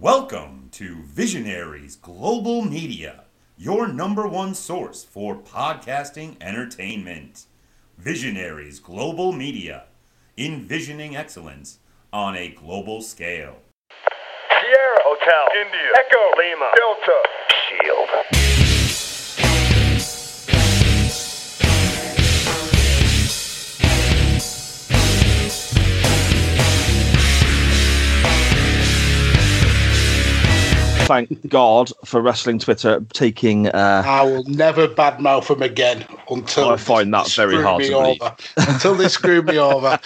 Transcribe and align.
Welcome 0.00 0.70
to 0.72 1.02
Visionaries 1.02 1.96
Global 1.96 2.62
Media, 2.62 3.24
your 3.58 3.86
number 3.86 4.26
one 4.26 4.54
source 4.54 5.04
for 5.04 5.36
podcasting 5.36 6.36
entertainment. 6.40 7.44
Visionaries 7.98 8.80
Global 8.80 9.30
Media, 9.32 9.84
envisioning 10.38 11.16
excellence 11.16 11.80
on 12.14 12.34
a 12.34 12.48
global 12.48 13.02
scale. 13.02 13.58
Sierra 14.48 15.00
Hotel, 15.04 15.66
India, 15.66 15.92
Echo, 15.98 16.30
Lima, 16.38 16.70
Delta, 16.78 17.22
Shield. 17.68 18.39
Thank 31.10 31.48
God 31.48 31.90
for 32.04 32.22
wrestling 32.22 32.60
Twitter 32.60 33.04
taking. 33.12 33.66
Uh, 33.66 34.04
I 34.06 34.22
will 34.22 34.44
never 34.44 34.86
badmouth 34.86 35.48
them 35.48 35.60
again 35.60 36.06
until 36.30 36.68
I 36.68 36.76
find 36.76 37.12
that 37.12 37.26
they 37.26 37.32
very 37.32 37.60
hard 37.60 37.82
to 37.82 37.90
believe. 37.90 38.22
over. 38.22 38.36
until 38.56 38.94
they 38.94 39.08
screw 39.08 39.42
me 39.42 39.58
over. 39.58 39.98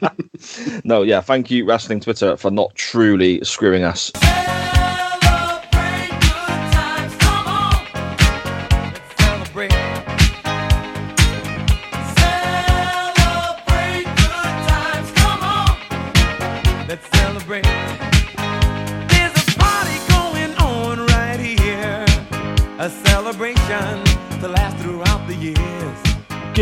no, 0.84 1.02
yeah, 1.02 1.20
thank 1.20 1.50
you, 1.50 1.66
wrestling 1.66 2.00
Twitter, 2.00 2.38
for 2.38 2.50
not 2.50 2.74
truly 2.76 3.44
screwing 3.44 3.82
us. 3.82 4.10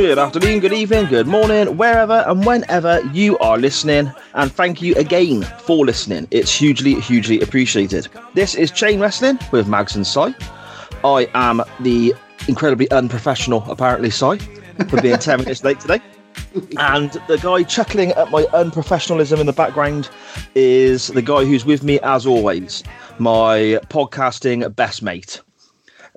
Good 0.00 0.18
afternoon, 0.18 0.60
good 0.60 0.72
evening, 0.72 1.06
good 1.08 1.26
morning, 1.26 1.76
wherever 1.76 2.24
and 2.26 2.46
whenever 2.46 3.02
you 3.12 3.36
are 3.36 3.58
listening. 3.58 4.10
And 4.32 4.50
thank 4.50 4.80
you 4.80 4.94
again 4.94 5.42
for 5.42 5.84
listening. 5.84 6.26
It's 6.30 6.50
hugely, 6.50 6.94
hugely 6.94 7.38
appreciated. 7.42 8.08
This 8.32 8.54
is 8.54 8.70
Chain 8.70 8.98
Wrestling 8.98 9.38
with 9.52 9.68
Mags 9.68 9.96
and 9.96 10.06
Si. 10.06 10.34
I 11.04 11.28
am 11.34 11.62
the 11.80 12.14
incredibly 12.48 12.90
unprofessional, 12.90 13.62
apparently, 13.70 14.08
Si, 14.08 14.38
for 14.88 15.02
being 15.02 15.18
10 15.18 15.40
minutes 15.40 15.64
late 15.64 15.78
today. 15.80 16.00
And 16.78 17.12
the 17.28 17.36
guy 17.36 17.62
chuckling 17.62 18.12
at 18.12 18.30
my 18.30 18.44
unprofessionalism 18.54 19.38
in 19.38 19.44
the 19.44 19.52
background 19.52 20.08
is 20.54 21.08
the 21.08 21.22
guy 21.22 21.44
who's 21.44 21.66
with 21.66 21.82
me 21.82 22.00
as 22.00 22.24
always, 22.24 22.82
my 23.18 23.78
podcasting 23.90 24.74
best 24.74 25.02
mate. 25.02 25.42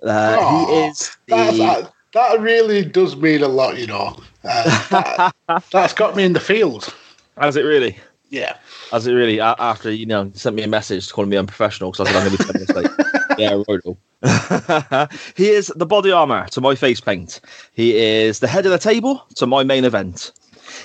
Uh, 0.02 0.38
Aw, 0.40 0.66
he 0.66 0.74
is 0.88 1.18
the. 1.28 1.58
that, 1.58 1.93
that 2.14 2.40
really 2.40 2.86
does 2.86 3.16
mean 3.16 3.44
a 3.44 3.48
lot, 3.48 3.78
you 3.78 3.88
know. 3.88 4.16
Uh, 4.44 5.32
that, 5.48 5.64
has 5.74 5.94
got 5.94 6.16
me 6.16 6.24
in 6.24 6.34
the 6.34 6.40
field. 6.40 6.94
Has 7.38 7.56
it 7.56 7.64
really? 7.64 7.98
Yeah. 8.30 8.58
Has 8.92 9.08
it 9.08 9.14
really? 9.14 9.40
After 9.40 9.92
you 9.92 10.06
know, 10.06 10.32
sent 10.34 10.56
me 10.56 10.64
a 10.64 10.68
message 10.68 11.12
calling 11.12 11.30
me 11.30 11.38
unprofessional 11.38 11.92
because 11.92 12.08
I 12.08 12.12
said 12.12 12.22
I'm 12.22 12.28
going 12.28 12.38
to 12.38 12.44
be 12.44 12.52
ten 12.52 12.62
minutes 12.62 12.74
late. 12.74 13.38
yeah, 13.38 13.64
right. 13.68 15.10
he 15.36 15.50
is 15.50 15.68
the 15.76 15.86
body 15.86 16.12
armor 16.12 16.48
to 16.48 16.62
my 16.62 16.76
face 16.76 17.02
paint. 17.02 17.42
He 17.74 17.98
is 17.98 18.40
the 18.40 18.48
head 18.48 18.66
of 18.66 18.72
the 18.72 18.78
table 18.78 19.26
to 19.36 19.46
my 19.46 19.64
main 19.64 19.84
event. 19.84 20.32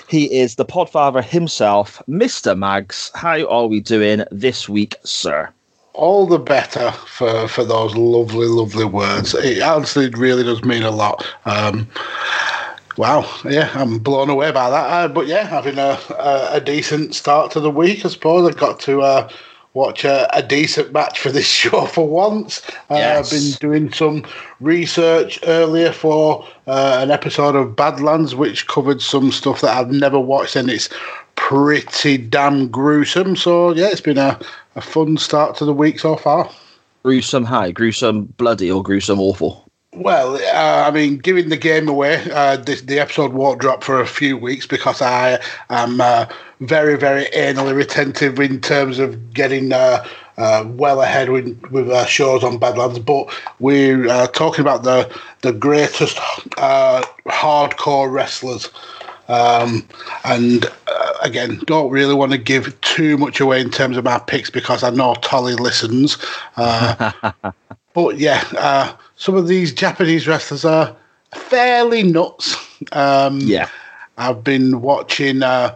He 0.07 0.25
is 0.39 0.55
the 0.55 0.65
podfather 0.65 1.23
himself, 1.23 2.01
Mr. 2.09 2.57
Mags. 2.57 3.11
How 3.15 3.45
are 3.47 3.67
we 3.67 3.79
doing 3.79 4.23
this 4.31 4.67
week, 4.67 4.95
sir? 5.03 5.49
All 5.93 6.25
the 6.27 6.39
better 6.39 6.91
for, 6.91 7.47
for 7.47 7.63
those 7.63 7.95
lovely, 7.95 8.47
lovely 8.47 8.85
words. 8.85 9.33
It 9.33 9.61
honestly 9.61 10.09
really 10.09 10.43
does 10.43 10.63
mean 10.63 10.83
a 10.83 10.91
lot. 10.91 11.25
Um, 11.45 11.87
wow, 12.97 13.29
yeah, 13.43 13.69
I'm 13.73 13.99
blown 13.99 14.29
away 14.29 14.51
by 14.51 14.69
that. 14.69 14.85
Uh, 14.89 15.07
but 15.07 15.27
yeah, 15.27 15.45
having 15.45 15.77
a, 15.77 15.99
a, 16.11 16.49
a 16.53 16.61
decent 16.61 17.15
start 17.15 17.51
to 17.51 17.59
the 17.59 17.71
week, 17.71 18.05
I 18.05 18.09
suppose. 18.09 18.49
I 18.49 18.57
got 18.57 18.79
to 18.81 19.01
uh, 19.01 19.29
watch 19.73 20.03
a, 20.05 20.27
a 20.35 20.41
decent 20.41 20.93
match 20.93 21.19
for 21.19 21.31
this 21.31 21.47
show 21.61 21.85
for 21.85 22.07
once. 22.07 22.61
Uh, 22.89 22.95
Yes. 22.95 23.33
I've 23.33 23.39
been 23.39 23.69
doing 23.69 23.93
some 23.93 24.25
research 24.59 25.39
earlier 25.43 25.91
for 25.91 26.45
uh, 26.67 26.99
an 27.01 27.11
episode 27.11 27.55
of 27.55 27.75
Badlands, 27.75 28.35
which 28.35 28.67
covered 28.67 29.01
some 29.01 29.31
stuff 29.31 29.61
that 29.61 29.75
I've 29.75 29.91
never 29.91 30.19
watched, 30.19 30.55
and 30.55 30.69
it's 30.69 30.89
pretty 31.49 32.15
damn 32.15 32.67
gruesome. 32.67 33.35
So 33.35 33.73
yeah, 33.73 33.87
it's 33.87 34.01
been 34.01 34.19
a, 34.19 34.39
a 34.75 34.81
fun 34.81 35.17
start 35.17 35.55
to 35.57 35.65
the 35.65 35.73
week 35.73 35.99
so 35.99 36.15
far. 36.15 36.47
Gruesome 37.01 37.43
high, 37.43 37.71
gruesome 37.71 38.25
bloody, 38.37 38.69
or 38.69 38.83
gruesome 38.83 39.19
awful? 39.19 39.67
Well, 39.93 40.35
uh, 40.35 40.87
I 40.87 40.91
mean, 40.91 41.17
giving 41.17 41.49
the 41.49 41.57
game 41.57 41.89
away, 41.89 42.23
uh, 42.31 42.57
this, 42.57 42.81
the 42.81 42.99
episode 42.99 43.33
won't 43.33 43.59
drop 43.59 43.83
for 43.83 43.99
a 43.99 44.05
few 44.05 44.37
weeks 44.37 44.67
because 44.67 45.01
I 45.01 45.39
am 45.71 45.99
uh, 45.99 46.27
very, 46.59 46.95
very 46.95 47.25
anally 47.35 47.75
retentive 47.75 48.39
in 48.39 48.61
terms 48.61 48.99
of 48.99 49.33
getting 49.33 49.73
uh, 49.73 50.05
uh, 50.37 50.65
well 50.67 51.01
ahead 51.01 51.29
with, 51.31 51.59
with 51.71 51.89
uh, 51.89 52.05
shows 52.05 52.43
on 52.43 52.59
Badlands. 52.59 52.99
But 52.99 53.35
we're 53.57 54.07
uh, 54.07 54.27
talking 54.27 54.61
about 54.61 54.83
the 54.83 55.11
the 55.41 55.53
greatest 55.53 56.19
uh, 56.57 57.03
hardcore 57.25 58.11
wrestlers. 58.11 58.69
Um, 59.29 59.87
and 60.25 60.65
uh, 60.87 61.13
again, 61.21 61.61
don't 61.65 61.91
really 61.91 62.15
want 62.15 62.31
to 62.31 62.37
give 62.37 62.79
too 62.81 63.17
much 63.17 63.39
away 63.39 63.61
in 63.61 63.69
terms 63.69 63.95
of 63.95 64.03
my 64.03 64.19
picks 64.19 64.49
because 64.49 64.83
I 64.83 64.89
know 64.89 65.15
Tolly 65.21 65.55
listens. 65.55 66.17
Uh, 66.57 67.11
but 67.93 68.17
yeah, 68.17 68.43
uh, 68.57 68.93
some 69.15 69.35
of 69.35 69.47
these 69.47 69.71
Japanese 69.73 70.27
wrestlers 70.27 70.65
are 70.65 70.95
fairly 71.33 72.03
nuts. 72.03 72.55
Um, 72.91 73.39
Yeah. 73.39 73.69
I've 74.17 74.43
been 74.43 74.81
watching 74.81 75.41
uh, 75.43 75.75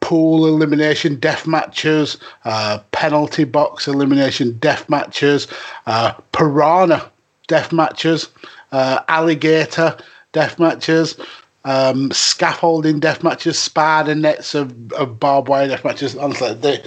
pool 0.00 0.46
elimination 0.46 1.16
death 1.16 1.46
matches, 1.46 2.18
uh, 2.44 2.78
penalty 2.92 3.44
box 3.44 3.86
elimination 3.86 4.58
death 4.58 4.88
matches, 4.90 5.46
uh, 5.86 6.12
piranha 6.32 7.10
death 7.46 7.72
matches, 7.72 8.28
uh, 8.72 9.00
alligator 9.08 9.96
death 10.32 10.58
matches, 10.58 11.16
um, 11.64 12.10
scaffolding 12.12 13.00
death 13.00 13.22
matches, 13.22 13.58
spider 13.58 14.14
nets 14.14 14.54
of, 14.54 14.92
of 14.92 15.18
barbed 15.18 15.48
wire 15.48 15.68
death 15.68 15.84
matches. 15.84 16.16
Honestly, 16.16 16.54
they 16.54 16.84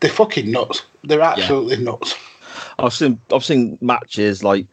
they're 0.00 0.10
fucking 0.10 0.50
nuts. 0.50 0.84
They're 1.04 1.20
absolutely 1.20 1.76
nuts. 1.82 2.14
I've 2.78 2.92
seen 2.92 3.20
I've 3.32 3.44
seen 3.44 3.78
matches 3.80 4.42
like 4.44 4.66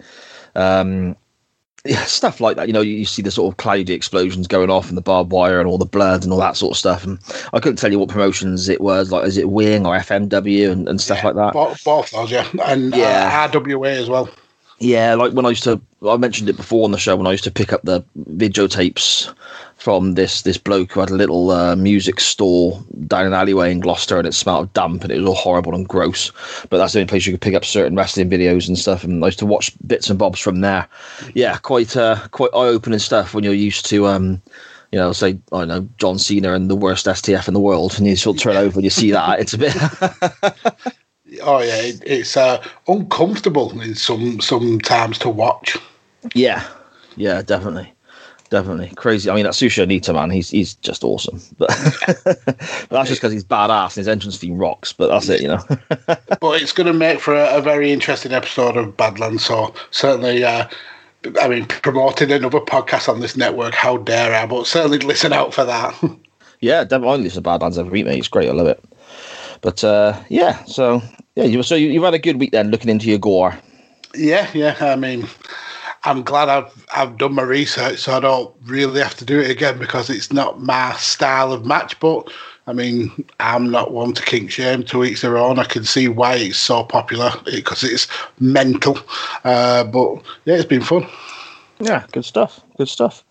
um 0.55 1.15
yeah, 1.87 2.03
stuff 2.05 2.41
like 2.41 2.55
that. 2.57 2.65
You 2.65 2.73
know, 2.73 2.81
you, 2.81 2.95
you 2.95 3.05
see 3.05 3.21
the 3.21 3.29
sort 3.29 3.53
of 3.53 3.57
cloudy 3.57 3.93
explosions 3.93 4.47
going 4.47 4.71
off 4.71 4.89
and 4.89 4.97
the 4.97 5.03
barbed 5.03 5.31
wire 5.31 5.59
and 5.59 5.67
all 5.69 5.77
the 5.77 5.85
blood 5.85 6.23
and 6.23 6.33
all 6.33 6.39
that 6.39 6.57
sort 6.57 6.71
of 6.71 6.77
stuff. 6.77 7.03
And 7.03 7.19
I 7.53 7.59
couldn't 7.59 7.75
tell 7.77 7.91
you 7.91 7.99
what 7.99 8.09
promotions 8.09 8.67
it 8.69 8.81
was. 8.81 9.11
Like, 9.11 9.23
is 9.25 9.37
it 9.37 9.51
Wing 9.51 9.85
or 9.85 9.95
FMW 9.95 10.71
and, 10.71 10.89
and 10.89 10.99
stuff 10.99 11.23
like 11.23 11.35
that? 11.35 11.53
Both, 11.53 11.83
both 11.83 12.09
those, 12.09 12.31
yeah, 12.31 12.49
and 12.65 12.95
Yeah. 12.95 13.29
uh, 13.31 13.47
RWA 13.51 13.97
as 14.01 14.09
well. 14.09 14.27
Yeah, 14.79 15.15
like 15.15 15.31
when 15.31 15.45
I 15.45 15.49
used 15.49 15.63
to, 15.63 15.81
I 16.07 16.17
mentioned 16.17 16.49
it 16.49 16.57
before 16.57 16.83
on 16.83 16.91
the 16.91 16.97
show 16.97 17.15
when 17.15 17.27
I 17.27 17.31
used 17.31 17.45
to 17.45 17.51
pick 17.51 17.71
up 17.71 17.83
the 17.83 18.03
videotapes 18.29 19.33
from 19.77 20.15
this 20.15 20.41
this 20.41 20.57
bloke 20.57 20.91
who 20.91 20.99
had 20.99 21.09
a 21.09 21.15
little 21.15 21.51
uh, 21.51 21.75
music 21.75 22.19
store 22.19 22.83
down 23.07 23.25
an 23.25 23.33
alleyway 23.33 23.71
in 23.71 23.79
Gloucester, 23.79 24.17
and 24.17 24.27
it 24.27 24.33
smelled 24.33 24.65
of 24.65 24.73
damp 24.73 25.03
and 25.03 25.11
it 25.13 25.19
was 25.19 25.27
all 25.27 25.35
horrible 25.35 25.73
and 25.73 25.87
gross. 25.87 26.31
But 26.69 26.77
that's 26.77 26.91
the 26.91 26.99
only 26.99 27.09
place 27.09 27.25
you 27.25 27.33
could 27.33 27.41
pick 27.41 27.53
up 27.53 27.63
certain 27.63 27.95
wrestling 27.95 28.29
videos 28.29 28.67
and 28.67 28.77
stuff. 28.77 29.03
And 29.05 29.23
I 29.23 29.27
used 29.27 29.39
to 29.39 29.45
watch 29.45 29.71
bits 29.87 30.09
and 30.09 30.19
bobs 30.19 30.39
from 30.39 30.59
there. 30.59 30.87
Yeah, 31.33 31.55
quite 31.57 31.95
uh, 31.95 32.27
quite 32.31 32.51
eye 32.53 32.67
opening 32.67 32.99
stuff 32.99 33.33
when 33.33 33.45
you're 33.45 33.53
used 33.53 33.85
to. 33.87 34.07
Um, 34.07 34.41
you 34.91 34.99
know, 34.99 35.13
say 35.13 35.37
I 35.53 35.59
don't 35.59 35.67
know 35.69 35.89
John 35.97 36.19
Cena 36.19 36.53
and 36.53 36.69
the 36.69 36.75
worst 36.75 37.05
STF 37.05 37.47
in 37.47 37.53
the 37.53 37.59
world, 37.61 37.95
and 37.97 38.05
you 38.05 38.17
sort 38.17 38.37
of 38.37 38.43
turn 38.43 38.57
over 38.57 38.75
and 38.75 38.83
you 38.83 38.89
see 38.89 39.11
that. 39.11 39.39
It's 39.39 39.53
a 39.53 39.57
bit. 39.57 40.95
Oh 41.41 41.59
yeah, 41.59 41.81
it, 41.81 42.03
it's 42.05 42.37
uh, 42.37 42.63
uncomfortable 42.87 43.79
in 43.81 43.95
some 43.95 44.39
sometimes 44.41 45.17
to 45.19 45.29
watch. 45.29 45.77
Yeah, 46.33 46.65
yeah, 47.15 47.41
definitely, 47.41 47.91
definitely 48.49 48.91
crazy. 48.95 49.29
I 49.29 49.35
mean, 49.35 49.45
that 49.45 49.53
Sushi 49.53 49.85
Onita 49.85 50.13
man, 50.13 50.29
he's 50.29 50.49
he's 50.49 50.75
just 50.75 51.03
awesome. 51.03 51.41
But, 51.57 51.69
but 52.25 52.89
that's 52.89 53.09
just 53.09 53.21
because 53.21 53.33
he's 53.33 53.43
badass 53.43 53.89
and 53.89 53.97
his 53.97 54.07
entrance 54.07 54.37
theme 54.37 54.57
rocks. 54.57 54.93
But 54.93 55.07
that's 55.07 55.29
it, 55.29 55.41
you 55.41 55.47
know. 55.47 55.63
But 56.41 56.61
it's 56.61 56.73
going 56.73 56.87
to 56.87 56.93
make 56.93 57.19
for 57.19 57.33
a, 57.33 57.57
a 57.57 57.61
very 57.61 57.91
interesting 57.91 58.31
episode 58.31 58.77
of 58.77 58.95
Badlands. 58.95 59.43
So 59.43 59.73
certainly, 59.89 60.43
uh, 60.43 60.67
I 61.41 61.47
mean, 61.47 61.65
promoting 61.65 62.31
another 62.31 62.59
podcast 62.59 63.09
on 63.09 63.19
this 63.19 63.35
network, 63.35 63.73
how 63.73 63.97
dare 63.97 64.33
I? 64.35 64.45
But 64.45 64.67
certainly 64.67 64.99
listen 64.99 65.33
out 65.33 65.53
for 65.53 65.65
that. 65.65 65.95
yeah, 66.59 66.83
definitely. 66.83 67.25
It's 67.25 67.37
a 67.37 67.41
Badlands 67.41 67.79
every 67.79 67.91
week, 67.91 68.05
mate. 68.05 68.19
It's 68.19 68.27
great. 68.27 68.49
I 68.49 68.53
love 68.53 68.67
it. 68.67 68.83
But 69.65 69.83
uh, 69.83 70.21
yeah, 70.29 70.63
so 70.65 71.01
yeah, 71.33 71.45
you 71.45 71.63
so 71.63 71.73
you, 71.73 71.87
you've 71.87 72.03
had 72.03 72.13
a 72.13 72.19
good 72.19 72.39
week 72.39 72.51
then, 72.51 72.69
looking 72.69 72.91
into 72.91 73.09
your 73.09 73.17
gore. 73.17 73.57
yeah, 74.13 74.47
yeah. 74.53 74.77
I 74.79 74.95
mean, 74.95 75.27
I'm 76.03 76.21
glad 76.21 76.49
I've 76.49 76.85
I've 76.95 77.17
done 77.17 77.33
my 77.33 77.41
research, 77.41 77.97
so 77.97 78.15
I 78.15 78.19
don't 78.19 78.53
really 78.65 79.01
have 79.01 79.15
to 79.15 79.25
do 79.25 79.39
it 79.39 79.49
again 79.49 79.79
because 79.79 80.11
it's 80.11 80.31
not 80.31 80.61
my 80.61 80.93
style 80.97 81.51
of 81.51 81.65
match. 81.65 81.99
But 81.99 82.31
I 82.67 82.73
mean, 82.73 83.25
I'm 83.39 83.71
not 83.71 83.91
one 83.91 84.13
to 84.13 84.21
kink 84.21 84.51
shame 84.51 84.83
to 84.83 85.03
each 85.03 85.21
their 85.21 85.35
own. 85.35 85.57
I 85.57 85.63
can 85.63 85.83
see 85.83 86.09
why 86.09 86.35
it's 86.35 86.59
so 86.59 86.83
popular 86.83 87.31
because 87.45 87.83
it's 87.83 88.07
mental. 88.39 88.99
Uh, 89.43 89.83
but 89.83 90.21
yeah, 90.45 90.57
it's 90.57 90.65
been 90.65 90.83
fun. 90.83 91.07
Yeah, 91.79 92.05
good 92.11 92.25
stuff. 92.25 92.61
Good 92.77 92.89
stuff. 92.89 93.23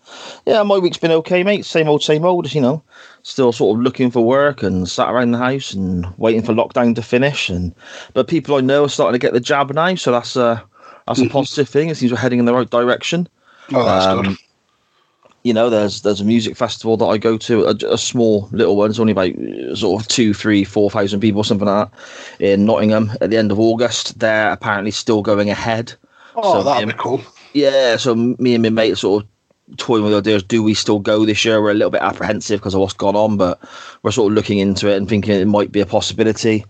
Yeah, 0.45 0.63
my 0.63 0.77
week's 0.79 0.97
been 0.97 1.11
okay, 1.11 1.43
mate. 1.43 1.65
Same 1.65 1.87
old, 1.87 2.01
same 2.01 2.25
old. 2.25 2.51
You 2.53 2.61
know, 2.61 2.83
still 3.21 3.51
sort 3.51 3.77
of 3.77 3.83
looking 3.83 4.09
for 4.09 4.25
work 4.25 4.63
and 4.63 4.89
sat 4.89 5.09
around 5.09 5.31
the 5.31 5.37
house 5.37 5.71
and 5.73 6.07
waiting 6.17 6.41
for 6.41 6.53
lockdown 6.53 6.95
to 6.95 7.01
finish. 7.03 7.49
And 7.49 7.73
but 8.13 8.27
people 8.27 8.55
I 8.55 8.61
know 8.61 8.85
are 8.85 8.89
starting 8.89 9.19
to 9.19 9.23
get 9.23 9.33
the 9.33 9.39
jab 9.39 9.71
now, 9.71 9.93
so 9.95 10.11
that's 10.11 10.35
a 10.35 10.63
that's 11.07 11.21
a 11.21 11.29
positive 11.29 11.69
thing. 11.69 11.89
It 11.89 11.95
seems 11.97 12.11
we're 12.11 12.17
heading 12.17 12.39
in 12.39 12.45
the 12.45 12.53
right 12.55 12.69
direction. 12.69 13.27
Oh, 13.71 13.85
that's 13.85 14.05
Um, 14.07 14.23
good. 14.23 14.37
you 15.43 15.53
know, 15.53 15.69
there's 15.69 16.01
there's 16.01 16.21
a 16.21 16.25
music 16.25 16.57
festival 16.57 16.97
that 16.97 17.05
I 17.05 17.19
go 17.19 17.37
to, 17.37 17.65
a, 17.65 17.75
a 17.93 17.97
small 17.99 18.49
little 18.51 18.75
one. 18.75 18.89
It's 18.89 18.99
only 18.99 19.11
about 19.11 19.29
uh, 19.35 19.75
sort 19.75 20.01
of 20.01 20.07
two, 20.07 20.33
three, 20.33 20.63
four 20.63 20.89
thousand 20.89 21.19
people, 21.19 21.41
or 21.41 21.45
something 21.45 21.67
like 21.67 21.91
that, 21.91 22.43
in 22.43 22.65
Nottingham 22.65 23.11
at 23.21 23.29
the 23.29 23.37
end 23.37 23.51
of 23.51 23.59
August. 23.59 24.17
They're 24.17 24.51
apparently 24.51 24.89
still 24.89 25.21
going 25.21 25.51
ahead. 25.51 25.93
Oh, 26.35 26.53
so 26.55 26.63
that'd 26.63 26.87
be 26.87 26.95
cool. 26.95 27.21
Yeah, 27.53 27.95
so 27.95 28.15
me 28.15 28.53
and 28.55 28.63
my 28.63 28.69
mate 28.69 28.97
sort 28.97 29.23
of 29.23 29.29
toying 29.77 30.03
with 30.03 30.11
the 30.11 30.17
ideas. 30.17 30.43
Do 30.43 30.61
we 30.63 30.73
still 30.73 30.99
go 30.99 31.25
this 31.25 31.43
year? 31.43 31.61
We're 31.61 31.71
a 31.71 31.75
little 31.75 31.91
bit 31.91 32.01
apprehensive 32.01 32.59
because 32.59 32.73
of 32.73 32.81
what's 32.81 32.93
gone 32.93 33.15
on, 33.15 33.37
but 33.37 33.59
we're 34.03 34.11
sort 34.11 34.31
of 34.31 34.35
looking 34.35 34.59
into 34.59 34.91
it 34.91 34.97
and 34.97 35.09
thinking 35.09 35.33
it 35.33 35.45
might 35.45 35.71
be 35.71 35.81
a 35.81 35.85
possibility. 35.85 36.65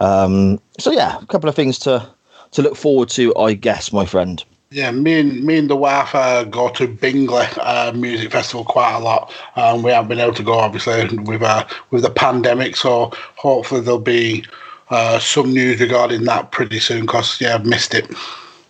Um, 0.00 0.60
so 0.78 0.90
yeah, 0.90 1.18
a 1.20 1.26
couple 1.26 1.48
of 1.48 1.54
things 1.54 1.78
to 1.80 2.08
to 2.52 2.62
look 2.62 2.76
forward 2.76 3.10
to, 3.10 3.36
I 3.36 3.52
guess, 3.52 3.92
my 3.92 4.06
friend. 4.06 4.42
Yeah, 4.70 4.90
me 4.90 5.18
and 5.18 5.44
me 5.44 5.58
and 5.58 5.70
the 5.70 5.76
wife 5.76 6.14
uh, 6.14 6.44
go 6.44 6.68
to 6.70 6.86
Bingley 6.86 7.46
uh, 7.58 7.92
Music 7.94 8.30
Festival 8.30 8.64
quite 8.64 8.94
a 8.94 8.98
lot. 8.98 9.32
Um, 9.56 9.82
we 9.82 9.90
haven't 9.90 10.08
been 10.08 10.20
able 10.20 10.34
to 10.34 10.42
go, 10.42 10.58
obviously, 10.58 11.16
with 11.18 11.42
uh, 11.42 11.66
with 11.90 12.02
the 12.02 12.10
pandemic. 12.10 12.76
So 12.76 13.12
hopefully 13.36 13.80
there'll 13.80 13.98
be 13.98 14.44
uh, 14.90 15.18
some 15.20 15.54
news 15.54 15.80
regarding 15.80 16.24
that 16.24 16.50
pretty 16.52 16.80
soon. 16.80 17.02
Because 17.02 17.40
yeah, 17.40 17.54
I've 17.54 17.64
missed 17.64 17.94
it. 17.94 18.10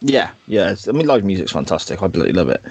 Yeah, 0.01 0.31
yeah. 0.47 0.75
I 0.87 0.93
mean, 0.93 1.07
live 1.07 1.25
music's 1.25 1.51
fantastic. 1.53 2.01
I 2.03 2.05
absolutely 2.07 2.33
love 2.33 2.49
it. 2.49 2.63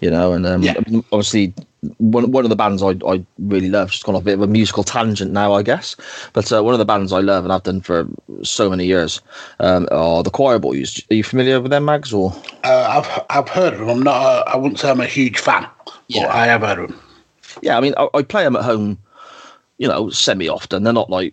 You 0.00 0.10
know, 0.10 0.32
and 0.34 0.46
um, 0.46 0.62
Yeah. 0.62 0.74
Obviously, 1.10 1.54
one 1.98 2.30
one 2.32 2.44
of 2.44 2.50
the 2.50 2.56
bands 2.56 2.82
I 2.82 2.90
I 3.06 3.24
really 3.38 3.70
love. 3.70 3.90
Just 3.90 4.04
gone 4.04 4.14
off 4.14 4.22
a 4.22 4.24
bit 4.26 4.34
of 4.34 4.42
a 4.42 4.46
musical 4.46 4.84
tangent 4.84 5.32
now, 5.32 5.54
I 5.54 5.62
guess. 5.62 5.96
But 6.34 6.52
uh, 6.52 6.62
one 6.62 6.74
of 6.74 6.78
the 6.78 6.84
bands 6.84 7.12
I 7.14 7.20
love 7.20 7.44
and 7.44 7.52
I've 7.52 7.62
done 7.62 7.80
for 7.80 8.06
so 8.42 8.68
many 8.68 8.84
years 8.84 9.22
um, 9.60 9.88
are 9.90 10.22
the 10.22 10.30
Choir 10.30 10.58
Boys. 10.58 11.00
Are 11.10 11.14
you 11.14 11.24
familiar 11.24 11.60
with 11.62 11.70
them, 11.70 11.86
Mags? 11.86 12.12
Or 12.12 12.32
Uh, 12.62 13.02
I've 13.02 13.24
I've 13.30 13.48
heard 13.48 13.72
of 13.72 13.78
them. 13.80 13.88
I'm 13.88 14.02
not. 14.02 14.20
A, 14.46 14.50
I 14.50 14.56
wouldn't 14.56 14.78
say 14.78 14.90
I'm 14.90 15.00
a 15.00 15.06
huge 15.06 15.38
fan, 15.38 15.66
Yeah. 16.08 16.26
but 16.26 16.34
I 16.34 16.46
have 16.46 16.60
heard 16.60 16.78
of 16.80 16.88
them. 16.90 17.00
yeah, 17.62 17.78
I 17.78 17.80
mean, 17.80 17.94
I, 17.96 18.08
I 18.12 18.22
play 18.22 18.44
them 18.44 18.56
at 18.56 18.64
home. 18.64 18.98
You 19.78 19.88
know, 19.88 20.10
semi 20.10 20.48
often. 20.48 20.82
They're 20.84 20.92
not 20.92 21.08
like 21.10 21.32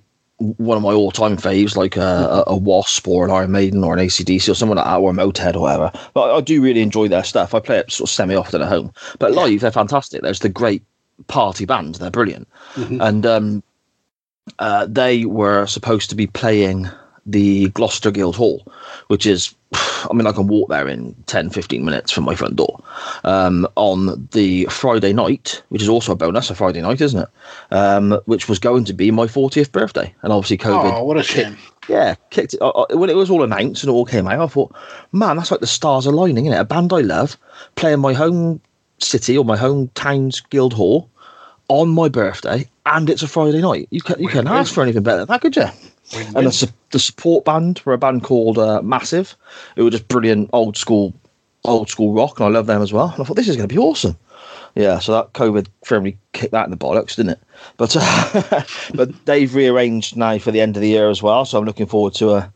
one 0.58 0.78
of 0.78 0.84
my 0.84 0.94
all 0.94 1.12
time 1.12 1.38
faves, 1.38 1.76
like 1.76 1.98
a, 1.98 2.02
a, 2.02 2.44
a 2.48 2.56
Wasp 2.56 3.08
or 3.08 3.26
an 3.26 3.32
Iron 3.32 3.52
Maiden 3.52 3.84
or 3.84 3.94
an 3.94 4.06
ACDC 4.06 4.50
or 4.50 4.56
someone 4.56 4.78
like 4.78 4.86
that, 4.86 5.00
or 5.00 5.12
a 5.12 5.14
or 5.56 5.62
whatever. 5.62 5.92
But 6.14 6.32
I, 6.32 6.38
I 6.38 6.42
do 6.42 6.62
really 6.62 6.82
enjoy 6.82 7.08
their 7.08 7.24
stuff. 7.24 7.54
I 7.54 7.60
play 7.60 7.78
it 7.78 7.92
sort 7.92 8.10
of 8.10 8.14
semi 8.14 8.36
often 8.36 8.62
at 8.62 8.70
home. 8.70 8.94
But 9.20 9.32
live, 9.34 9.62
they're 9.62 9.72
fantastic. 9.72 10.22
There's 10.22 10.40
the 10.40 10.50
great 10.50 10.84
party 11.28 11.66
band; 11.66 11.96
They're 11.96 12.12
brilliant. 12.12 12.48
And 13.02 13.26
um, 13.26 13.64
uh, 14.60 14.88
they 14.90 15.26
were 15.26 15.66
supposed 15.66 16.10
to 16.10 16.16
be 16.16 16.28
playing 16.28 16.90
the 17.26 17.70
Gloucester 17.70 18.12
Guild 18.12 18.36
Hall, 18.36 18.66
which 19.08 19.26
is, 19.26 19.54
I 19.74 20.10
mean, 20.14 20.28
I 20.28 20.32
can 20.32 20.48
walk 20.48 20.70
there 20.70 20.88
in 20.88 21.14
10, 21.28 21.50
15 21.50 21.86
minutes 21.86 22.12
from 22.12 22.26
my 22.26 22.36
front 22.36 22.56
door 22.56 22.84
um, 23.24 23.68
on 23.76 24.28
the 24.34 24.66
Friday 24.66 25.14
night, 25.14 25.62
which 25.70 25.82
is 25.82 25.90
also 25.90 26.12
a 26.12 26.16
bonus, 26.16 26.50
a 26.50 26.56
Friday 26.56 26.82
night, 26.82 27.02
isn't 27.02 27.22
it? 27.22 27.30
Um, 27.72 28.20
which 28.26 28.50
was 28.50 28.60
going 28.60 28.86
to 28.86 28.94
be 28.94 29.12
my 29.12 29.26
40th 29.26 29.72
birthday. 29.72 30.14
And 30.22 30.34
obviously, 30.34 30.58
COVID. 30.58 30.94
Oh, 30.94 31.04
what 31.04 31.18
a 31.18 31.24
shame! 31.24 31.58
Yeah, 31.90 32.16
kicked 32.30 32.54
it. 32.54 32.62
I, 32.62 32.68
I, 32.68 32.96
when 32.96 33.10
it 33.10 33.16
was 33.16 33.30
all 33.30 33.44
announced 33.44 33.84
and 33.84 33.90
it 33.90 33.94
all 33.94 34.06
came 34.06 34.28
out, 34.28 34.40
I 34.40 34.48
thought, 34.48 34.76
man, 35.12 35.38
that's 35.38 35.52
like 35.52 35.60
the 35.60 35.68
stars 35.68 36.06
aligning, 36.06 36.46
isn't 36.46 36.58
it? 36.58 36.62
A 36.62 36.66
band 36.66 36.94
I 36.94 37.02
love 37.02 37.38
playing 37.76 38.00
my 38.00 38.14
home 38.14 38.62
city 39.00 39.38
or 39.38 39.44
my 39.44 39.58
hometown's 39.58 40.40
guild 40.40 40.74
hall 40.74 41.10
on 41.68 41.90
my 41.90 42.10
birthday, 42.10 42.70
and 42.86 43.10
it's 43.10 43.24
a 43.24 43.28
Friday 43.28 43.62
night. 43.62 43.88
You 43.90 44.02
can 44.02 44.20
you 44.20 44.28
can 44.28 44.46
Win-win. 44.46 44.60
ask 44.60 44.74
for 44.74 44.84
anything 44.84 45.04
better 45.04 45.20
than 45.20 45.28
that, 45.28 45.42
could 45.42 45.56
you? 45.56 45.66
Win-win. 46.14 46.46
And 46.46 46.48
the, 46.48 46.72
the 46.92 47.00
support 47.00 47.46
band 47.46 47.82
were 47.86 47.94
a 47.94 47.98
band 47.98 48.24
called 48.24 48.58
uh, 48.58 48.82
Massive. 48.82 49.36
It 49.76 49.84
was 49.84 49.94
just 49.94 50.08
brilliant 50.08 50.50
old 50.54 50.78
school, 50.78 51.14
old 51.64 51.90
school 51.90 52.14
rock, 52.14 52.40
and 52.40 52.48
I 52.48 52.50
love 52.50 52.68
them 52.68 52.82
as 52.82 52.94
well. 52.94 53.10
And 53.10 53.22
I 53.22 53.24
thought 53.24 53.36
this 53.36 53.48
is 53.48 53.56
going 53.56 53.68
to 53.68 53.74
be 53.74 53.80
awesome. 53.80 54.18
Yeah, 54.76 55.00
so 55.00 55.12
that 55.12 55.34
COVID 55.34 55.68
firmly 55.86 56.18
kicked 56.34 56.52
that 56.52 56.66
in 56.66 56.72
the 56.72 56.78
bollocks, 56.78 57.16
didn't 57.16 57.34
it? 57.34 57.40
But 57.78 57.96
uh, 58.00 58.64
but 58.94 59.26
they've 59.26 59.54
rearranged 59.54 60.18
now 60.18 60.40
for 60.40 60.52
the 60.52 60.62
end 60.62 60.76
of 60.76 60.82
the 60.82 60.90
year 60.90 61.10
as 61.10 61.22
well, 61.22 61.46
so 61.46 61.60
I'm 61.60 61.66
looking 61.66 61.86
forward 61.86 62.16
to 62.16 62.32
uh, 62.32 62.48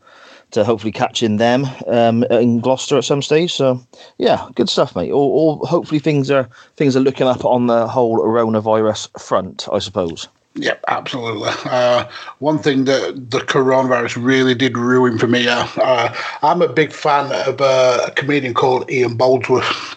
to 0.50 0.64
hopefully 0.64 0.92
catching 0.92 1.36
them 1.36 1.66
um, 1.86 2.24
in 2.24 2.60
Gloucester 2.60 2.98
at 2.98 3.04
some 3.04 3.22
stage. 3.22 3.52
So 3.52 3.80
yeah, 4.18 4.48
good 4.54 4.68
stuff, 4.68 4.96
mate. 4.96 5.12
All 5.12 5.64
hopefully 5.64 6.00
things 6.00 6.30
are 6.30 6.48
things 6.76 6.96
are 6.96 7.00
looking 7.00 7.26
up 7.26 7.44
on 7.44 7.68
the 7.68 7.86
whole 7.86 8.18
coronavirus 8.18 9.20
front, 9.20 9.68
I 9.72 9.78
suppose. 9.78 10.28
Yep, 10.60 10.84
absolutely. 10.88 11.50
Uh, 11.66 12.08
one 12.40 12.58
thing 12.58 12.84
that 12.84 13.30
the 13.30 13.38
coronavirus 13.38 14.22
really 14.22 14.54
did 14.54 14.76
ruin 14.76 15.16
for 15.16 15.28
me, 15.28 15.46
uh, 15.46 15.66
uh, 15.76 16.12
I'm 16.42 16.62
a 16.62 16.68
big 16.68 16.92
fan 16.92 17.30
of 17.48 17.60
uh, 17.60 18.06
a 18.06 18.10
comedian 18.10 18.54
called 18.54 18.90
Ian 18.90 19.16
Boldsworth, 19.16 19.96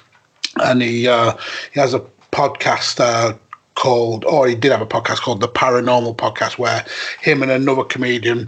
and 0.64 0.82
he 0.84 1.08
uh, 1.08 1.36
he 1.74 1.80
has 1.80 1.96
a 1.96 2.00
podcast 2.32 3.00
uh, 3.00 3.36
called, 3.74 4.24
or 4.26 4.48
he 4.48 4.54
did 4.54 4.72
have 4.72 4.82
a 4.82 4.86
podcast 4.86 5.22
called 5.22 5.42
the 5.42 5.48
Paranormal 5.48 6.16
Podcast, 6.18 6.60
where 6.60 6.86
him 7.22 7.42
and 7.42 7.52
another 7.52 7.84
comedian 7.84 8.46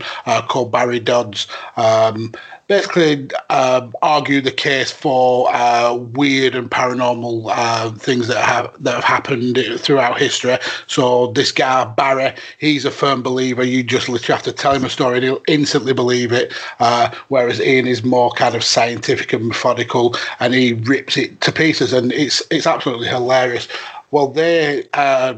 called 0.47 0.71
Barry 0.71 0.99
Dodds. 0.99 1.47
Um, 1.77 2.33
Basically, 2.67 3.29
uh, 3.49 3.89
argue 4.01 4.39
the 4.39 4.51
case 4.51 4.89
for 4.89 5.53
uh, 5.53 5.93
weird 5.93 6.55
and 6.55 6.71
paranormal 6.71 7.51
uh, 7.51 7.91
things 7.91 8.27
that 8.27 8.43
have 8.43 8.71
that 8.81 8.95
have 8.95 9.03
happened 9.03 9.59
throughout 9.79 10.17
history. 10.17 10.57
So 10.87 11.27
this 11.33 11.51
guy 11.51 11.83
Barry, 11.83 12.33
he's 12.59 12.85
a 12.85 12.91
firm 12.91 13.21
believer. 13.21 13.63
You 13.63 13.83
just 13.83 14.07
literally 14.07 14.37
have 14.37 14.45
to 14.45 14.53
tell 14.53 14.73
him 14.73 14.85
a 14.85 14.89
story, 14.89 15.17
and 15.17 15.23
he'll 15.25 15.43
instantly 15.47 15.93
believe 15.93 16.31
it. 16.31 16.53
Uh, 16.79 17.13
whereas 17.27 17.59
Ian 17.59 17.85
is 17.85 18.03
more 18.03 18.31
kind 18.31 18.55
of 18.55 18.63
scientific 18.63 19.33
and 19.33 19.47
methodical, 19.47 20.15
and 20.39 20.53
he 20.53 20.73
rips 20.73 21.17
it 21.17 21.41
to 21.41 21.51
pieces, 21.51 21.91
and 21.91 22.13
it's 22.13 22.41
it's 22.49 22.65
absolutely 22.65 23.07
hilarious. 23.07 23.67
Well, 24.11 24.27
they 24.27 24.87
uh, 24.93 25.35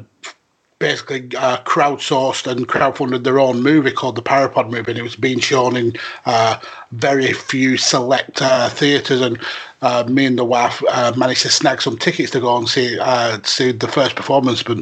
basically 0.79 1.29
uh, 1.37 1.57
crowdsourced 1.63 2.51
and 2.51 2.67
crowdfunded 2.67 3.23
their 3.23 3.39
own 3.39 3.63
movie 3.63 3.91
called 3.91 4.15
the 4.15 4.21
Parapod 4.21 4.69
movie, 4.69 4.91
and 4.91 4.99
it 4.99 5.03
was 5.03 5.15
being 5.15 5.39
shown 5.39 5.77
in 5.77 5.93
uh, 6.25 6.59
very 6.91 7.31
few 7.33 7.77
select 7.77 8.41
uh, 8.41 8.69
theatres. 8.69 9.21
And 9.21 9.39
uh, 9.81 10.03
me 10.09 10.25
and 10.25 10.37
the 10.37 10.43
wife 10.43 10.83
uh, 10.89 11.13
managed 11.15 11.43
to 11.43 11.49
snag 11.49 11.81
some 11.81 11.97
tickets 11.97 12.31
to 12.31 12.39
go 12.39 12.57
and 12.57 12.67
see 12.67 12.99
uh, 12.99 13.41
see 13.43 13.71
the 13.71 13.87
first 13.87 14.15
performance, 14.15 14.63
but 14.63 14.77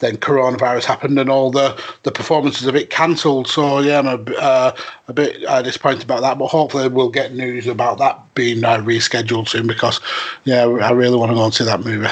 then 0.00 0.16
coronavirus 0.16 0.84
happened 0.84 1.18
and 1.18 1.30
all 1.30 1.50
the, 1.50 1.80
the 2.02 2.10
performances 2.10 2.66
a 2.66 2.72
bit 2.72 2.90
cancelled. 2.90 3.46
So 3.46 3.78
yeah, 3.80 4.00
I'm 4.00 4.06
a, 4.06 4.74
a 5.08 5.12
bit 5.12 5.40
disappointed 5.64 6.04
about 6.04 6.22
that, 6.22 6.38
but 6.38 6.48
hopefully 6.48 6.88
we'll 6.88 7.10
get 7.10 7.34
news 7.34 7.66
about 7.66 7.98
that 7.98 8.18
being 8.34 8.62
rescheduled 8.62 9.48
soon 9.48 9.66
because 9.66 10.00
yeah, 10.44 10.64
I 10.64 10.90
really 10.90 11.16
want 11.16 11.30
to 11.30 11.36
go 11.36 11.44
and 11.44 11.54
see 11.54 11.64
that 11.64 11.84
movie. 11.84 12.08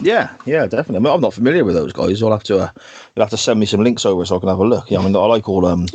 Yeah, 0.00 0.34
yeah, 0.46 0.66
definitely. 0.66 0.96
I 0.96 0.98
mean, 1.00 1.12
I'm 1.12 1.20
not 1.20 1.34
familiar 1.34 1.64
with 1.64 1.74
those 1.74 1.92
guys. 1.92 2.20
You'll 2.20 2.32
have 2.32 2.44
to 2.44 2.58
uh, 2.58 2.70
you'll 3.14 3.24
have 3.24 3.30
to 3.30 3.36
send 3.36 3.60
me 3.60 3.66
some 3.66 3.82
links 3.82 4.06
over 4.06 4.24
so 4.24 4.36
I 4.36 4.40
can 4.40 4.48
have 4.48 4.58
a 4.58 4.64
look. 4.64 4.90
Yeah, 4.90 4.98
I 4.98 5.04
mean, 5.04 5.14
I 5.14 5.26
like 5.26 5.48
all 5.48 5.66
um 5.66 5.86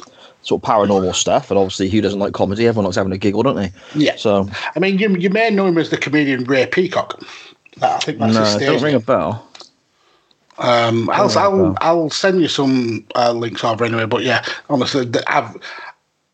sort 0.42 0.64
of 0.64 0.70
paranormal 0.70 1.16
stuff, 1.16 1.50
and 1.50 1.58
obviously, 1.58 1.90
who 1.90 2.02
doesn't 2.02 2.20
like 2.20 2.34
comedy? 2.34 2.68
Everyone 2.68 2.86
likes 2.86 2.98
having 2.98 3.12
a 3.12 3.18
giggle, 3.18 3.44
don't 3.44 3.56
they? 3.56 3.72
Yeah. 3.96 4.16
So 4.16 4.48
I 4.76 4.80
mean, 4.80 5.00
you, 5.00 5.16
you 5.16 5.30
may 5.30 5.50
know 5.50 5.66
him 5.66 5.78
as 5.78 5.90
the 5.90 5.98
comedian 5.98 6.44
Ray 6.44 6.68
Peacock. 6.68 7.22
I 7.82 8.00
think 8.00 8.20
that's 8.20 8.34
no, 8.34 8.42
his 8.42 8.54
stage. 8.54 8.68
don't 8.68 8.82
ring 8.82 8.96
a 8.96 9.00
bell. 9.00 9.48
Um, 10.58 11.10
I'll, 11.10 11.30
a 11.30 11.40
I'll, 11.40 11.58
bell. 11.58 11.78
I'll 11.82 12.10
send 12.10 12.42
you 12.42 12.48
some 12.48 13.06
uh, 13.16 13.34
links 13.34 13.64
over 13.64 13.84
anyway. 13.84 14.06
But 14.06 14.24
yeah, 14.24 14.46
honestly, 14.70 15.10
I've, 15.28 15.58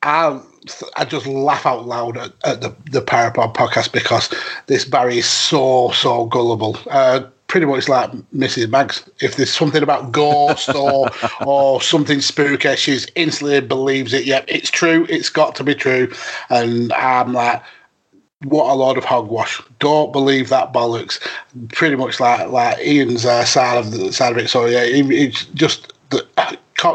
I, 0.03 0.39
I 0.97 1.05
just 1.05 1.25
laugh 1.25 1.65
out 1.65 1.87
loud 1.87 2.17
at, 2.17 2.33
at 2.43 2.61
the, 2.61 2.75
the 2.91 3.01
Parapod 3.01 3.55
podcast 3.55 3.91
because 3.91 4.29
this 4.67 4.85
Barry 4.85 5.19
is 5.19 5.25
so, 5.27 5.89
so 5.91 6.25
gullible. 6.25 6.77
Uh, 6.89 7.21
pretty 7.51 7.65
much 7.65 7.89
like 7.89 8.09
Mrs. 8.33 8.69
Mags. 8.69 9.03
If 9.19 9.35
there's 9.35 9.51
something 9.53 9.83
about 9.83 10.13
ghost 10.13 10.73
or 10.73 11.09
or 11.45 11.81
something 11.81 12.21
spooky, 12.21 12.77
she's 12.77 13.05
instantly 13.15 13.59
believes 13.59 14.13
it. 14.13 14.23
Yep, 14.25 14.45
it's 14.47 14.71
true. 14.71 15.05
It's 15.09 15.29
got 15.29 15.53
to 15.55 15.63
be 15.63 15.75
true. 15.75 16.11
And 16.49 16.93
I'm 16.93 17.33
like, 17.33 17.61
what 18.45 18.71
a 18.71 18.73
load 18.73 18.97
of 18.97 19.03
hogwash! 19.03 19.61
Don't 19.79 20.13
believe 20.13 20.47
that 20.47 20.71
bollocks. 20.71 21.19
Pretty 21.73 21.97
much 21.97 22.21
like 22.21 22.47
like 22.47 22.79
Ian's 22.79 23.25
uh, 23.25 23.43
side 23.43 23.77
of 23.77 23.91
the 23.91 24.13
side 24.13 24.31
of 24.31 24.37
it. 24.37 24.49
So 24.49 24.65
yeah, 24.65 24.83
it, 24.83 25.11
it's 25.11 25.45
just 25.47 25.93
the, 26.09 26.25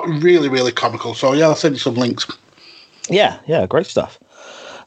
really 0.06 0.48
really 0.48 0.72
comical. 0.72 1.14
So 1.14 1.34
yeah, 1.34 1.44
I'll 1.44 1.54
send 1.54 1.74
you 1.74 1.80
some 1.80 1.94
links. 1.94 2.26
Yeah, 3.10 3.38
yeah, 3.46 3.66
great 3.66 3.86
stuff. 3.86 4.18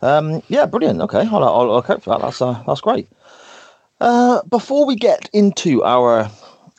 Um, 0.02 0.42
yeah, 0.48 0.66
brilliant. 0.66 1.00
Okay, 1.02 1.20
I'll, 1.20 1.44
I'll, 1.44 1.72
I'll 1.76 1.82
cope 1.84 2.02
for 2.02 2.10
that. 2.10 2.22
That's 2.22 2.42
uh, 2.42 2.62
that's 2.66 2.82
great. 2.82 3.08
Uh, 4.00 4.42
before 4.44 4.86
we 4.86 4.96
get 4.96 5.30
into 5.34 5.84
our 5.84 6.30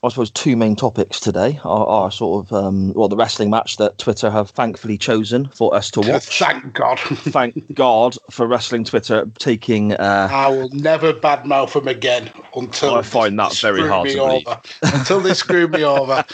I 0.02 0.08
suppose 0.08 0.30
two 0.30 0.56
main 0.56 0.76
topics 0.76 1.20
today 1.20 1.60
are, 1.62 1.86
are 1.86 2.10
sort 2.10 2.46
of 2.46 2.52
um, 2.54 2.94
well 2.94 3.08
the 3.08 3.16
wrestling 3.16 3.50
match 3.50 3.76
that 3.76 3.98
Twitter 3.98 4.30
have 4.30 4.48
thankfully 4.48 4.96
chosen 4.96 5.48
for 5.48 5.74
us 5.74 5.90
to 5.90 6.00
watch. 6.10 6.38
Thank 6.38 6.72
God. 6.72 6.98
Thank 7.00 7.74
God 7.74 8.16
for 8.30 8.46
wrestling 8.46 8.84
Twitter 8.84 9.30
taking. 9.38 9.92
Uh, 9.92 10.28
I 10.30 10.48
will 10.48 10.70
never 10.70 11.12
badmouth 11.12 11.74
them 11.74 11.86
again 11.86 12.32
until 12.56 12.94
I 12.94 13.02
find 13.02 13.38
that 13.38 13.54
very 13.56 13.86
hard 13.86 14.08
to 14.08 14.16
believe. 14.16 14.46
over. 14.46 14.60
until 14.82 15.20
they 15.20 15.34
screw 15.34 15.68
me 15.68 15.84
over. 15.84 16.24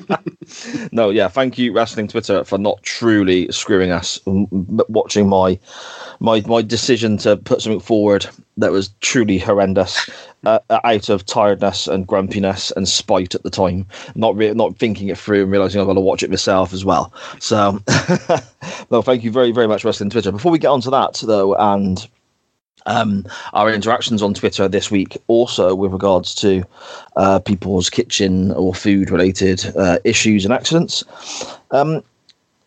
no, 0.92 1.10
yeah, 1.10 1.28
thank 1.28 1.58
you 1.58 1.74
wrestling 1.74 2.08
Twitter 2.08 2.42
for 2.44 2.56
not 2.56 2.82
truly 2.82 3.52
screwing 3.52 3.90
us. 3.90 4.18
Watching 4.24 5.28
my 5.28 5.58
my 6.20 6.40
my 6.46 6.62
decision 6.62 7.18
to 7.18 7.36
put 7.36 7.60
something 7.60 7.80
forward 7.80 8.26
that 8.56 8.72
was 8.72 8.90
truly 9.00 9.38
horrendous 9.38 10.08
uh, 10.44 10.58
out 10.84 11.08
of 11.08 11.26
tiredness 11.26 11.86
and 11.86 12.06
grumpiness 12.06 12.70
and 12.72 12.88
spite 12.88 13.34
at 13.34 13.42
the 13.42 13.50
time, 13.50 13.86
not 14.14 14.36
re- 14.36 14.52
not 14.52 14.78
thinking 14.78 15.08
it 15.08 15.18
through 15.18 15.42
and 15.42 15.52
realizing 15.52 15.80
I've 15.80 15.86
got 15.86 15.94
to 15.94 16.00
watch 16.00 16.22
it 16.22 16.30
myself 16.30 16.72
as 16.72 16.84
well. 16.84 17.12
So, 17.40 17.80
no, 18.90 19.02
thank 19.02 19.24
you 19.24 19.30
very 19.30 19.52
very 19.52 19.66
much, 19.66 19.84
wrestling 19.84 20.10
Twitter. 20.10 20.32
Before 20.32 20.52
we 20.52 20.58
get 20.58 20.68
on 20.68 20.80
to 20.82 20.90
that 20.90 21.22
though, 21.26 21.54
and 21.56 22.06
um, 22.86 23.24
our 23.52 23.72
interactions 23.72 24.22
on 24.22 24.34
Twitter 24.34 24.68
this 24.68 24.90
week, 24.90 25.16
also 25.26 25.74
with 25.74 25.92
regards 25.92 26.34
to 26.36 26.64
uh, 27.16 27.38
people's 27.40 27.88
kitchen 27.88 28.52
or 28.52 28.74
food 28.74 29.10
related 29.10 29.64
uh, 29.76 29.98
issues 30.04 30.44
and 30.44 30.52
accidents. 30.52 31.04
Um, 31.70 32.02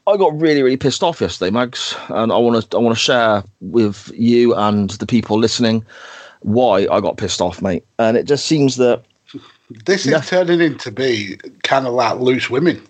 I 0.07 0.15
got 0.15 0.39
really, 0.39 0.63
really 0.63 0.77
pissed 0.77 1.03
off 1.03 1.19
yesterday, 1.19 1.51
Mags, 1.51 1.93
and 2.07 2.31
I 2.31 2.37
want 2.37 2.69
to 2.71 2.77
I 2.77 2.79
want 2.79 2.95
to 2.95 2.99
share 2.99 3.43
with 3.59 4.09
you 4.15 4.55
and 4.55 4.89
the 4.91 5.05
people 5.05 5.37
listening 5.37 5.85
why 6.41 6.87
I 6.89 7.01
got 7.01 7.17
pissed 7.17 7.41
off, 7.41 7.61
mate. 7.61 7.83
And 7.99 8.15
it 8.15 8.25
just 8.25 8.45
seems 8.45 8.77
that 8.77 9.03
This 9.85 10.05
is 10.05 10.29
turning 10.29 10.61
into 10.61 10.91
be 10.91 11.37
kind 11.63 11.85
of 11.85 11.93
like 11.93 12.19
loose 12.19 12.49
women, 12.49 12.81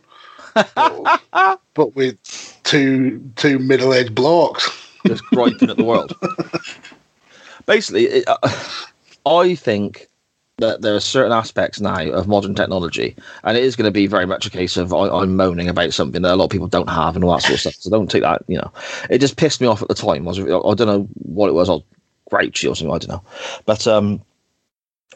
but, 0.54 1.22
but 1.74 1.96
with 1.96 2.18
two 2.64 3.20
two 3.36 3.58
middle 3.58 3.96
aged 3.96 4.14
blokes. 4.14 4.70
just 5.08 5.24
griping 5.26 5.72
at 5.72 5.78
the 5.78 5.84
world. 5.84 6.16
Basically, 7.66 8.06
it, 8.06 8.28
uh, 8.28 8.38
I 9.26 9.56
think 9.56 10.08
that 10.58 10.82
there 10.82 10.96
are 10.96 11.00
certain 11.00 11.32
aspects 11.32 11.80
now 11.80 12.10
of 12.10 12.28
modern 12.28 12.56
technology, 12.56 13.16
and 13.44 13.56
it 13.56 13.64
is 13.64 13.76
going 13.76 13.86
to 13.86 13.92
be 13.92 14.08
very 14.08 14.26
much 14.26 14.48
a 14.48 14.50
case 14.50 14.76
of 14.76 14.92
I, 14.92 15.08
I'm 15.08 15.36
moaning 15.36 15.70
about 15.70 15.94
something 15.94 16.24
that 16.24 16.34
a 16.34 16.36
lot 16.36 16.46
of 16.46 16.50
people 16.50 16.68
don't 16.68 16.90
have 16.90 17.16
and 17.16 17.24
all 17.24 17.34
that 17.34 17.44
sort 17.44 17.54
of 17.54 17.60
stuff. 17.60 17.76
So 17.76 17.92
don't 17.92 18.10
take 18.10 18.24
that, 18.24 18.44
you 18.48 18.58
know. 18.58 18.72
It 19.10 19.20
just 19.20 19.38
pissed 19.38 19.62
me 19.62 19.68
off 19.68 19.84
at 19.84 19.88
the 19.88 19.94
time. 19.94 20.28
I, 20.28 20.32
was, 20.32 20.40
I 20.40 20.44
don't 20.74 20.88
know 20.88 21.08
what 21.14 21.50
it 21.50 21.54
was. 21.54 21.70
I 21.70 21.74
was 21.74 21.84
grouchy 22.30 22.68
or 22.68 22.76
something. 22.76 22.94
I 22.94 22.98
don't 22.98 23.10
know. 23.10 23.24
But 23.66 23.86
um, 23.86 24.20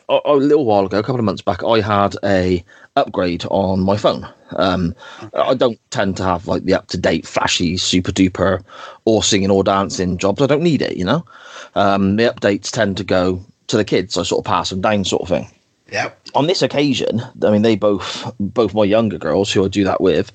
a, 0.09 0.19
a 0.25 0.35
little 0.35 0.65
while 0.65 0.85
ago, 0.85 0.99
a 0.99 1.03
couple 1.03 1.19
of 1.19 1.25
months 1.25 1.41
back, 1.41 1.63
I 1.63 1.81
had 1.81 2.15
a 2.23 2.63
upgrade 2.95 3.43
on 3.49 3.79
my 3.79 3.97
phone. 3.97 4.27
Um, 4.57 4.93
I 5.33 5.55
don't 5.55 5.79
tend 5.89 6.17
to 6.17 6.23
have 6.23 6.47
like 6.47 6.65
the 6.65 6.75
up 6.75 6.85
to 6.89 6.97
date, 6.97 7.25
flashy, 7.25 7.77
super 7.77 8.11
duper, 8.11 8.63
or 9.05 9.23
singing 9.23 9.49
or 9.49 9.63
dancing 9.63 10.19
jobs. 10.19 10.39
I 10.39 10.45
don't 10.45 10.61
need 10.61 10.83
it, 10.83 10.97
you 10.97 11.05
know. 11.05 11.25
Um, 11.73 12.17
the 12.17 12.31
updates 12.31 12.69
tend 12.69 12.97
to 12.97 13.03
go 13.03 13.43
to 13.71 13.77
the 13.77 13.85
kids. 13.85 14.17
I 14.17 14.23
sort 14.23 14.45
of 14.45 14.49
pass 14.49 14.69
them 14.69 14.81
down, 14.81 15.03
sort 15.05 15.23
of 15.23 15.27
thing 15.29 15.49
Yeah. 15.91 16.11
on 16.35 16.47
this 16.47 16.61
occasion, 16.61 17.21
I 17.43 17.51
mean, 17.51 17.61
they 17.63 17.75
both, 17.75 18.31
both 18.39 18.73
my 18.73 18.83
younger 18.85 19.17
girls 19.17 19.51
who 19.51 19.65
I 19.65 19.67
do 19.67 19.83
that 19.83 19.99
with, 20.01 20.31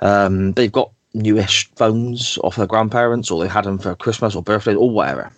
um, 0.00 0.52
they've 0.52 0.72
got 0.72 0.90
newish 1.14 1.68
phones 1.76 2.38
off 2.44 2.56
their 2.56 2.66
grandparents, 2.66 3.30
or 3.30 3.42
they 3.42 3.48
had 3.48 3.64
them 3.64 3.78
for 3.78 3.94
Christmas 3.94 4.34
or 4.34 4.42
birthday 4.42 4.74
or 4.74 4.90
whatever. 4.90 5.30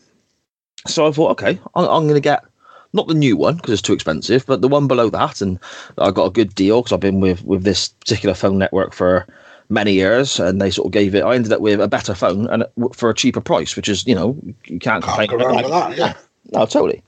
So 0.87 1.07
I 1.07 1.13
thought, 1.13 1.33
okay, 1.33 1.59
I'm, 1.75 1.85
I'm 1.85 2.03
going 2.05 2.15
to 2.15 2.21
get 2.21 2.45
not 2.93 3.07
the 3.09 3.15
new 3.15 3.37
one 3.37 3.57
because 3.57 3.73
it's 3.75 3.83
too 3.83 3.93
expensive, 3.93 4.47
but 4.47 4.61
the 4.63 4.69
one 4.69 4.87
below 4.89 5.11
that, 5.11 5.41
and 5.41 5.59
I 5.99 6.11
got 6.11 6.27
a 6.27 6.31
good 6.31 6.55
deal 6.55 6.81
because 6.83 6.93
I've 6.93 7.01
been 7.01 7.21
with 7.21 7.45
with 7.45 7.63
this 7.65 7.89
particular 7.89 8.35
phone 8.35 8.57
network 8.59 8.95
for 8.95 9.27
many 9.69 9.93
years, 9.93 10.41
and 10.41 10.61
they 10.61 10.71
sort 10.71 10.87
of 10.87 10.93
gave 10.93 11.15
it. 11.15 11.23
I 11.23 11.35
ended 11.35 11.53
up 11.53 11.61
with 11.61 11.81
a 11.81 11.89
better 11.89 12.15
phone 12.15 12.47
and 12.49 12.65
for 12.95 13.11
a 13.11 13.15
cheaper 13.15 13.43
price, 13.43 13.77
which 13.77 13.89
is 13.91 14.07
you 14.07 14.15
know 14.15 14.37
you 14.65 14.79
can't 14.79 15.05
Can't 15.05 15.05
complain. 15.05 15.29
go 15.29 15.37
wrong 15.37 15.59
about 15.61 15.91
with 15.91 15.99
that. 15.99 15.99
Yeah. 15.99 16.15
No, 16.53 16.67
totally. 16.67 17.03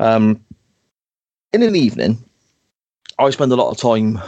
Um, 0.00 0.44
in 1.52 1.62
an 1.62 1.76
evening, 1.76 2.22
I 3.18 3.30
spend 3.30 3.52
a 3.52 3.56
lot 3.56 3.70
of 3.70 3.78
time. 3.78 4.20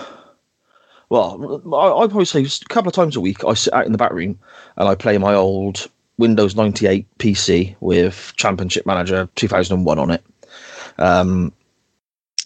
Well, 1.10 1.62
I, 1.74 2.02
I 2.02 2.06
probably 2.06 2.24
say 2.24 2.44
a 2.44 2.68
couple 2.68 2.88
of 2.88 2.94
times 2.94 3.16
a 3.16 3.20
week. 3.20 3.44
I 3.44 3.54
sit 3.54 3.72
out 3.72 3.86
in 3.86 3.92
the 3.92 3.98
back 3.98 4.12
room 4.12 4.38
and 4.76 4.88
I 4.88 4.94
play 4.94 5.18
my 5.18 5.34
old 5.34 5.88
Windows 6.18 6.54
98 6.54 7.06
PC 7.18 7.76
with 7.80 8.32
Championship 8.36 8.86
Manager 8.86 9.28
2001 9.34 9.98
on 9.98 10.10
it. 10.10 10.24
Um, 10.98 11.52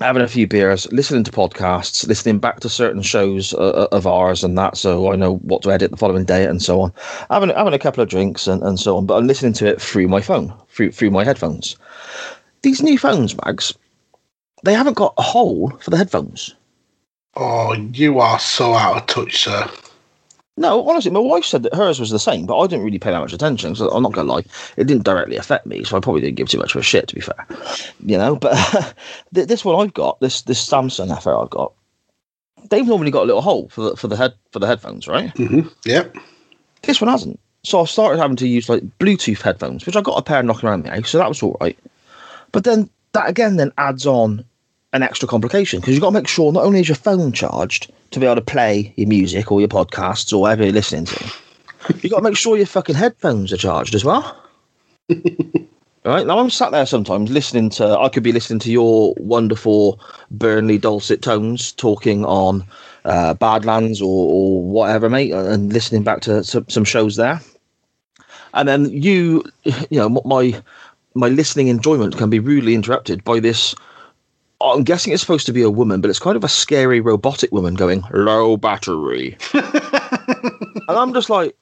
having 0.00 0.22
a 0.22 0.28
few 0.28 0.46
beers, 0.46 0.90
listening 0.92 1.24
to 1.24 1.30
podcasts, 1.30 2.06
listening 2.06 2.38
back 2.38 2.60
to 2.60 2.68
certain 2.68 3.02
shows 3.02 3.52
uh, 3.54 3.88
of 3.90 4.06
ours 4.06 4.44
and 4.44 4.56
that, 4.56 4.76
so 4.76 5.12
I 5.12 5.16
know 5.16 5.36
what 5.38 5.62
to 5.62 5.72
edit 5.72 5.90
the 5.90 5.96
following 5.96 6.24
day 6.24 6.44
and 6.44 6.62
so 6.62 6.80
on. 6.80 6.92
Having 7.30 7.50
having 7.50 7.74
a 7.74 7.78
couple 7.78 8.02
of 8.02 8.08
drinks 8.08 8.46
and, 8.46 8.62
and 8.62 8.78
so 8.78 8.96
on, 8.96 9.06
but 9.06 9.16
I'm 9.16 9.26
listening 9.26 9.54
to 9.54 9.66
it 9.66 9.80
through 9.80 10.08
my 10.08 10.20
phone, 10.20 10.54
through 10.68 10.92
through 10.92 11.10
my 11.10 11.24
headphones. 11.24 11.76
These 12.62 12.82
new 12.82 12.98
phones, 12.98 13.36
Mags, 13.44 13.72
they 14.64 14.74
haven't 14.74 14.96
got 14.96 15.14
a 15.16 15.22
hole 15.22 15.70
for 15.80 15.90
the 15.90 15.96
headphones. 15.96 16.54
Oh, 17.36 17.72
you 17.72 18.18
are 18.18 18.38
so 18.38 18.74
out 18.74 18.96
of 18.96 19.06
touch, 19.06 19.44
sir. 19.44 19.70
No, 20.56 20.88
honestly, 20.88 21.12
my 21.12 21.20
wife 21.20 21.44
said 21.44 21.62
that 21.62 21.74
hers 21.74 22.00
was 22.00 22.10
the 22.10 22.18
same, 22.18 22.44
but 22.44 22.58
I 22.58 22.66
didn't 22.66 22.84
really 22.84 22.98
pay 22.98 23.12
that 23.12 23.20
much 23.20 23.32
attention. 23.32 23.76
So 23.76 23.88
I'm 23.90 24.02
not 24.02 24.12
gonna 24.12 24.32
lie, 24.32 24.42
it 24.76 24.88
didn't 24.88 25.04
directly 25.04 25.36
affect 25.36 25.66
me, 25.66 25.84
so 25.84 25.96
I 25.96 26.00
probably 26.00 26.20
didn't 26.20 26.36
give 26.36 26.48
too 26.48 26.58
much 26.58 26.74
of 26.74 26.80
a 26.80 26.84
shit, 26.84 27.06
to 27.08 27.14
be 27.14 27.20
fair. 27.20 27.46
You 28.04 28.18
know, 28.18 28.34
but 28.34 28.54
th- 29.34 29.46
this 29.46 29.64
one 29.64 29.80
I've 29.80 29.94
got, 29.94 30.18
this 30.18 30.42
this 30.42 30.66
Samsung 30.66 31.16
FR 31.22 31.34
I've 31.36 31.50
got, 31.50 31.72
they've 32.70 32.86
normally 32.86 33.12
got 33.12 33.22
a 33.22 33.26
little 33.26 33.40
hole 33.42 33.68
for 33.68 33.82
the 33.82 33.96
for 33.96 34.08
the 34.08 34.16
head 34.16 34.34
for 34.50 34.58
the 34.58 34.66
headphones, 34.66 35.06
right? 35.06 35.30
hmm 35.36 35.68
Yep. 35.84 36.16
This 36.82 37.00
one 37.00 37.08
hasn't. 37.08 37.38
So 37.62 37.80
I 37.80 37.84
started 37.84 38.18
having 38.18 38.36
to 38.36 38.48
use 38.48 38.68
like 38.68 38.82
Bluetooth 38.98 39.42
headphones, 39.42 39.86
which 39.86 39.94
I 39.94 40.00
got 40.00 40.18
a 40.18 40.22
pair 40.22 40.42
knocking 40.42 40.68
around 40.68 40.88
house, 40.88 41.10
so 41.10 41.18
that 41.18 41.28
was 41.28 41.40
all 41.40 41.56
right. 41.60 41.78
But 42.52 42.64
then 42.64 42.88
that 43.12 43.28
again 43.28 43.56
then 43.56 43.72
adds 43.78 44.06
on 44.06 44.44
an 44.92 45.02
extra 45.02 45.28
complication 45.28 45.80
because 45.80 45.94
you've 45.94 46.02
got 46.02 46.10
to 46.10 46.14
make 46.14 46.28
sure 46.28 46.52
not 46.52 46.64
only 46.64 46.80
is 46.80 46.88
your 46.88 46.96
phone 46.96 47.32
charged 47.32 47.92
to 48.10 48.20
be 48.20 48.26
able 48.26 48.36
to 48.36 48.40
play 48.40 48.92
your 48.96 49.08
music 49.08 49.52
or 49.52 49.60
your 49.60 49.68
podcasts 49.68 50.32
or 50.32 50.40
whatever 50.40 50.64
you're 50.64 50.72
listening 50.72 51.04
to, 51.04 51.32
you've 52.00 52.10
got 52.10 52.18
to 52.18 52.22
make 52.22 52.36
sure 52.36 52.56
your 52.56 52.66
fucking 52.66 52.94
headphones 52.94 53.52
are 53.52 53.58
charged 53.58 53.94
as 53.94 54.04
well. 54.04 54.42
Right 56.08 56.26
now, 56.26 56.38
I'm 56.38 56.48
sat 56.48 56.70
there 56.70 56.86
sometimes 56.86 57.30
listening 57.30 57.68
to. 57.70 57.98
I 57.98 58.08
could 58.08 58.22
be 58.22 58.32
listening 58.32 58.60
to 58.60 58.72
your 58.72 59.12
wonderful 59.18 60.00
Burnley 60.30 60.78
dulcet 60.78 61.20
tones 61.20 61.72
talking 61.72 62.24
on 62.24 62.64
uh, 63.04 63.34
Badlands 63.34 64.00
or, 64.00 64.06
or 64.06 64.62
whatever, 64.62 65.10
mate, 65.10 65.32
and 65.32 65.70
listening 65.70 66.04
back 66.04 66.22
to 66.22 66.42
some, 66.44 66.66
some 66.68 66.84
shows 66.84 67.16
there. 67.16 67.42
And 68.54 68.66
then 68.66 68.86
you, 68.86 69.44
you 69.64 69.98
know, 69.98 70.08
my 70.24 70.62
my 71.18 71.28
listening 71.28 71.68
enjoyment 71.68 72.16
can 72.16 72.30
be 72.30 72.38
rudely 72.38 72.74
interrupted 72.74 73.24
by 73.24 73.40
this. 73.40 73.74
I'm 74.60 74.84
guessing 74.84 75.12
it's 75.12 75.22
supposed 75.22 75.46
to 75.46 75.52
be 75.52 75.62
a 75.62 75.70
woman, 75.70 76.00
but 76.00 76.10
it's 76.10 76.18
kind 76.18 76.36
of 76.36 76.44
a 76.44 76.48
scary 76.48 77.00
robotic 77.00 77.52
woman 77.52 77.74
going 77.74 78.02
low 78.12 78.56
battery, 78.56 79.36
and 79.52 80.88
I'm 80.88 81.12
just 81.12 81.30
like, 81.30 81.56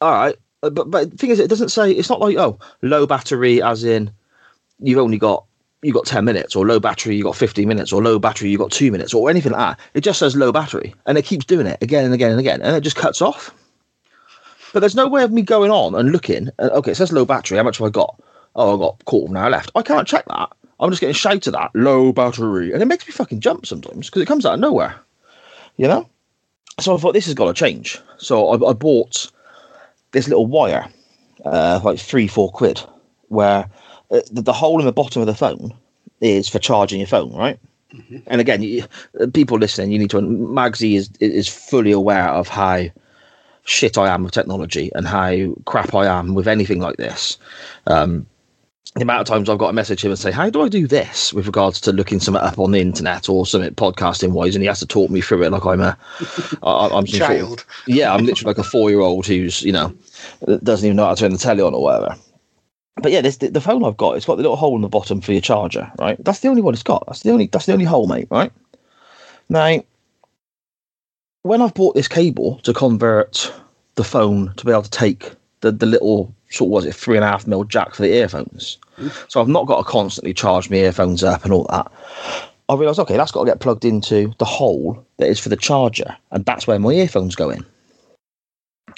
all 0.00 0.12
right. 0.12 0.36
Uh, 0.62 0.70
But 0.70 0.90
but 0.90 1.10
the 1.10 1.16
thing 1.16 1.30
is, 1.30 1.38
it 1.38 1.48
doesn't 1.50 1.70
say. 1.70 1.92
It's 1.92 2.10
not 2.10 2.20
like 2.20 2.36
oh, 2.36 2.58
low 2.82 3.06
battery 3.06 3.62
as 3.62 3.84
in 3.84 4.10
you've 4.80 4.98
only 4.98 5.18
got 5.18 5.44
you 5.82 5.92
got 5.92 6.06
ten 6.06 6.24
minutes, 6.24 6.56
or 6.56 6.66
low 6.66 6.80
battery 6.80 7.16
you 7.16 7.22
got 7.22 7.36
fifteen 7.36 7.68
minutes, 7.68 7.92
or 7.92 8.02
low 8.02 8.18
battery 8.18 8.50
you 8.50 8.58
got 8.58 8.72
two 8.72 8.90
minutes, 8.90 9.14
or 9.14 9.30
anything 9.30 9.52
like 9.52 9.76
that. 9.76 9.80
It 9.94 10.00
just 10.00 10.18
says 10.18 10.34
low 10.34 10.52
battery, 10.52 10.94
and 11.06 11.16
it 11.16 11.24
keeps 11.24 11.44
doing 11.44 11.66
it 11.66 11.78
again 11.82 12.04
and 12.04 12.14
again 12.14 12.30
and 12.30 12.40
again, 12.40 12.60
and 12.62 12.74
it 12.76 12.80
just 12.82 12.96
cuts 12.96 13.22
off. 13.22 13.54
But 14.72 14.80
there's 14.80 14.96
no 14.96 15.08
way 15.08 15.22
of 15.22 15.32
me 15.32 15.42
going 15.42 15.70
on 15.70 15.94
and 15.94 16.12
looking. 16.12 16.50
And, 16.58 16.70
okay, 16.72 16.92
it 16.92 16.96
says 16.96 17.12
low 17.12 17.24
battery. 17.24 17.56
How 17.56 17.64
much 17.64 17.78
have 17.78 17.86
I 17.86 17.90
got? 17.90 18.20
Oh, 18.58 18.74
I 18.74 18.78
got 18.78 19.04
quarter 19.04 19.26
of 19.26 19.30
an 19.30 19.36
hour 19.36 19.50
left. 19.50 19.70
I 19.76 19.82
can't 19.82 20.06
check 20.06 20.24
that. 20.26 20.50
I'm 20.80 20.90
just 20.90 21.00
getting 21.00 21.14
shouted 21.14 21.54
at 21.54 21.72
that. 21.72 21.78
low 21.78 22.12
battery, 22.12 22.72
and 22.72 22.82
it 22.82 22.86
makes 22.86 23.06
me 23.06 23.12
fucking 23.12 23.40
jump 23.40 23.66
sometimes 23.66 24.08
because 24.08 24.20
it 24.20 24.26
comes 24.26 24.44
out 24.44 24.54
of 24.54 24.60
nowhere. 24.60 24.96
You 25.76 25.86
know. 25.86 26.08
So 26.80 26.94
I 26.94 26.98
thought 26.98 27.14
this 27.14 27.26
has 27.26 27.34
got 27.34 27.46
to 27.46 27.54
change. 27.54 28.00
So 28.18 28.50
I, 28.50 28.70
I 28.70 28.72
bought 28.72 29.30
this 30.12 30.28
little 30.28 30.46
wire, 30.46 30.86
uh, 31.44 31.80
like 31.84 31.98
three, 31.98 32.26
four 32.26 32.50
quid, 32.50 32.80
where 33.28 33.70
uh, 34.10 34.20
the, 34.32 34.42
the 34.42 34.52
hole 34.52 34.80
in 34.80 34.86
the 34.86 34.92
bottom 34.92 35.22
of 35.22 35.26
the 35.26 35.34
phone 35.34 35.72
is 36.20 36.48
for 36.48 36.58
charging 36.58 36.98
your 36.98 37.08
phone, 37.08 37.32
right? 37.34 37.58
And 38.26 38.40
again, 38.40 38.62
you, 38.62 38.84
uh, 39.20 39.26
people 39.32 39.58
listening, 39.58 39.92
you 39.92 39.98
need 39.98 40.10
to. 40.10 40.18
Magsy 40.18 40.96
is 40.96 41.10
is 41.20 41.48
fully 41.48 41.92
aware 41.92 42.28
of 42.28 42.48
how 42.48 42.86
shit 43.64 43.96
I 43.96 44.12
am 44.12 44.24
with 44.24 44.32
technology 44.32 44.90
and 44.94 45.06
how 45.06 45.54
crap 45.64 45.94
I 45.94 46.06
am 46.06 46.34
with 46.34 46.48
anything 46.48 46.80
like 46.80 46.96
this. 46.96 47.38
Um, 47.86 48.26
the 48.94 49.02
amount 49.02 49.20
of 49.20 49.26
times 49.26 49.48
I've 49.48 49.58
got 49.58 49.68
to 49.68 49.72
message 49.72 50.04
him 50.04 50.10
and 50.10 50.18
say, 50.18 50.30
"How 50.32 50.50
do 50.50 50.62
I 50.62 50.68
do 50.68 50.86
this?" 50.86 51.32
with 51.32 51.46
regards 51.46 51.80
to 51.82 51.92
looking 51.92 52.20
something 52.20 52.42
up 52.42 52.58
on 52.58 52.70
the 52.72 52.80
internet 52.80 53.28
or 53.28 53.46
something 53.46 53.72
podcasting 53.74 54.32
wise, 54.32 54.54
and 54.54 54.62
he 54.62 54.66
has 54.68 54.80
to 54.80 54.86
talk 54.86 55.10
me 55.10 55.20
through 55.20 55.42
it 55.44 55.50
like 55.52 55.64
I'm 55.64 55.80
a, 55.80 55.96
I, 56.62 56.86
I'm 56.88 57.06
some 57.06 57.18
sort 57.18 57.30
of- 57.30 57.38
Child. 57.38 57.64
yeah, 57.86 58.12
I'm 58.12 58.24
literally 58.24 58.48
like 58.54 58.58
a 58.58 58.68
four 58.68 58.90
year 58.90 59.00
old 59.00 59.26
who's, 59.26 59.62
you 59.62 59.72
know, 59.72 59.94
doesn't 60.62 60.86
even 60.86 60.96
know 60.96 61.04
how 61.06 61.14
to 61.14 61.20
turn 61.20 61.32
the 61.32 61.38
telly 61.38 61.62
on 61.62 61.74
or 61.74 61.82
whatever. 61.82 62.16
But 63.00 63.12
yeah, 63.12 63.20
this, 63.20 63.36
the, 63.36 63.48
the 63.48 63.60
phone 63.60 63.84
I've 63.84 63.96
got, 63.96 64.16
it's 64.16 64.26
got 64.26 64.36
the 64.36 64.42
little 64.42 64.56
hole 64.56 64.74
in 64.74 64.82
the 64.82 64.88
bottom 64.88 65.20
for 65.20 65.30
your 65.30 65.40
charger, 65.40 65.92
right? 66.00 66.16
That's 66.24 66.40
the 66.40 66.48
only 66.48 66.62
one 66.62 66.74
it's 66.74 66.82
got. 66.82 67.04
That's 67.06 67.22
the 67.22 67.30
only 67.30 67.46
that's 67.46 67.66
the 67.66 67.72
only 67.72 67.84
hole, 67.84 68.08
mate, 68.08 68.26
right? 68.30 68.50
Now, 69.48 69.84
when 71.42 71.62
I've 71.62 71.74
bought 71.74 71.94
this 71.94 72.08
cable 72.08 72.58
to 72.64 72.72
convert 72.72 73.52
the 73.94 74.02
phone 74.04 74.52
to 74.56 74.64
be 74.64 74.72
able 74.72 74.82
to 74.82 74.90
take 74.90 75.30
the, 75.60 75.70
the 75.70 75.86
little 75.86 76.34
sort 76.50 76.68
of 76.68 76.72
was 76.72 76.86
it 76.86 76.94
three 76.94 77.16
and 77.16 77.24
a 77.24 77.28
half 77.28 77.46
mil 77.46 77.64
jack 77.64 77.94
for 77.94 78.02
the 78.02 78.12
earphones, 78.12 78.78
so 79.28 79.40
I've 79.40 79.48
not 79.48 79.66
got 79.66 79.78
to 79.78 79.84
constantly 79.84 80.34
charge 80.34 80.70
my 80.70 80.76
earphones 80.76 81.22
up 81.22 81.44
and 81.44 81.52
all 81.52 81.66
that. 81.70 81.90
I 82.68 82.74
realised 82.74 82.98
okay, 83.00 83.16
that's 83.16 83.32
got 83.32 83.44
to 83.44 83.50
get 83.50 83.60
plugged 83.60 83.84
into 83.84 84.34
the 84.38 84.44
hole 84.44 85.04
that 85.18 85.28
is 85.28 85.38
for 85.38 85.48
the 85.48 85.56
charger, 85.56 86.16
and 86.30 86.44
that's 86.44 86.66
where 86.66 86.78
my 86.78 86.90
earphones 86.90 87.34
go 87.34 87.50
in. 87.50 87.64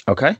Okay, 0.07 0.35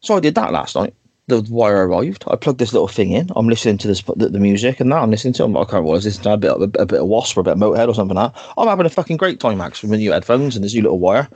so 0.00 0.16
I 0.16 0.20
did 0.20 0.34
that 0.34 0.52
last 0.52 0.76
night. 0.76 0.94
The 1.28 1.40
wire 1.50 1.88
arrived. 1.88 2.22
I 2.28 2.36
plugged 2.36 2.60
this 2.60 2.72
little 2.72 2.86
thing 2.86 3.10
in. 3.10 3.30
I'm 3.34 3.48
listening 3.48 3.78
to 3.78 3.88
this 3.88 4.00
the, 4.02 4.28
the 4.28 4.38
music, 4.38 4.78
and 4.78 4.88
now 4.88 5.02
I'm 5.02 5.10
listening 5.10 5.34
to. 5.34 5.44
I'm 5.44 5.56
I 5.56 5.60
can't 5.60 5.72
remember 5.72 5.88
what 5.88 5.94
I 5.94 5.96
was 5.96 6.04
listening 6.04 6.24
to 6.24 6.32
a 6.32 6.36
bit, 6.36 6.50
a, 6.52 6.82
a 6.82 6.86
bit 6.86 7.00
of 7.00 7.06
Wasp 7.08 7.36
or 7.36 7.40
a 7.40 7.42
bit 7.42 7.54
of 7.54 7.58
Motorhead 7.58 7.88
or 7.88 7.94
something 7.94 8.14
like 8.14 8.32
that. 8.32 8.54
I'm 8.56 8.68
having 8.68 8.86
a 8.86 8.90
fucking 8.90 9.16
great 9.16 9.40
time, 9.40 9.58
Mags, 9.58 9.82
with 9.82 9.90
my 9.90 9.96
new 9.96 10.12
headphones 10.12 10.54
and 10.54 10.64
this 10.64 10.74
new 10.74 10.82
little 10.82 11.00
wire. 11.00 11.28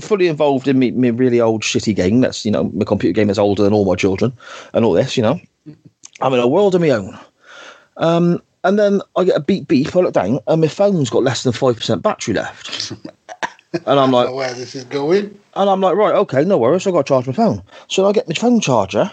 Fully 0.00 0.28
involved 0.28 0.68
in 0.68 0.78
me, 0.78 0.90
me 0.90 1.10
really 1.10 1.40
old 1.40 1.62
shitty 1.62 1.94
game. 1.94 2.20
That's 2.20 2.44
you 2.44 2.50
know 2.50 2.64
my 2.64 2.84
computer 2.84 3.14
game 3.14 3.30
is 3.30 3.38
older 3.38 3.62
than 3.62 3.72
all 3.72 3.84
my 3.84 3.96
children, 3.96 4.32
and 4.74 4.84
all 4.84 4.92
this. 4.92 5.16
You 5.16 5.22
know, 5.22 5.40
I'm 6.20 6.34
in 6.34 6.40
a 6.40 6.48
world 6.48 6.74
of 6.74 6.80
my 6.80 6.90
own. 6.90 7.18
Um, 7.96 8.42
and 8.64 8.78
then 8.78 9.00
I 9.16 9.24
get 9.24 9.36
a 9.36 9.40
beep 9.40 9.68
beep. 9.68 9.94
I 9.94 10.00
look 10.00 10.14
down, 10.14 10.40
and 10.46 10.60
my 10.60 10.68
phone's 10.68 11.10
got 11.10 11.22
less 11.22 11.42
than 11.42 11.52
five 11.52 11.76
percent 11.76 12.02
battery 12.02 12.34
left. 12.34 12.92
and 13.72 14.00
I'm 14.00 14.12
like, 14.12 14.32
where 14.32 14.54
this 14.54 14.74
is 14.74 14.84
going. 14.84 15.38
and 15.54 15.70
I'm 15.70 15.80
like, 15.80 15.96
right, 15.96 16.14
okay, 16.14 16.44
no 16.44 16.58
worries. 16.58 16.86
I've 16.86 16.92
got 16.92 17.06
to 17.06 17.08
charge 17.08 17.26
my 17.26 17.32
phone. 17.32 17.62
So 17.88 18.06
I 18.06 18.12
get 18.12 18.28
my 18.28 18.34
phone 18.34 18.60
charger, 18.60 19.10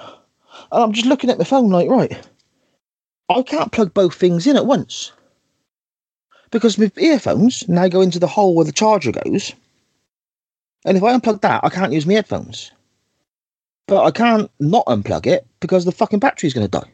and 0.72 0.84
I'm 0.84 0.94
just 0.94 1.08
looking 1.08 1.30
at 1.30 1.38
my 1.38 1.46
phone 1.46 1.70
like, 1.70 1.90
right, 1.90 2.20
I 3.30 3.42
can't 3.44 3.72
plug 3.72 3.94
both 3.94 4.16
things 4.16 4.48
in 4.48 4.58
at 4.58 4.66
once. 4.66 5.12
Because 6.52 6.80
my 6.80 6.92
earphones 6.98 7.68
now 7.70 7.88
go 7.88 8.02
into 8.02 8.18
the 8.18 8.28
hole 8.28 8.56
where 8.56 8.66
the 8.66 8.72
charger 8.72 9.12
goes. 9.12 9.54
And 10.86 10.98
if 10.98 11.04
I 11.04 11.18
unplug 11.18 11.42
that, 11.42 11.64
I 11.64 11.70
can't 11.70 11.94
use 11.94 12.06
my 12.06 12.14
headphones. 12.14 12.72
But 13.88 14.04
I 14.04 14.12
can't 14.12 14.50
not 14.60 14.86
unplug 14.86 15.26
it 15.26 15.46
because 15.60 15.86
the 15.86 15.92
fucking 15.92 16.20
battery's 16.20 16.54
going 16.54 16.68
to 16.68 16.80
die. 16.80 16.90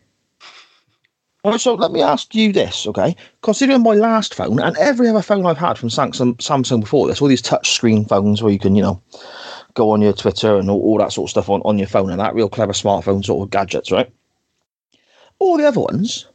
Right, 1.45 1.61
so 1.61 1.75
let 1.75 1.91
me 1.91 2.01
ask 2.01 2.33
you 2.33 2.51
this, 2.51 2.87
okay? 2.87 3.15
Considering 3.43 3.83
my 3.83 3.93
last 3.93 4.33
phone 4.33 4.59
and 4.59 4.75
every 4.77 5.07
other 5.07 5.21
phone 5.21 5.45
I've 5.45 5.59
had 5.59 5.77
from 5.77 5.89
Samsung, 5.89 6.37
Samsung 6.37 6.79
before 6.79 7.07
this, 7.07 7.21
all 7.21 7.27
these 7.27 7.41
touch 7.41 7.71
screen 7.71 8.03
phones 8.03 8.41
where 8.41 8.51
you 8.51 8.57
can, 8.57 8.75
you 8.75 8.81
know, 8.81 8.99
go 9.75 9.91
on 9.91 10.01
your 10.01 10.13
Twitter 10.13 10.57
and 10.57 10.71
all, 10.71 10.81
all 10.81 10.97
that 10.97 11.11
sort 11.11 11.27
of 11.27 11.31
stuff 11.31 11.49
on, 11.49 11.61
on 11.63 11.77
your 11.77 11.87
phone 11.87 12.09
and 12.09 12.19
that 12.19 12.33
real 12.33 12.49
clever 12.49 12.73
smartphone 12.73 13.23
sort 13.23 13.45
of 13.45 13.51
gadgets, 13.51 13.91
right? 13.91 14.11
All 15.37 15.57
the 15.57 15.67
other 15.67 15.81
ones, 15.81 16.25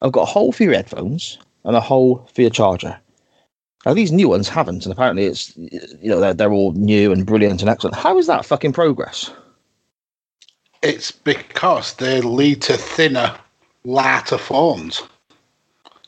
I've 0.00 0.12
got 0.12 0.22
a 0.22 0.32
hole 0.32 0.52
for 0.52 0.62
your 0.62 0.74
headphones 0.74 1.38
and 1.64 1.74
a 1.74 1.80
hole 1.80 2.28
for 2.32 2.42
your 2.42 2.50
charger. 2.50 2.96
Now 3.84 3.94
these 3.94 4.12
new 4.12 4.28
ones 4.28 4.48
haven't, 4.48 4.84
and 4.84 4.92
apparently 4.92 5.24
it's 5.24 5.56
you 5.56 6.10
know 6.10 6.20
they're 6.20 6.34
they're 6.34 6.52
all 6.52 6.72
new 6.72 7.12
and 7.12 7.26
brilliant 7.26 7.62
and 7.62 7.70
excellent. 7.70 7.96
How 7.96 8.18
is 8.18 8.26
that 8.26 8.46
fucking 8.46 8.72
progress? 8.72 9.30
It's 10.82 11.10
because 11.12 11.94
they 11.94 12.20
lead 12.20 12.62
to 12.62 12.76
thinner, 12.76 13.36
lighter 13.84 14.38
phones. 14.38 15.02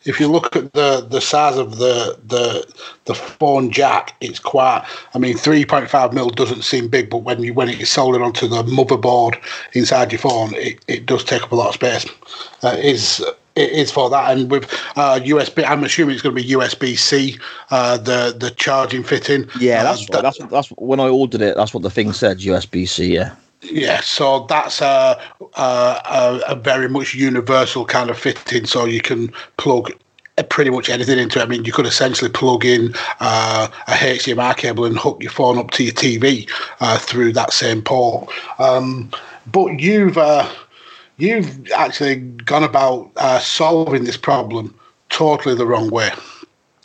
If 0.05 0.21
you 0.21 0.29
look 0.29 0.55
at 0.55 0.75
the, 0.75 1.01
the 1.01 1.21
size 1.21 1.57
of 1.57 1.79
the 1.79 2.19
the 2.27 2.71
the 3.07 3.15
phone 3.15 3.71
jack, 3.71 4.15
it's 4.21 4.39
quite. 4.39 4.87
I 5.15 5.19
mean, 5.19 5.37
three 5.37 5.65
point 5.65 5.89
five 5.91 6.13
mil 6.13 6.29
doesn't 6.29 6.63
seem 6.63 6.89
big, 6.89 7.09
but 7.09 7.19
when 7.19 7.43
you 7.43 7.55
when 7.55 7.69
it's 7.69 7.91
soldered 7.91 8.23
onto 8.23 8.47
the 8.47 8.63
motherboard 8.65 9.41
inside 9.73 10.13
your 10.13 10.19
phone, 10.19 10.55
it, 10.55 10.85
it 10.87 11.07
does 11.07 11.25
take 11.25 11.43
up 11.43 11.53
a 11.53 11.57
lot 11.57 11.69
of 11.69 11.75
space. 11.75 12.07
Uh, 12.63 12.77
is 12.79 13.25
it 13.57 13.71
is 13.71 13.91
for 13.91 14.11
that, 14.11 14.37
and 14.37 14.51
with 14.51 14.65
uh, 14.97 15.21
USB, 15.23 15.65
I'm 15.65 15.85
assuming 15.85 16.15
it's 16.15 16.23
going 16.23 16.35
to 16.37 16.43
be 16.43 16.49
USB 16.51 16.99
C. 16.99 17.39
Uh, 17.71 17.97
the 17.99 18.35
the 18.37 18.51
charging 18.51 19.03
fitting. 19.05 19.49
Yeah, 19.61 19.81
Uh, 19.81 19.85
that's 19.85 20.07
that- 20.11 20.23
that's 20.23 20.39
that's 20.51 20.69
when 20.71 21.01
I 21.01 21.09
ordered 21.09 21.41
it. 21.41 21.57
That's 21.57 21.73
what 21.73 21.83
the 21.83 21.91
thing 21.91 22.13
said 22.13 22.39
USB 22.39 22.87
C. 22.89 23.15
Yeah. 23.15 23.35
Yeah, 23.63 24.01
so 24.03 24.45
that's 24.47 24.83
a, 24.83 25.19
a, 25.57 25.63
a, 25.63 26.41
a 26.49 26.55
very 26.55 26.87
much 26.87 27.15
universal 27.15 27.87
kind 27.87 28.11
of 28.11 28.19
fitting. 28.19 28.67
So 28.67 28.85
you 28.85 29.01
can 29.01 29.33
plug 29.57 29.91
pretty 30.51 30.71
much 30.71 30.91
anything 30.91 31.19
into 31.19 31.39
it. 31.39 31.43
I 31.45 31.47
mean, 31.47 31.65
you 31.65 31.73
could 31.73 31.87
essentially 31.87 32.31
plug 32.31 32.67
in 32.67 32.93
uh, 33.21 33.69
a 33.87 33.93
HDMI 33.93 34.55
cable 34.59 34.85
and 34.85 34.99
hook 34.99 35.23
your 35.23 35.33
phone 35.33 35.57
up 35.57 35.71
to 35.71 35.85
your 35.85 35.95
TV 35.95 36.47
uh, 36.81 36.99
through 36.99 37.33
that 37.35 37.55
same 37.55 37.81
port. 37.81 38.29
Um, 38.59 39.11
but 39.51 39.81
you've 39.81 40.19
uh, 40.19 40.47
you've 41.17 41.71
actually 41.73 42.17
gone 42.17 42.65
about 42.65 43.11
uh, 43.17 43.39
solving 43.39 44.05
this 44.05 44.17
problem 44.17 44.75
totally 45.09 45.55
the 45.55 45.67
wrong 45.67 45.91
way. 45.91 46.11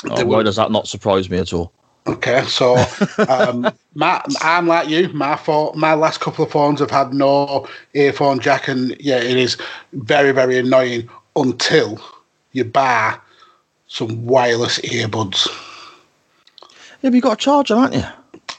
Oh, 0.09 0.25
why 0.25 0.43
does 0.43 0.55
that 0.55 0.71
not 0.71 0.87
surprise 0.87 1.29
me 1.29 1.37
at 1.37 1.51
all? 1.51 1.71
Okay, 2.07 2.43
so 2.45 2.77
um, 3.27 3.69
my, 3.93 4.23
I'm 4.41 4.67
like 4.67 4.89
you. 4.89 5.09
My 5.09 5.35
phone, 5.35 5.77
my 5.77 5.93
last 5.93 6.21
couple 6.21 6.45
of 6.45 6.51
phones 6.51 6.79
have 6.79 6.91
had 6.91 7.13
no 7.13 7.67
earphone 7.93 8.39
jack, 8.39 8.67
and 8.67 8.95
yeah, 8.99 9.17
it 9.17 9.37
is 9.37 9.57
very, 9.93 10.31
very 10.31 10.57
annoying 10.57 11.09
until 11.35 11.99
you 12.53 12.63
buy 12.63 13.17
some 13.87 14.25
wireless 14.25 14.79
earbuds. 14.79 15.47
Yeah, 17.01 17.09
but 17.09 17.13
you 17.13 17.21
got 17.21 17.33
a 17.33 17.37
charger, 17.37 17.77
haven't 17.77 17.99
you? 17.99 18.05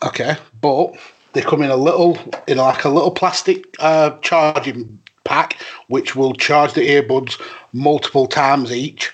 Okay, 0.02 0.36
but 0.60 0.94
they 1.32 1.42
come 1.42 1.62
in 1.62 1.70
a 1.70 1.76
little, 1.76 2.18
in 2.46 2.58
like 2.58 2.84
a 2.84 2.88
little 2.88 3.10
plastic 3.10 3.74
uh, 3.78 4.10
charging 4.20 4.99
pack, 5.24 5.60
which 5.88 6.16
will 6.16 6.34
charge 6.34 6.72
the 6.74 6.88
earbuds 6.88 7.40
multiple 7.72 8.26
times 8.26 8.72
each. 8.72 9.12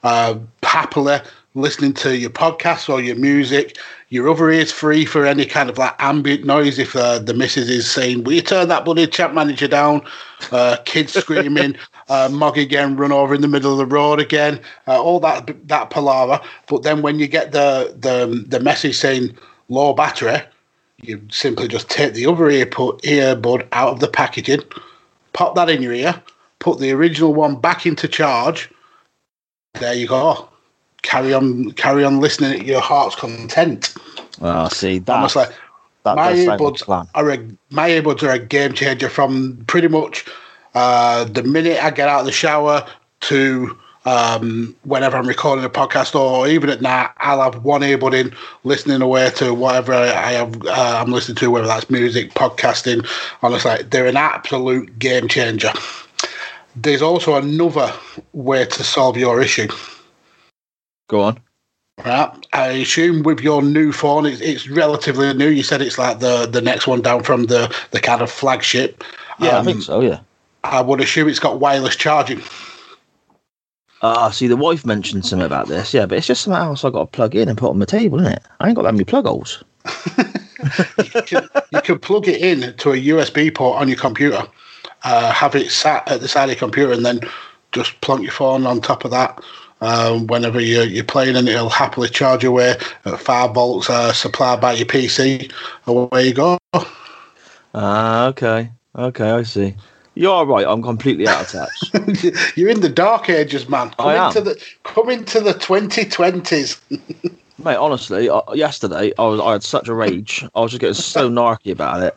uh, 0.04 0.36
happily 0.64 1.20
listening 1.56 1.94
to 1.94 2.18
your 2.18 2.30
podcast 2.30 2.90
or 2.90 3.02
your 3.02 3.16
music. 3.16 3.78
Your 4.10 4.30
other 4.30 4.52
ear's 4.52 4.72
free 4.72 5.06
for 5.06 5.26
any 5.26 5.46
kind 5.46 5.70
of 5.70 5.78
like 5.78 5.96
ambient 6.00 6.46
noise. 6.46 6.80
If 6.80 6.96
uh, 6.96 7.20
the 7.20 7.34
missus 7.34 7.70
is 7.70 7.90
saying, 7.90 8.24
"Will 8.24 8.34
you 8.34 8.42
turn 8.42 8.68
that 8.68 8.86
bloody 8.86 9.08
Champ 9.08 9.34
Manager 9.34 9.68
down?" 9.68 10.04
Uh, 10.52 10.78
kids 10.86 11.14
screaming, 11.20 11.76
uh, 12.10 12.30
Mog 12.32 12.58
again, 12.58 12.96
run 12.96 13.12
over 13.12 13.34
in 13.34 13.42
the 13.42 13.48
middle 13.48 13.72
of 13.72 13.78
the 13.78 13.86
road 13.86 14.20
again, 14.20 14.60
uh, 14.88 15.02
all 15.02 15.20
that 15.22 15.68
that 15.68 15.90
palaver. 15.90 16.40
But 16.68 16.84
then 16.84 17.02
when 17.02 17.20
you 17.20 17.28
get 17.28 17.52
the 17.52 17.96
the 17.98 18.46
the 18.48 18.60
message 18.60 18.98
saying 18.98 19.36
low 19.70 19.94
battery, 19.94 20.42
you 21.02 21.22
simply 21.32 21.68
just 21.68 21.90
take 21.90 22.14
the 22.14 22.26
other 22.28 22.50
ear 22.50 22.66
put 22.66 23.02
earbud 23.02 23.68
out 23.72 23.90
of 23.94 24.00
the 24.00 24.08
packaging, 24.08 24.62
pop 25.34 25.56
that 25.56 25.70
in 25.70 25.82
your 25.82 25.94
ear, 25.94 26.22
put 26.60 26.80
the 26.80 26.92
original 26.92 27.34
one 27.34 27.60
back 27.60 27.86
into 27.86 28.08
charge. 28.08 28.70
There 29.80 29.96
you 29.96 30.08
go. 30.08 30.50
Carry 31.04 31.34
on, 31.34 31.72
carry 31.74 32.04
on 32.04 32.20
listening 32.20 32.60
at 32.60 32.66
your 32.66 32.82
heart's 32.82 33.16
content. 33.16 33.94
Well, 34.40 34.70
see 34.70 35.00
that. 35.00 35.14
Almost 35.14 35.36
like 35.36 35.54
that 36.04 36.16
my 36.16 36.34
earbuds 36.34 37.08
are 37.14 37.32
a 37.32 37.38
my 37.70 37.90
earbuds 37.90 38.24
are 38.24 38.32
a 38.32 38.40
game 38.40 38.74
changer 38.74 39.10
from 39.10 39.64
pretty 39.68 39.88
much 39.88 40.26
uh, 40.76 41.24
the 41.26 41.44
minute 41.44 41.84
I 41.84 41.92
get 41.92 42.10
out 42.10 42.22
of 42.22 42.26
the 42.26 42.32
shower 42.32 42.86
to 43.22 43.78
um, 44.06 44.76
whenever 44.84 45.16
I'm 45.16 45.28
recording 45.28 45.64
a 45.64 45.70
podcast 45.70 46.20
or 46.20 46.48
even 46.48 46.70
at 46.70 46.82
night, 46.82 47.12
I'll 47.18 47.42
have 47.42 47.64
one 47.64 47.82
earbud 47.82 48.14
in, 48.14 48.36
listening 48.64 49.02
away 49.02 49.30
to 49.38 49.54
whatever 49.54 49.94
I 49.94 50.08
I 50.08 50.32
have. 50.34 50.66
Uh, 50.66 51.04
I'm 51.04 51.12
listening 51.12 51.38
to, 51.38 51.52
whether 51.52 51.68
that's 51.68 51.90
music, 51.90 52.34
podcasting. 52.34 53.08
Honestly, 53.42 53.84
they're 53.84 54.08
an 54.08 54.18
absolute 54.18 55.00
game 55.00 55.28
changer. 55.28 55.72
There's 56.76 57.02
also 57.02 57.36
another 57.36 57.94
way 58.34 58.66
to 58.66 58.84
solve 58.84 59.16
your 59.16 59.42
issue. 59.42 59.68
Go 61.14 61.22
on. 61.22 61.40
Right. 62.04 62.48
I 62.54 62.68
assume 62.70 63.22
with 63.22 63.40
your 63.42 63.62
new 63.62 63.92
phone, 63.92 64.26
it's, 64.26 64.42
it's 64.42 64.68
relatively 64.68 65.32
new. 65.36 65.48
You 65.50 65.62
said 65.62 65.80
it's 65.80 66.00
like 66.00 66.22
the, 66.22 66.48
the 66.48 66.60
next 66.60 66.88
one 66.88 67.04
down 67.04 67.22
from 67.22 67.46
the, 67.46 67.72
the 67.92 68.00
kind 68.00 68.24
of 68.24 68.32
flagship. 68.32 69.04
Yeah, 69.40 69.50
I 69.50 69.60
Um, 69.60 69.66
think 69.66 69.84
so. 69.84 70.02
Yeah. 70.02 70.22
I 70.64 70.82
would 70.82 71.00
assume 71.02 71.30
it's 71.30 71.38
got 71.38 71.60
wireless 71.60 71.96
charging. 71.96 72.42
Ah, 74.02 74.32
see, 74.32 74.48
the 74.48 74.58
wife 74.58 74.88
mentioned 74.88 75.24
something 75.28 75.46
about 75.46 75.68
this. 75.68 75.94
Yeah, 75.94 76.08
but 76.08 76.18
it's 76.18 76.26
just 76.26 76.42
something 76.42 76.60
else 76.60 76.84
I 76.84 76.90
got 76.90 77.12
to 77.12 77.16
plug 77.16 77.36
in 77.36 77.48
and 77.48 77.60
put 77.60 77.70
on 77.70 77.78
the 77.78 77.86
table, 77.86 78.20
isn't 78.22 78.34
it? 78.34 78.44
I 78.60 78.68
ain't 78.70 78.76
got 78.76 78.82
that 78.84 78.94
many 78.94 79.06
plug 79.06 79.26
holes. 79.28 79.64
You 80.98 81.22
can, 81.24 81.50
you 81.74 81.82
can 81.82 82.00
plug 82.00 82.28
it 82.30 82.42
in 82.42 82.74
to 82.78 82.94
a 82.94 82.96
USB 82.96 83.54
port 83.54 83.82
on 83.82 83.90
your 83.90 83.98
computer, 83.98 84.48
uh, 85.04 85.32
have 85.34 85.56
it 85.56 85.70
sat 85.70 86.10
at 86.10 86.22
the 86.22 86.28
side 86.30 86.46
of 86.46 86.52
your 86.52 86.60
computer, 86.60 86.94
and 86.94 87.06
then 87.06 87.20
just 87.74 88.00
plunk 88.00 88.24
your 88.24 88.32
phone 88.32 88.66
on 88.66 88.80
top 88.80 89.04
of 89.04 89.12
that. 89.12 89.38
Um, 89.84 90.28
whenever 90.28 90.62
you're, 90.62 90.86
you're 90.86 91.04
playing, 91.04 91.36
and 91.36 91.50
it'll 91.50 91.70
happily 91.70 92.08
charge 92.08 92.44
away 92.44 92.78
at 93.06 93.20
five 93.20 93.54
volts 93.54 93.90
uh, 93.90 94.14
supplied 94.14 94.62
by 94.62 94.74
your 94.74 94.86
PC. 94.86 95.52
Away 95.88 96.28
you 96.28 96.34
go. 96.34 96.58
Ah, 97.76 98.28
okay. 98.28 98.72
Okay, 98.96 99.30
I 99.30 99.44
see. 99.44 99.76
You're 100.16 100.46
right. 100.46 100.66
I'm 100.68 100.84
completely 100.84 101.28
out 101.28 101.42
of 101.42 101.48
touch. 101.50 102.56
You're 102.56 102.70
in 102.70 102.82
the 102.82 102.90
dark 102.90 103.30
ages, 103.30 103.68
man. 103.68 103.90
Come 103.98 104.08
I 104.08 104.16
am. 104.16 104.28
into 104.28 104.42
the 104.42 104.64
come 104.84 105.10
into 105.10 105.40
the 105.40 105.54
2020s. 105.54 106.80
Mate, 107.64 107.76
honestly, 107.76 108.30
uh, 108.30 108.42
yesterday 108.54 109.12
I 109.18 109.24
was 109.24 109.40
I 109.40 109.54
had 109.54 109.64
such 109.64 109.88
a 109.88 109.94
rage. 109.94 110.46
I 110.54 110.62
was 110.62 110.72
just 110.72 110.82
getting 110.82 110.94
so 110.94 111.30
narky 111.32 111.72
about 111.72 112.04
it. 112.04 112.16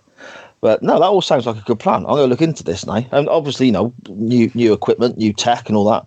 But 0.60 0.82
no, 0.82 0.98
that 0.98 1.06
all 1.06 1.22
sounds 1.22 1.46
like 1.46 1.56
a 1.56 1.62
good 1.62 1.78
plan. 1.78 2.04
I'm 2.06 2.16
going 2.16 2.24
to 2.24 2.26
look 2.26 2.42
into 2.42 2.64
this 2.64 2.86
now. 2.86 3.06
And 3.12 3.28
obviously, 3.28 3.66
you 3.66 3.72
know, 3.72 3.92
new 4.08 4.50
new 4.54 4.72
equipment, 4.72 5.16
new 5.16 5.32
tech, 5.32 5.68
and 5.68 5.76
all 5.76 5.84
that. 5.90 6.06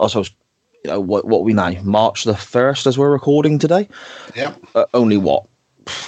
I 0.00 0.08
suppose, 0.08 0.30
you 0.84 0.90
know, 0.90 1.00
what 1.00 1.24
what 1.26 1.44
we 1.44 1.52
now 1.52 1.72
March 1.82 2.24
the 2.24 2.36
first 2.36 2.86
as 2.86 2.98
we're 2.98 3.10
recording 3.10 3.58
today. 3.58 3.88
Yeah. 4.34 4.54
Uh, 4.74 4.86
only 4.94 5.16
what 5.16 5.46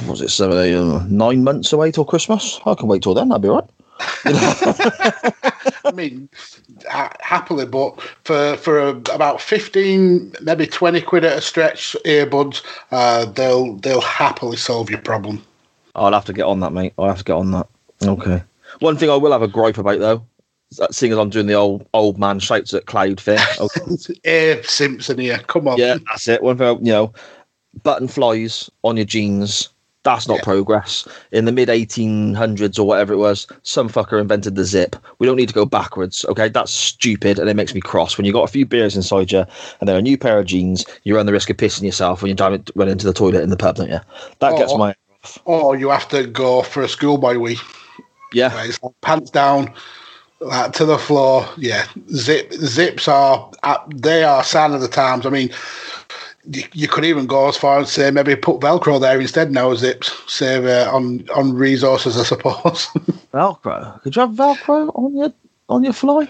was 0.07 0.21
it 0.21 0.31
seven, 0.31 0.57
uh, 0.57 1.07
nine 1.09 1.45
months 1.45 1.73
away 1.73 1.91
till 1.91 2.05
Christmas? 2.05 2.61
I 2.67 2.75
can 2.75 2.89
wait 2.89 3.03
till 3.03 3.15
then. 3.15 3.29
That'd 3.29 3.43
be 3.43 3.49
right. 3.49 3.65
I 5.85 5.93
mean, 5.95 6.29
ha- 6.89 7.15
happily, 7.21 7.67
but 7.67 8.01
for 8.25 8.57
for 8.57 8.81
a, 8.81 8.89
about 8.89 9.41
fifteen, 9.41 10.33
maybe 10.43 10.67
twenty 10.67 11.01
quid 11.01 11.25
at 11.25 11.39
a 11.39 11.41
stretch, 11.41 11.97
earbuds, 12.05 12.63
uh, 12.91 13.27
they'll 13.27 13.77
they'll 13.77 14.01
happily 14.01 14.57
solve 14.57 14.91
your 14.91 15.01
problem. 15.01 15.43
I'll 15.95 16.13
have 16.13 16.25
to 16.25 16.33
get 16.33 16.45
on 16.45 16.61
that, 16.61 16.73
mate. 16.73 16.93
I'll 16.99 17.07
have 17.07 17.19
to 17.19 17.25
get 17.25 17.35
on 17.35 17.53
that. 17.53 17.69
Okay. 18.03 18.43
One 18.81 18.97
thing 18.97 19.11
I 19.11 19.17
will 19.17 19.31
have 19.31 19.43
a 19.43 19.49
gripe 19.49 19.79
about 19.79 20.01
though, 20.01 20.27
seeing 20.91 21.13
as 21.13 21.19
I'm 21.19 21.31
doing 21.31 21.47
the 21.47 21.55
old 21.55 21.87
old 21.95 22.19
man 22.19 22.39
shouts 22.39 22.75
at 22.75 22.87
cloud 22.87 23.21
thing. 23.21 23.39
Oh. 23.61 23.69
Abe 24.25 24.65
Simpson 24.65 25.19
here, 25.19 25.39
come 25.47 25.69
on. 25.69 25.79
yeah, 25.79 25.99
that's 26.09 26.29
it. 26.29 26.43
One 26.43 26.59
thing, 26.59 26.85
you 26.85 26.93
know, 26.93 27.13
button 27.83 28.09
flies 28.09 28.71
on 28.83 28.97
your 28.97 29.07
jeans. 29.07 29.69
That's 30.03 30.29
not 30.29 30.37
Yeah. 30.39 30.43
progress. 30.45 31.09
In 31.33 31.47
the 31.47 31.53
mid 31.53 31.71
1800s 31.71 32.79
or 32.79 32.85
whatever 32.87 33.15
it 33.15 33.17
was, 33.17 33.47
some 33.63 33.89
fucker 33.89 34.21
invented 34.21 34.55
the 34.55 34.65
zip. 34.65 34.97
We 35.19 35.27
don't 35.27 35.37
need 35.37 35.49
to 35.49 35.55
go 35.55 35.65
backwards. 35.65 36.27
Okay, 36.27 36.51
that's 36.51 36.71
stupid, 36.73 37.39
and 37.39 37.49
it 37.49 37.57
makes 37.57 37.75
me 37.75 37.81
cross. 37.81 38.19
When 38.19 38.27
you 38.27 38.33
got 38.33 38.43
a 38.43 38.53
few 38.53 38.67
beers 38.67 38.97
inside 38.97 39.33
you, 39.33 39.47
and 39.81 39.89
then 39.89 39.97
a 39.97 40.03
new 40.03 40.19
pair 40.19 40.39
of 40.39 40.45
jeans, 40.45 40.85
you 41.05 41.17
run 41.17 41.25
the 41.25 41.33
risk 41.33 41.49
of 41.49 41.57
pissing 41.57 41.85
yourself 41.85 42.21
when 42.21 42.29
you're 42.29 42.37
trying 42.37 42.63
to 42.63 42.73
run 42.77 42.89
into 42.89 43.07
the 43.07 43.15
toilet 43.15 43.43
in 43.43 43.49
the 43.49 43.57
pub, 43.57 43.77
don't 43.77 43.89
you? 43.89 44.01
That 44.41 44.59
gets 44.59 44.73
Oh. 44.73 44.77
my 44.79 44.95
Or 45.47 45.75
you 45.75 45.89
have 45.89 46.07
to 46.11 46.27
go 46.27 46.61
for 46.63 46.83
a 46.83 46.89
schoolboy 46.89 47.39
wee. 47.39 47.59
yeah. 48.35 48.53
Like 48.55 48.75
pants 49.01 49.31
down, 49.31 49.73
like, 50.45 50.73
to 50.75 50.85
the 50.85 50.99
floor. 50.99 51.49
Yeah, 51.57 51.87
zip 52.11 52.53
zips 52.53 53.09
are 53.09 53.51
uh, 53.63 53.79
they 53.95 54.25
are 54.25 54.45
sign 54.45 54.73
of 54.73 54.81
the 54.81 54.89
times. 54.89 55.27
I 55.27 55.31
mean, 55.31 55.51
you, 56.51 56.63
you 56.73 56.89
could 56.89 57.05
even 57.05 57.27
go 57.27 57.49
as 57.49 57.57
far 57.57 57.79
as 57.79 57.93
say 57.93 58.11
maybe 58.11 58.37
put 58.37 58.61
Velcro 58.61 59.01
there 59.01 59.21
instead 59.21 59.51
now 59.51 59.75
zips, 59.75 60.13
save 60.27 60.67
uh, 60.67 60.91
on 60.93 61.29
on 61.31 61.55
resources, 61.55 62.19
I 62.19 62.25
suppose. 62.25 62.87
Velcro. 63.33 64.01
Could 64.03 64.17
you 64.17 64.21
have 64.21 64.31
Velcro 64.31 64.91
on 64.95 65.17
your 65.17 65.33
on 65.69 65.85
your 65.85 65.93
fly? 65.93 66.29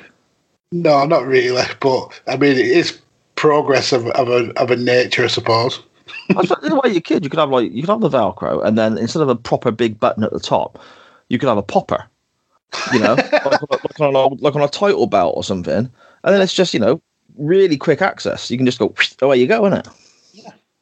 no, 0.75 1.05
not 1.05 1.25
really, 1.27 1.63
but 1.81 2.21
I 2.27 2.37
mean 2.37 2.53
it 2.53 2.67
is 2.67 3.01
progress 3.37 3.93
of, 3.93 4.07
of 4.09 4.29
a 4.29 4.53
of 4.61 4.71
a 4.71 4.77
nature, 4.77 5.25
I 5.25 5.29
suppose. 5.29 5.81
The 6.29 6.81
way 6.83 6.93
you 6.93 7.01
could, 7.01 7.25
you 7.25 7.31
could 7.31 7.39
have 7.39 7.51
like 7.51 7.73
you 7.73 7.83
could 7.83 7.91
have 7.91 8.01
the 8.01 8.09
Velcro, 8.09 8.65
and 8.65 8.77
then 8.77 8.99
instead 8.99 9.23
of 9.23 9.29
a 9.29 9.37
proper 9.37 9.71
big 9.71 9.99
button 10.01 10.25
at 10.25 10.33
the 10.33 10.41
top, 10.41 10.79
you 11.29 11.39
could 11.39 11.49
have 11.49 11.59
a 11.59 11.63
popper. 11.63 12.05
You 12.93 13.01
know, 13.01 13.15
like, 13.33 13.45
on 13.45 13.69
a- 13.71 13.73
like 13.73 14.01
on 14.01 14.15
a, 14.15 14.27
like 14.43 14.57
on 14.57 14.63
a 14.63 14.69
title 14.69 15.07
belt 15.07 15.35
or 15.37 15.45
something, 15.45 15.75
and 15.77 16.35
then 16.35 16.41
it's 16.41 16.55
just 16.55 16.75
you 16.75 16.81
know 16.81 17.01
really 17.37 17.77
quick 17.77 18.03
access. 18.03 18.51
You 18.51 18.57
can 18.57 18.67
just 18.67 18.79
go 18.79 18.95
away 19.23 19.39
you 19.39 19.47
go, 19.47 19.67
isn't 19.67 19.79
it? 19.79 19.89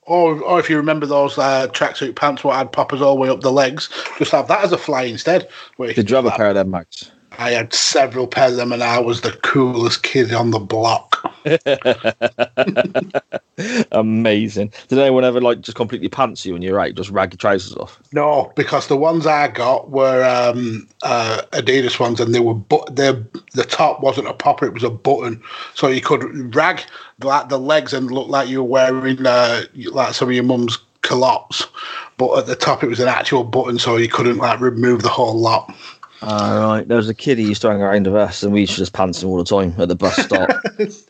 Or, 0.04 0.40
or 0.42 0.58
if 0.58 0.68
you 0.68 0.76
remember 0.76 1.06
those 1.06 1.38
uh, 1.38 1.68
tracksuit 1.68 2.16
pants, 2.16 2.42
what 2.42 2.56
had 2.56 2.72
poppers 2.72 3.00
all 3.00 3.14
the 3.14 3.20
way 3.20 3.28
up 3.28 3.40
the 3.40 3.52
legs, 3.52 3.88
just 4.18 4.32
have 4.32 4.48
that 4.48 4.64
as 4.64 4.72
a 4.72 4.78
fly 4.78 5.04
instead. 5.04 5.48
Where 5.76 5.92
Did 5.92 6.10
you 6.10 6.16
have 6.16 6.26
a 6.26 6.32
pair 6.32 6.48
of 6.48 6.56
them, 6.56 6.70
Mags? 6.72 7.10
I 7.38 7.52
had 7.52 7.72
several 7.72 8.26
pairs 8.26 8.52
of 8.52 8.56
them, 8.58 8.72
and 8.72 8.82
I 8.82 8.98
was 8.98 9.20
the 9.20 9.32
coolest 9.42 10.02
kid 10.02 10.32
on 10.32 10.50
the 10.50 10.58
block. 10.58 11.11
Amazing. 13.92 14.72
Did 14.88 14.98
anyone 14.98 15.24
ever 15.24 15.40
like 15.40 15.60
just 15.60 15.76
completely 15.76 16.08
pants 16.08 16.46
you 16.46 16.52
when 16.52 16.62
you're 16.62 16.80
out, 16.80 16.94
just 16.94 17.10
rag 17.10 17.32
your 17.32 17.38
trousers 17.38 17.74
off? 17.76 18.00
No, 18.12 18.52
because 18.56 18.88
the 18.88 18.96
ones 18.96 19.26
I 19.26 19.48
got 19.48 19.90
were 19.90 20.24
um, 20.24 20.88
uh, 21.02 21.42
Adidas 21.52 22.00
ones, 22.00 22.20
and 22.20 22.34
they 22.34 22.40
were 22.40 22.54
but 22.54 22.96
the 22.96 23.24
the 23.54 23.64
top 23.64 24.02
wasn't 24.02 24.28
a 24.28 24.34
popper; 24.34 24.66
it 24.66 24.74
was 24.74 24.84
a 24.84 24.90
button, 24.90 25.42
so 25.74 25.88
you 25.88 26.00
could 26.00 26.54
rag 26.54 26.82
like 27.22 27.48
the 27.48 27.58
legs 27.58 27.92
and 27.92 28.10
look 28.10 28.28
like 28.28 28.48
you 28.48 28.62
were 28.62 28.68
wearing 28.68 29.26
uh, 29.26 29.62
like 29.90 30.14
some 30.14 30.28
of 30.28 30.34
your 30.34 30.44
mum's 30.44 30.78
culottes, 31.02 31.66
but 32.16 32.38
at 32.38 32.46
the 32.46 32.56
top 32.56 32.82
it 32.82 32.88
was 32.88 33.00
an 33.00 33.08
actual 33.08 33.44
button, 33.44 33.78
so 33.78 33.96
you 33.96 34.08
couldn't 34.08 34.38
like 34.38 34.60
remove 34.60 35.02
the 35.02 35.08
whole 35.08 35.34
lot. 35.34 35.74
All 36.22 36.60
right. 36.68 36.86
There 36.86 36.96
was 36.96 37.08
a 37.08 37.14
kid 37.14 37.38
who 37.38 37.44
used 37.44 37.62
to 37.62 37.70
hang 37.70 37.82
around 37.82 38.06
with 38.06 38.16
us, 38.16 38.42
and 38.42 38.52
we 38.52 38.60
used 38.60 38.72
to 38.74 38.78
just 38.78 38.92
pants 38.92 39.22
him 39.22 39.28
all 39.28 39.38
the 39.38 39.44
time 39.44 39.74
at 39.80 39.88
the 39.88 39.96
bus 39.96 40.16
stop, 40.24 40.48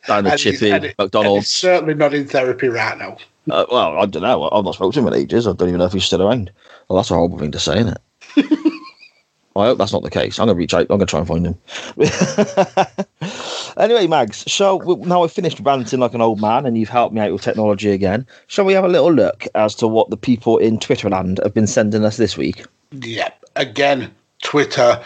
down 0.06 0.24
the 0.24 0.36
Chippy, 0.36 0.70
it- 0.70 0.94
McDonald's. 0.98 1.50
certainly 1.50 1.94
not 1.94 2.14
in 2.14 2.26
therapy 2.26 2.68
right 2.68 2.96
now. 2.98 3.16
Uh, 3.50 3.66
well, 3.70 3.98
I 3.98 4.06
don't 4.06 4.22
know. 4.22 4.48
I've 4.50 4.64
not 4.64 4.74
spoken 4.74 4.92
to 4.92 5.00
him 5.00 5.06
in 5.08 5.14
ages. 5.20 5.46
I 5.46 5.52
don't 5.52 5.68
even 5.68 5.78
know 5.80 5.86
if 5.86 5.92
he's 5.92 6.04
still 6.04 6.22
around. 6.22 6.50
Well, 6.88 6.96
that's 6.96 7.10
a 7.10 7.14
horrible 7.14 7.38
thing 7.38 7.50
to 7.52 7.58
say, 7.58 7.78
isn't 7.80 7.98
it? 7.98 8.00
I 9.56 9.66
hope 9.66 9.78
that's 9.78 9.92
not 9.92 10.02
the 10.02 10.10
case. 10.10 10.38
I'm 10.38 10.46
going 10.46 10.56
to 10.56 10.58
reach 10.58 10.72
out. 10.72 10.82
I'm 10.82 10.86
going 10.98 11.00
to 11.00 11.06
try 11.06 11.18
and 11.18 11.28
find 11.28 11.46
him. 11.46 11.58
anyway, 13.76 14.06
Mags, 14.06 14.50
so 14.50 14.78
now 15.04 15.22
I've 15.24 15.32
finished 15.32 15.60
ranting 15.60 16.00
like 16.00 16.14
an 16.14 16.22
old 16.22 16.40
man 16.40 16.64
and 16.64 16.78
you've 16.78 16.88
helped 16.88 17.14
me 17.14 17.20
out 17.20 17.32
with 17.32 17.42
technology 17.42 17.90
again. 17.90 18.26
Shall 18.46 18.64
we 18.64 18.72
have 18.72 18.84
a 18.84 18.88
little 18.88 19.12
look 19.12 19.46
as 19.54 19.74
to 19.76 19.86
what 19.86 20.08
the 20.08 20.16
people 20.16 20.56
in 20.56 20.78
Twitterland 20.78 21.42
have 21.42 21.52
been 21.52 21.66
sending 21.66 22.04
us 22.04 22.16
this 22.16 22.36
week? 22.38 22.64
Yeah, 22.92 23.28
again, 23.56 24.10
Twitter 24.42 25.02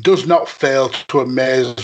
does 0.00 0.26
not 0.26 0.48
fail 0.48 0.88
to 0.88 1.20
amaze, 1.20 1.74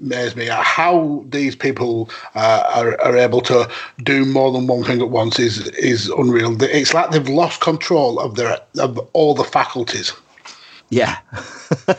amaze 0.00 0.34
me. 0.34 0.46
How 0.46 1.24
these 1.28 1.54
people 1.54 2.08
uh, 2.34 2.70
are, 2.74 3.00
are 3.02 3.16
able 3.16 3.42
to 3.42 3.68
do 4.02 4.24
more 4.24 4.50
than 4.50 4.66
one 4.66 4.84
thing 4.84 5.02
at 5.02 5.10
once 5.10 5.38
is 5.38 5.68
is 5.68 6.08
unreal. 6.08 6.60
It's 6.62 6.94
like 6.94 7.10
they've 7.10 7.28
lost 7.28 7.60
control 7.60 8.18
of 8.18 8.36
their 8.36 8.58
of 8.78 8.98
all 9.12 9.34
the 9.34 9.44
faculties. 9.44 10.12
Yeah. 10.90 11.18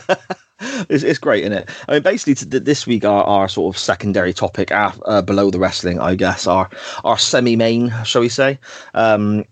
it's, 0.88 1.04
it's 1.04 1.18
great, 1.18 1.44
isn't 1.44 1.52
it? 1.52 1.70
I 1.88 1.92
mean, 1.92 2.02
basically, 2.02 2.34
this 2.58 2.86
week, 2.86 3.04
our, 3.04 3.22
our 3.24 3.48
sort 3.48 3.74
of 3.74 3.80
secondary 3.80 4.32
topic 4.32 4.70
af- 4.72 5.00
uh, 5.04 5.22
below 5.22 5.50
the 5.50 5.60
wrestling, 5.60 6.00
I 6.00 6.16
guess, 6.16 6.46
our, 6.46 6.68
our 7.04 7.18
semi 7.18 7.54
main, 7.54 7.92
shall 8.04 8.22
we 8.22 8.28
say. 8.28 8.58
Um, 8.94 9.44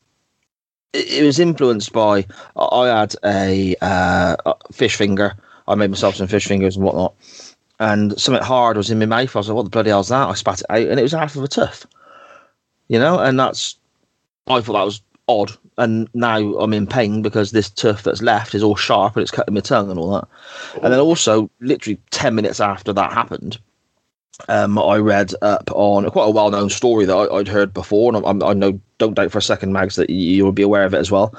it, 0.93 1.25
was 1.25 1.39
influenced 1.39 1.93
by, 1.93 2.27
I 2.57 2.87
had 2.87 3.15
a 3.25 3.77
uh, 3.81 4.37
fish 4.73 4.97
finger. 4.97 5.35
I 5.67 5.75
made 5.75 5.91
myself 5.91 6.17
some 6.17 6.29
fish 6.29 6.47
fingers 6.47 6.77
and 6.77 6.85
whatnot. 6.85 7.15
And 7.81 8.19
something 8.19 8.43
hard 8.43 8.77
was 8.77 8.91
in 8.91 8.99
my 8.99 9.07
mouth. 9.07 9.37
I 9.37 9.39
was 9.39 9.49
like, 9.49 9.57
what 9.57 9.65
the 9.65 9.71
bloody 9.71 9.91
hell's 9.91 10.09
that? 10.09 10.29
I 10.29 10.35
spat 10.35 10.61
it 10.61 10.67
out, 10.71 10.89
and 10.89 10.99
it 10.99 11.03
was 11.03 11.13
half 11.13 11.37
of 11.37 11.45
a 11.45 11.49
tooth. 11.49 11.87
You 12.89 12.99
know, 12.99 13.19
and 13.19 13.39
that's, 13.39 13.77
I 14.49 14.61
thought 14.61 14.73
that 14.73 14.85
was 14.85 15.03
odd. 15.29 15.53
And 15.77 16.09
now 16.15 16.39
I'm 16.59 16.73
in 16.73 16.87
pain 16.87 17.23
because 17.23 17.53
this 17.53 17.71
tooth 17.71 18.03
that's 18.03 18.23
left 18.23 18.55
is 18.55 18.65
all 18.65 18.75
sharp 18.75 19.15
and 19.15 19.23
it's 19.23 19.31
cutting 19.31 19.55
my 19.55 19.61
tongue 19.61 19.91
and 19.91 20.01
all 20.01 20.13
that. 20.15 20.29
And 20.83 20.93
then 20.93 20.99
also, 20.99 21.51
literally 21.61 22.01
10 22.11 22.35
minutes 22.35 22.59
after 22.59 22.93
that 22.95 23.13
happened, 23.13 23.59
um, 24.49 24.79
I 24.79 24.99
read 24.99 25.33
up 25.43 25.71
on 25.75 26.09
quite 26.11 26.27
a 26.29 26.31
well 26.31 26.51
known 26.51 26.71
story 26.71 27.05
that 27.05 27.15
I, 27.17 27.37
I'd 27.37 27.49
heard 27.49 27.75
before. 27.75 28.15
And 28.15 28.25
I'm, 28.25 28.43
I 28.43 28.53
know, 28.53 28.81
don't 28.99 29.15
doubt 29.15 29.33
for 29.33 29.39
a 29.39 29.43
second, 29.43 29.73
Mags, 29.73 29.97
that 29.97 30.11
you- 30.11 30.37
you'll 30.37 30.53
be 30.53 30.63
aware 30.63 30.85
of 30.85 30.95
it 30.95 30.99
as 30.99 31.11
well. 31.11 31.35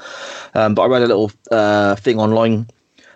Um, 0.54 0.74
but 0.74 0.82
I 0.82 0.86
read 0.86 1.02
a 1.02 1.06
little 1.06 1.32
uh, 1.50 1.94
thing 1.96 2.18
online 2.18 2.68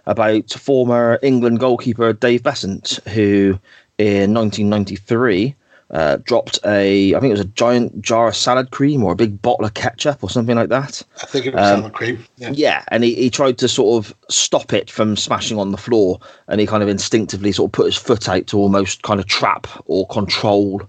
about 0.07 0.51
former 0.51 1.18
England 1.23 1.61
goalkeeper 1.61 2.12
Dave 2.12 2.42
Beasant, 2.42 2.99
who 3.09 3.59
in 3.99 4.35
1993 4.35 5.55
uh, 5.94 6.16
dropped 6.24 6.59
a, 6.66 7.14
I 7.14 7.20
think 7.20 7.30
it 7.30 7.38
was 7.38 7.40
a 7.40 7.44
giant 7.44 8.02
jar 8.02 8.28
of 8.28 8.37
salad 8.37 8.72
cream 8.72 9.04
or 9.04 9.12
a 9.12 9.16
big 9.16 9.40
bottle 9.40 9.64
of 9.64 9.74
ketchup 9.74 10.22
or 10.22 10.28
something 10.28 10.57
like 10.57 10.68
that. 10.68 11.02
I 11.22 11.26
think 11.26 11.46
it 11.46 11.54
was 11.54 11.62
Um, 11.62 11.80
salad 11.80 11.92
cream. 11.94 12.24
Yeah. 12.37 12.50
Yeah, 12.52 12.85
and 12.88 13.04
he, 13.04 13.14
he 13.14 13.30
tried 13.30 13.59
to 13.59 13.68
sort 13.68 14.04
of 14.04 14.14
stop 14.28 14.72
it 14.72 14.90
from 14.90 15.16
smashing 15.16 15.59
on 15.59 15.70
the 15.70 15.78
floor, 15.78 16.18
and 16.48 16.61
he 16.61 16.66
kind 16.66 16.83
of 16.83 16.88
instinctively 16.88 17.52
sort 17.52 17.68
of 17.68 17.72
put 17.72 17.87
his 17.87 17.96
foot 17.96 18.28
out 18.28 18.46
to 18.48 18.59
almost 18.59 19.02
kind 19.02 19.20
of 19.20 19.26
trap 19.26 19.66
or 19.87 20.07
control 20.09 20.83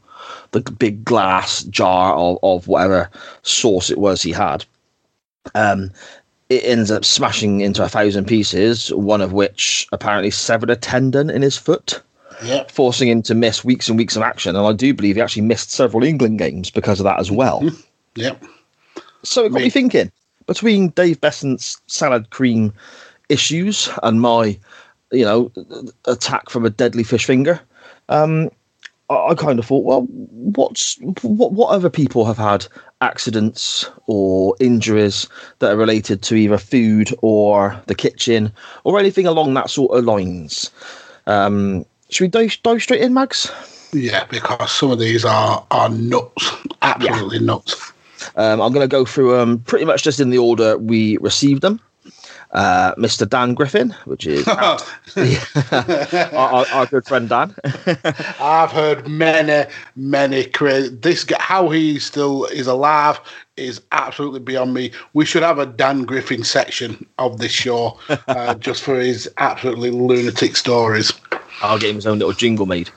the 0.51 0.61
big 0.61 1.05
glass 1.05 1.63
jar 1.65 2.15
of, 2.15 2.39
of 2.41 2.67
whatever 2.67 3.09
sauce 3.43 3.91
it 3.91 3.99
was 3.99 4.23
he 4.23 4.31
had. 4.31 4.65
Um, 5.53 5.91
it 6.49 6.63
ends 6.63 6.89
up 6.89 7.05
smashing 7.05 7.61
into 7.61 7.83
a 7.83 7.89
thousand 7.89 8.25
pieces, 8.25 8.91
one 8.93 9.21
of 9.21 9.33
which 9.33 9.87
apparently 9.91 10.31
severed 10.31 10.71
a 10.71 10.75
tendon 10.75 11.29
in 11.29 11.43
his 11.43 11.57
foot, 11.57 12.01
Yeah. 12.43 12.63
forcing 12.69 13.07
him 13.07 13.21
to 13.23 13.35
miss 13.35 13.63
weeks 13.63 13.87
and 13.89 13.97
weeks 13.97 14.15
of 14.15 14.21
action. 14.21 14.55
And 14.55 14.65
I 14.65 14.73
do 14.73 14.93
believe 14.93 15.15
he 15.15 15.21
actually 15.21 15.43
missed 15.43 15.71
several 15.71 16.03
England 16.03 16.39
games 16.39 16.69
because 16.69 16.99
of 16.99 17.03
that 17.05 17.19
as 17.19 17.31
well. 17.31 17.63
Yeah. 18.15 18.35
So 19.23 19.45
it 19.45 19.49
got 19.49 19.57
me 19.57 19.63
Me. 19.65 19.69
thinking 19.69 20.11
between 20.47 20.89
Dave 20.89 21.19
Beasant's 21.21 21.81
salad 21.87 22.29
cream 22.29 22.73
issues 23.29 23.89
and 24.03 24.21
my, 24.21 24.57
you 25.11 25.25
know, 25.25 25.51
attack 26.05 26.49
from 26.49 26.65
a 26.65 26.69
deadly 26.69 27.03
fish 27.03 27.25
finger. 27.25 27.59
Um, 28.09 28.49
I, 29.09 29.29
I 29.29 29.35
kind 29.35 29.59
of 29.59 29.65
thought, 29.65 29.83
well, 29.83 30.01
what's 30.01 30.97
what? 31.21 31.53
What 31.53 31.69
other 31.69 31.89
people 31.89 32.25
have 32.25 32.37
had 32.37 32.67
accidents 33.01 33.89
or 34.07 34.55
injuries 34.59 35.27
that 35.59 35.71
are 35.73 35.77
related 35.77 36.21
to 36.23 36.35
either 36.35 36.57
food 36.57 37.13
or 37.21 37.79
the 37.87 37.95
kitchen 37.95 38.51
or 38.83 38.99
anything 38.99 39.25
along 39.25 39.53
that 39.55 39.69
sort 39.69 39.97
of 39.97 40.05
lines? 40.05 40.71
Um, 41.27 41.85
should 42.15 42.23
we 42.23 42.27
dive, 42.29 42.57
dive 42.63 42.81
straight 42.81 43.01
in, 43.01 43.13
Mags? 43.13 43.51
Yeah, 43.91 44.25
because 44.25 44.71
some 44.71 44.91
of 44.91 44.99
these 44.99 45.25
are 45.25 45.65
are 45.71 45.89
nuts, 45.89 46.51
absolutely 46.81 47.39
nuts. 47.39 47.91
Um, 48.35 48.61
I'm 48.61 48.73
going 48.73 48.83
to 48.83 48.91
go 48.91 49.05
through 49.05 49.37
them 49.37 49.59
pretty 49.59 49.85
much 49.85 50.03
just 50.03 50.19
in 50.19 50.29
the 50.29 50.37
order 50.37 50.77
we 50.77 51.17
received 51.17 51.61
them. 51.61 51.79
Uh, 52.51 52.95
Mr. 52.95 53.27
Dan 53.27 53.53
Griffin, 53.53 53.93
which 54.05 54.25
is 54.25 54.47
our, 54.47 54.79
our, 56.33 56.65
our 56.67 56.85
good 56.85 57.05
friend 57.05 57.27
Dan. 57.27 57.53
I've 58.39 58.71
heard 58.71 59.09
many, 59.09 59.69
many 59.97 60.45
crazy. 60.45 60.95
This 60.95 61.25
guy, 61.25 61.35
how 61.39 61.69
he 61.69 61.99
still 61.99 62.45
is 62.45 62.67
alive 62.67 63.19
is 63.57 63.81
absolutely 63.91 64.39
beyond 64.39 64.73
me. 64.73 64.91
We 65.13 65.25
should 65.25 65.43
have 65.43 65.59
a 65.59 65.65
Dan 65.65 66.03
Griffin 66.03 66.45
section 66.45 67.05
of 67.17 67.39
this 67.39 67.51
show 67.51 67.99
uh, 68.27 68.55
just 68.55 68.83
for 68.83 68.99
his 68.99 69.29
absolutely 69.37 69.91
lunatic 69.91 70.55
stories. 70.55 71.11
I'll 71.65 71.79
get 71.79 71.89
him 71.89 71.95
his 71.95 72.07
own 72.07 72.19
little 72.19 72.33
jingle 72.33 72.65
made. 72.65 72.89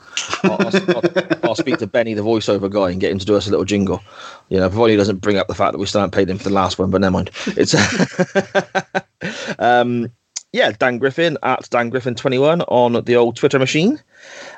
I'll, 0.44 0.59
I'll, 0.61 1.02
I'll, 1.42 1.54
speak 1.54 1.78
to 1.78 1.87
Benny, 1.87 2.14
the 2.14 2.22
voiceover 2.22 2.70
guy, 2.70 2.90
and 2.90 3.00
get 3.00 3.11
him 3.11 3.18
to 3.18 3.26
do 3.26 3.37
us 3.37 3.46
a 3.46 3.50
little 3.50 3.64
jingle. 3.64 4.02
You 4.48 4.59
know, 4.59 4.68
provided 4.68 4.92
he 4.92 4.96
doesn't 4.96 5.20
bring 5.20 5.37
up 5.37 5.48
the 5.48 5.54
fact 5.54 5.72
that 5.72 5.78
we 5.78 5.87
still 5.87 6.00
haven't 6.00 6.14
paid 6.14 6.31
him 6.31 6.38
for 6.38 6.44
the 6.44 6.54
last 6.54 6.78
one, 6.78 6.90
but 6.90 7.00
never 7.00 7.12
mind. 7.12 7.31
It's 7.46 7.74
um, 9.59 10.11
yeah, 10.52 10.72
Dan 10.72 10.98
Griffin 10.98 11.37
at 11.42 11.68
Dan 11.70 11.90
Griffin 11.90 12.14
twenty 12.14 12.38
one 12.38 12.62
on 12.62 13.04
the 13.04 13.16
old 13.16 13.37
Twitter 13.37 13.59
machine. 13.59 14.00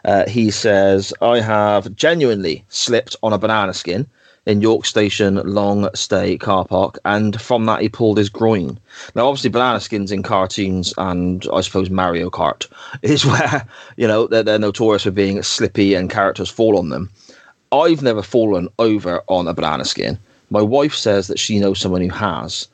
Uh, 0.05 0.29
he 0.29 0.51
says, 0.51 1.13
"I 1.21 1.41
have 1.41 1.95
genuinely 1.95 2.65
slipped 2.69 3.17
on 3.23 3.33
a 3.33 3.39
banana 3.39 3.75
skin." 3.75 4.09
In 4.47 4.63
York 4.63 4.87
Station 4.87 5.37
long 5.45 5.89
stay 5.95 6.39
car 6.39 6.65
park, 6.65 6.99
and 7.05 7.41
from 7.41 7.67
that 7.67 7.83
he 7.83 7.89
pulled 7.89 8.17
his 8.17 8.31
groin. 8.31 8.79
Now, 9.15 9.29
obviously, 9.29 9.51
banana 9.51 9.81
skins 9.81 10.11
in 10.11 10.23
cartoons 10.23 10.95
and 10.97 11.47
I 11.53 11.61
suppose 11.61 11.91
Mario 11.91 12.31
Kart 12.31 12.67
is 13.03 13.27
where 13.27 13.67
you 13.97 14.07
know 14.07 14.27
they're, 14.27 14.43
they're 14.43 14.59
notorious 14.59 15.03
for 15.03 15.11
being 15.11 15.43
slippy 15.43 15.95
and 15.95 16.11
characters 16.11 16.51
fall 16.51 16.79
on 16.79 16.89
them. 16.89 17.11
I've 17.73 18.03
never 18.03 18.23
fallen 18.23 18.69
over 18.79 19.23
on 19.29 19.47
a 19.47 19.55
banana 19.55 19.85
skin. 19.85 20.19
My 20.49 20.63
wife 20.63 20.95
says 20.95 21.29
that 21.29 21.39
she 21.39 21.61
knows 21.61 21.79
someone 21.79 22.01
who 22.01 22.09
has, 22.09 22.67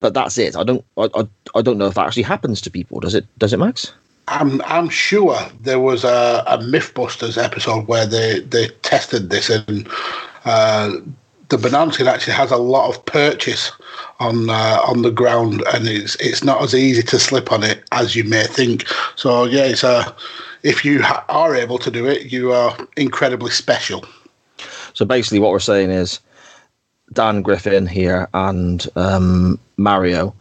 but 0.00 0.14
that's 0.14 0.38
it. 0.38 0.56
I 0.56 0.62
don't. 0.62 0.84
I, 0.96 1.08
I, 1.14 1.28
I 1.56 1.62
don't 1.62 1.78
know 1.78 1.86
if 1.86 1.94
that 1.94 2.06
actually 2.06 2.22
happens 2.22 2.60
to 2.62 2.70
people. 2.70 3.00
Does 3.00 3.14
it? 3.14 3.26
Does 3.38 3.52
it, 3.52 3.58
Mags? 3.58 3.92
I'm 4.28 4.62
I'm 4.62 4.88
sure 4.88 5.36
there 5.60 5.80
was 5.80 6.04
a, 6.04 6.44
a 6.46 6.58
MythBusters 6.58 7.42
episode 7.42 7.86
where 7.88 8.06
they, 8.06 8.40
they 8.40 8.68
tested 8.82 9.30
this 9.30 9.50
and 9.50 9.86
uh, 10.44 10.96
the 11.48 11.58
banana 11.58 11.92
skin 11.92 12.08
actually 12.08 12.32
has 12.32 12.50
a 12.50 12.56
lot 12.56 12.88
of 12.88 13.04
purchase 13.04 13.70
on 14.20 14.48
uh, 14.48 14.80
on 14.86 15.02
the 15.02 15.10
ground 15.10 15.62
and 15.74 15.86
it's 15.86 16.14
it's 16.16 16.42
not 16.42 16.62
as 16.62 16.74
easy 16.74 17.02
to 17.02 17.18
slip 17.18 17.52
on 17.52 17.62
it 17.62 17.84
as 17.92 18.16
you 18.16 18.24
may 18.24 18.44
think. 18.44 18.86
So 19.16 19.44
yeah, 19.44 19.64
it's 19.64 19.84
a 19.84 20.14
if 20.62 20.84
you 20.84 21.02
ha- 21.02 21.24
are 21.28 21.54
able 21.54 21.78
to 21.78 21.90
do 21.90 22.06
it, 22.06 22.32
you 22.32 22.52
are 22.52 22.76
incredibly 22.96 23.50
special. 23.50 24.04
So 24.94 25.04
basically, 25.04 25.40
what 25.40 25.50
we're 25.50 25.58
saying 25.58 25.90
is 25.90 26.20
Dan 27.12 27.42
Griffin 27.42 27.86
here 27.86 28.28
and 28.32 28.86
um, 28.96 29.58
Mario 29.76 30.34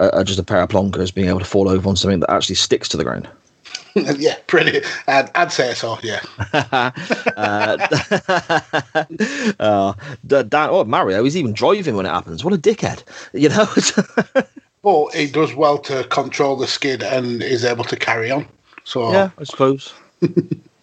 are 0.00 0.24
just 0.24 0.38
a 0.38 0.44
pair 0.44 0.62
of 0.62 0.68
plonkers 0.68 1.12
being 1.12 1.28
able 1.28 1.40
to 1.40 1.44
fall 1.44 1.68
over 1.68 1.88
on 1.88 1.96
something 1.96 2.20
that 2.20 2.30
actually 2.30 2.54
sticks 2.54 2.88
to 2.88 2.96
the 2.96 3.04
ground. 3.04 3.28
yeah, 4.16 4.36
pretty. 4.46 4.80
I'd, 5.06 5.30
I'd 5.34 5.52
say 5.52 5.74
so. 5.74 5.98
Yeah. 6.02 6.20
uh, 6.52 6.90
uh, 9.60 9.92
Dan, 10.26 10.70
oh, 10.70 10.84
Mario, 10.84 11.24
he's 11.24 11.36
even 11.36 11.52
driving 11.52 11.96
when 11.96 12.06
it 12.06 12.10
happens. 12.10 12.44
What 12.44 12.54
a 12.54 12.58
dickhead. 12.58 13.02
You 13.32 13.48
know? 13.48 13.66
But 14.82 15.14
he 15.14 15.26
does 15.26 15.54
well 15.54 15.78
to 15.78 16.04
control 16.04 16.56
the 16.56 16.66
skid 16.66 17.02
and 17.02 17.42
is 17.42 17.64
able 17.64 17.84
to 17.84 17.96
carry 17.96 18.30
on. 18.30 18.46
So 18.84 19.12
yeah, 19.12 19.30
I 19.38 19.44
suppose. 19.44 19.92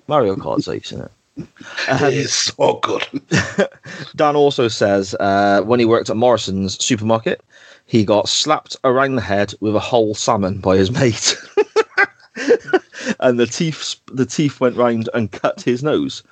Mario 0.08 0.36
Kart's 0.36 0.68
ace, 0.68 0.92
isn't 0.92 1.06
it? 1.06 1.12
it 1.90 2.14
is 2.14 2.34
so 2.34 2.80
good. 2.84 3.08
Dan 4.16 4.36
also 4.36 4.68
says 4.68 5.16
uh, 5.20 5.62
when 5.64 5.80
he 5.80 5.86
worked 5.86 6.10
at 6.10 6.18
Morrison's 6.18 6.84
supermarket, 6.84 7.44
he 7.86 8.04
got 8.04 8.30
slapped 8.30 8.76
around 8.84 9.16
the 9.16 9.22
head 9.22 9.54
with 9.60 9.76
a 9.76 9.80
whole 9.80 10.16
salmon 10.16 10.60
by 10.60 10.78
his 10.78 10.92
mate, 10.92 11.36
and 13.20 13.40
the 13.40 13.48
teeth 13.48 13.96
the 14.12 14.26
teeth 14.26 14.60
went 14.60 14.76
round 14.76 15.10
and 15.14 15.32
cut 15.32 15.62
his 15.62 15.84
nose. 15.84 16.24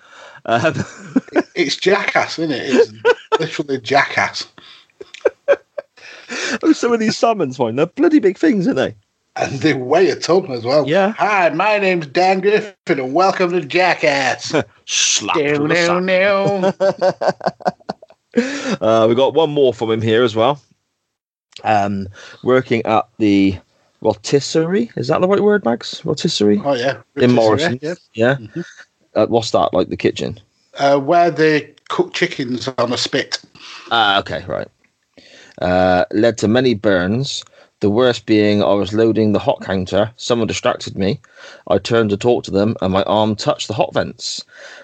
Um, 0.46 0.74
It's 1.56 1.76
jackass, 1.76 2.40
isn't 2.40 2.52
it? 2.52 2.64
It's 2.66 2.92
literally 3.40 3.80
jackass. 3.80 4.48
oh, 6.64 6.74
some 6.74 6.92
of 6.92 7.00
these 7.00 7.16
salmons, 7.16 7.58
fine, 7.58 7.76
they're 7.76 7.86
bloody 7.86 8.18
big 8.20 8.40
things, 8.40 8.66
aren't 8.66 8.78
they? 8.78 8.96
And 9.36 9.60
they 9.60 9.74
weigh 9.76 10.10
a 10.10 10.16
ton 10.16 10.52
as 10.52 10.64
well. 10.64 10.88
Yeah. 10.88 11.12
Hi, 11.14 11.50
my 11.50 11.78
name's 11.78 12.08
Dan 12.08 12.40
Griffin, 12.42 12.76
and 12.88 13.14
welcome 13.14 13.52
to 13.52 13.62
Jackass. 13.62 14.54
Slap 14.86 15.36
no, 15.38 15.68
no, 15.68 16.00
no. 16.00 16.74
Uh, 18.36 19.06
we 19.08 19.14
got 19.16 19.36
one 19.36 19.52
more 19.52 19.74
from 19.74 19.92
him 19.92 20.02
here 20.02 20.24
as 20.24 20.36
well. 20.36 20.60
Um, 21.64 22.08
working 22.44 22.84
at 22.86 23.08
the 23.20 23.58
rotisserie. 24.04 24.92
Is 24.96 25.08
that 25.08 25.22
the 25.22 25.28
right 25.28 25.42
word, 25.42 25.66
Mags? 25.66 26.02
Rotisserie 26.06 26.62
Oh 26.64 26.74
yeah, 26.74 27.02
in 27.16 27.32
Morrison. 27.32 27.80
Yeah. 27.82 27.96
Yeah. 28.14 28.38
Uh, 29.16 29.28
what's 29.28 29.52
that? 29.52 29.74
Like 29.74 29.90
the 29.90 29.98
kitchen? 29.98 30.40
Uh, 30.78 31.00
where 31.00 31.32
they 31.32 31.74
cook 31.90 32.14
chickens 32.14 32.68
on 32.78 32.92
a 32.92 32.98
spit. 32.98 33.42
Ah, 33.92 34.20
okay, 34.20 34.44
right. 34.48 34.68
Uh, 35.62 36.06
led 36.12 36.38
to 36.40 36.48
many 36.48 36.74
burns. 36.74 37.44
The 37.80 37.90
worst 37.90 38.26
being, 38.26 38.64
I 38.64 38.74
was 38.74 38.94
loading 38.94 39.34
the 39.34 39.40
hot 39.40 39.62
counter. 39.62 40.10
Someone 40.16 40.48
distracted 40.48 40.98
me. 40.98 41.20
I 41.68 41.78
turned 41.78 42.10
to 42.12 42.18
talk 42.18 42.46
to 42.46 42.52
them, 42.52 42.76
and 42.82 42.94
my 42.94 43.04
arm 43.04 43.36
touched 43.36 43.68
the 43.68 43.74
hot 43.74 43.94
vents. 43.94 44.44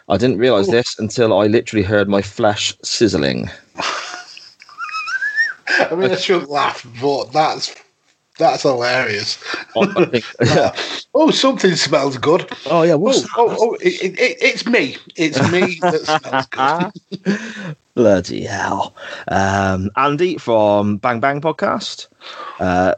I 0.09 0.17
didn't 0.17 0.37
realize 0.37 0.67
this 0.67 0.99
until 0.99 1.39
I 1.39 1.47
literally 1.47 1.83
heard 1.83 2.09
my 2.09 2.21
flesh 2.21 2.75
sizzling. 2.83 3.49
I 5.69 5.95
mean, 5.95 6.11
I 6.11 6.15
shouldn't 6.15 6.49
laugh, 6.49 6.85
but 7.01 7.31
that's 7.31 7.73
that's 8.39 8.63
hilarious. 8.63 9.37
I, 9.75 9.81
I 9.81 10.05
think, 10.05 10.25
yeah. 10.41 10.75
Oh, 11.13 11.29
something 11.29 11.75
smells 11.75 12.17
good. 12.17 12.49
Oh 12.65 12.81
yeah, 12.81 12.93
Oh, 12.93 12.97
what's 12.97 13.25
oh, 13.37 13.55
oh 13.59 13.73
it, 13.75 14.01
it, 14.01 14.19
it, 14.19 14.37
it's 14.41 14.65
me. 14.65 14.97
It's 15.15 15.39
me 15.51 15.77
that 15.81 16.01
smells 16.05 16.47
good. 17.21 17.75
Bloody 17.93 18.45
hell. 18.45 18.95
Um, 19.27 19.91
Andy 19.95 20.37
from 20.37 20.97
Bang 20.97 21.19
Bang 21.19 21.41
Podcast. 21.41 22.07
Uh, 22.59 22.95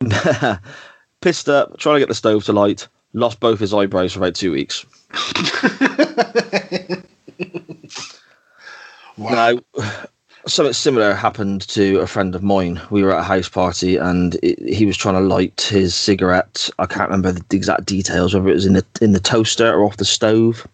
pissed 1.20 1.48
up, 1.48 1.78
trying 1.78 1.96
to 1.96 2.00
get 2.00 2.08
the 2.08 2.14
stove 2.14 2.44
to 2.44 2.52
light, 2.52 2.88
lost 3.12 3.40
both 3.40 3.58
his 3.60 3.74
eyebrows 3.74 4.12
for 4.14 4.20
about 4.20 4.34
two 4.34 4.52
weeks. 4.52 4.86
Wow. 9.20 9.60
Now, 9.76 9.82
something 10.50 10.72
similar 10.72 11.14
happened 11.14 11.66
to 11.68 12.00
a 12.00 12.06
friend 12.06 12.34
of 12.34 12.42
mine. 12.42 12.80
We 12.90 13.02
were 13.02 13.12
at 13.12 13.20
a 13.20 13.24
house 13.24 13.48
party 13.48 13.96
and 13.96 14.34
it, 14.42 14.58
he 14.60 14.84
was 14.84 14.96
trying 14.96 15.14
to 15.14 15.20
light 15.20 15.60
his 15.60 15.94
cigarette. 15.94 16.68
I 16.78 16.86
can't 16.86 17.10
remember 17.10 17.32
the 17.32 17.56
exact 17.56 17.86
details, 17.86 18.34
whether 18.34 18.48
it 18.48 18.54
was 18.54 18.66
in 18.66 18.74
the 18.74 18.84
in 19.00 19.12
the 19.12 19.20
toaster 19.20 19.72
or 19.72 19.84
off 19.84 19.96
the 19.96 20.04
stove. 20.04 20.66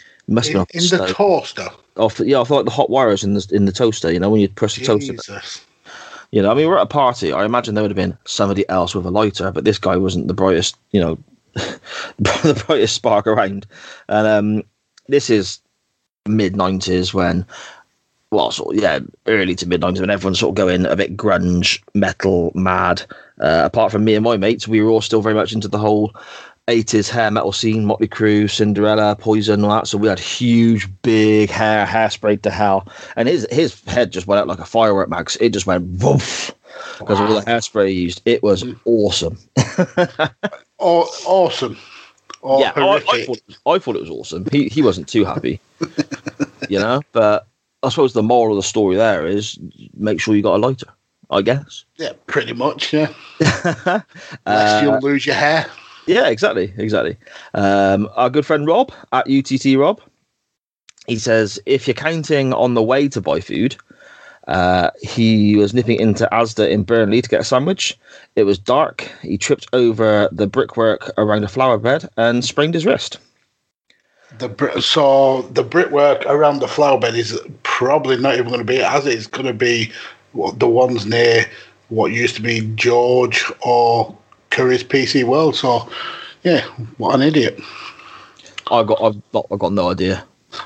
It 0.00 0.32
must 0.32 0.50
In, 0.50 0.56
off 0.56 0.68
the 0.68 0.78
in 0.78 0.84
the 0.84 1.12
toaster. 1.12 1.68
off 1.96 2.16
the, 2.16 2.26
yeah, 2.26 2.40
I 2.40 2.44
thought 2.44 2.64
the 2.64 2.70
hot 2.70 2.90
wires 2.90 3.24
in 3.24 3.34
the 3.34 3.46
in 3.50 3.64
the 3.64 3.72
toaster. 3.72 4.12
You 4.12 4.20
know, 4.20 4.30
when 4.30 4.40
you 4.40 4.48
press 4.48 4.76
the 4.76 4.84
toaster. 4.84 5.14
You 6.30 6.42
know, 6.42 6.50
I 6.50 6.54
mean, 6.54 6.68
we're 6.68 6.76
at 6.76 6.82
a 6.82 6.86
party. 6.86 7.32
I 7.32 7.46
imagine 7.46 7.74
there 7.74 7.82
would 7.82 7.90
have 7.90 7.96
been 7.96 8.16
somebody 8.26 8.68
else 8.68 8.94
with 8.94 9.06
a 9.06 9.10
lighter, 9.10 9.50
but 9.50 9.64
this 9.64 9.78
guy 9.78 9.96
wasn't 9.96 10.28
the 10.28 10.34
brightest, 10.34 10.76
you 10.90 11.00
know, 11.00 11.18
the 11.54 12.62
brightest 12.66 12.94
spark 12.94 13.26
around. 13.26 13.66
And 14.08 14.26
um, 14.26 14.62
this 15.06 15.30
is 15.30 15.58
mid 16.26 16.52
90s 16.52 17.14
when, 17.14 17.46
well, 18.30 18.50
sort 18.50 18.76
of, 18.76 18.82
yeah, 18.82 19.00
early 19.26 19.54
to 19.56 19.68
mid 19.68 19.80
90s 19.80 20.00
when 20.00 20.10
everyone's 20.10 20.40
sort 20.40 20.50
of 20.50 20.56
going 20.56 20.86
a 20.86 20.96
bit 20.96 21.16
grunge, 21.16 21.82
metal, 21.94 22.52
mad. 22.54 23.02
Uh, 23.40 23.62
apart 23.64 23.92
from 23.92 24.04
me 24.04 24.14
and 24.14 24.24
my 24.24 24.36
mates, 24.36 24.68
we 24.68 24.82
were 24.82 24.90
all 24.90 25.00
still 25.00 25.22
very 25.22 25.34
much 25.34 25.52
into 25.52 25.68
the 25.68 25.78
whole 25.78 26.12
80s 26.68 27.08
hair 27.08 27.30
metal 27.30 27.52
scene, 27.52 27.86
Motley 27.86 28.08
Crue, 28.08 28.50
Cinderella, 28.50 29.16
Poison, 29.16 29.64
all 29.64 29.70
that. 29.70 29.86
So 29.86 29.96
we 29.96 30.08
had 30.08 30.18
huge, 30.18 30.88
big 31.02 31.48
hair, 31.48 31.86
hairsprayed 31.86 32.42
to 32.42 32.50
hell. 32.50 32.86
And 33.16 33.28
his 33.28 33.46
his 33.50 33.82
head 33.84 34.12
just 34.12 34.26
went 34.26 34.40
out 34.40 34.48
like 34.48 34.58
a 34.58 34.66
firework, 34.66 35.08
Mags. 35.08 35.38
It 35.40 35.50
just 35.50 35.66
went 35.66 36.02
woof 36.02 36.54
because 36.98 37.18
of 37.18 37.30
all 37.30 37.40
the 37.40 37.46
hairspray 37.46 37.88
he 37.88 37.94
used. 37.94 38.20
It 38.26 38.42
was 38.42 38.64
awesome. 38.84 39.38
Oh, 40.80 41.08
awesome. 41.26 41.76
Or 42.40 42.60
yeah, 42.60 42.72
I, 42.76 43.02
I, 43.10 43.24
thought, 43.24 43.40
I 43.66 43.78
thought 43.78 43.96
it 43.96 44.00
was 44.00 44.10
awesome. 44.10 44.46
He 44.52 44.68
he 44.68 44.80
wasn't 44.80 45.08
too 45.08 45.24
happy, 45.24 45.60
you 46.68 46.78
know. 46.78 47.02
But 47.10 47.48
I 47.82 47.90
suppose 47.90 48.12
the 48.12 48.22
moral 48.22 48.56
of 48.56 48.62
the 48.62 48.68
story 48.68 48.96
there 48.96 49.26
is 49.26 49.58
make 49.94 50.20
sure 50.20 50.34
you 50.34 50.42
got 50.42 50.56
a 50.56 50.58
lighter. 50.66 50.88
I 51.30 51.42
guess. 51.42 51.84
yeah, 51.98 52.12
pretty 52.26 52.54
much. 52.54 52.92
Yeah. 52.92 53.12
Uh, 53.40 54.00
Lest 54.46 54.82
you'll 54.82 54.98
lose 55.00 55.26
your 55.26 55.34
hair. 55.34 55.66
Yeah, 56.06 56.28
exactly, 56.28 56.72
exactly. 56.78 57.18
Um, 57.52 58.08
our 58.16 58.30
good 58.30 58.46
friend 58.46 58.66
Rob 58.66 58.92
at 59.12 59.28
UTT 59.28 59.76
Rob, 59.78 60.00
he 61.06 61.18
says 61.18 61.60
if 61.66 61.86
you're 61.86 61.94
counting 61.94 62.54
on 62.54 62.72
the 62.72 62.82
way 62.82 63.08
to 63.08 63.20
buy 63.20 63.40
food, 63.40 63.76
uh, 64.46 64.90
he 65.02 65.56
was 65.56 65.74
nipping 65.74 66.00
into 66.00 66.26
Asda 66.32 66.70
in 66.70 66.82
Burnley 66.82 67.20
to 67.20 67.28
get 67.28 67.42
a 67.42 67.44
sandwich. 67.44 67.98
It 68.34 68.44
was 68.44 68.58
dark. 68.58 69.02
He 69.20 69.36
tripped 69.36 69.66
over 69.74 70.30
the 70.32 70.46
brickwork 70.46 71.10
around 71.18 71.44
a 71.44 71.48
flower 71.48 71.76
bed 71.76 72.08
and 72.16 72.42
sprained 72.42 72.72
his 72.72 72.86
wrist. 72.86 73.18
The 74.36 74.80
so 74.80 75.42
the 75.52 75.62
brickwork 75.62 76.24
around 76.26 76.58
the 76.58 76.68
flower 76.68 76.98
bed 77.00 77.14
is 77.14 77.40
probably 77.62 78.18
not 78.18 78.34
even 78.34 78.48
going 78.48 78.58
to 78.58 78.64
be 78.64 78.82
as 78.82 79.06
it's 79.06 79.26
going 79.26 79.46
to 79.46 79.54
be 79.54 79.90
what, 80.32 80.58
the 80.58 80.68
ones 80.68 81.06
near 81.06 81.46
what 81.88 82.12
used 82.12 82.36
to 82.36 82.42
be 82.42 82.60
George 82.74 83.50
or 83.60 84.14
Curry's 84.50 84.84
PC 84.84 85.24
World. 85.24 85.56
So, 85.56 85.88
yeah, 86.42 86.60
what 86.98 87.14
an 87.14 87.22
idiot. 87.22 87.58
I 88.70 88.82
got 88.82 89.02
I've 89.02 89.32
got, 89.32 89.46
I've 89.50 89.58
got 89.58 89.72
no 89.72 89.90
idea. 89.90 90.24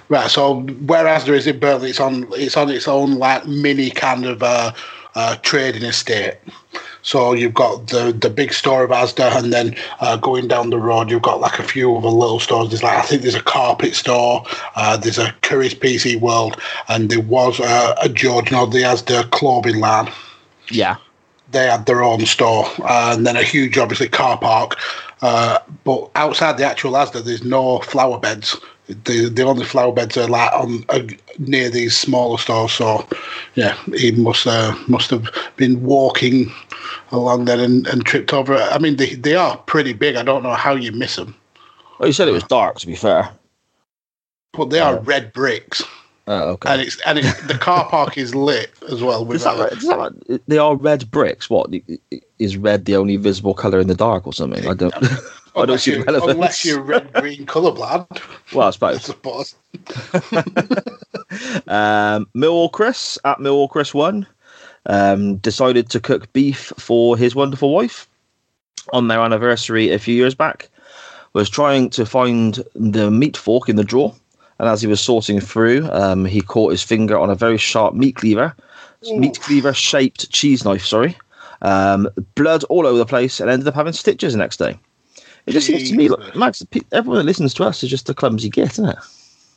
Right. 0.09 0.31
So 0.31 0.61
whereas 0.87 1.25
there 1.25 1.35
is 1.35 1.47
in 1.47 1.59
Burnley, 1.59 1.91
it's 1.91 2.01
on 2.01 2.27
it's 2.33 2.57
on 2.57 2.71
its 2.71 2.89
own 2.89 3.15
like 3.15 3.47
mini 3.47 3.91
kind 3.91 4.25
of 4.25 4.43
uh, 4.43 4.73
uh, 5.15 5.37
trading 5.43 5.83
estate. 5.83 6.35
So 7.03 7.33
you've 7.33 7.55
got 7.55 7.89
the 7.89 8.13
the 8.19 8.31
big 8.31 8.53
store 8.53 8.85
of 8.85 8.91
Asda, 8.91 9.37
and 9.37 9.53
then 9.53 9.75
uh, 10.01 10.17
going 10.17 10.49
down 10.49 10.71
the 10.71 10.79
road, 10.79 11.11
you've 11.11 11.23
got 11.23 11.41
like 11.41 11.59
a 11.59 11.65
few 11.65 11.97
other 11.97 12.09
little 12.09 12.39
stores. 12.41 12.69
There's 12.71 12.83
like 12.83 12.97
I 12.99 13.03
think 13.03 13.23
there's 13.23 13.35
a 13.35 13.43
carpet 13.43 13.95
store, 13.95 14.45
uh, 14.77 14.97
there's 14.97 15.19
a 15.19 15.35
Curry's 15.43 15.75
PC 15.75 16.21
World, 16.21 16.61
and 16.89 17.11
there 17.11 17.21
was 17.21 17.59
a, 17.61 17.95
a 18.01 18.09
George, 18.09 18.51
you 18.51 18.57
know, 18.57 18.67
the 18.67 18.79
Asda 18.79 19.31
clothing 19.31 19.81
line 19.81 20.11
Yeah. 20.71 20.97
they 21.51 21.67
had 21.67 21.87
their 21.87 22.03
own 22.03 22.25
store 22.25 22.67
uh, 22.81 23.15
and 23.15 23.27
then 23.27 23.37
a 23.37 23.43
huge, 23.43 23.77
obviously, 23.79 24.09
car 24.09 24.39
park. 24.39 24.77
Uh, 25.23 25.59
but 25.85 26.11
outside 26.15 26.57
the 26.57 26.65
actual 26.65 26.93
Asda, 26.93 27.23
there's 27.25 27.45
no 27.45 27.79
flower 27.81 28.19
beds. 28.19 28.57
The 29.05 29.29
the 29.29 29.43
only 29.43 29.65
flower 29.65 29.93
beds 29.93 30.17
are 30.17 30.29
like 30.29 30.53
on 30.53 30.85
uh, 30.89 31.01
near 31.39 31.71
these 31.71 31.97
smaller 31.97 32.39
stores. 32.39 32.73
So, 32.73 33.07
yeah, 33.55 33.77
he 33.95 34.13
must 34.13 34.47
uh, 34.47 34.75
must 34.89 35.11
have 35.11 35.29
been 35.57 35.83
walking 35.83 36.53
along 37.11 37.45
there 37.45 37.61
and, 37.61 37.87
and 37.89 38.05
tripped 38.05 38.33
over. 38.33 38.57
I 38.57 38.79
mean, 38.79 38.97
they 38.97 39.15
they 39.15 39.35
are 39.35 39.57
pretty 39.59 39.93
big. 39.93 40.17
I 40.17 40.23
don't 40.23 40.43
know 40.43 40.55
how 40.55 40.75
you 40.75 40.93
miss 40.93 41.17
them, 41.17 41.35
Well, 41.99 42.09
you 42.09 42.13
said 42.13 42.29
it 42.29 42.33
was 42.33 42.45
dark. 42.45 42.79
To 42.81 42.87
be 42.87 42.97
fair. 42.97 43.31
but 44.53 44.71
they 44.71 44.81
are 44.81 44.99
red 45.01 45.33
bricks, 45.33 45.83
Oh, 46.27 46.51
okay. 46.51 46.71
and 46.73 46.81
it's 46.81 47.01
and 47.07 47.19
it's, 47.19 47.47
the 47.47 47.59
car 47.59 47.89
park 47.89 48.17
is 48.19 48.35
lit 48.35 48.71
as 48.91 49.03
well. 49.03 49.25
With 49.25 49.37
Is 49.37 49.45
that 49.45 49.57
uh, 49.59 49.63
right? 49.65 49.73
Is 49.73 49.89
that 49.89 49.99
right? 49.99 50.41
They 50.47 50.59
are 50.59 50.77
red 50.77 51.11
bricks. 51.11 51.49
What 51.51 51.71
is 52.39 52.57
red 52.57 52.85
the 52.85 52.97
only 52.97 53.17
visible 53.17 53.55
color 53.55 53.81
in 53.81 53.89
the 53.89 53.95
dark 53.95 54.27
or 54.27 54.33
something? 54.33 54.67
I 54.67 54.75
don't. 54.75 54.95
I 55.55 55.61
don't 55.61 55.69
unless 55.71 55.83
see 55.83 55.99
relevance. 56.01 56.33
Unless 56.33 56.65
you're 56.65 56.81
red 56.83 57.13
green 57.13 57.47
colourblind, 57.47 58.07
Well, 58.55 58.65
I 58.65 58.69
I 58.69 58.71
suppose. 58.71 59.03
suppose. 59.03 59.55
Um, 61.67 62.27
Millwall 62.37 62.71
Chris 62.71 63.19
at 63.25 63.39
Millwall 63.39 63.71
Chris 63.71 63.95
one 63.95 64.27
um, 64.87 65.37
decided 65.37 65.89
to 65.91 66.01
cook 66.01 66.31
beef 66.35 66.73
for 66.79 67.17
his 67.17 67.35
wonderful 67.35 67.73
wife 67.73 68.07
on 68.93 69.09
their 69.09 69.21
anniversary 69.21 69.91
a 69.91 69.99
few 69.99 70.15
years 70.15 70.35
back. 70.35 70.69
Was 71.33 71.49
trying 71.49 71.89
to 71.91 72.05
find 72.05 72.63
the 72.75 73.11
meat 73.11 73.39
fork 73.39 73.71
in 73.71 73.77
the 73.77 73.85
drawer, 73.85 74.15
and 74.59 74.69
as 74.69 74.83
he 74.83 74.87
was 74.87 75.01
sorting 75.01 75.41
through, 75.41 75.89
um, 75.91 76.27
he 76.27 76.43
caught 76.43 76.73
his 76.73 76.83
finger 76.83 77.19
on 77.19 77.31
a 77.31 77.35
very 77.35 77.57
sharp 77.57 77.95
meat 77.95 78.17
cleaver, 78.17 78.55
meat 79.17 79.41
cleaver 79.41 79.73
shaped 79.73 80.31
cheese 80.31 80.63
knife. 80.67 80.85
Sorry, 80.85 81.17
um, 81.63 82.07
blood 82.35 82.65
all 82.65 82.87
over 82.87 82.99
the 82.99 83.07
place, 83.07 83.41
and 83.41 83.49
ended 83.49 83.67
up 83.67 83.75
having 83.75 83.95
stitches 83.95 84.35
the 84.35 84.39
next 84.39 84.59
day. 84.59 84.79
It 85.47 85.53
just 85.53 85.67
seems 85.67 85.91
to 85.91 85.97
me 85.97 86.09
like 86.09 86.37
Mags. 86.37 86.65
Everyone 86.93 87.19
that 87.19 87.25
listens 87.25 87.53
to 87.55 87.65
us 87.65 87.83
is 87.83 87.91
just 87.91 88.09
a 88.09 88.15
clumsy 88.15 88.49
git, 88.49 88.73
isn't 88.73 88.89
it? 88.89 88.99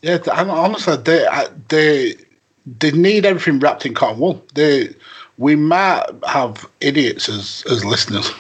Yeah, 0.02 0.18
and 0.34 0.50
honestly, 0.50 0.98
they 0.98 1.28
they 1.68 2.16
they 2.66 2.92
need 2.92 3.26
everything 3.26 3.60
wrapped 3.60 3.86
in 3.86 3.94
cotton 3.94 4.20
wool. 4.20 4.44
They 4.56 4.96
we 5.38 5.56
might 5.56 6.06
have 6.28 6.68
idiots 6.82 7.30
as 7.30 7.64
as 7.70 7.86
listeners. 7.86 8.32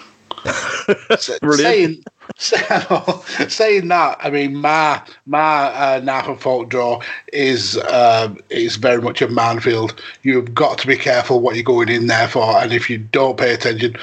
Saying 1.19 2.03
saying 2.37 3.87
that, 3.87 4.17
I 4.19 4.29
mean, 4.29 4.55
my 4.55 5.01
my 5.25 5.65
uh, 5.67 6.01
knife 6.03 6.27
and 6.27 6.39
fork 6.39 6.69
drawer 6.69 7.01
is 7.31 7.77
um, 7.89 8.37
is 8.49 8.75
very 8.77 9.01
much 9.01 9.21
a 9.21 9.27
minefield. 9.27 10.01
You've 10.23 10.53
got 10.53 10.77
to 10.79 10.87
be 10.87 10.97
careful 10.97 11.39
what 11.39 11.55
you're 11.55 11.63
going 11.63 11.89
in 11.89 12.07
there 12.07 12.27
for, 12.27 12.57
and 12.57 12.73
if 12.73 12.89
you 12.89 12.97
don't 12.97 13.37
pay 13.37 13.53
attention, 13.53 13.95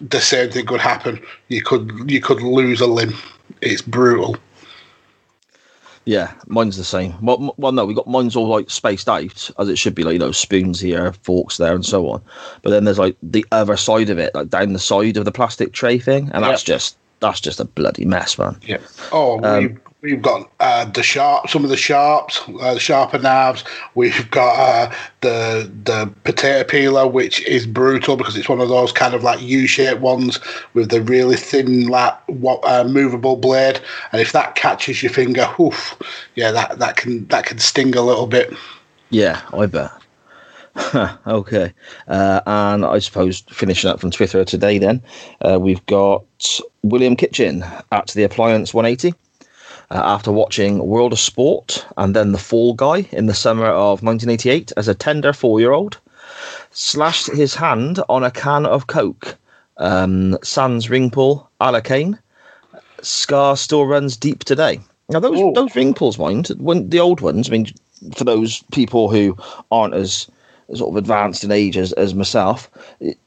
the 0.00 0.20
same 0.20 0.50
thing 0.50 0.66
could 0.66 0.80
happen. 0.80 1.20
You 1.48 1.62
could 1.62 2.10
you 2.10 2.20
could 2.20 2.42
lose 2.42 2.80
a 2.80 2.86
limb. 2.86 3.14
It's 3.62 3.82
brutal. 3.82 4.36
Yeah, 6.04 6.32
mine's 6.46 6.76
the 6.76 6.84
same. 6.84 7.14
Well, 7.20 7.52
well, 7.56 7.72
no, 7.72 7.84
we 7.84 7.92
got 7.92 8.06
mine's 8.06 8.36
all 8.36 8.46
like 8.46 8.70
spaced 8.70 9.08
out 9.08 9.50
as 9.58 9.68
it 9.68 9.76
should 9.76 9.94
be, 9.94 10.04
like 10.04 10.12
you 10.12 10.18
know, 10.20 10.30
spoons 10.30 10.78
here, 10.78 11.12
forks 11.24 11.56
there, 11.56 11.74
and 11.74 11.84
so 11.84 12.08
on. 12.08 12.22
But 12.62 12.70
then 12.70 12.84
there's 12.84 12.98
like 12.98 13.16
the 13.22 13.44
other 13.50 13.76
side 13.76 14.08
of 14.08 14.18
it, 14.18 14.32
like 14.32 14.48
down 14.48 14.72
the 14.72 14.78
side 14.78 15.16
of 15.16 15.24
the 15.24 15.32
plastic 15.32 15.72
tray 15.72 15.98
thing, 15.98 16.30
and 16.32 16.44
that's 16.44 16.62
just 16.62 16.96
that's 17.18 17.40
just 17.40 17.58
a 17.58 17.64
bloody 17.64 18.04
mess, 18.04 18.38
man. 18.38 18.56
Yeah. 18.62 18.78
Oh, 19.10 19.42
Um, 19.42 19.80
we've, 20.00 20.22
got 20.22 20.50
uh, 20.60 20.84
the 20.84 21.02
sharp, 21.02 21.48
some 21.48 21.64
of 21.64 21.70
the 21.70 21.76
sharps, 21.76 22.40
uh, 22.60 22.74
the 22.74 22.80
sharper 22.80 23.18
knives. 23.18 23.64
We've 23.94 24.30
got 24.30 24.54
uh, 24.58 24.94
the 25.20 25.70
the 25.84 26.12
potato 26.24 26.64
peeler, 26.64 27.06
which 27.06 27.42
is 27.42 27.66
brutal 27.66 28.16
because 28.16 28.36
it's 28.36 28.48
one 28.48 28.60
of 28.60 28.68
those 28.68 28.92
kind 28.92 29.14
of 29.14 29.22
like 29.22 29.40
U-shaped 29.40 30.00
ones 30.00 30.38
with 30.74 30.90
the 30.90 31.02
really 31.02 31.36
thin, 31.36 31.88
like 31.88 32.14
what 32.28 32.60
uh, 32.64 32.84
movable 32.84 33.36
blade. 33.36 33.80
And 34.12 34.20
if 34.20 34.32
that 34.32 34.54
catches 34.54 35.02
your 35.02 35.12
finger, 35.12 35.46
oof, 35.60 35.96
yeah, 36.34 36.50
that 36.52 36.78
that 36.78 36.96
can 36.96 37.26
that 37.28 37.46
can 37.46 37.58
sting 37.58 37.94
a 37.96 38.02
little 38.02 38.26
bit. 38.26 38.52
Yeah, 39.10 39.40
I 39.52 39.66
bet. 39.66 39.90
okay, 41.26 41.72
uh, 42.08 42.40
and 42.46 42.84
I 42.84 42.98
suppose 42.98 43.40
finishing 43.48 43.88
up 43.90 44.00
from 44.00 44.10
Twitter 44.10 44.44
today, 44.44 44.78
then 44.78 45.02
uh, 45.40 45.58
we've 45.58 45.84
got 45.86 46.24
William 46.82 47.16
Kitchen 47.16 47.64
at 47.92 48.08
the 48.08 48.24
Appliance 48.24 48.74
180. 48.74 49.16
Uh, 49.88 50.02
after 50.04 50.32
watching 50.32 50.84
World 50.84 51.12
of 51.12 51.18
Sport 51.18 51.86
and 51.96 52.14
then 52.14 52.32
The 52.32 52.38
Fall 52.38 52.74
Guy 52.74 53.08
in 53.12 53.26
the 53.26 53.34
summer 53.34 53.66
of 53.66 54.02
1988 54.02 54.72
as 54.76 54.88
a 54.88 54.94
tender 54.94 55.32
four 55.32 55.60
year 55.60 55.72
old, 55.72 55.98
slashed 56.72 57.28
his 57.32 57.54
hand 57.54 58.00
on 58.08 58.24
a 58.24 58.30
can 58.30 58.66
of 58.66 58.88
Coke. 58.88 59.36
Um, 59.76 60.38
Sans 60.42 60.90
ring 60.90 61.10
pull, 61.10 61.48
a 61.60 61.70
la 61.70 61.80
Kane. 61.80 62.18
Scar 63.02 63.56
still 63.56 63.86
runs 63.86 64.16
deep 64.16 64.42
today. 64.42 64.80
Now, 65.08 65.20
those, 65.20 65.54
those 65.54 65.76
ring 65.76 65.94
pulls, 65.94 66.18
mind, 66.18 66.48
when 66.58 66.90
the 66.90 66.98
old 66.98 67.20
ones, 67.20 67.48
I 67.48 67.52
mean, 67.52 67.66
for 68.16 68.24
those 68.24 68.62
people 68.72 69.08
who 69.08 69.36
aren't 69.70 69.94
as 69.94 70.26
sort 70.74 70.90
of 70.90 70.96
advanced 70.96 71.44
in 71.44 71.52
age 71.52 71.76
as, 71.76 71.92
as 71.92 72.14
myself, 72.14 72.70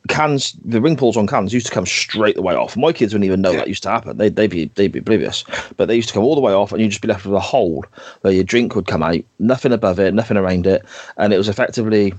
cans 0.07 0.53
the 0.65 0.81
ring 0.81 0.97
pulls 0.97 1.15
on 1.15 1.27
cans 1.27 1.53
used 1.53 1.67
to 1.67 1.71
come 1.71 1.85
straight 1.85 2.35
the 2.35 2.41
way 2.41 2.55
off. 2.55 2.75
My 2.75 2.91
kids 2.91 3.13
wouldn't 3.13 3.25
even 3.25 3.41
know 3.41 3.53
that 3.53 3.67
used 3.67 3.83
to 3.83 3.89
happen. 3.89 4.17
They'd, 4.17 4.35
they'd 4.35 4.49
be 4.49 4.65
they'd 4.75 4.91
be 4.91 4.99
oblivious. 4.99 5.45
But 5.77 5.87
they 5.87 5.95
used 5.95 6.09
to 6.09 6.13
come 6.13 6.23
all 6.23 6.35
the 6.35 6.41
way 6.41 6.53
off 6.53 6.71
and 6.71 6.81
you'd 6.81 6.89
just 6.89 7.01
be 7.01 7.07
left 7.07 7.25
with 7.25 7.35
a 7.35 7.39
hole 7.39 7.85
where 8.21 8.33
your 8.33 8.43
drink 8.43 8.75
would 8.75 8.87
come 8.87 9.03
out, 9.03 9.21
nothing 9.39 9.71
above 9.71 9.99
it, 9.99 10.13
nothing 10.13 10.37
around 10.37 10.67
it. 10.67 10.83
And 11.17 11.33
it 11.33 11.37
was 11.37 11.49
effectively 11.49 12.13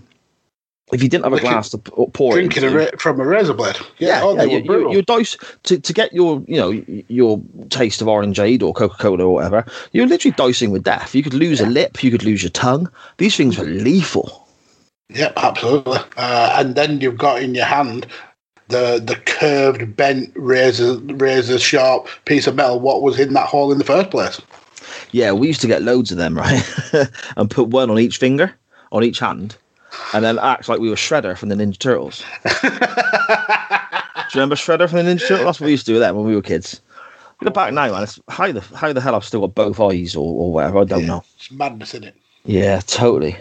if 0.93 1.03
you 1.03 1.09
didn't 1.09 1.25
have 1.25 1.33
a 1.33 1.41
glass 1.41 1.71
to 1.71 1.79
pour 1.79 2.33
it 2.33 2.41
Drinking 2.41 2.65
a 2.65 2.67
into- 2.67 2.79
ra- 2.79 2.99
from 2.99 3.21
a 3.21 3.25
razor 3.25 3.55
blade. 3.55 3.77
yeah, 3.99 4.21
oh, 4.23 4.35
yeah, 4.35 4.61
were 4.67 4.81
you, 4.81 4.93
you, 4.93 5.03
dice 5.03 5.37
to, 5.65 5.79
to 5.79 5.93
get 5.93 6.13
your 6.13 6.43
you 6.49 6.57
know 6.57 6.71
your 7.09 7.41
taste 7.69 8.01
of 8.01 8.09
orangeade 8.09 8.63
or 8.63 8.73
Coca 8.73 8.97
Cola 8.97 9.25
or 9.25 9.35
whatever. 9.35 9.65
You're 9.93 10.07
literally 10.07 10.35
dicing 10.37 10.71
with 10.71 10.83
death. 10.83 11.15
You 11.15 11.23
could 11.23 11.35
lose 11.35 11.61
a 11.61 11.67
lip, 11.67 12.03
you 12.03 12.11
could 12.11 12.25
lose 12.25 12.43
your 12.43 12.51
tongue. 12.51 12.91
These 13.19 13.37
things 13.37 13.59
were 13.59 13.65
mm-hmm. 13.65 13.85
lethal. 13.85 14.40
Yep, 15.13 15.33
absolutely. 15.37 15.99
Uh, 16.17 16.57
and 16.59 16.75
then 16.75 17.01
you've 17.01 17.19
got 17.19 17.43
in 17.43 17.55
your 17.55 17.65
hand 17.65 18.07
the 18.69 19.03
the 19.05 19.17
curved, 19.17 19.97
bent, 19.97 20.33
razor 20.37 20.99
razor 20.99 21.59
sharp 21.59 22.09
piece 22.25 22.47
of 22.47 22.55
metal. 22.55 22.81
What 22.81 23.03
was 23.03 23.19
in 23.19 23.33
that 23.35 23.49
hole 23.49 23.73
in 23.73 23.79
the 23.79 23.85
first 23.85 24.11
place? 24.11 24.41
Yeah, 25.13 25.33
we 25.33 25.49
used 25.49 25.61
to 25.61 25.67
get 25.67 25.83
loads 25.83 26.11
of 26.11 26.19
them, 26.19 26.37
right? 26.39 26.63
and 27.37 27.51
put 27.51 27.69
one 27.69 27.91
on 27.91 27.99
each 27.99 28.19
finger, 28.19 28.55
on 28.93 29.05
each 29.05 29.19
hand, 29.19 29.57
and 30.15 30.25
then 30.25 30.39
act 30.39 30.69
like 30.69 30.81
we 30.81 30.89
were 30.89 30.97
Shredder 30.97 31.37
from 31.37 31.49
the 31.49 31.57
Ninja 31.57 31.79
Turtles. 31.79 32.25
Do 32.63 34.39
you 34.39 34.43
remember 34.43 34.55
Shredder 34.55 34.89
from 34.89 35.05
the 35.05 35.13
Ninja 35.13 35.27
Turtles? 35.27 35.45
That's 35.45 35.61
what 35.61 35.67
we 35.67 35.73
used 35.73 35.87
to 35.87 35.93
do 35.93 35.99
them 35.99 36.17
when 36.17 36.27
we 36.27 36.35
were 36.35 36.43
kids. 36.43 36.81
Look 37.43 37.55
back 37.55 37.73
now, 37.73 37.91
man. 37.91 38.03
It's, 38.03 38.21
how 38.29 38.53
the 38.53 38.61
how 38.77 38.93
the 38.93 39.01
hell 39.01 39.15
I've 39.15 39.25
still 39.25 39.41
got 39.41 39.55
both 39.55 39.81
eyes 39.81 40.15
or, 40.15 40.35
or 40.35 40.53
whatever? 40.53 40.79
I 40.79 40.85
don't 40.85 41.07
know. 41.07 41.25
It's 41.37 41.51
madness 41.51 41.95
in 41.95 42.05
it. 42.05 42.15
Yeah, 42.45 42.81
totally. 42.81 43.37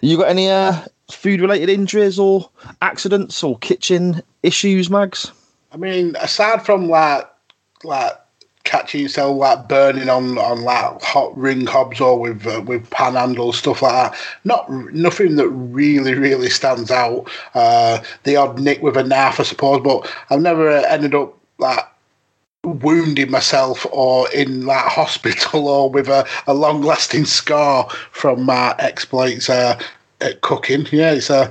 You, 0.00 0.16
got 0.16 0.28
any 0.28 0.48
uh, 0.48 0.80
food 1.10 1.40
related 1.40 1.68
injuries 1.68 2.18
or 2.18 2.48
accidents 2.80 3.42
or 3.42 3.58
kitchen 3.58 4.22
issues, 4.42 4.88
Mags? 4.88 5.30
I 5.72 5.76
mean, 5.76 6.16
aside 6.18 6.64
from 6.64 6.88
like 6.88 7.28
like 7.84 8.12
catching 8.64 9.00
yourself 9.00 9.36
like 9.36 9.68
burning 9.68 10.08
on 10.08 10.36
on 10.38 10.62
like 10.62 11.00
hot 11.02 11.36
ring 11.36 11.66
hobs 11.66 12.00
or 12.00 12.18
with 12.18 12.46
uh, 12.46 12.62
with 12.66 12.88
panhandles 12.90 13.54
stuff 13.54 13.82
like 13.82 13.92
that, 13.92 14.18
not 14.44 14.70
nothing 14.70 15.36
that 15.36 15.48
really 15.48 16.14
really 16.14 16.50
stands 16.50 16.90
out. 16.90 17.30
Uh, 17.54 18.02
the 18.24 18.36
odd 18.36 18.58
nick 18.58 18.82
with 18.82 18.96
a 18.96 19.04
knife, 19.04 19.40
I 19.40 19.42
suppose, 19.42 19.82
but 19.82 20.10
I've 20.30 20.40
never 20.40 20.68
ended 20.68 21.14
up 21.14 21.36
like 21.58 21.84
wounding 22.68 23.30
myself 23.30 23.86
or 23.92 24.30
in 24.32 24.66
that 24.66 24.88
hospital 24.92 25.68
or 25.68 25.90
with 25.90 26.08
a, 26.08 26.26
a 26.46 26.54
long 26.54 26.82
lasting 26.82 27.24
scar 27.24 27.88
from 28.12 28.44
my 28.44 28.74
exploits 28.78 29.48
uh, 29.50 29.80
at 30.20 30.40
cooking. 30.40 30.86
Yeah, 30.92 31.12
it's 31.12 31.30
a. 31.30 31.50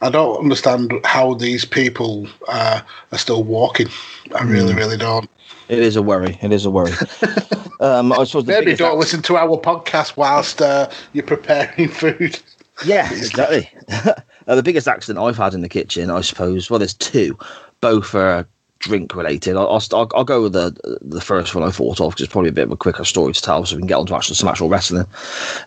I 0.00 0.10
don't 0.10 0.36
understand 0.38 0.92
how 1.04 1.34
these 1.34 1.64
people 1.64 2.26
uh, 2.48 2.80
are 3.12 3.18
still 3.18 3.44
walking. 3.44 3.86
I 4.34 4.42
really, 4.42 4.74
really 4.74 4.96
don't. 4.96 5.30
It 5.68 5.78
is 5.78 5.94
a 5.94 6.02
worry. 6.02 6.38
It 6.42 6.52
is 6.52 6.64
a 6.64 6.70
worry. 6.70 6.92
um, 7.80 8.12
I 8.12 8.24
suppose 8.24 8.46
Maybe 8.46 8.74
don't 8.74 8.90
ac- 8.92 8.98
listen 8.98 9.22
to 9.22 9.36
our 9.36 9.56
podcast 9.60 10.16
whilst 10.16 10.60
uh, 10.60 10.90
you're 11.12 11.24
preparing 11.24 11.88
food. 11.88 12.38
Yeah, 12.86 13.12
exactly. 13.12 13.70
uh, 13.90 14.54
the 14.56 14.62
biggest 14.62 14.88
accident 14.88 15.24
I've 15.24 15.36
had 15.36 15.54
in 15.54 15.60
the 15.60 15.68
kitchen, 15.68 16.10
I 16.10 16.22
suppose. 16.22 16.68
Well, 16.68 16.80
there's 16.80 16.94
two, 16.94 17.38
both 17.80 18.12
are 18.14 18.48
drink 18.82 19.14
related. 19.14 19.56
I'll, 19.56 19.68
I'll, 19.92 20.08
I'll- 20.14 20.24
go 20.24 20.42
with 20.42 20.52
the 20.52 20.98
the 21.00 21.20
first 21.20 21.54
one 21.54 21.64
I 21.64 21.70
thought 21.70 22.00
of 22.00 22.10
because 22.10 22.24
it's 22.24 22.32
probably 22.32 22.50
a 22.50 22.52
bit 22.52 22.64
of 22.64 22.72
a 22.72 22.76
quicker 22.76 23.04
story 23.04 23.32
to 23.32 23.42
tell, 23.42 23.64
so 23.64 23.76
we 23.76 23.80
can 23.80 23.86
get 23.88 23.98
on 23.98 24.06
to 24.06 24.14
actual, 24.14 24.34
some 24.36 24.48
actual 24.48 24.68
wrestling. 24.68 25.06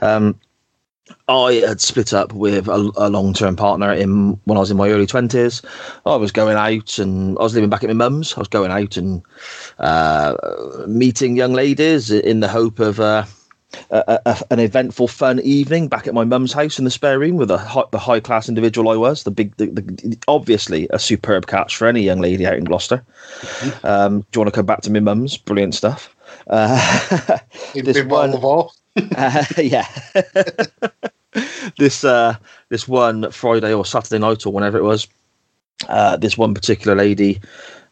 Um, 0.02 0.40
I 1.28 1.54
had 1.68 1.82
split 1.82 2.14
up 2.14 2.34
with 2.34 2.68
a, 2.68 2.92
a 2.98 3.10
long 3.10 3.34
term 3.34 3.56
partner 3.56 3.92
in 3.94 4.40
when 4.46 4.58
I 4.58 4.60
was 4.60 4.72
in 4.72 4.78
my 4.78 4.90
early 4.90 5.06
twenties. 5.08 5.62
I 6.06 6.16
was 6.16 6.32
going 6.32 6.58
out 6.58 6.98
and 6.98 7.38
I 7.40 7.44
was 7.44 7.54
living 7.54 7.70
back 7.70 7.84
at 7.84 7.90
my 7.90 7.94
mum's. 7.94 8.34
I 8.36 8.40
was 8.40 8.48
going 8.48 8.72
out 8.72 8.98
and 8.98 9.22
uh, 9.80 10.36
meeting 10.88 11.36
young 11.36 11.54
ladies 11.54 12.12
in 12.12 12.40
the 12.40 12.48
hope 12.48 12.80
of. 12.80 13.00
Uh, 13.00 13.26
a, 13.90 14.20
a, 14.26 14.42
an 14.52 14.60
eventful, 14.60 15.08
fun 15.08 15.40
evening 15.42 15.88
back 15.88 16.08
at 16.08 16.14
my 16.14 16.24
mum's 16.24 16.54
house 16.54 16.78
in 16.80 16.86
the 16.86 16.92
spare 16.92 17.20
room 17.20 17.36
with 17.36 17.52
a 17.52 17.58
high, 17.58 17.84
the 17.92 18.00
high 18.00 18.20
class 18.20 18.50
individual 18.50 18.90
I 18.90 18.96
was. 18.96 19.24
The 19.24 19.32
big, 19.32 19.56
the, 19.58 19.68
the, 19.68 20.18
obviously 20.28 20.88
a 20.92 21.00
superb 21.00 21.48
catch 21.48 21.76
for 21.76 21.88
any 21.88 22.02
young 22.02 22.20
lady 22.20 22.46
out 22.46 22.56
in 22.56 22.64
Gloucester. 22.64 23.04
Um, 23.84 24.22
do 24.22 24.28
you 24.36 24.42
want 24.42 24.54
to 24.54 24.58
come 24.58 24.66
back 24.66 24.82
to 24.82 24.92
my 24.92 25.00
mum's? 25.00 25.38
Brilliant 25.38 25.76
stuff. 25.76 26.16
Uh, 26.48 27.40
This 27.74 28.04
one- 28.04 28.34
of 28.34 28.44
All. 28.44 28.74
uh, 29.18 29.44
yeah. 29.58 29.86
this 31.78 32.06
uh, 32.06 32.36
this 32.70 32.88
one 32.88 33.30
Friday 33.32 33.74
or 33.74 33.86
Saturday 33.86 34.20
night 34.20 34.46
or 34.46 34.54
whenever 34.54 34.78
it 34.78 34.84
was, 34.84 35.08
uh, 35.90 36.16
this 36.16 36.38
one 36.38 36.54
particular 36.54 36.96
lady 36.96 37.42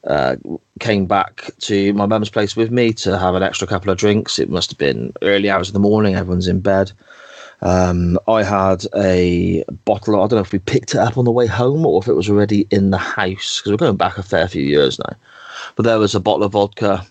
uh, 0.05 0.35
came 0.83 1.05
back 1.05 1.49
to 1.59 1.93
my 1.93 2.05
mum's 2.05 2.29
place 2.29 2.57
with 2.57 2.69
me 2.69 2.91
to 2.91 3.17
have 3.17 3.35
an 3.35 3.41
extra 3.41 3.65
couple 3.65 3.89
of 3.89 3.97
drinks. 3.97 4.37
It 4.37 4.49
must 4.49 4.69
have 4.69 4.77
been 4.77 5.13
early 5.21 5.49
hours 5.49 5.69
of 5.69 5.73
the 5.73 5.79
morning. 5.79 6.15
Everyone's 6.15 6.49
in 6.49 6.59
bed. 6.59 6.91
Um, 7.61 8.19
I 8.27 8.43
had 8.43 8.85
a 8.93 9.63
bottle. 9.85 10.15
I 10.15 10.27
don't 10.27 10.33
know 10.33 10.39
if 10.39 10.51
we 10.51 10.59
picked 10.59 10.93
it 10.93 10.97
up 10.97 11.17
on 11.17 11.23
the 11.23 11.31
way 11.31 11.47
home 11.47 11.85
or 11.85 12.01
if 12.01 12.09
it 12.09 12.13
was 12.13 12.29
already 12.29 12.67
in 12.69 12.91
the 12.91 12.97
house 12.97 13.59
because 13.59 13.71
we're 13.71 13.77
going 13.77 13.95
back 13.95 14.17
a 14.17 14.23
fair 14.23 14.49
few 14.49 14.61
years 14.61 14.99
now. 14.99 15.15
But 15.77 15.83
there 15.83 15.99
was 15.99 16.13
a 16.13 16.19
bottle 16.19 16.43
of 16.43 16.51
vodka 16.51 17.07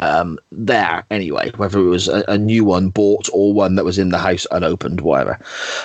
um, 0.00 0.38
there 0.52 1.04
anyway, 1.10 1.50
whether 1.56 1.78
it 1.78 1.88
was 1.88 2.06
a, 2.06 2.22
a 2.28 2.36
new 2.36 2.66
one 2.66 2.90
bought 2.90 3.30
or 3.32 3.54
one 3.54 3.76
that 3.76 3.86
was 3.86 3.98
in 3.98 4.10
the 4.10 4.18
house 4.18 4.46
unopened, 4.50 5.00
whatever. 5.00 5.40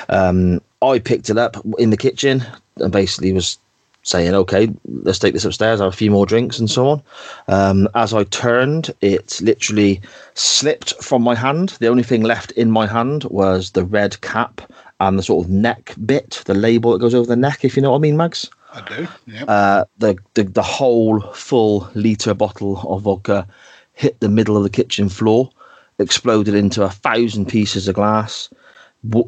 Um, 0.10 0.62
I 0.82 1.00
picked 1.00 1.30
it 1.30 1.38
up 1.38 1.56
in 1.80 1.92
the 1.92 1.98
kitchen 1.98 2.46
and 2.78 2.92
basically 2.92 3.32
was 3.32 3.58
saying, 4.04 4.34
okay, 4.36 4.70
let's 4.86 5.20
take 5.20 5.34
this 5.34 5.46
upstairs, 5.46 5.80
have 5.80 5.94
a 5.94 5.96
few 5.96 6.12
more 6.12 6.26
drinks 6.26 6.60
and 6.60 6.70
so 6.70 6.88
on. 6.88 7.04
Um, 7.48 7.90
as 7.96 8.14
I 8.14 8.26
turned, 8.26 8.94
it 9.02 9.40
literally 9.42 10.02
slipped 10.34 10.94
from 11.02 11.24
my 11.24 11.36
hand. 11.36 11.70
The 11.80 11.88
only 11.88 12.04
thing 12.04 12.22
left 12.22 12.52
in 12.52 12.70
my 12.70 12.86
hand 12.86 13.24
was 13.26 13.72
the 13.72 13.86
red 13.86 14.20
cap 14.22 14.62
and 15.00 15.18
the 15.18 15.24
sort 15.24 15.46
of 15.46 15.52
neck 15.52 15.96
bit, 16.06 16.42
the 16.46 16.54
label 16.54 16.92
that 16.92 17.00
goes 17.00 17.16
over 17.16 17.28
the 17.28 17.36
neck, 17.36 17.66
if 17.66 17.76
you 17.76 17.82
know 17.82 17.92
what 17.92 17.98
I 17.98 18.02
mean, 18.02 18.18
Mags 18.18 18.50
I 18.74 18.82
do. 18.82 19.08
Yeah. 19.28 19.44
uh, 19.46 19.86
the, 20.00 20.18
the 20.34 20.44
the 20.44 20.64
whole 20.64 21.22
full 21.34 21.90
liter 21.94 22.34
bottle 22.34 22.80
of 22.88 23.04
vodka 23.04 23.48
hit 23.94 24.20
the 24.20 24.30
middle 24.30 24.58
of 24.58 24.64
the 24.64 24.70
kitchen 24.70 25.10
floor, 25.10 25.52
exploded 26.00 26.56
into 26.56 26.84
a 26.84 26.90
thousand 26.90 27.48
pieces 27.48 27.88
of 27.88 27.96
glass, 27.96 28.50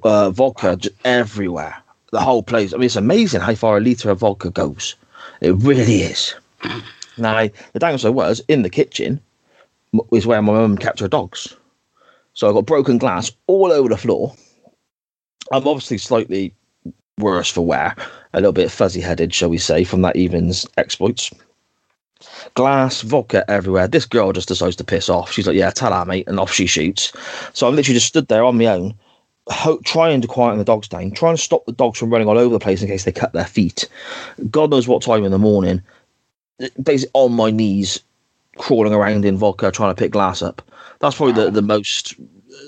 uh, 0.03 0.31
vodka 0.31 0.75
just 0.77 0.95
everywhere. 1.05 1.75
The 2.11 2.21
whole 2.21 2.43
place. 2.43 2.73
I 2.73 2.77
mean, 2.77 2.85
it's 2.85 2.95
amazing 2.95 3.41
how 3.41 3.55
far 3.55 3.77
a 3.77 3.81
liter 3.81 4.09
of 4.09 4.19
vodka 4.19 4.49
goes. 4.51 4.95
It 5.41 5.53
really 5.55 6.01
is. 6.01 6.35
Now, 7.17 7.47
the 7.73 7.79
downside 7.79 8.13
was 8.13 8.41
in 8.47 8.61
the 8.61 8.69
kitchen 8.69 9.21
is 10.11 10.25
where 10.25 10.41
my 10.41 10.53
mum 10.53 10.77
kept 10.77 10.99
her 10.99 11.07
dogs. 11.07 11.55
So 12.33 12.49
I 12.49 12.53
got 12.53 12.65
broken 12.65 12.97
glass 12.97 13.31
all 13.47 13.71
over 13.71 13.89
the 13.89 13.97
floor. 13.97 14.33
I'm 15.51 15.67
obviously 15.67 15.97
slightly 15.97 16.53
worse 17.17 17.49
for 17.49 17.65
wear, 17.65 17.95
a 18.33 18.39
little 18.39 18.51
bit 18.51 18.71
fuzzy 18.71 18.99
headed, 18.99 19.33
shall 19.33 19.49
we 19.49 19.57
say, 19.57 19.83
from 19.83 20.01
that 20.01 20.15
evening's 20.15 20.65
exploits. 20.77 21.31
Glass, 22.55 23.01
vodka 23.01 23.49
everywhere. 23.49 23.87
This 23.87 24.05
girl 24.05 24.33
just 24.33 24.47
decides 24.47 24.75
to 24.77 24.83
piss 24.83 25.09
off. 25.09 25.31
She's 25.31 25.47
like, 25.47 25.55
Yeah, 25.55 25.69
tell 25.69 25.93
her, 25.93 26.05
mate, 26.05 26.27
and 26.27 26.39
off 26.39 26.51
she 26.51 26.65
shoots. 26.65 27.13
So 27.53 27.67
I'm 27.67 27.75
literally 27.75 27.95
just 27.95 28.07
stood 28.07 28.27
there 28.27 28.43
on 28.43 28.57
my 28.57 28.65
own, 28.65 28.95
ho- 29.49 29.79
trying 29.83 30.21
to 30.21 30.27
quieten 30.27 30.57
the 30.57 30.65
dogs 30.65 30.87
down, 30.87 31.11
trying 31.11 31.35
to 31.35 31.41
stop 31.41 31.65
the 31.65 31.71
dogs 31.71 31.99
from 31.99 32.09
running 32.09 32.27
all 32.27 32.37
over 32.37 32.53
the 32.53 32.59
place 32.59 32.81
in 32.81 32.87
case 32.87 33.03
they 33.03 33.11
cut 33.11 33.33
their 33.33 33.45
feet. 33.45 33.87
God 34.49 34.71
knows 34.71 34.87
what 34.87 35.01
time 35.01 35.23
in 35.23 35.31
the 35.31 35.37
morning, 35.39 35.81
basically 36.81 37.11
on 37.13 37.33
my 37.33 37.51
knees, 37.51 38.01
crawling 38.57 38.93
around 38.93 39.25
in 39.25 39.37
vodka, 39.37 39.71
trying 39.71 39.93
to 39.93 39.99
pick 39.99 40.11
glass 40.11 40.41
up. 40.41 40.61
That's 40.99 41.15
probably 41.15 41.33
the, 41.33 41.51
the 41.51 41.61
most 41.61 42.15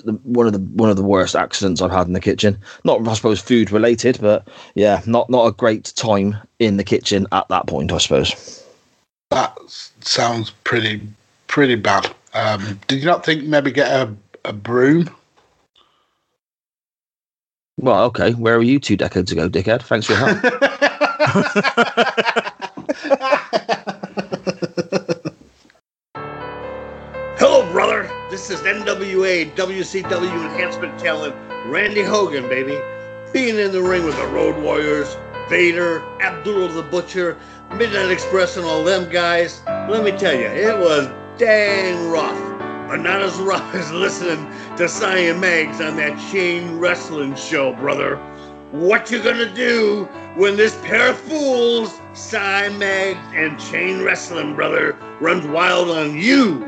the, 0.04 0.12
one 0.22 0.46
of 0.46 0.52
the 0.52 0.58
one 0.58 0.90
of 0.90 0.96
the 0.96 1.02
worst 1.02 1.34
accidents 1.34 1.80
I've 1.80 1.90
had 1.90 2.06
in 2.06 2.12
the 2.12 2.20
kitchen. 2.20 2.58
Not 2.84 3.06
I 3.06 3.14
suppose 3.14 3.40
food 3.40 3.70
related, 3.70 4.18
but 4.20 4.46
yeah, 4.74 5.02
not 5.06 5.30
not 5.30 5.46
a 5.46 5.52
great 5.52 5.92
time 5.96 6.36
in 6.58 6.76
the 6.76 6.84
kitchen 6.84 7.26
at 7.32 7.48
that 7.48 7.66
point. 7.66 7.92
I 7.92 7.98
suppose. 7.98 8.64
That 9.30 9.56
sounds 10.00 10.50
pretty 10.64 11.00
pretty 11.46 11.74
bad. 11.74 12.14
Um, 12.34 12.78
did 12.86 13.00
you 13.00 13.06
not 13.06 13.24
think 13.24 13.44
maybe 13.44 13.70
get 13.70 13.90
a, 13.90 14.14
a 14.44 14.52
broom? 14.52 15.10
Well, 17.78 18.04
okay. 18.06 18.32
Where 18.32 18.56
were 18.56 18.64
you 18.64 18.80
two 18.80 18.96
decades 18.96 19.30
ago, 19.30 19.48
dickhead? 19.48 19.82
Thanks 19.82 20.06
for 20.06 20.14
your 20.14 20.26
help. 20.26 20.38
Hello, 27.38 27.70
brother. 27.70 28.10
This 28.30 28.50
is 28.50 28.58
NWA 28.60 29.54
WCW 29.54 30.50
Enhancement 30.50 30.98
Talent 30.98 31.36
Randy 31.66 32.02
Hogan, 32.02 32.48
baby. 32.48 32.76
Being 33.32 33.56
in 33.56 33.70
the 33.70 33.82
ring 33.82 34.04
with 34.04 34.16
the 34.16 34.26
Road 34.26 34.60
Warriors, 34.60 35.16
Vader, 35.48 36.02
Abdul 36.20 36.68
the 36.68 36.82
Butcher, 36.82 37.38
Midnight 37.76 38.10
Express, 38.10 38.56
and 38.56 38.66
all 38.66 38.82
them 38.82 39.08
guys. 39.08 39.62
Let 39.66 40.02
me 40.02 40.10
tell 40.10 40.34
you, 40.34 40.46
it 40.46 40.76
was 40.76 41.08
dang 41.38 42.10
rough. 42.10 42.47
But 42.88 43.02
not 43.02 43.20
as 43.20 43.36
rough 43.36 43.74
as 43.74 43.92
listening 43.92 44.50
to 44.76 44.88
Cyan 44.88 45.38
Mags 45.38 45.80
on 45.80 45.96
that 45.96 46.18
chain 46.32 46.78
wrestling 46.78 47.34
show, 47.36 47.74
brother. 47.74 48.16
What 48.72 49.10
you 49.10 49.22
gonna 49.22 49.54
do 49.54 50.04
when 50.36 50.56
this 50.56 50.74
pair 50.82 51.10
of 51.10 51.18
fools, 51.18 51.98
Si 52.14 52.36
Mags 52.36 53.18
and 53.34 53.58
Chain 53.60 54.02
Wrestling, 54.02 54.54
brother, 54.54 54.92
runs 55.20 55.46
wild 55.46 55.90
on 55.90 56.18
you? 56.18 56.64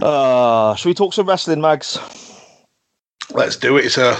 Uh, 0.00 0.74
should 0.74 0.88
we 0.88 0.94
talk 0.94 1.12
some 1.12 1.28
wrestling, 1.28 1.60
Mags? 1.60 1.98
Let's 3.30 3.56
do 3.56 3.76
it, 3.76 3.90
sir. 3.90 4.16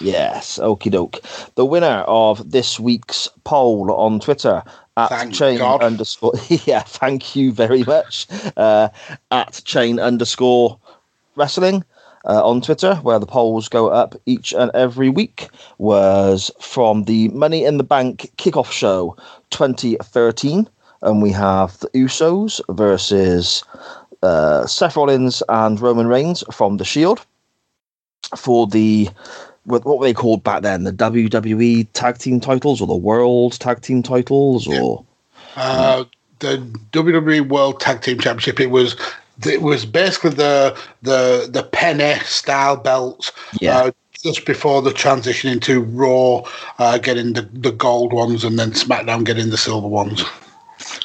Yes, 0.00 0.58
okie 0.58 0.90
doke. 0.90 1.20
The 1.56 1.64
winner 1.66 2.04
of 2.06 2.50
this 2.50 2.80
week's 2.80 3.28
poll 3.44 3.92
on 3.92 4.18
Twitter 4.18 4.62
at 4.96 5.08
Thank 5.08 5.34
chain 5.34 5.58
God. 5.58 5.82
underscore 5.82 6.32
yeah, 6.48 6.82
thank 6.82 7.36
you 7.36 7.52
very 7.52 7.84
much. 7.84 8.26
Uh, 8.56 8.88
at 9.30 9.62
chain 9.64 9.98
underscore 9.98 10.78
wrestling 11.36 11.84
uh, 12.24 12.46
on 12.46 12.60
Twitter, 12.60 12.96
where 12.96 13.18
the 13.18 13.26
polls 13.26 13.68
go 13.68 13.88
up 13.88 14.14
each 14.26 14.52
and 14.52 14.70
every 14.74 15.08
week, 15.08 15.48
was 15.78 16.50
from 16.60 17.04
the 17.04 17.28
Money 17.28 17.64
in 17.64 17.78
the 17.78 17.84
Bank 17.84 18.30
kickoff 18.36 18.70
show 18.70 19.16
2013. 19.50 20.68
And 21.02 21.22
we 21.22 21.30
have 21.30 21.78
the 21.78 21.88
Usos 21.88 22.60
versus 22.76 23.64
uh, 24.22 24.66
Seth 24.66 24.96
Rollins 24.96 25.42
and 25.48 25.80
Roman 25.80 26.08
Reigns 26.08 26.44
from 26.52 26.76
The 26.76 26.84
Shield 26.84 27.24
for 28.36 28.66
the 28.66 29.08
what 29.70 29.84
what 29.84 29.98
were 29.98 30.06
they 30.06 30.14
called 30.14 30.42
back 30.44 30.62
then? 30.62 30.84
The 30.84 30.92
WWE 30.92 31.86
tag 31.92 32.18
team 32.18 32.40
titles 32.40 32.80
or 32.80 32.86
the 32.86 32.96
World 32.96 33.58
tag 33.60 33.80
team 33.82 34.02
titles 34.02 34.66
or 34.68 35.04
Uh, 35.56 36.04
the 36.40 36.56
WWE 36.92 37.48
World 37.48 37.80
Tag 37.80 38.00
Team 38.02 38.18
Championship. 38.18 38.60
It 38.60 38.70
was 38.70 38.96
it 39.46 39.62
was 39.62 39.84
basically 39.86 40.30
the 40.30 40.76
the 41.02 41.48
the 41.50 41.62
Penny 41.64 42.18
style 42.24 42.76
belts. 42.76 43.32
Yeah. 43.60 43.78
Uh, 43.78 43.90
just 44.22 44.44
before 44.44 44.82
the 44.82 44.92
transition 44.92 45.50
into 45.50 45.80
Raw, 45.80 46.42
uh, 46.78 46.98
getting 46.98 47.32
the, 47.32 47.42
the 47.54 47.72
gold 47.72 48.12
ones, 48.12 48.44
and 48.44 48.58
then 48.58 48.72
SmackDown 48.72 49.24
getting 49.24 49.48
the 49.48 49.56
silver 49.56 49.88
ones. 49.88 50.22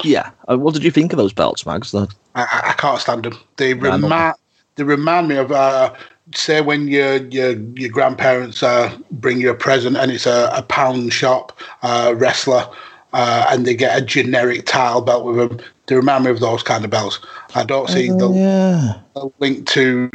yeah. 0.04 0.32
Uh, 0.50 0.58
what 0.58 0.74
did 0.74 0.84
you 0.84 0.92
think 0.92 1.14
of 1.14 1.18
those 1.18 1.32
belts, 1.32 1.66
Mags? 1.66 1.96
I, 1.96 2.08
I- 2.36 2.62
I 2.72 2.74
can't 2.74 3.00
stand 3.00 3.24
them. 3.24 3.38
They 3.56 3.74
No, 3.74 3.90
I'm 3.92 4.02
not- 4.02 4.10
remind 4.10 4.36
they 4.76 4.84
remind 4.84 5.28
me 5.30 5.36
of 5.38 5.52
uh, 5.54 5.94
say 6.34 6.62
when 6.62 6.88
your 6.88 7.18
your 7.28 7.52
your 7.76 7.90
grandparents 7.90 8.64
uh, 8.64 8.96
bring 9.12 9.40
you 9.40 9.50
a 9.50 9.56
present 9.56 9.98
and 9.98 10.12
it's 10.12 10.26
a, 10.26 10.50
a 10.54 10.64
pound 10.64 11.14
shop 11.14 11.58
uh, 11.84 12.14
wrestler. 12.16 12.68
Uh, 13.14 13.48
and 13.50 13.66
they 13.66 13.74
get 13.74 13.98
a 13.98 14.04
generic 14.04 14.66
tile 14.66 15.00
belt 15.00 15.24
with 15.24 15.38
them. 15.38 15.58
They 15.86 15.96
remind 15.96 16.26
me 16.26 16.32
of 16.32 16.42
those 16.42 16.62
kind 16.62 16.84
of 16.84 16.92
belts. 16.92 17.18
I 17.56 17.64
don't 17.64 17.88
see 17.88 18.10
the, 18.10 18.30
yeah. 18.30 19.00
the 19.14 19.32
link 19.40 19.66
to 19.68 20.10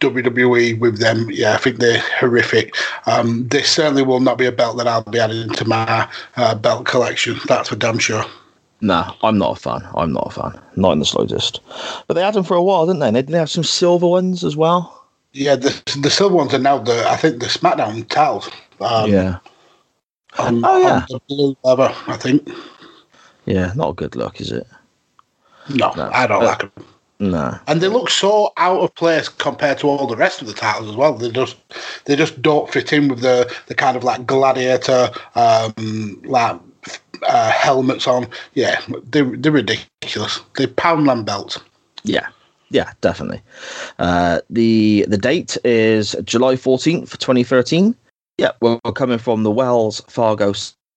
WWE 0.00 0.78
with 0.78 0.98
them. 0.98 1.30
Yeah, 1.30 1.54
I 1.54 1.56
think 1.56 1.78
they're 1.78 2.02
horrific. 2.20 2.74
Um, 3.06 3.48
this 3.48 3.70
certainly 3.70 4.02
will 4.02 4.20
not 4.20 4.36
be 4.36 4.44
a 4.44 4.52
belt 4.52 4.76
that 4.76 4.86
I'll 4.86 5.02
be 5.02 5.18
adding 5.18 5.48
to 5.50 5.64
my 5.64 6.08
uh, 6.36 6.54
belt 6.54 6.84
collection. 6.84 7.38
That's 7.46 7.70
for 7.70 7.76
damn 7.76 7.98
sure. 7.98 8.24
Nah, 8.82 9.14
I'm 9.22 9.38
not 9.38 9.56
a 9.56 9.60
fan. 9.60 9.88
I'm 9.94 10.12
not 10.12 10.26
a 10.26 10.30
fan. 10.30 10.60
Not 10.76 10.92
in 10.92 10.98
the 10.98 11.06
slightest. 11.06 11.60
But 12.06 12.14
they 12.14 12.22
had 12.22 12.34
them 12.34 12.44
for 12.44 12.56
a 12.56 12.62
while, 12.62 12.84
didn't 12.86 13.00
they? 13.00 13.06
And 13.06 13.16
They 13.16 13.22
didn't 13.22 13.36
have 13.36 13.50
some 13.50 13.64
silver 13.64 14.06
ones 14.06 14.44
as 14.44 14.56
well. 14.56 15.03
Yeah, 15.34 15.56
the 15.56 15.70
the 16.00 16.10
silver 16.10 16.36
ones 16.36 16.54
are 16.54 16.58
now 16.58 16.78
the 16.78 17.06
I 17.08 17.16
think 17.16 17.40
the 17.40 17.46
SmackDown 17.46 18.08
towels. 18.08 18.48
Um, 18.80 19.10
yeah, 19.10 19.38
On, 20.38 20.64
Oh, 20.64 20.78
yeah. 20.78 21.04
the 21.08 21.20
blue 21.28 21.56
leather, 21.64 21.92
I 22.06 22.16
think. 22.16 22.48
yeah, 23.44 23.72
not 23.74 23.90
a 23.90 23.94
good 23.94 24.16
look, 24.16 24.40
is 24.40 24.52
it? 24.52 24.66
No, 25.68 25.92
No. 25.96 26.10
I 26.12 26.26
don't 26.26 26.42
Uh, 26.42 26.46
like 26.46 26.58
them. 26.60 26.72
No. 27.20 27.58
And 27.68 27.80
they 27.80 27.88
look 27.88 28.10
so 28.10 28.52
out 28.56 28.80
of 28.80 28.94
place 28.96 29.28
compared 29.28 29.78
to 29.78 29.88
all 29.88 30.06
the 30.06 30.16
rest 30.16 30.40
of 30.42 30.48
the 30.48 30.52
titles 30.54 30.90
as 30.90 30.96
well. 30.96 31.14
They 31.14 31.30
just 31.30 31.56
they 32.04 32.16
just 32.16 32.40
don't 32.42 32.70
fit 32.70 32.92
in 32.92 33.08
with 33.08 33.20
the 33.20 33.52
the 33.66 33.74
kind 33.74 33.96
of 33.96 34.04
like 34.04 34.26
gladiator 34.26 35.10
um 35.34 36.20
like 36.24 36.58
uh, 37.26 37.50
helmets 37.50 38.06
on. 38.06 38.26
Yeah, 38.54 38.80
they're 39.10 39.36
they're 39.36 39.52
ridiculous. 39.52 40.40
They're 40.56 40.66
Poundland 40.68 41.24
belts. 41.24 41.58
Yeah, 42.02 42.26
yeah, 42.74 42.92
definitely. 43.00 43.40
Uh, 44.00 44.40
the 44.50 45.06
the 45.08 45.16
date 45.16 45.56
is 45.64 46.16
July 46.24 46.56
fourteenth, 46.56 47.16
twenty 47.20 47.44
thirteen. 47.44 47.94
Yeah, 48.36 48.50
we're, 48.60 48.80
we're 48.84 48.92
coming 48.92 49.18
from 49.18 49.44
the 49.44 49.50
Wells 49.52 50.00
Fargo 50.08 50.52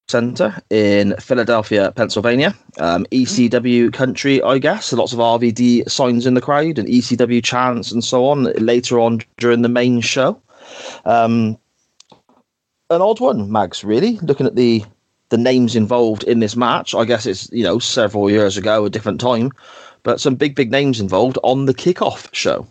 Center 0.10 0.60
in 0.72 1.16
Philadelphia, 1.20 1.92
Pennsylvania. 1.96 2.56
Um, 2.80 3.06
ECW 3.12 3.94
country, 3.94 4.42
I 4.42 4.58
guess. 4.58 4.92
Lots 4.92 5.14
of 5.14 5.20
RVD 5.20 5.88
signs 5.88 6.26
in 6.26 6.34
the 6.34 6.42
crowd 6.42 6.80
and 6.80 6.88
ECW 6.88 7.44
chants 7.44 7.92
and 7.92 8.04
so 8.04 8.26
on 8.26 8.46
later 8.54 9.00
on 9.00 9.20
during 9.38 9.62
the 9.62 9.70
main 9.70 10.02
show. 10.02 10.42
Um, 11.06 11.60
an 12.90 13.02
odd 13.02 13.20
one, 13.20 13.52
Mags. 13.52 13.84
Really, 13.84 14.18
looking 14.24 14.48
at 14.48 14.56
the 14.56 14.84
the 15.30 15.38
names 15.38 15.76
involved 15.76 16.24
in 16.24 16.40
this 16.40 16.56
match. 16.56 16.96
I 16.96 17.06
guess 17.06 17.28
it's 17.28 17.52
you 17.52 17.64
know 17.64 17.78
several 17.78 18.32
years 18.32 18.58
ago, 18.58 18.84
a 18.84 18.90
different 18.90 19.22
time 19.22 19.52
but 20.08 20.22
some 20.22 20.36
big, 20.36 20.56
big 20.56 20.72
names 20.72 21.02
involved 21.02 21.38
on 21.44 21.66
the 21.66 21.74
kickoff 21.74 22.34
show. 22.34 22.66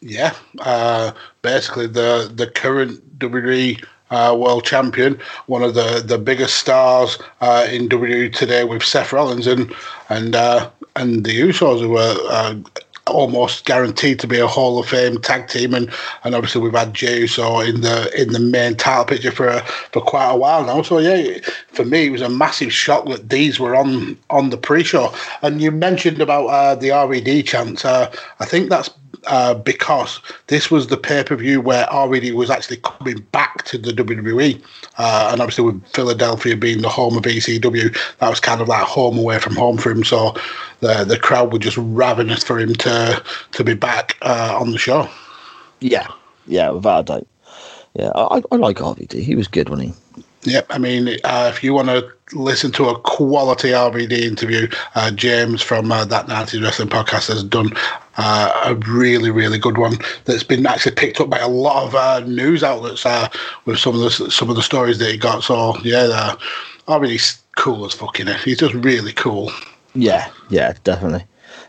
Yeah, 0.00 0.34
uh, 0.60 1.12
basically 1.42 1.86
the 1.86 2.32
the 2.34 2.46
current 2.46 3.18
WWE 3.18 3.84
uh, 4.10 4.34
world 4.34 4.64
champion, 4.64 5.20
one 5.44 5.62
of 5.62 5.74
the, 5.74 6.02
the 6.02 6.16
biggest 6.16 6.54
stars 6.54 7.18
uh, 7.42 7.66
in 7.70 7.86
WWE 7.90 8.32
today 8.32 8.64
with 8.64 8.82
Seth 8.82 9.12
Rollins 9.12 9.46
and 9.46 9.74
and 10.08 10.34
uh, 10.34 10.70
and 10.96 11.26
the 11.26 11.38
Usos 11.38 11.80
who 11.82 11.90
were 11.90 12.16
uh, 12.30 12.54
almost 13.10 13.64
guaranteed 13.64 14.20
to 14.20 14.26
be 14.26 14.38
a 14.38 14.46
Hall 14.46 14.78
of 14.78 14.88
Fame 14.88 15.20
tag 15.20 15.48
team, 15.48 15.74
and, 15.74 15.90
and 16.24 16.34
obviously 16.34 16.60
we've 16.60 16.74
had 16.74 16.94
Jey 16.94 17.20
Uso 17.20 17.60
in 17.60 17.80
the 17.80 18.10
in 18.20 18.32
the 18.32 18.40
main 18.40 18.76
title 18.76 19.04
picture 19.04 19.30
for 19.30 19.60
for 19.92 20.02
quite 20.02 20.30
a 20.30 20.36
while 20.36 20.64
now. 20.64 20.82
So 20.82 20.98
yeah, 20.98 21.38
for 21.68 21.84
me 21.84 22.06
it 22.06 22.10
was 22.10 22.22
a 22.22 22.28
massive 22.28 22.72
shock 22.72 23.06
that 23.06 23.28
these 23.28 23.58
were 23.58 23.74
on 23.74 24.18
on 24.30 24.50
the 24.50 24.56
pre-show. 24.56 25.14
And 25.42 25.60
you 25.60 25.70
mentioned 25.70 26.20
about 26.20 26.46
uh, 26.46 26.74
the 26.74 26.88
RVD 26.88 27.46
chants. 27.46 27.84
Uh, 27.84 28.12
I 28.40 28.44
think 28.44 28.70
that's 28.70 28.90
uh, 29.26 29.54
because 29.54 30.20
this 30.46 30.70
was 30.70 30.86
the 30.86 30.96
pay 30.96 31.24
per 31.24 31.36
view 31.36 31.60
where 31.60 31.86
RVD 31.86 32.32
was 32.32 32.50
actually 32.50 32.78
coming 32.78 33.18
back 33.32 33.64
to 33.64 33.78
the 33.78 33.92
WWE, 33.92 34.62
uh, 34.98 35.28
and 35.32 35.40
obviously 35.40 35.64
with 35.64 35.86
Philadelphia 35.88 36.56
being 36.56 36.82
the 36.82 36.88
home 36.88 37.16
of 37.16 37.24
ECW, 37.24 37.96
that 38.18 38.28
was 38.28 38.40
kind 38.40 38.60
of 38.60 38.68
like 38.68 38.82
home 38.82 39.18
away 39.18 39.38
from 39.38 39.56
home 39.56 39.78
for 39.78 39.90
him. 39.90 40.04
So 40.04 40.34
the 40.80 41.04
the 41.04 41.18
crowd 41.18 41.52
were 41.52 41.58
just 41.58 41.76
ravenous 41.78 42.44
for 42.44 42.58
him 42.58 42.74
to 42.74 43.22
to 43.52 43.64
be 43.64 43.74
back 43.74 44.16
uh, 44.22 44.56
on 44.60 44.70
the 44.70 44.78
show. 44.78 45.08
Yeah, 45.80 46.08
yeah, 46.46 46.70
without 46.70 47.00
a 47.00 47.04
doubt. 47.04 47.26
Yeah, 47.94 48.10
I, 48.14 48.42
I 48.52 48.56
like 48.56 48.76
RVD. 48.76 49.22
He 49.22 49.34
was 49.34 49.48
good, 49.48 49.68
wasn't 49.68 49.94
he? 50.14 50.22
Yep, 50.52 50.66
I 50.70 50.78
mean, 50.78 51.08
uh, 51.24 51.50
if 51.52 51.64
you 51.64 51.74
want 51.74 51.88
to 51.88 52.12
listen 52.32 52.72
to 52.72 52.88
a 52.88 52.98
quality 53.00 53.68
RVD 53.68 54.12
interview, 54.12 54.68
uh, 54.94 55.10
James 55.10 55.62
from 55.62 55.90
uh, 55.92 56.04
that 56.06 56.26
90s 56.26 56.62
Wrestling 56.62 56.88
Podcast 56.88 57.28
has 57.28 57.42
done 57.42 57.70
uh, 58.16 58.62
a 58.66 58.74
really, 58.90 59.30
really 59.30 59.58
good 59.58 59.78
one 59.78 59.96
that's 60.24 60.42
been 60.42 60.66
actually 60.66 60.94
picked 60.94 61.20
up 61.20 61.30
by 61.30 61.38
a 61.38 61.48
lot 61.48 61.84
of 61.86 61.94
uh, 61.94 62.20
news 62.20 62.62
outlets 62.62 63.06
uh, 63.06 63.28
with 63.64 63.78
some 63.78 63.94
of 63.94 64.00
the 64.00 64.10
some 64.30 64.50
of 64.50 64.56
the 64.56 64.62
stories 64.62 64.98
that 64.98 65.10
he 65.10 65.16
got. 65.16 65.44
So 65.44 65.76
yeah, 65.78 66.34
RVD's 66.86 67.42
cool 67.56 67.84
as 67.84 67.94
fucking 67.94 68.28
it. 68.28 68.40
He's 68.40 68.58
just 68.58 68.74
really 68.74 69.12
cool. 69.12 69.52
Yeah, 69.94 70.30
yeah, 70.50 70.74
definitely, 70.84 71.24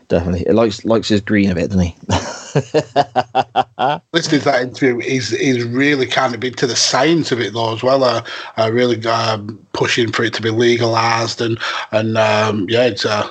definitely. 0.08 0.42
It 0.46 0.54
likes 0.54 0.84
likes 0.84 1.08
his 1.08 1.20
green 1.20 1.50
a 1.50 1.54
bit, 1.54 1.70
doesn't 1.70 1.86
he? 1.86 1.96
listening 4.12 4.40
to 4.40 4.44
that 4.44 4.62
interview, 4.62 4.98
he's 4.98 5.30
he's 5.30 5.64
really 5.64 6.06
kind 6.06 6.34
of 6.34 6.42
into 6.44 6.66
the 6.66 6.76
science 6.76 7.32
of 7.32 7.40
it 7.40 7.52
though 7.52 7.74
as 7.74 7.82
well. 7.82 8.04
Uh, 8.04 8.24
uh, 8.56 8.70
really 8.72 9.04
um, 9.06 9.58
pushing 9.72 10.10
for 10.12 10.24
it 10.24 10.34
to 10.34 10.42
be 10.42 10.50
legalized 10.50 11.40
and 11.40 11.58
and 11.92 12.16
um, 12.18 12.66
yeah, 12.68 12.86
it's 12.86 13.04
uh, 13.04 13.30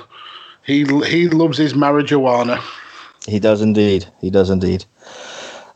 he 0.64 0.84
he 1.06 1.28
loves 1.28 1.58
his 1.58 1.74
marijuana. 1.74 2.62
he 3.26 3.38
does 3.38 3.60
indeed. 3.60 4.06
He 4.20 4.30
does 4.30 4.50
indeed. 4.50 4.84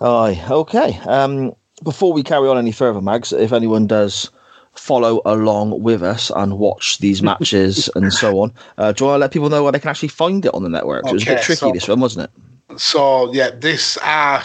Aye, 0.00 0.44
okay. 0.50 0.98
Um, 1.06 1.54
before 1.82 2.12
we 2.12 2.22
carry 2.22 2.48
on 2.48 2.58
any 2.58 2.72
further, 2.72 3.00
Mags, 3.00 3.32
if 3.32 3.52
anyone 3.52 3.86
does 3.86 4.30
follow 4.74 5.20
along 5.24 5.82
with 5.82 6.02
us 6.02 6.30
and 6.34 6.58
watch 6.58 6.98
these 6.98 7.22
matches 7.30 7.88
and 7.94 8.12
so 8.12 8.40
on, 8.40 8.52
uh, 8.78 8.92
do 8.92 9.04
you 9.04 9.08
want 9.08 9.16
to 9.16 9.20
let 9.20 9.32
people 9.32 9.48
know 9.50 9.62
where 9.62 9.72
they 9.72 9.78
can 9.78 9.90
actually 9.90 10.08
find 10.08 10.44
it 10.44 10.54
on 10.54 10.62
the 10.62 10.68
network? 10.68 11.06
it 11.06 11.12
was 11.12 11.22
a 11.22 11.26
bit 11.26 11.42
tricky 11.42 11.58
so- 11.58 11.72
this 11.72 11.88
one, 11.88 12.00
wasn't 12.00 12.24
it? 12.24 12.53
So 12.76 13.32
yeah, 13.32 13.50
this 13.50 13.98
I 14.02 14.44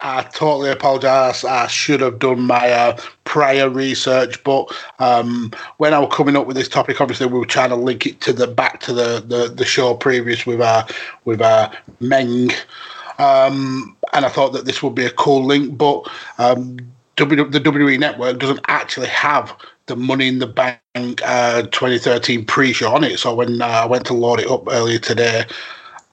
I 0.00 0.22
totally 0.22 0.70
apologise. 0.70 1.44
I 1.44 1.66
should 1.66 2.00
have 2.00 2.18
done 2.18 2.42
my 2.42 2.70
uh, 2.70 3.00
prior 3.24 3.68
research, 3.68 4.42
but 4.44 4.70
um, 4.98 5.52
when 5.78 5.94
I 5.94 5.98
was 5.98 6.14
coming 6.14 6.36
up 6.36 6.46
with 6.46 6.56
this 6.56 6.68
topic, 6.68 7.00
obviously 7.00 7.26
we 7.26 7.38
were 7.38 7.46
trying 7.46 7.70
to 7.70 7.76
link 7.76 8.06
it 8.06 8.20
to 8.22 8.32
the 8.32 8.46
back 8.46 8.80
to 8.80 8.92
the 8.92 9.24
the, 9.26 9.48
the 9.48 9.64
show 9.64 9.94
previous 9.94 10.46
with 10.46 10.60
uh, 10.60 10.86
with 11.24 11.40
uh, 11.40 11.70
Meng, 12.00 12.50
um, 13.18 13.96
and 14.12 14.24
I 14.24 14.28
thought 14.28 14.52
that 14.52 14.66
this 14.66 14.82
would 14.82 14.94
be 14.94 15.06
a 15.06 15.10
cool 15.10 15.44
link, 15.44 15.76
but 15.76 16.08
um, 16.38 16.78
the 17.16 17.24
WWE 17.26 17.98
Network 17.98 18.38
doesn't 18.38 18.60
actually 18.68 19.08
have 19.08 19.54
the 19.86 19.96
Money 19.96 20.28
in 20.28 20.38
the 20.38 20.46
Bank 20.46 21.20
uh, 21.24 21.62
2013 21.62 22.44
pre-show 22.46 22.94
on 22.94 23.04
it. 23.04 23.18
So 23.18 23.34
when 23.34 23.60
uh, 23.60 23.66
I 23.66 23.86
went 23.86 24.06
to 24.06 24.14
load 24.14 24.40
it 24.40 24.50
up 24.50 24.68
earlier 24.68 24.98
today, 24.98 25.44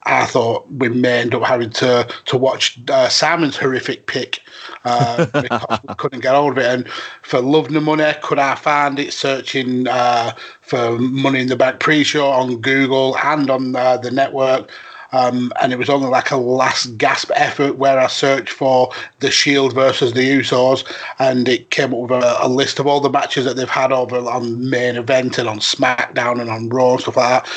I 0.04 0.24
thought 0.26 0.70
we 0.70 0.88
may 0.88 1.20
end 1.20 1.34
up 1.34 1.42
having 1.42 1.70
to 1.70 2.08
to 2.26 2.36
watch 2.36 2.78
uh, 2.90 3.08
Simon's 3.08 3.56
horrific 3.56 4.06
pick 4.06 4.40
uh, 4.84 5.26
because 5.42 5.78
we 5.86 5.94
couldn't 5.96 6.20
get 6.20 6.34
hold 6.34 6.52
of 6.52 6.58
it. 6.58 6.66
And 6.66 6.88
for 7.22 7.40
Love 7.40 7.70
No 7.70 7.80
Money, 7.80 8.12
could 8.22 8.38
I 8.38 8.54
find 8.54 8.98
it 8.98 9.12
searching 9.12 9.86
uh, 9.88 10.34
for 10.62 10.98
Money 10.98 11.40
in 11.40 11.48
the 11.48 11.56
Bank 11.56 11.80
pre-show 11.80 12.26
on 12.26 12.60
Google 12.60 13.16
and 13.18 13.50
on 13.50 13.76
uh, 13.76 13.96
the 13.98 14.10
network? 14.10 14.70
Um, 15.12 15.52
and 15.60 15.72
it 15.72 15.78
was 15.78 15.90
only 15.90 16.08
like 16.08 16.30
a 16.30 16.36
last 16.36 16.96
gasp 16.96 17.30
effort 17.34 17.76
where 17.76 17.98
I 17.98 18.06
searched 18.06 18.50
for 18.50 18.92
the 19.18 19.30
Shield 19.30 19.74
versus 19.74 20.12
the 20.12 20.20
Usos, 20.20 20.84
and 21.18 21.48
it 21.48 21.70
came 21.70 21.92
up 21.92 22.00
with 22.00 22.10
a, 22.12 22.36
a 22.44 22.48
list 22.48 22.78
of 22.78 22.86
all 22.86 23.00
the 23.00 23.10
matches 23.10 23.44
that 23.44 23.56
they've 23.56 23.68
had 23.68 23.90
over 23.92 24.16
on 24.16 24.70
main 24.70 24.96
event 24.96 25.38
and 25.38 25.48
on 25.48 25.58
SmackDown 25.58 26.40
and 26.40 26.48
on 26.48 26.68
Raw 26.68 26.92
and 26.92 27.00
stuff 27.00 27.16
like 27.16 27.44
that. 27.44 27.50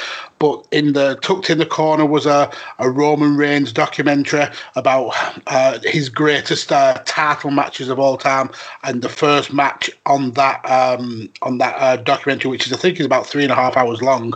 But 0.44 0.68
in 0.72 0.92
the 0.92 1.18
tucked 1.22 1.50
in 1.50 1.58
the 1.58 1.66
corner 1.66 2.06
was 2.06 2.26
a, 2.26 2.52
a 2.78 2.90
Roman 2.90 3.38
Reigns 3.38 3.72
documentary 3.72 4.44
about 4.76 5.14
uh, 5.48 5.80
his 5.84 6.10
greatest 6.10 6.70
uh, 6.70 7.02
title 7.06 7.50
matches 7.50 7.88
of 7.88 7.98
all 7.98 8.18
time, 8.18 8.50
and 8.84 9.02
the 9.02 9.08
first 9.08 9.54
match 9.54 9.90
on 10.06 10.32
that 10.32 10.60
um, 10.70 11.30
on 11.44 11.60
that 11.60 11.76
uh, 11.78 11.96
documentary, 11.96 12.52
which 12.52 12.68
is 12.68 12.74
I 12.74 12.76
think 12.76 13.00
is 13.00 13.06
about 13.06 13.26
three 13.26 13.44
and 13.44 13.54
a 13.54 13.56
half 13.56 13.78
hours 13.78 14.02
long. 14.02 14.34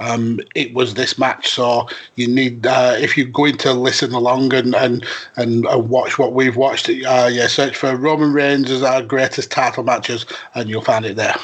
Um, 0.00 0.38
it 0.54 0.74
was 0.74 0.92
this 0.92 1.16
match, 1.18 1.48
so 1.48 1.88
you 2.16 2.28
need 2.28 2.66
uh, 2.66 2.96
if 2.98 3.16
you're 3.16 3.26
going 3.26 3.56
to 3.56 3.72
listen 3.72 4.12
along 4.12 4.52
and 4.52 4.74
and 4.74 5.06
and 5.36 5.66
uh, 5.66 5.78
watch 5.78 6.18
what 6.18 6.34
we've 6.34 6.56
watched. 6.56 6.90
Uh, 6.90 7.30
yeah, 7.32 7.46
search 7.46 7.74
for 7.74 7.96
Roman 7.96 8.34
Reigns 8.34 8.70
as 8.70 8.82
our 8.82 9.00
greatest 9.00 9.50
title 9.50 9.82
matches, 9.82 10.26
and 10.54 10.68
you'll 10.68 10.82
find 10.82 11.06
it 11.06 11.16
there. 11.16 11.36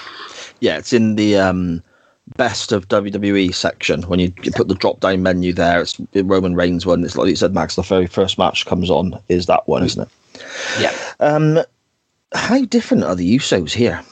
Yeah, 0.60 0.76
it's 0.76 0.92
in 0.92 1.16
the 1.16 1.38
um, 1.38 1.82
best 2.36 2.72
of 2.72 2.88
WWE 2.88 3.54
section. 3.54 4.02
When 4.02 4.18
you, 4.18 4.32
you 4.42 4.50
put 4.50 4.68
the 4.68 4.74
drop 4.74 5.00
down 5.00 5.22
menu 5.22 5.52
there, 5.52 5.80
it's 5.80 5.98
Roman 6.14 6.54
Reigns 6.54 6.86
one. 6.86 7.04
It's 7.04 7.16
like 7.16 7.28
you 7.28 7.36
said, 7.36 7.54
Mags. 7.54 7.76
The 7.76 7.82
very 7.82 8.06
first 8.06 8.38
match 8.38 8.66
comes 8.66 8.90
on 8.90 9.18
is 9.28 9.46
that 9.46 9.66
one, 9.68 9.84
isn't 9.84 10.02
it? 10.02 10.42
Yeah. 10.80 10.94
Um, 11.20 11.60
how 12.32 12.64
different 12.64 13.04
are 13.04 13.14
the 13.14 13.36
Usos 13.36 13.72
here? 13.72 14.02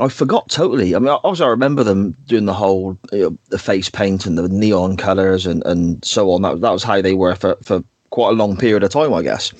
I 0.00 0.08
forgot 0.08 0.48
totally. 0.48 0.94
I 0.94 0.98
mean, 0.98 1.08
obviously, 1.08 1.46
I 1.46 1.50
remember 1.50 1.82
them 1.82 2.12
doing 2.26 2.44
the 2.44 2.54
whole 2.54 2.98
you 3.12 3.22
know, 3.22 3.38
the 3.48 3.58
face 3.58 3.88
paint 3.88 4.26
and 4.26 4.38
the 4.38 4.48
neon 4.48 4.96
colors 4.96 5.46
and, 5.46 5.64
and 5.66 6.04
so 6.04 6.30
on. 6.30 6.42
That 6.42 6.60
that 6.60 6.70
was 6.70 6.84
how 6.84 7.00
they 7.02 7.14
were 7.14 7.34
for, 7.34 7.56
for 7.62 7.82
quite 8.10 8.30
a 8.30 8.34
long 8.34 8.56
period 8.56 8.82
of 8.84 8.90
time, 8.90 9.12
I 9.12 9.22
guess. 9.22 9.52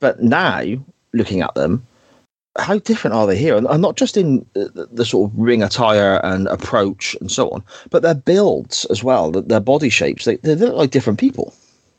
But 0.00 0.22
now, 0.22 0.64
looking 1.12 1.42
at 1.42 1.54
them, 1.54 1.86
how 2.58 2.78
different 2.78 3.14
are 3.14 3.26
they 3.26 3.36
here? 3.36 3.56
And, 3.56 3.66
not 3.82 3.96
just 3.96 4.16
in 4.16 4.44
the, 4.54 4.88
the 4.92 5.04
sort 5.04 5.30
of 5.30 5.38
ring 5.38 5.62
attire 5.62 6.20
and 6.24 6.46
approach 6.48 7.16
and 7.20 7.30
so 7.30 7.50
on, 7.50 7.64
but 7.90 8.02
their 8.02 8.14
builds 8.14 8.84
as 8.86 9.02
well, 9.02 9.30
their, 9.30 9.60
body 9.60 9.88
shapes. 9.88 10.24
They, 10.24 10.36
they 10.36 10.54
look 10.54 10.74
like 10.74 10.90
different 10.90 11.18
people. 11.18 11.54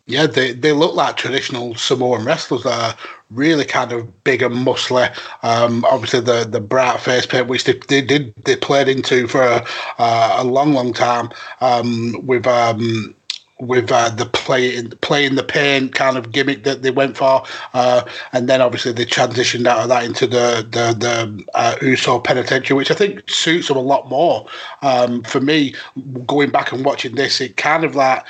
Yeah, 0.06 0.28
they, 0.28 0.52
they 0.52 0.74
look 0.74 0.96
like 0.96 1.16
traditional 1.16 1.76
Samoan 1.76 2.26
wrestlers. 2.26 2.64
They're 2.64 2.94
really 3.32 3.64
kind 3.64 3.94
of 3.94 4.24
big 4.26 4.42
and 4.42 4.54
muscly. 4.54 5.10
Um, 5.44 5.86
obviously, 5.86 6.20
the 6.20 6.44
the 6.44 6.60
bright 6.60 7.00
face 7.00 7.26
paint, 7.26 7.48
which 7.48 7.64
they, 7.64 7.80
they 7.88 8.02
did 8.02 8.36
they 8.44 8.58
played 8.58 8.90
into 8.90 9.30
for 9.30 9.42
a, 9.42 9.66
uh, 10.00 10.36
a 10.40 10.44
long, 10.44 10.74
long 10.74 10.94
time 10.94 11.30
um, 11.62 12.20
with. 12.26 12.46
Um, 12.48 13.16
with 13.68 13.92
uh, 13.92 14.10
the 14.10 14.26
play 14.26 14.82
playing 15.02 15.36
the 15.36 15.44
pain 15.44 15.90
kind 15.90 16.18
of 16.18 16.32
gimmick 16.32 16.64
that 16.64 16.82
they 16.84 16.92
went 16.92 17.18
for, 17.18 17.44
uh, 17.74 18.04
and 18.34 18.48
then 18.50 18.62
obviously 18.62 18.92
they 18.92 19.06
transitioned 19.06 19.66
out 19.66 19.80
of 19.80 19.90
that 19.90 20.04
into 20.04 20.28
the 20.28 20.66
the 20.70 20.94
the 20.98 21.46
uh, 21.56 21.76
Uso 21.82 22.20
penitentiary, 22.20 22.76
which 22.78 22.92
I 22.92 22.96
think 22.96 23.30
suits 23.30 23.68
them 23.68 23.78
a 23.78 23.82
lot 23.82 24.10
more. 24.10 24.48
Um, 24.82 25.24
for 25.24 25.40
me, 25.42 25.74
going 26.28 26.52
back 26.52 26.72
and 26.72 26.86
watching 26.86 27.16
this, 27.16 27.42
it 27.42 27.58
kind 27.58 27.84
of 27.84 27.96
like 27.96 28.26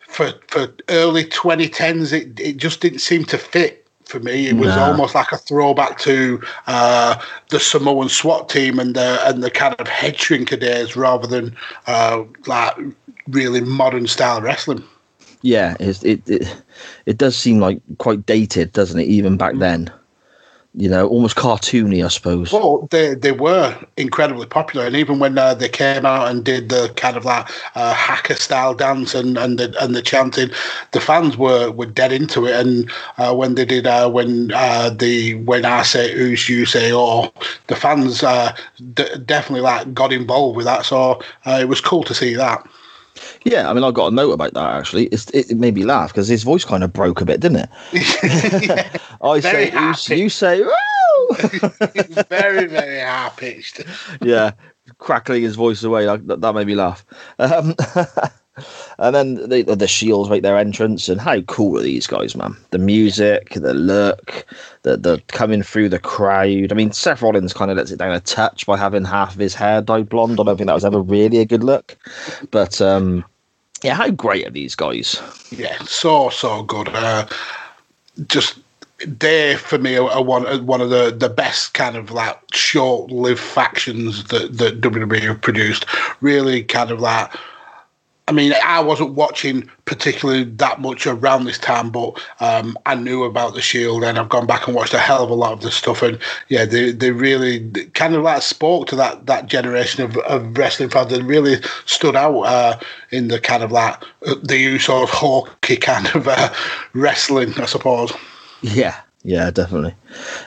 for 0.00 0.32
for 0.48 0.68
early 0.88 1.24
2010s, 1.24 2.12
it 2.12 2.38
it 2.40 2.56
just 2.56 2.80
didn't 2.80 3.00
seem 3.00 3.24
to 3.26 3.38
fit 3.38 3.86
for 4.04 4.20
me. 4.20 4.46
It 4.48 4.56
was 4.56 4.74
No. 4.74 4.84
almost 4.84 5.14
like 5.14 5.32
a 5.32 5.36
throwback 5.36 5.98
to 5.98 6.40
uh, 6.66 7.16
the 7.50 7.60
Samoan 7.60 8.08
SWAT 8.08 8.48
team 8.48 8.78
and 8.78 8.94
the 8.94 9.20
and 9.28 9.42
the 9.42 9.50
kind 9.50 9.74
of 9.78 9.86
head 9.86 10.14
shrinker 10.16 10.58
days, 10.58 10.96
rather 10.96 11.26
than 11.26 11.54
uh, 11.86 12.22
like 12.46 12.74
really 13.30 13.60
modern 13.60 14.06
style 14.06 14.40
wrestling. 14.40 14.84
Yeah, 15.42 15.76
it's, 15.78 16.02
it 16.02 16.28
it 16.28 16.62
it 17.06 17.18
does 17.18 17.36
seem 17.36 17.60
like 17.60 17.80
quite 17.98 18.26
dated, 18.26 18.72
doesn't 18.72 18.98
it? 18.98 19.06
Even 19.06 19.36
back 19.36 19.56
then, 19.56 19.90
you 20.74 20.88
know, 20.88 21.08
almost 21.08 21.36
cartoony, 21.36 22.04
I 22.04 22.08
suppose. 22.08 22.52
Well, 22.52 22.88
they 22.90 23.14
they 23.14 23.32
were 23.32 23.76
incredibly 23.96 24.46
popular, 24.46 24.86
and 24.86 24.96
even 24.96 25.20
when 25.20 25.38
uh, 25.38 25.54
they 25.54 25.68
came 25.68 26.04
out 26.04 26.28
and 26.28 26.44
did 26.44 26.68
the 26.68 26.92
kind 26.96 27.16
of 27.16 27.24
like 27.24 27.48
uh, 27.76 27.94
haka 27.94 28.36
style 28.36 28.74
dance 28.74 29.14
and 29.14 29.38
and 29.38 29.58
the 29.58 29.74
and 29.80 29.94
the 29.94 30.02
chanting, 30.02 30.50
the 30.92 31.00
fans 31.00 31.36
were 31.36 31.70
were 31.70 31.86
dead 31.86 32.12
into 32.12 32.46
it. 32.46 32.54
And 32.54 32.90
uh, 33.18 33.34
when 33.34 33.54
they 33.54 33.64
did 33.64 33.86
uh, 33.86 34.10
when 34.10 34.52
uh, 34.52 34.90
the 34.90 35.34
when 35.34 35.64
I 35.64 35.82
say 35.82 36.12
who's 36.12 36.48
you 36.48 36.66
say 36.66 36.92
oh, 36.92 37.32
the 37.68 37.76
fans 37.76 38.24
uh, 38.24 38.56
d- 38.94 39.18
definitely 39.24 39.60
like 39.62 39.94
got 39.94 40.12
involved 40.12 40.56
with 40.56 40.66
that. 40.66 40.84
So 40.84 41.20
uh, 41.46 41.58
it 41.60 41.68
was 41.68 41.80
cool 41.80 42.02
to 42.04 42.14
see 42.14 42.34
that. 42.34 42.68
Yeah, 43.44 43.70
I 43.70 43.72
mean, 43.72 43.84
I 43.84 43.90
got 43.90 44.12
a 44.12 44.14
note 44.14 44.32
about 44.32 44.54
that 44.54 44.74
actually. 44.74 45.06
It's, 45.06 45.30
it, 45.30 45.56
made 45.56 45.74
me 45.74 45.84
laugh 45.84 46.12
because 46.12 46.28
his 46.28 46.42
voice 46.42 46.64
kind 46.64 46.84
of 46.84 46.92
broke 46.92 47.20
a 47.20 47.24
bit, 47.24 47.40
didn't 47.40 47.68
it? 47.68 47.70
I 49.22 49.40
say, 49.40 49.72
you, 49.72 50.22
you 50.22 50.28
say, 50.28 50.62
very 52.28 52.66
very 52.66 53.00
high 53.00 53.32
pitched. 53.36 53.84
yeah, 54.22 54.52
crackling 54.98 55.42
his 55.42 55.56
voice 55.56 55.82
away. 55.82 56.06
That, 56.06 56.40
that 56.40 56.54
made 56.54 56.66
me 56.66 56.74
laugh. 56.74 57.04
Um, 57.38 57.74
and 58.98 59.14
then 59.14 59.48
they, 59.48 59.62
the 59.62 59.88
Shields 59.88 60.30
make 60.30 60.42
their 60.42 60.56
entrance, 60.56 61.08
and 61.08 61.20
how 61.20 61.40
cool 61.42 61.78
are 61.78 61.82
these 61.82 62.06
guys, 62.06 62.36
man? 62.36 62.56
The 62.70 62.78
music, 62.78 63.54
the 63.54 63.74
look, 63.74 64.46
the 64.82 64.96
the 64.96 65.22
coming 65.28 65.62
through 65.62 65.88
the 65.88 65.98
crowd. 65.98 66.72
I 66.72 66.74
mean, 66.74 66.92
Seth 66.92 67.22
Rollins 67.22 67.52
kind 67.52 67.70
of 67.70 67.76
lets 67.76 67.90
it 67.90 67.98
down 67.98 68.12
a 68.12 68.20
touch 68.20 68.66
by 68.66 68.76
having 68.76 69.04
half 69.04 69.34
of 69.34 69.40
his 69.40 69.54
hair 69.54 69.82
dyed 69.82 70.08
blonde. 70.08 70.40
I 70.40 70.44
don't 70.44 70.56
think 70.56 70.66
that 70.68 70.74
was 70.74 70.84
ever 70.84 71.00
really 71.00 71.38
a 71.38 71.44
good 71.44 71.64
look, 71.64 71.96
but 72.50 72.80
um, 72.80 73.24
yeah, 73.82 73.94
how 73.94 74.10
great 74.10 74.46
are 74.46 74.50
these 74.50 74.74
guys? 74.74 75.20
Yeah, 75.50 75.78
so 75.84 76.30
so 76.30 76.62
good. 76.62 76.88
Uh, 76.88 77.26
just 78.26 78.58
they 79.06 79.56
for 79.56 79.78
me 79.78 79.96
are, 79.96 80.22
one 80.22 80.66
one 80.66 80.80
of 80.80 80.90
the, 80.90 81.14
the 81.16 81.28
best 81.28 81.74
kind 81.74 81.96
of 81.96 82.10
like 82.10 82.38
short 82.52 83.10
lived 83.10 83.40
factions 83.40 84.24
that 84.24 84.58
that 84.58 84.80
WWE 84.80 85.20
have 85.20 85.40
produced. 85.40 85.86
Really, 86.20 86.62
kind 86.62 86.90
of 86.90 87.00
like. 87.00 87.32
I 88.28 88.32
mean, 88.32 88.52
I 88.62 88.80
wasn't 88.80 89.14
watching 89.14 89.70
particularly 89.86 90.44
that 90.44 90.82
much 90.82 91.06
around 91.06 91.46
this 91.46 91.56
time, 91.56 91.88
but 91.88 92.22
um, 92.40 92.76
I 92.84 92.94
knew 92.94 93.24
about 93.24 93.54
the 93.54 93.62
Shield, 93.62 94.04
and 94.04 94.18
I've 94.18 94.28
gone 94.28 94.46
back 94.46 94.66
and 94.66 94.76
watched 94.76 94.92
a 94.92 94.98
hell 94.98 95.24
of 95.24 95.30
a 95.30 95.34
lot 95.34 95.54
of 95.54 95.62
the 95.62 95.70
stuff. 95.70 96.02
And 96.02 96.18
yeah, 96.48 96.66
they 96.66 96.92
they 96.92 97.10
really 97.10 97.70
kind 97.94 98.14
of 98.14 98.22
like 98.22 98.42
spoke 98.42 98.86
to 98.88 98.96
that 98.96 99.24
that 99.24 99.46
generation 99.46 100.04
of, 100.04 100.18
of 100.18 100.58
wrestling 100.58 100.90
fans 100.90 101.10
that 101.10 101.22
really 101.22 101.56
stood 101.86 102.16
out 102.16 102.42
uh, 102.42 102.78
in 103.10 103.28
the 103.28 103.40
kind 103.40 103.62
of 103.62 103.72
like 103.72 103.94
uh, 104.26 104.34
the 104.42 104.76
Usos 104.76 105.08
hawky 105.08 105.78
kind 105.78 106.14
of 106.14 106.28
uh, 106.28 106.52
wrestling, 106.92 107.54
I 107.56 107.64
suppose. 107.64 108.12
Yeah, 108.60 109.00
yeah, 109.28 109.50
definitely. 109.50 109.94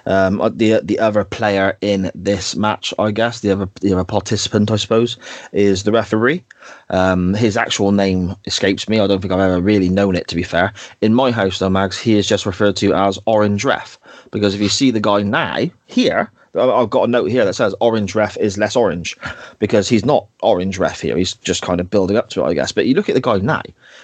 Um, 0.08 0.42
uh, 0.42 0.50
the 0.50 0.82
the 0.84 0.98
other 0.98 1.24
player 1.24 1.78
in 1.82 2.10
this 2.16 2.56
match, 2.56 2.96
I 2.98 3.12
guess, 3.12 3.42
the 3.42 3.52
other 3.52 3.70
the 3.80 3.94
other 3.94 4.04
participant, 4.04 4.72
I 4.72 4.78
suppose, 4.78 5.20
is 5.52 5.84
the 5.84 5.92
referee. 5.92 6.44
Um, 6.90 7.36
his 7.36 7.58
actual 7.58 7.92
name 7.92 8.36
escapes 8.46 8.90
me. 8.90 9.00
I 9.00 9.06
don't 9.06 9.22
think 9.22 9.32
I've 9.32 9.40
ever 9.40 9.62
really 9.62 9.88
known 9.88 10.16
it. 10.16 10.28
To 10.30 10.36
be 10.36 10.42
fair, 10.42 10.74
in 11.02 11.14
my 11.14 11.30
house, 11.30 11.60
though, 11.60 11.70
Mags, 11.70 12.00
he 12.00 12.16
is 12.16 12.28
just 12.28 12.48
referred 12.48 12.76
to 12.78 12.96
as 12.96 13.20
Orange 13.28 13.64
Ref 13.64 14.00
because 14.32 14.56
if 14.56 14.62
you 14.62 14.70
see 14.70 14.90
the 14.90 15.00
guy 15.00 15.22
now 15.22 15.60
here. 15.86 16.32
I- 16.56 16.70
I've 16.70 16.89
got 16.89 17.04
a 17.04 17.08
note 17.08 17.32
here 17.32 17.45
that 17.45 17.54
says 17.54 17.74
orange 17.80 18.14
ref 18.16 18.38
is 18.38 18.58
less 18.58 18.76
orange 18.76 19.16
because 19.60 19.88
he's 19.88 20.06
not 20.06 20.26
orange 20.41 20.78
ref 20.78 20.99
here. 21.02 21.18
He's 21.18 21.34
just 21.36 21.62
kind 21.62 21.80
of 21.80 21.89
building 21.89 22.18
up 22.18 22.30
to 22.32 22.41
it, 22.41 22.45
I 22.47 22.54
guess. 22.54 22.72
But 22.72 22.88
you 22.88 22.93
look 22.93 23.10
at 23.10 23.16
the 23.16 23.22
guy 23.22 23.38
now, 23.38 23.62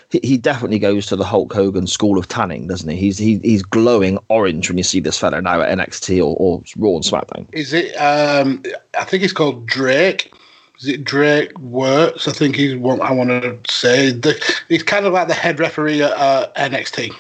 he, 0.09 0.19
he 0.23 0.37
definitely 0.37 0.79
goes 0.79 1.05
to 1.07 1.15
the 1.15 1.25
Hulk 1.25 1.53
Hogan 1.53 1.87
school 1.87 2.17
of 2.17 2.27
tanning, 2.27 2.67
doesn't 2.67 2.89
he? 2.89 2.95
He's 2.97 3.17
he, 3.17 3.39
he's 3.39 3.63
glowing 3.63 4.17
orange 4.29 4.69
when 4.69 4.77
you 4.77 4.83
see 4.83 4.99
this 4.99 5.19
fella 5.19 5.41
now 5.41 5.61
at 5.61 5.77
NXT 5.77 6.19
or, 6.19 6.35
or 6.37 6.63
Raw 6.77 6.95
and 6.95 7.03
SmackDown. 7.03 7.47
Is 7.53 7.73
it? 7.73 7.93
Um, 7.95 8.63
I 8.97 9.03
think 9.03 9.23
it's 9.23 9.33
called 9.33 9.65
Drake. 9.65 10.31
Is 10.79 10.87
it 10.87 11.03
Drake 11.03 11.53
Wuertz? 11.55 12.27
I 12.27 12.31
think 12.31 12.55
he's 12.55 12.75
what 12.77 13.01
I 13.01 13.11
want 13.11 13.29
to 13.29 13.59
say. 13.69 14.11
The, 14.11 14.39
he's 14.69 14.83
kind 14.83 15.05
of 15.05 15.13
like 15.13 15.27
the 15.27 15.33
head 15.33 15.59
referee 15.59 16.03
at 16.03 16.11
uh, 16.11 16.51
NXT. 16.55 17.11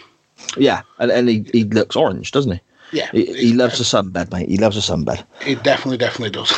Yeah, 0.55 0.83
and, 0.99 1.11
and 1.11 1.27
he, 1.27 1.45
he 1.51 1.63
looks 1.63 1.95
orange, 1.95 2.31
doesn't 2.31 2.51
he? 2.51 2.61
Yeah, 2.91 3.09
He, 3.11 3.25
he 3.25 3.53
loves 3.53 3.79
a 3.79 3.83
sunbed, 3.83 4.31
mate. 4.31 4.47
He 4.47 4.57
loves 4.57 4.77
a 4.77 4.79
sunbed. 4.79 5.23
He 5.41 5.55
definitely, 5.55 5.97
definitely 5.97 6.29
does. 6.29 6.51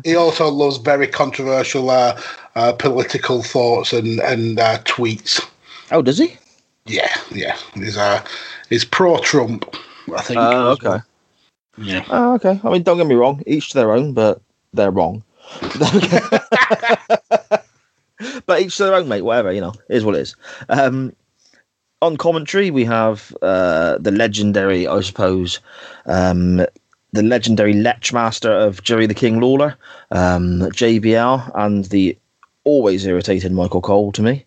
he 0.04 0.14
also 0.14 0.48
loves 0.48 0.76
very 0.76 1.08
controversial 1.08 1.90
uh, 1.90 2.20
uh, 2.54 2.72
political 2.72 3.42
thoughts 3.42 3.92
and 3.92 4.20
and 4.20 4.60
uh, 4.60 4.78
tweets. 4.84 5.44
Oh, 5.90 6.02
does 6.02 6.18
he? 6.18 6.36
Yeah, 6.86 7.12
yeah. 7.32 7.56
He's 7.74 7.96
uh, 7.96 8.24
he's 8.68 8.84
pro 8.84 9.18
Trump. 9.18 9.74
I 10.14 10.22
think. 10.22 10.38
Oh, 10.38 10.70
okay. 10.72 10.98
Yeah. 11.78 12.04
Oh, 12.08 12.34
okay. 12.34 12.60
I 12.62 12.70
mean, 12.70 12.84
don't 12.84 12.98
get 12.98 13.06
me 13.06 13.16
wrong. 13.16 13.42
Each 13.46 13.70
to 13.70 13.78
their 13.78 13.92
own, 13.92 14.12
but 14.14 14.40
they're 14.72 14.92
wrong. 14.92 15.24
but 18.46 18.60
each 18.60 18.76
to 18.76 18.84
their 18.84 18.94
own, 18.94 19.08
mate. 19.08 19.22
Whatever, 19.22 19.52
you 19.52 19.60
know, 19.60 19.74
is 19.88 20.04
what 20.04 20.14
it 20.14 20.20
is. 20.20 20.36
Um, 20.68 21.12
on 22.02 22.16
commentary, 22.16 22.70
we 22.70 22.84
have 22.84 23.34
uh, 23.42 23.98
the 23.98 24.10
legendary, 24.10 24.86
I 24.86 25.00
suppose, 25.00 25.60
um, 26.06 26.56
the 27.12 27.22
legendary 27.22 27.72
Lech 27.72 28.12
Master 28.12 28.52
of 28.52 28.82
Jerry 28.82 29.06
the 29.06 29.14
King 29.14 29.40
Lawler, 29.40 29.76
um, 30.10 30.60
JBL, 30.72 31.50
and 31.54 31.86
the 31.86 32.16
always 32.64 33.06
irritated 33.06 33.52
Michael 33.52 33.80
Cole 33.80 34.12
to 34.12 34.22
me. 34.22 34.44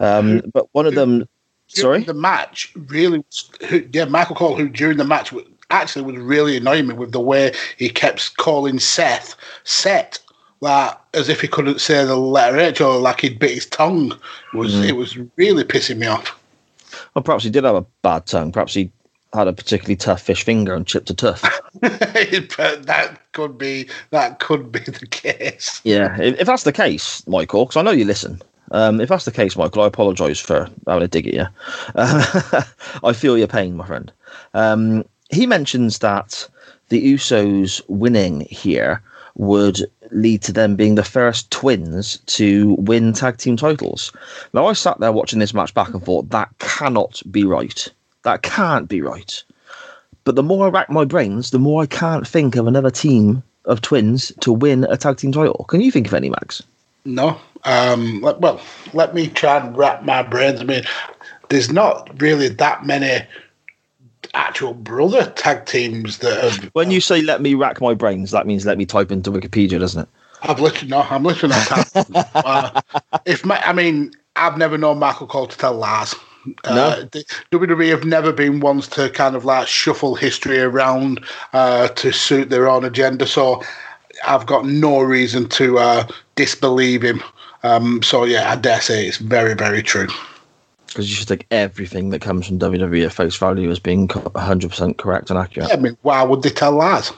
Um, 0.00 0.42
but 0.52 0.66
one 0.72 0.86
of 0.86 0.94
them, 0.94 1.26
sorry, 1.66 2.02
the 2.04 2.14
match 2.14 2.72
really, 2.88 3.18
was- 3.18 3.50
who- 3.68 3.88
yeah, 3.92 4.04
Michael 4.04 4.36
Cole, 4.36 4.54
who 4.56 4.68
during 4.68 4.96
the 4.98 5.04
match 5.04 5.32
actually 5.70 6.02
was 6.04 6.22
really 6.22 6.56
annoying 6.56 6.86
me 6.86 6.94
with 6.94 7.12
the 7.12 7.20
way 7.20 7.52
he 7.76 7.88
kept 7.88 8.36
calling 8.36 8.78
Seth 8.78 9.34
Set, 9.64 10.20
like 10.60 10.96
as 11.14 11.28
if 11.28 11.40
he 11.40 11.48
couldn't 11.48 11.80
say 11.80 12.04
the 12.04 12.16
letter 12.16 12.58
H 12.58 12.80
or 12.80 12.98
like 12.98 13.20
he'd 13.22 13.38
bit 13.38 13.50
his 13.52 13.66
tongue. 13.66 14.12
Was 14.52 14.74
Mm. 14.74 14.88
it 14.88 14.92
was 14.92 15.16
really 15.36 15.64
pissing 15.64 15.96
me 15.98 16.06
off. 16.06 16.38
Well, 17.14 17.22
perhaps 17.22 17.44
he 17.44 17.50
did 17.50 17.64
have 17.64 17.76
a 17.76 17.86
bad 18.02 18.26
tongue. 18.26 18.52
Perhaps 18.52 18.74
he 18.74 18.90
had 19.32 19.48
a 19.48 19.52
particularly 19.52 19.96
tough 19.96 20.22
fish 20.22 20.44
finger 20.44 20.74
and 20.74 20.86
chipped 20.86 21.10
a 21.10 21.14
tooth. 21.14 21.42
but 21.80 22.86
that 22.86 23.18
could 23.32 23.58
be 23.58 23.88
that 24.10 24.38
could 24.38 24.70
be 24.70 24.80
the 24.80 25.06
case. 25.06 25.80
Yeah, 25.84 26.20
if, 26.20 26.40
if 26.40 26.46
that's 26.46 26.62
the 26.62 26.72
case, 26.72 27.26
Michael, 27.26 27.66
because 27.66 27.76
I 27.76 27.82
know 27.82 27.90
you 27.90 28.04
listen. 28.04 28.40
Um, 28.70 29.00
if 29.00 29.08
that's 29.08 29.26
the 29.26 29.32
case, 29.32 29.56
Michael, 29.56 29.82
I 29.82 29.86
apologise 29.86 30.40
for 30.40 30.68
having 30.86 31.04
a 31.04 31.08
dig 31.08 31.28
at 31.28 31.34
you. 31.34 31.46
Uh, 31.94 32.62
I 33.04 33.12
feel 33.12 33.36
your 33.36 33.46
pain, 33.46 33.76
my 33.76 33.86
friend. 33.86 34.10
Um, 34.54 35.04
he 35.30 35.46
mentions 35.46 35.98
that 35.98 36.48
the 36.88 37.14
Usos 37.14 37.82
winning 37.88 38.40
here 38.42 39.02
would 39.36 39.82
lead 40.14 40.42
to 40.42 40.52
them 40.52 40.76
being 40.76 40.94
the 40.94 41.04
first 41.04 41.50
twins 41.50 42.18
to 42.26 42.74
win 42.78 43.12
tag 43.12 43.36
team 43.36 43.56
titles. 43.56 44.12
Now, 44.52 44.66
I 44.66 44.72
sat 44.72 45.00
there 45.00 45.12
watching 45.12 45.38
this 45.38 45.54
match 45.54 45.74
back 45.74 45.88
and 45.88 46.02
thought 46.02 46.30
that 46.30 46.50
cannot 46.58 47.22
be 47.30 47.44
right. 47.44 47.88
That 48.22 48.42
can't 48.42 48.88
be 48.88 49.02
right. 49.02 49.42
But 50.24 50.36
the 50.36 50.42
more 50.42 50.66
I 50.66 50.70
rack 50.70 50.88
my 50.88 51.04
brains, 51.04 51.50
the 51.50 51.58
more 51.58 51.82
I 51.82 51.86
can't 51.86 52.26
think 52.26 52.56
of 52.56 52.66
another 52.66 52.90
team 52.90 53.42
of 53.66 53.80
twins 53.80 54.32
to 54.40 54.52
win 54.52 54.84
a 54.84 54.96
tag 54.96 55.18
team 55.18 55.32
title. 55.32 55.66
Can 55.68 55.80
you 55.80 55.90
think 55.90 56.06
of 56.06 56.14
any, 56.14 56.30
Mags? 56.30 56.62
No. 57.04 57.38
Um, 57.64 58.20
well, 58.20 58.60
let 58.92 59.14
me 59.14 59.28
try 59.28 59.58
and 59.58 59.76
wrap 59.76 60.04
my 60.04 60.22
brains. 60.22 60.60
I 60.60 60.64
mean, 60.64 60.84
there's 61.48 61.70
not 61.70 62.20
really 62.20 62.48
that 62.48 62.86
many 62.86 63.26
actual 64.34 64.74
brother 64.74 65.26
tag 65.36 65.66
teams 65.66 66.18
that 66.18 66.42
have. 66.42 66.70
When 66.74 66.90
you 66.90 67.00
say 67.00 67.22
"let 67.22 67.40
me 67.40 67.54
rack 67.54 67.80
my 67.80 67.94
brains," 67.94 68.30
that 68.32 68.46
means 68.46 68.66
let 68.66 68.78
me 68.78 68.86
type 68.86 69.10
into 69.10 69.30
Wikipedia, 69.30 69.78
doesn't 69.78 70.02
it? 70.02 70.08
I've 70.42 70.60
literally 70.60 70.88
no, 70.88 71.02
I'm 71.02 71.22
literally 71.24 71.54
not. 71.54 71.96
uh, 72.44 72.80
if 73.26 73.44
my, 73.44 73.60
I 73.64 73.72
mean, 73.72 74.12
I've 74.36 74.58
never 74.58 74.76
known 74.76 74.98
Michael 74.98 75.26
Cole 75.26 75.46
to 75.46 75.56
tell 75.56 75.74
lies. 75.74 76.14
Uh, 76.64 77.04
the- 77.12 77.24
WWE 77.52 77.88
have 77.88 78.04
never 78.04 78.30
been 78.30 78.60
ones 78.60 78.86
to 78.88 79.08
kind 79.10 79.34
of 79.34 79.46
like 79.46 79.66
shuffle 79.66 80.14
history 80.14 80.60
around 80.60 81.24
uh, 81.54 81.88
to 81.88 82.12
suit 82.12 82.50
their 82.50 82.68
own 82.68 82.84
agenda. 82.84 83.26
So 83.26 83.62
I've 84.26 84.44
got 84.44 84.66
no 84.66 85.00
reason 85.00 85.48
to 85.50 85.78
uh, 85.78 86.06
disbelieve 86.34 87.02
him 87.02 87.22
Um, 87.62 88.02
so 88.02 88.24
yeah, 88.24 88.50
I 88.52 88.56
dare 88.56 88.80
say 88.82 89.06
it's 89.06 89.16
very, 89.16 89.54
very 89.54 89.82
true. 89.82 90.08
Because 90.94 91.10
you 91.10 91.16
should 91.16 91.26
take 91.26 91.46
everything 91.50 92.10
that 92.10 92.22
comes 92.22 92.46
from 92.46 92.60
WWE 92.60 93.04
at 93.04 93.12
face 93.12 93.34
value 93.34 93.68
as 93.68 93.80
being 93.80 94.06
100% 94.06 94.96
correct 94.96 95.28
and 95.28 95.38
accurate. 95.40 95.68
Yeah, 95.68 95.74
I 95.74 95.80
mean, 95.80 95.96
why 96.02 96.22
would 96.22 96.44
they 96.44 96.50
tell 96.50 96.70
lies? 96.70 97.12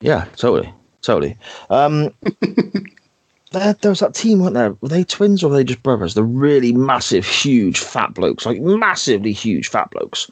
Yeah, 0.00 0.24
totally, 0.34 0.74
totally. 1.02 1.38
Um, 1.70 2.12
there, 3.52 3.74
there 3.74 3.90
was 3.92 4.00
that 4.00 4.16
team, 4.16 4.40
weren't 4.40 4.54
there? 4.54 4.76
Were 4.80 4.88
they 4.88 5.04
twins 5.04 5.44
or 5.44 5.50
were 5.50 5.56
they 5.56 5.62
just 5.62 5.84
brothers? 5.84 6.14
The 6.14 6.24
really 6.24 6.72
massive, 6.72 7.24
huge, 7.24 7.78
fat 7.78 8.12
blokes, 8.12 8.44
like 8.44 8.60
massively 8.60 9.32
huge 9.32 9.68
fat 9.68 9.88
blokes. 9.92 10.28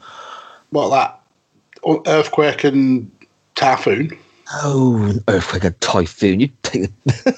What 0.71 0.89
that 0.89 1.21
earthquake 2.05 2.65
and 2.65 3.09
typhoon? 3.55 4.17
Oh, 4.51 5.13
earthquake, 5.29 5.63
and 5.63 5.79
typhoon! 5.79 6.41
You 6.41 6.49
take 6.63 6.91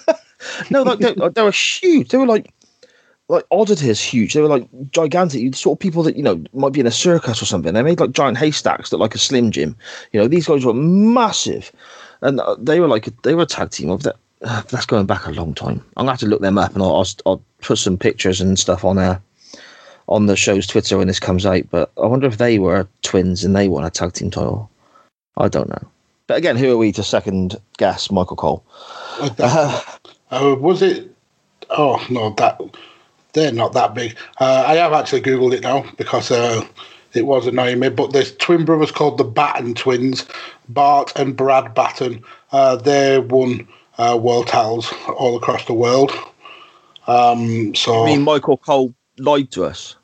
no, 0.71 0.83
like 0.83 0.99
they, 0.99 1.13
they 1.13 1.43
were 1.43 1.51
huge. 1.51 2.09
They 2.09 2.17
were 2.17 2.25
like 2.25 2.51
like 3.29 3.45
oddities, 3.51 4.01
huge. 4.01 4.33
They 4.33 4.41
were 4.41 4.47
like 4.47 4.67
gigantic. 4.91 5.41
You 5.41 5.51
sort 5.53 5.77
of 5.77 5.79
people 5.79 6.03
that 6.03 6.15
you 6.15 6.23
know 6.23 6.43
might 6.53 6.73
be 6.73 6.79
in 6.79 6.87
a 6.87 6.91
circus 6.91 7.41
or 7.41 7.45
something. 7.45 7.73
They 7.73 7.83
made 7.83 7.99
like 7.99 8.11
giant 8.11 8.37
haystacks 8.37 8.89
that 8.89 8.97
like 8.97 9.15
a 9.15 9.19
slim 9.19 9.51
Jim. 9.51 9.75
You 10.11 10.19
know, 10.19 10.27
these 10.27 10.47
guys 10.47 10.65
were 10.65 10.73
massive, 10.73 11.71
and 12.21 12.39
uh, 12.39 12.55
they 12.59 12.79
were 12.79 12.87
like 12.87 13.09
they 13.23 13.35
were 13.35 13.43
a 13.43 13.47
tag 13.47 13.71
team 13.71 13.89
of 13.89 14.03
that. 14.03 14.15
Uh, 14.43 14.61
that's 14.69 14.85
going 14.85 15.07
back 15.07 15.25
a 15.25 15.31
long 15.31 15.53
time. 15.55 15.83
I'm 15.97 16.03
gonna 16.03 16.11
have 16.11 16.19
to 16.19 16.27
look 16.27 16.41
them 16.41 16.59
up, 16.59 16.73
and 16.73 16.83
I'll, 16.83 16.97
I'll, 16.97 17.07
I'll 17.25 17.41
put 17.61 17.79
some 17.79 17.97
pictures 17.97 18.39
and 18.39 18.57
stuff 18.57 18.85
on 18.85 18.99
uh, 18.99 19.19
on 20.07 20.27
the 20.27 20.35
show's 20.35 20.67
Twitter 20.67 20.97
when 20.97 21.07
this 21.07 21.19
comes 21.19 21.45
out. 21.45 21.63
But 21.69 21.91
I 22.01 22.05
wonder 22.05 22.27
if 22.27 22.37
they 22.37 22.59
were 22.59 22.87
twins 23.01 23.43
and 23.43 23.55
they 23.55 23.67
won 23.67 23.83
a 23.83 23.89
tag 23.89 24.13
team 24.13 24.29
title. 24.29 24.69
I 25.37 25.47
don't 25.47 25.69
know. 25.69 25.87
But 26.27 26.37
again, 26.37 26.57
who 26.57 26.71
are 26.71 26.77
we 26.77 26.91
to 26.93 27.03
second 27.03 27.55
guess 27.77 28.11
Michael 28.11 28.35
Cole? 28.35 28.63
Uh, 29.19 29.81
uh, 30.29 30.55
was 30.59 30.81
it? 30.81 31.09
Oh 31.69 32.05
no, 32.09 32.29
that 32.37 32.61
they're 33.37 33.51
not 33.51 33.73
that 33.73 33.93
big. 33.93 34.17
Uh, 34.39 34.65
I 34.67 34.75
have 34.75 34.93
actually 34.93 35.21
googled 35.21 35.53
it 35.53 35.61
now 35.61 35.85
because 35.97 36.31
uh, 36.31 36.65
it 37.13 37.25
was 37.25 37.47
annoying 37.47 37.79
me. 37.79 37.89
But 37.89 38.11
there's 38.11 38.35
twin 38.37 38.65
brothers 38.65 38.91
called 38.91 39.17
the 39.17 39.23
Batten 39.23 39.75
twins, 39.75 40.25
Bart 40.69 41.13
and 41.15 41.37
Brad 41.37 41.73
Batten. 41.75 42.23
Uh, 42.51 42.75
they 42.77 43.19
won 43.19 43.67
uh, 43.97 44.17
world 44.21 44.47
titles 44.47 44.91
all 45.17 45.37
across 45.37 45.65
the 45.65 45.73
world. 45.73 46.11
Um, 47.07 47.75
so 47.75 48.03
I 48.03 48.05
mean, 48.05 48.23
Michael 48.23 48.57
Cole 48.57 48.93
lied 49.19 49.51
to 49.51 49.65
us. 49.65 49.95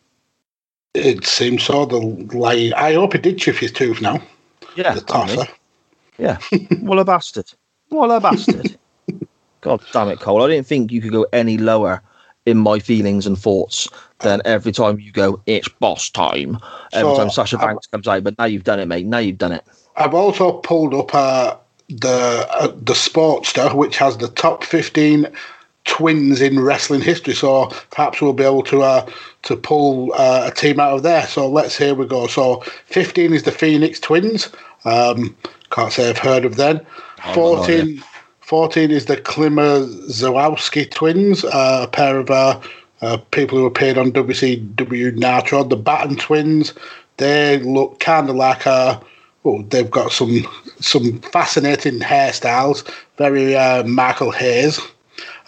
it 0.94 1.26
seems 1.26 1.64
so. 1.64 1.86
The 1.86 1.98
lie. 2.38 2.72
I 2.76 2.94
hope 2.94 3.14
he 3.14 3.20
did 3.20 3.40
chip 3.40 3.56
his 3.58 3.72
tooth 3.72 4.02
now. 4.02 4.22
Yeah, 4.76 4.94
The 4.94 5.02
tosser. 5.02 5.48
Yeah. 6.18 6.38
what 6.82 7.00
a 7.00 7.06
bastard. 7.06 7.52
What 7.90 8.10
a 8.10 8.20
bastard. 8.22 8.76
God 9.62 9.82
damn 9.92 10.10
it, 10.10 10.20
Cole. 10.20 10.44
I 10.44 10.50
didn't 10.50 10.68
think 10.68 10.92
you 10.92 11.02
could 11.02 11.12
go 11.12 11.26
any 11.34 11.58
lower 11.58 12.02
in 12.46 12.58
my 12.58 12.80
feelings 12.80 13.26
and 13.26 13.38
thoughts 13.38 13.88
than 14.20 14.42
every 14.46 14.72
time 14.72 15.00
you 15.00 15.12
go, 15.12 15.42
it's 15.46 15.68
boss 15.68 16.10
time. 16.10 16.58
Every 16.94 17.14
So, 17.14 17.18
time 17.18 17.30
Sasha 17.30 17.58
Banks 17.58 17.88
comes 17.88 18.08
out. 18.08 18.24
But 18.24 18.38
now 18.38 18.46
you've 18.46 18.64
done 18.64 18.80
it, 18.80 18.88
mate. 18.88 19.06
Now 19.06 19.20
you've 19.20 19.38
done 19.38 19.52
it. 19.52 19.64
I've 19.96 20.14
also 20.14 20.54
pulled 20.60 20.94
up 20.94 21.14
uh, 21.14 21.56
the 21.90 22.48
uh, 22.50 22.68
the 22.68 22.94
Sportster, 22.94 23.74
which 23.74 23.98
has 23.98 24.18
the 24.18 24.30
top 24.30 24.64
fifteen 24.64 25.28
twins 25.86 26.42
in 26.42 26.60
wrestling 26.60 27.02
history. 27.02 27.34
So 27.34 27.68
perhaps 27.92 28.22
we'll 28.22 28.34
be 28.34 28.44
able 28.44 28.64
to 28.64 28.82
uh, 28.82 29.10
to 29.44 29.56
pull 29.56 30.14
uh, 30.14 30.50
a 30.52 30.56
team 30.56 30.80
out 30.80 30.94
of 30.94 31.04
there. 31.04 31.28
So 31.28 31.50
let's 31.50 31.78
here 31.78 31.94
we 31.96 32.06
go. 32.06 32.28
So 32.28 32.62
fifteen 32.86 33.34
is 33.34 33.44
the 33.44 33.52
Phoenix 33.52 34.00
Twins. 34.00 34.50
Um, 34.86 35.36
can't 35.70 35.92
say 35.92 36.10
I've 36.10 36.18
heard 36.18 36.46
of 36.46 36.56
them. 36.56 36.82
Oh, 37.26 37.34
14, 37.34 38.04
14 38.54 38.92
is 38.92 39.08
the 39.08 39.18
Klimazowski 39.18 40.92
twins, 40.92 41.44
uh, 41.44 41.86
a 41.86 41.88
pair 41.88 42.20
of 42.20 42.30
uh, 42.30 42.60
uh, 43.02 43.18
people 43.32 43.58
who 43.58 43.66
appeared 43.66 43.98
on 43.98 44.12
WCW 44.12 45.16
Nitro. 45.16 45.64
The 45.64 45.76
Batten 45.76 46.18
twins, 46.18 46.72
they 47.18 47.58
look 47.58 48.00
kind 48.00 48.30
of 48.30 48.36
like 48.36 48.68
a. 48.68 49.02
oh, 49.44 49.64
they've 49.64 49.90
got 49.90 50.12
some 50.12 50.46
some 50.80 51.20
fascinating 51.22 51.98
hairstyles, 51.98 52.88
very 53.18 53.56
uh, 53.56 53.86
Michael 53.86 54.30
Hayes. 54.30 54.80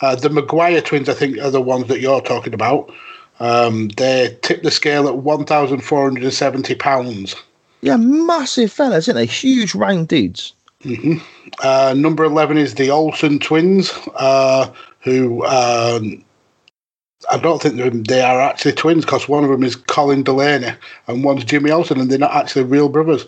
Uh, 0.02 0.16
the 0.16 0.30
McGuire 0.30 0.84
twins, 0.84 1.08
I 1.08 1.14
think, 1.14 1.38
are 1.38 1.52
the 1.52 1.62
ones 1.62 1.88
that 1.90 2.00
you're 2.00 2.22
talking 2.22 2.56
about. 2.56 2.92
Um, 3.40 3.90
they 3.90 4.36
tip 4.42 4.64
the 4.64 4.72
scale 4.72 5.08
at 5.08 5.18
1,470 5.18 6.74
pounds. 6.74 7.36
Yeah, 7.82 7.98
massive 7.98 8.72
fellas, 8.72 9.04
isn't 9.04 9.16
they? 9.16 9.28
Huge 9.28 9.76
round 9.76 10.08
dudes. 10.08 10.54
Uh, 11.64 11.94
number 11.96 12.24
11 12.24 12.58
is 12.58 12.76
the 12.76 12.90
Olsen 12.90 13.40
twins, 13.40 13.92
uh, 14.16 14.70
who 15.00 15.46
um, 15.46 16.24
I 17.32 17.38
don't 17.38 17.62
think 17.62 17.76
they're- 18.08 18.42
actually 18.42 18.74
twins 18.74 19.06
because 19.06 19.30
one 19.30 19.44
of 19.44 19.50
them 19.50 19.64
is 19.64 19.76
Colin 19.76 20.24
Delaney 20.24 20.74
and 21.08 21.24
one's 21.24 21.46
Jimmy 21.46 21.72
Olsen, 21.72 22.00
and 22.00 22.10
they're 22.10 22.20
not 22.20 22.36
actually 22.36 22.64
real 22.64 22.90
brothers. 22.90 23.26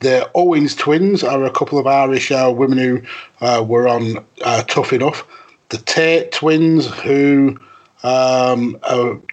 The 0.00 0.30
Owens 0.34 0.74
twins 0.74 1.22
are 1.22 1.44
a 1.44 1.50
couple 1.50 1.78
of 1.78 1.86
Irish 1.86 2.30
uh, 2.32 2.52
women 2.54 2.78
who 2.78 3.02
uh, 3.40 3.62
were 3.66 3.86
on 3.86 4.24
uh, 4.42 4.62
Tough 4.64 4.92
Enough. 4.92 5.26
The 5.68 5.78
Tate 5.78 6.32
twins, 6.32 6.86
who 6.86 7.58
um, 8.02 8.78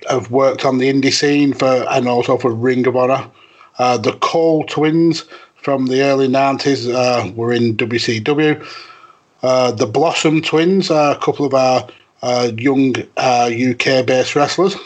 have 0.09 0.29
worked 0.29 0.65
on 0.65 0.77
the 0.77 0.91
indie 0.91 1.13
scene 1.13 1.53
for 1.53 1.85
and 1.89 2.07
also 2.07 2.37
for 2.37 2.51
Ring 2.51 2.85
of 2.85 2.95
Honor. 2.95 3.29
Uh, 3.79 3.97
the 3.97 4.13
Cole 4.13 4.65
twins 4.65 5.25
from 5.67 5.87
the 5.87 6.01
early 6.01 6.29
90s 6.29 6.87
uh, 6.95 7.29
were 7.33 7.51
in 7.51 7.75
WCW. 7.75 8.65
Uh, 9.43 9.69
the 9.69 9.85
Blossom 9.85 10.41
twins 10.41 10.89
are 10.89 11.13
a 11.13 11.19
couple 11.19 11.45
of 11.45 11.53
our 11.53 11.85
uh, 12.21 12.49
young 12.57 12.95
uh, 13.17 13.51
UK 13.51 14.05
based 14.05 14.33
wrestlers. 14.33 14.77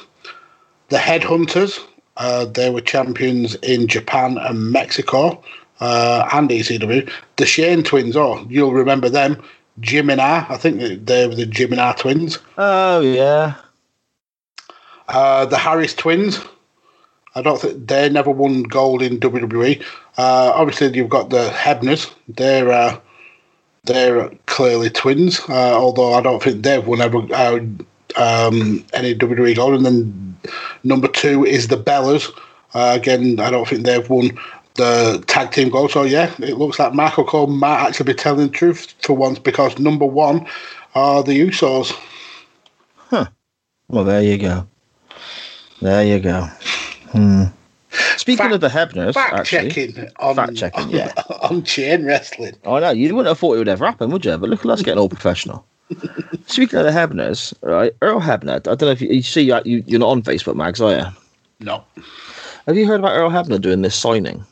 The 0.90 0.98
Headhunters, 0.98 1.78
uh, 2.18 2.46
they 2.46 2.72
were 2.72 2.82
champions 2.82 3.54
in 3.58 3.86
Japan 3.88 4.40
and 4.40 4.72
Mexico 4.72 5.44
uh, 5.82 6.28
and 6.34 6.50
ECW. 6.50 7.08
The 7.36 7.46
Shane 7.46 7.84
twins, 7.84 8.16
oh, 8.18 8.44
you'll 8.50 8.74
remember 8.74 9.08
them. 9.08 9.40
Gymini, 9.82 10.50
I 10.50 10.58
think 10.58 11.06
they- 11.06 11.28
were 11.28 11.36
the 11.36 11.46
Gymini 11.46 11.96
twins. 11.96 12.40
Oh, 12.58 13.02
yeah. 13.02 13.54
Uh, 15.08 15.46
the 15.46 15.60
Harris 15.60 15.94
twins. 15.94 16.40
I 17.36 17.44
don't 17.44 17.62
think 17.62 17.88
they 17.88 18.10
never 18.10 18.32
won 18.32 18.64
gold 18.64 19.04
in 19.04 19.20
WWE. 19.20 19.84
Uh, 20.18 20.52
obviously, 20.56 20.96
you've 20.96 21.10
got 21.10 21.30
the 21.30 21.50
Hebners. 21.50 22.12
They're 22.28 22.72
uh, 22.72 23.00
they're 23.86 24.30
clearly 24.46 24.90
twins, 24.90 25.40
uh, 25.50 25.78
although 25.78 26.14
I 26.14 26.22
don't 26.22 26.42
think 26.42 26.64
they've 26.64 26.86
won 26.86 27.02
ever 27.02 27.20
uh, 27.34 27.60
um, 28.18 28.86
any 28.94 29.16
WWE 29.16 29.56
gold. 29.56 29.76
And 29.76 29.86
then 29.86 30.38
number 30.84 31.08
two 31.08 31.46
is 31.46 31.68
the 31.68 31.78
Bellas. 31.78 32.32
Uh, 32.74 32.94
again, 32.96 33.40
I 33.40 33.50
don't 33.50 33.68
think 33.68 33.86
they've 33.86 34.10
won 34.10 34.32
the 34.76 35.24
tag 35.28 35.52
team 35.52 35.70
gold. 35.70 35.92
So 35.92 36.04
yeah, 36.04 36.34
it 36.40 36.58
looks 36.58 36.80
like 36.80 36.94
Michael 36.94 37.26
Cole 37.26 37.48
might 37.48 37.88
actually 37.88 38.14
be 38.14 38.20
telling 38.20 38.48
the 38.48 38.54
truth 38.54 38.94
for 39.02 39.14
once 39.14 39.40
because 39.40 39.80
number 39.80 40.06
one 40.06 40.46
are 40.96 41.24
the 41.24 41.40
Usos. 41.40 41.94
Well, 43.92 44.06
there 44.06 44.22
you 44.22 44.38
go. 44.38 44.68
There 45.82 46.06
you 46.06 46.20
go. 46.20 46.44
Hmm. 47.12 47.44
Speaking 48.18 48.38
Fact- 48.50 48.54
of 48.56 48.62
the 48.62 48.68
Hebners, 48.70 49.14
Fact 49.14 49.34
actually, 49.34 49.70
checking 49.72 50.08
on 50.20 50.36
Fact 50.36 50.56
checking, 50.56 50.90
yeah. 50.90 51.12
on 51.42 51.64
chain 51.64 52.06
wrestling. 52.06 52.56
I 52.66 52.80
know 52.80 52.92
you 52.92 53.14
wouldn't 53.16 53.30
have 53.32 53.40
thought 53.40 53.56
it 53.56 53.60
would 53.60 53.68
ever 53.68 53.86
happen, 53.86 54.12
would 54.12 54.24
you? 54.26 54.38
But 54.38 54.50
look 54.50 54.64
at 54.66 54.72
us 54.72 54.82
getting 54.82 55.00
all 55.00 55.10
professional. 55.10 55.66
Speaking 56.48 56.80
of 56.80 56.86
the 56.86 56.92
Hebners, 56.92 57.54
right? 57.62 57.94
Earl 58.02 58.22
Hebner. 58.22 58.56
I 58.56 58.60
don't 58.60 58.82
know 58.82 58.90
if 58.92 59.02
you, 59.02 59.10
you 59.10 59.22
see 59.22 59.42
you, 59.42 59.60
you- 59.66 59.84
you're 59.88 60.00
not 60.00 60.10
on 60.10 60.22
Facebook, 60.24 60.56
Mags, 60.56 60.80
are 60.82 60.94
you? 60.96 61.06
No, 61.60 61.84
Have 62.66 62.78
you 62.78 62.88
heard 62.88 63.00
about 63.02 63.16
Earl 63.16 63.30
Hebner 63.30 63.60
doing 63.62 63.82
this 63.82 63.96
signing? 63.96 64.44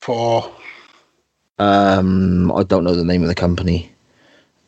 for 0.00 0.52
Um, 1.58 2.52
I 2.52 2.62
don't 2.64 2.84
know 2.84 2.94
the 2.94 3.04
name 3.04 3.22
of 3.22 3.28
the 3.28 3.34
company. 3.34 3.90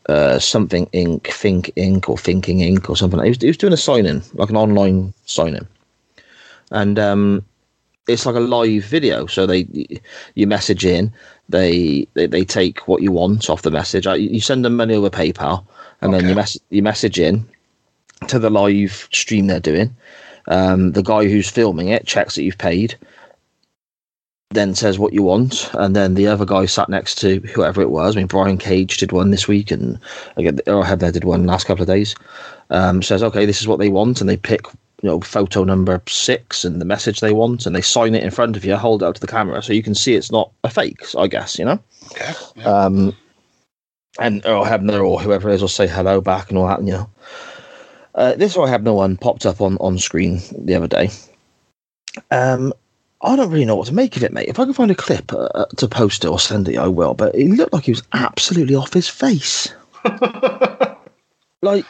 Uh, 0.08 0.38
something 0.38 0.86
Inc, 0.86 1.26
Think 1.26 1.70
Inc, 1.76 2.08
or 2.08 2.16
Thinking 2.16 2.58
Inc, 2.60 2.88
or 2.88 2.96
something. 2.96 3.22
He 3.22 3.28
was, 3.28 3.38
he 3.42 3.46
was 3.48 3.58
doing 3.58 3.74
a 3.74 3.76
signing, 3.76 4.22
like 4.34 4.48
an 4.48 4.56
online 4.56 5.12
signing, 5.26 5.66
and 6.70 6.98
um, 6.98 7.44
it's 8.08 8.26
like 8.26 8.36
a 8.36 8.40
live 8.40 8.84
video. 8.84 9.26
So 9.26 9.46
they 9.46 9.66
you 10.34 10.46
message 10.46 10.84
in, 10.84 11.12
they 11.48 12.06
they, 12.14 12.26
they 12.26 12.44
take 12.44 12.88
what 12.88 13.02
you 13.02 13.12
want 13.12 13.50
off 13.50 13.62
the 13.62 13.70
message. 13.70 14.06
You 14.06 14.40
send 14.40 14.64
them 14.64 14.76
money 14.76 14.94
over 14.94 15.10
PayPal, 15.10 15.64
and 16.00 16.12
then 16.12 16.28
you 16.28 16.34
mess 16.34 16.58
you 16.70 16.82
message 16.82 17.18
in 17.18 17.46
to 18.26 18.38
the 18.38 18.50
live 18.50 19.08
stream 19.12 19.46
they're 19.46 19.60
doing. 19.60 19.94
Um, 20.48 20.92
the 20.92 21.02
guy 21.02 21.28
who's 21.28 21.50
filming 21.50 21.88
it 21.88 22.06
checks 22.06 22.34
that 22.34 22.42
you've 22.42 22.56
paid, 22.56 22.96
then 24.50 24.74
says 24.74 24.98
what 24.98 25.12
you 25.12 25.22
want, 25.22 25.70
and 25.74 25.94
then 25.94 26.14
the 26.14 26.26
other 26.26 26.46
guy 26.46 26.64
sat 26.64 26.88
next 26.88 27.16
to 27.16 27.40
whoever 27.40 27.82
it 27.82 27.90
was. 27.90 28.16
I 28.16 28.20
mean, 28.20 28.26
Brian 28.26 28.56
Cage 28.56 28.96
did 28.96 29.12
one 29.12 29.30
this 29.30 29.46
week, 29.46 29.70
and 29.70 30.00
again, 30.36 30.58
Earl 30.66 30.84
Hebner 30.84 31.12
did 31.12 31.24
one 31.24 31.44
last 31.44 31.66
couple 31.66 31.82
of 31.82 31.88
days. 31.88 32.14
Um, 32.70 33.02
says, 33.02 33.22
okay, 33.22 33.44
this 33.44 33.60
is 33.60 33.68
what 33.68 33.78
they 33.78 33.90
want, 33.90 34.20
and 34.20 34.28
they 34.28 34.38
pick 34.38 34.62
you 35.02 35.08
know 35.08 35.20
photo 35.20 35.64
number 35.64 36.02
six 36.08 36.64
and 36.64 36.80
the 36.80 36.84
message 36.84 37.20
they 37.20 37.32
want, 37.32 37.66
and 37.66 37.74
they 37.74 37.82
sign 37.82 38.14
it 38.14 38.22
in 38.22 38.30
front 38.30 38.56
of 38.56 38.64
you, 38.64 38.76
hold 38.76 39.02
it 39.02 39.06
up 39.06 39.14
to 39.14 39.20
the 39.20 39.26
camera, 39.26 39.62
so 39.62 39.72
you 39.72 39.82
can 39.82 39.94
see 39.94 40.14
it's 40.14 40.32
not 40.32 40.50
a 40.64 40.70
fake. 40.70 41.02
I 41.16 41.26
guess 41.26 41.58
you 41.58 41.64
know. 41.64 41.78
okay, 42.12 42.32
yeah. 42.56 42.64
Um, 42.64 43.16
and 44.18 44.42
Earl 44.44 44.64
Hebner 44.64 45.06
or 45.06 45.20
whoever 45.20 45.48
it 45.48 45.54
is 45.54 45.60
will 45.60 45.68
say 45.68 45.86
hello 45.86 46.20
back 46.20 46.48
and 46.48 46.58
all 46.58 46.66
that, 46.66 46.82
you 46.82 46.92
know. 46.92 47.10
Uh, 48.14 48.34
this 48.34 48.56
Earl 48.56 48.66
Hebner 48.66 48.94
one 48.94 49.16
popped 49.16 49.46
up 49.46 49.60
on, 49.60 49.76
on 49.78 49.98
screen 49.98 50.40
the 50.56 50.74
other 50.74 50.88
day. 50.88 51.10
Um, 52.30 52.72
I 53.22 53.36
don't 53.36 53.50
really 53.50 53.64
know 53.64 53.76
what 53.76 53.86
to 53.88 53.94
make 53.94 54.16
of 54.16 54.22
it, 54.22 54.32
mate. 54.32 54.48
If 54.48 54.58
I 54.58 54.64
can 54.64 54.74
find 54.74 54.90
a 54.90 54.94
clip 54.94 55.32
uh, 55.32 55.48
uh, 55.54 55.66
to 55.76 55.88
post 55.88 56.24
it 56.24 56.28
or 56.28 56.38
send 56.38 56.68
it, 56.68 56.78
I 56.78 56.88
will. 56.88 57.14
But 57.14 57.34
it 57.34 57.48
looked 57.48 57.72
like 57.72 57.84
he 57.84 57.92
was 57.92 58.02
absolutely 58.12 58.74
off 58.74 58.92
his 58.92 59.08
face, 59.08 59.72
like, 61.62 61.84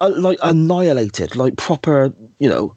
uh, 0.00 0.12
like 0.16 0.38
annihilated, 0.42 1.36
like 1.36 1.56
proper, 1.56 2.12
you 2.38 2.48
know, 2.48 2.74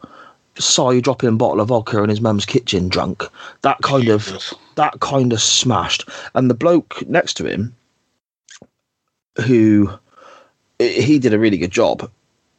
side 0.57 1.03
dropping 1.03 1.29
a 1.29 1.33
bottle 1.33 1.61
of 1.61 1.69
vodka 1.69 2.03
in 2.03 2.09
his 2.09 2.21
mum's 2.21 2.45
kitchen, 2.45 2.89
drunk. 2.89 3.23
That 3.61 3.77
kind 3.81 4.09
of 4.09 4.53
that 4.75 4.99
kind 4.99 5.33
of 5.33 5.41
smashed. 5.41 6.07
And 6.35 6.49
the 6.49 6.55
bloke 6.55 7.07
next 7.07 7.35
to 7.35 7.45
him, 7.45 7.75
who 9.45 9.89
he 10.79 11.19
did 11.19 11.33
a 11.33 11.39
really 11.39 11.57
good 11.57 11.71
job, 11.71 12.09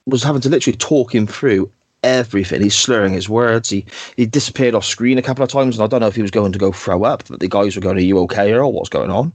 was 0.07 0.23
having 0.23 0.41
to 0.43 0.49
literally 0.49 0.77
talk 0.77 1.15
him 1.15 1.27
through 1.27 1.71
everything. 2.03 2.63
He's 2.63 2.77
slurring 2.77 3.13
his 3.13 3.29
words. 3.29 3.71
He 3.71 3.85
he 4.17 4.27
disappeared 4.27 4.75
off 4.75 4.85
screen 4.85 5.19
a 5.19 5.23
couple 5.23 5.45
of 5.45 5.51
times, 5.51 5.77
and 5.77 5.85
I 5.85 5.87
don't 5.89 6.01
know 6.01 6.07
if 6.07 6.17
he 6.17 6.23
was 6.23 6.31
going 6.31 6.53
to 6.53 6.59
go 6.59 6.73
throw 6.73 7.05
up, 7.05 7.25
but 7.29 7.41
the 7.41 7.49
guys 7.49 7.75
were 7.75 7.83
going, 7.83 7.97
"Are 7.97 8.01
you 8.01 8.19
okay?" 8.21 8.53
or 8.53 8.71
what's 8.71 8.89
going 8.89 9.11
on. 9.11 9.33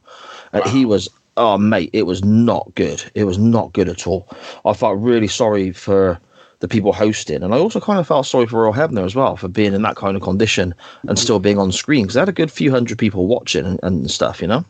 And 0.51 0.63
he 0.65 0.85
was, 0.85 1.07
oh 1.39 1.57
mate, 1.57 1.89
it 1.93 2.03
was 2.03 2.23
not 2.23 2.71
good. 2.75 3.03
It 3.15 3.23
was 3.23 3.37
not 3.39 3.73
good 3.73 3.89
at 3.89 4.05
all. 4.05 4.27
I 4.65 4.73
felt 4.73 4.99
really 4.99 5.27
sorry 5.27 5.71
for 5.71 6.19
the 6.59 6.67
people 6.67 6.93
hosting, 6.93 7.41
and 7.41 7.55
I 7.55 7.57
also 7.57 7.79
kind 7.79 7.99
of 7.99 8.07
felt 8.07 8.27
sorry 8.27 8.45
for 8.45 8.63
Earl 8.63 8.73
Hebner 8.73 9.05
as 9.05 9.15
well 9.15 9.37
for 9.37 9.47
being 9.47 9.73
in 9.73 9.81
that 9.83 9.95
kind 9.95 10.15
of 10.15 10.21
condition 10.21 10.75
and 11.07 11.17
still 11.17 11.39
being 11.39 11.57
on 11.57 11.71
screen 11.71 12.03
because 12.03 12.13
they 12.15 12.19
had 12.19 12.29
a 12.29 12.33
good 12.33 12.51
few 12.51 12.69
hundred 12.69 12.99
people 12.99 13.27
watching 13.27 13.65
and, 13.65 13.79
and 13.81 14.11
stuff, 14.11 14.41
you 14.41 14.47
know. 14.47 14.63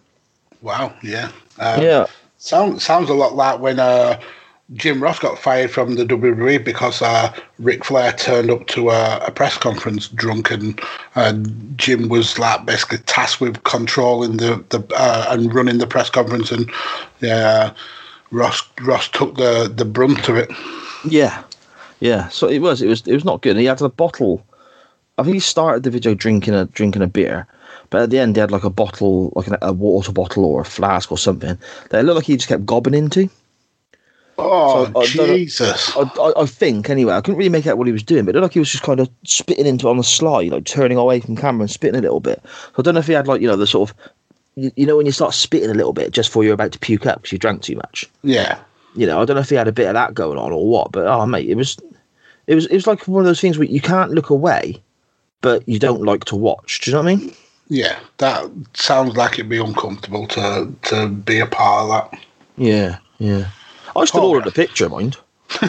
Wow, 0.62 0.94
yeah. 1.02 1.32
Um, 1.58 1.82
yeah, 1.82 2.06
Sounds 2.40 2.86
sounds 2.86 3.10
a 3.10 3.14
lot 3.14 3.36
like 3.36 3.60
when 3.60 3.80
uh, 3.80 4.18
Jim 4.74 5.02
Ross 5.02 5.18
got 5.18 5.40
fired 5.40 5.72
from 5.72 5.96
the 5.96 6.06
WWE 6.06 6.64
because 6.64 7.02
uh, 7.02 7.34
Flair 7.82 8.14
turned 8.14 8.52
up 8.52 8.68
to 8.68 8.90
a, 8.90 9.18
a 9.26 9.32
press 9.32 9.58
conference 9.58 10.08
drunk, 10.10 10.52
and 10.52 10.80
uh, 11.16 11.34
Jim 11.76 12.08
was 12.08 12.38
like 12.38 12.66
basically 12.66 13.00
tasked 13.00 13.42
with 13.42 13.64
controlling 13.64 14.38
the 14.38 14.64
the 14.70 14.84
uh, 14.96 15.26
and 15.30 15.54
running 15.54 15.80
the 15.80 15.88
press 15.88 16.10
conference, 16.10 16.52
and 16.52 16.70
yeah, 17.22 17.74
Ross 18.32 18.62
Ross 18.82 19.08
took 19.10 19.36
the 19.38 19.72
the 19.74 19.86
brunt 19.86 20.30
of 20.30 20.36
it. 20.36 20.52
yeah, 21.04 21.44
yeah. 22.00 22.28
So 22.28 22.48
it 22.48 22.60
was, 22.60 22.82
it 22.82 22.88
was, 22.88 23.08
it 23.08 23.14
was 23.14 23.26
not 23.26 23.42
good. 23.42 23.58
He 23.58 23.66
had 23.66 23.82
a 23.82 23.90
bottle. 23.90 24.46
I 25.18 25.24
think 25.24 25.34
he 25.34 25.40
started 25.40 25.84
the 25.84 25.90
video 25.90 26.14
drinking 26.14 26.54
a 26.54 26.66
drinking 26.66 27.02
a 27.02 27.08
beer, 27.08 27.48
but 27.90 28.04
at 28.04 28.10
the 28.12 28.20
end 28.20 28.36
he 28.36 28.40
had 28.40 28.52
like 28.52 28.64
a 28.64 28.70
bottle, 28.70 29.34
like 29.36 29.48
an, 29.48 29.58
a 29.64 29.74
water 29.74 30.12
bottle 30.12 30.46
or 30.46 30.62
a 30.62 30.66
flask 30.66 31.12
or 31.12 31.18
something 31.18 31.58
that 31.90 32.00
it 32.00 32.04
looked 32.04 32.18
like 32.18 32.26
he 32.26 32.38
just 32.38 32.50
kept 32.50 32.68
gobbing 32.68 32.94
into. 32.94 33.32
Oh 34.40 34.86
So, 34.86 35.00
I 35.00 35.06
Jesus! 35.06 35.96
I, 35.96 36.02
I, 36.02 36.42
I 36.42 36.46
think 36.46 36.90
anyway. 36.90 37.14
I 37.14 37.22
couldn't 37.22 37.38
really 37.38 37.50
make 37.50 37.68
out 37.68 37.78
what 37.78 37.88
he 37.88 37.94
was 37.94 38.04
doing, 38.04 38.26
but 38.26 38.36
it 38.36 38.40
looked 38.40 38.52
like 38.52 38.54
he 38.54 38.60
was 38.60 38.72
just 38.72 38.84
kind 38.84 39.00
of 39.00 39.10
spitting 39.24 39.66
into 39.66 39.90
on 39.90 39.98
the 39.98 40.04
slide, 40.04 40.52
like 40.52 40.66
turning 40.66 40.98
away 40.98 41.20
from 41.20 41.36
camera 41.36 41.62
and 41.62 41.72
spitting 41.72 42.00
a 42.00 42.02
little 42.02 42.20
bit. 42.20 42.42
So 42.44 42.76
I 42.80 42.82
don't 42.82 42.94
know 42.94 43.00
if 43.02 43.08
he 43.08 43.14
had 43.14 43.28
like 43.28 43.42
you 43.42 43.48
know 43.48 43.56
the 43.56 43.68
sort 43.68 43.90
of, 43.90 43.98
you, 44.56 44.72
you 44.76 44.86
know, 44.86 44.98
when 44.98 45.06
you 45.06 45.12
start 45.12 45.34
spitting 45.34 45.70
a 45.70 45.74
little 45.74 45.94
bit 45.94 46.12
just 46.12 46.30
before 46.30 46.44
you're 46.44 46.54
about 46.54 46.72
to 46.72 46.80
puke 46.80 47.06
up 47.06 47.18
because 47.22 47.32
you 47.32 47.38
drank 47.38 47.62
too 47.62 47.76
much. 47.76 48.06
Yeah, 48.24 48.60
You 48.96 49.06
know, 49.08 49.22
I 49.22 49.26
don't 49.26 49.36
know 49.36 49.42
if 49.42 49.50
he 49.50 49.56
had 49.56 49.68
a 49.68 49.72
bit 49.72 49.88
of 49.88 49.94
that 49.94 50.14
going 50.14 50.38
on 50.38 50.52
or 50.52 50.68
what, 50.68 50.92
but 50.92 51.08
oh 51.08 51.26
mate, 51.26 51.50
it 51.50 51.56
was, 51.56 51.78
it 52.48 52.56
was, 52.56 52.66
it 52.68 52.74
was 52.74 52.88
like 52.88 53.08
one 53.08 53.22
of 53.22 53.26
those 53.26 53.42
things 53.42 53.58
where 53.58 53.68
you 53.68 53.82
can't 53.82 54.12
look 54.12 54.30
away, 54.30 54.82
but 55.42 55.68
you 55.68 55.80
don't 55.80 56.02
like 56.04 56.26
to 56.26 56.36
watch. 56.36 56.82
Do 56.82 56.92
you 56.92 56.98
know 56.98 57.04
what 57.04 57.12
I 57.12 57.16
mean? 57.16 57.36
yeah. 57.70 58.00
That 58.18 58.50
sounds 58.74 59.16
like 59.16 59.34
it'd 59.34 59.48
be 59.50 59.60
uncomfortable 59.60 60.28
to 60.28 60.74
to 60.84 61.08
be 61.08 61.40
a 61.40 61.46
part 61.46 61.84
of 61.84 61.90
that. 62.12 62.20
Yeah, 62.58 62.98
yeah. 63.20 63.50
I 63.96 64.06
still 64.06 64.22
Oh, 64.22 64.30
ordered 64.30 64.48
a 64.48 64.52
picture, 64.52 64.90
mind. 64.90 65.18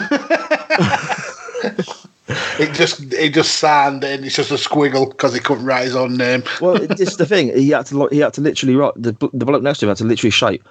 It 2.59 2.73
just 2.73 3.11
it 3.13 3.33
just 3.33 3.55
signed 3.59 4.03
and 4.05 4.23
it's 4.23 4.35
just 4.35 4.51
a 4.51 4.55
squiggle 4.55 5.09
because 5.09 5.33
he 5.33 5.39
couldn't 5.41 5.65
write 5.65 5.83
his 5.83 5.95
own 5.97 6.15
name. 6.15 6.43
Well, 6.61 6.75
this 6.75 6.99
is 7.01 7.17
the 7.17 7.25
thing. 7.25 7.53
He 7.55 7.69
had 7.71 7.85
to 7.87 7.97
li- 8.03 8.07
he 8.11 8.19
had 8.19 8.33
to 8.35 8.41
literally 8.41 8.75
write 8.75 8.93
the 8.95 9.11
the 9.33 9.45
bloke 9.45 9.63
next 9.63 9.79
to 9.79 9.85
him 9.85 9.89
had 9.89 9.97
to 9.97 10.05
literally 10.05 10.31
shape. 10.31 10.63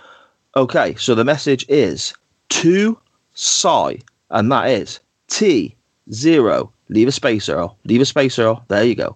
Okay, 0.57 0.95
so 0.95 1.15
the 1.15 1.25
message 1.25 1.67
is 1.69 2.15
to 2.51 2.99
Si, 3.35 4.03
and 4.31 4.51
that 4.53 4.71
is 4.71 5.01
T 5.29 5.75
zero. 6.13 6.73
Leave 6.89 7.09
a 7.09 7.13
space, 7.13 7.49
Earl. 7.49 7.77
Leave 7.85 8.01
a 8.01 8.07
space, 8.07 8.39
Earl. 8.39 8.65
There 8.69 8.85
you 8.85 8.95
go. 8.95 9.15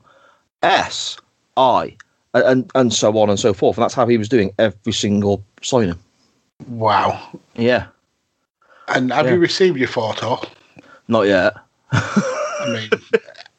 S 0.62 1.16
I, 1.56 1.96
and 2.34 2.44
and, 2.44 2.70
and 2.74 2.92
so 2.92 3.16
on 3.18 3.30
and 3.30 3.40
so 3.40 3.54
forth. 3.54 3.78
And 3.78 3.84
that's 3.84 3.94
how 3.94 4.06
he 4.06 4.18
was 4.18 4.28
doing 4.28 4.52
every 4.58 4.92
single 4.92 5.42
signing. 5.62 5.98
Wow. 6.68 7.20
Yeah, 7.56 7.86
And 8.88 9.12
have 9.12 9.26
Yeah. 9.26 9.32
you 9.32 9.38
received 9.38 9.78
your 9.78 9.88
photo? 9.88 10.40
not 11.08 11.22
yet. 11.22 11.54
I 11.92 12.66
mean, 12.68 12.90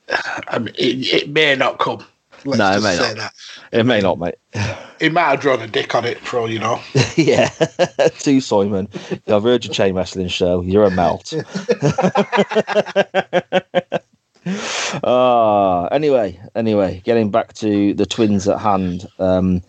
I 0.47 0.59
mean 0.59 0.73
it, 0.77 1.13
it 1.23 1.29
may 1.29 1.55
not 1.55 1.79
come. 1.79 2.03
Let's 2.43 2.59
No, 2.59 2.71
it 2.77 2.81
may 2.81 2.95
say 2.97 3.09
not. 3.13 3.17
that. 3.17 3.33
It 3.71 3.85
may 3.85 4.01
not, 4.01 4.19
mate. 4.19 4.35
He 4.97 5.09
might 5.09 5.23
have 5.25 5.41
drawn 5.41 5.61
a 5.61 5.67
dick 5.67 5.93
on 5.93 6.05
it 6.05 6.19
for 6.19 6.39
all 6.39 6.49
you 6.49 6.57
know. 6.57 6.79
yeah, 7.17 7.49
to 7.49 8.39
Simon. 8.39 8.87
I've 9.27 9.43
heard 9.43 9.65
your 9.65 9.73
chain 9.73 9.93
wrestling 9.93 10.29
show. 10.29 10.61
You're 10.61 10.85
a 10.85 10.91
melt. 10.91 11.33
Ah, 15.03 15.87
anyway, 15.87 16.39
anyway, 16.55 17.01
getting 17.03 17.29
back 17.31 17.53
to 17.55 17.93
the 17.93 18.05
twins 18.05 18.47
at 18.47 18.59
hand. 18.59 19.05
Um, 19.19 19.61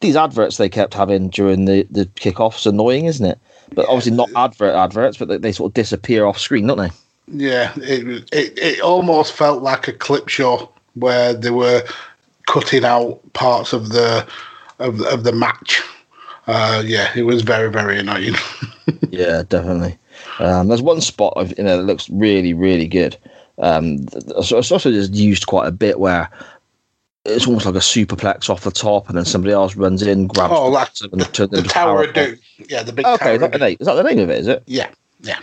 these 0.00 0.16
adverts 0.16 0.56
they 0.58 0.68
kept 0.68 0.92
having 0.94 1.30
during 1.30 1.64
the 1.64 1.86
the 1.90 2.04
kickoffs 2.06 2.66
annoying, 2.66 3.06
isn't 3.06 3.24
it? 3.24 3.38
But 3.74 3.86
obviously 3.88 4.12
not 4.12 4.30
advert 4.34 4.74
adverts, 4.74 5.16
but 5.16 5.28
they, 5.28 5.38
they 5.38 5.52
sort 5.52 5.70
of 5.70 5.74
disappear 5.74 6.26
off 6.26 6.38
screen, 6.38 6.66
don't 6.66 6.78
they? 6.78 6.90
Yeah, 7.28 7.72
it, 7.76 8.28
it 8.32 8.58
it 8.58 8.80
almost 8.80 9.32
felt 9.32 9.62
like 9.62 9.86
a 9.86 9.92
clip 9.92 10.28
show 10.28 10.70
where 10.94 11.32
they 11.32 11.50
were 11.50 11.82
cutting 12.46 12.84
out 12.84 13.20
parts 13.32 13.72
of 13.72 13.90
the 13.90 14.26
of, 14.80 15.00
of 15.02 15.24
the 15.24 15.32
match. 15.32 15.82
Uh, 16.46 16.82
yeah, 16.84 17.12
it 17.14 17.22
was 17.22 17.42
very 17.42 17.70
very 17.70 17.98
annoying. 17.98 18.34
Yeah, 19.10 19.42
definitely. 19.48 19.96
Um, 20.38 20.68
there's 20.68 20.82
one 20.82 21.00
spot 21.00 21.34
of 21.36 21.56
you 21.56 21.64
know 21.64 21.76
that 21.76 21.84
looks 21.84 22.08
really, 22.10 22.54
really 22.54 22.88
good. 22.88 23.16
Um, 23.58 24.06
it's 24.12 24.52
also 24.52 24.90
just 24.90 25.14
used 25.14 25.46
quite 25.46 25.68
a 25.68 25.72
bit 25.72 26.00
where 26.00 26.28
it's 27.24 27.46
almost 27.46 27.66
like 27.66 27.74
a 27.74 27.78
superplex 27.78 28.48
off 28.48 28.62
the 28.62 28.70
top, 28.70 29.08
and 29.08 29.16
then 29.16 29.24
somebody 29.24 29.52
else 29.52 29.76
runs 29.76 30.02
in, 30.02 30.26
grabs 30.26 30.54
oh, 30.56 30.66
the 30.66 30.70
bottom, 30.70 31.10
the, 31.10 31.46
the 31.46 31.58
into 31.58 31.68
Tower 31.68 32.04
of 32.04 32.14
Doom. 32.14 32.38
Yeah, 32.68 32.82
the 32.82 32.92
big 32.92 33.06
Okay, 33.06 33.24
Tower 33.24 33.34
is 33.34 33.40
that, 33.40 33.52
the 33.52 33.58
name? 33.58 33.76
is 33.78 33.86
that 33.86 33.94
the 33.94 34.02
name 34.02 34.18
of 34.18 34.30
it? 34.30 34.38
Is 34.38 34.48
it? 34.48 34.62
Yeah, 34.66 34.90
yeah. 35.20 35.38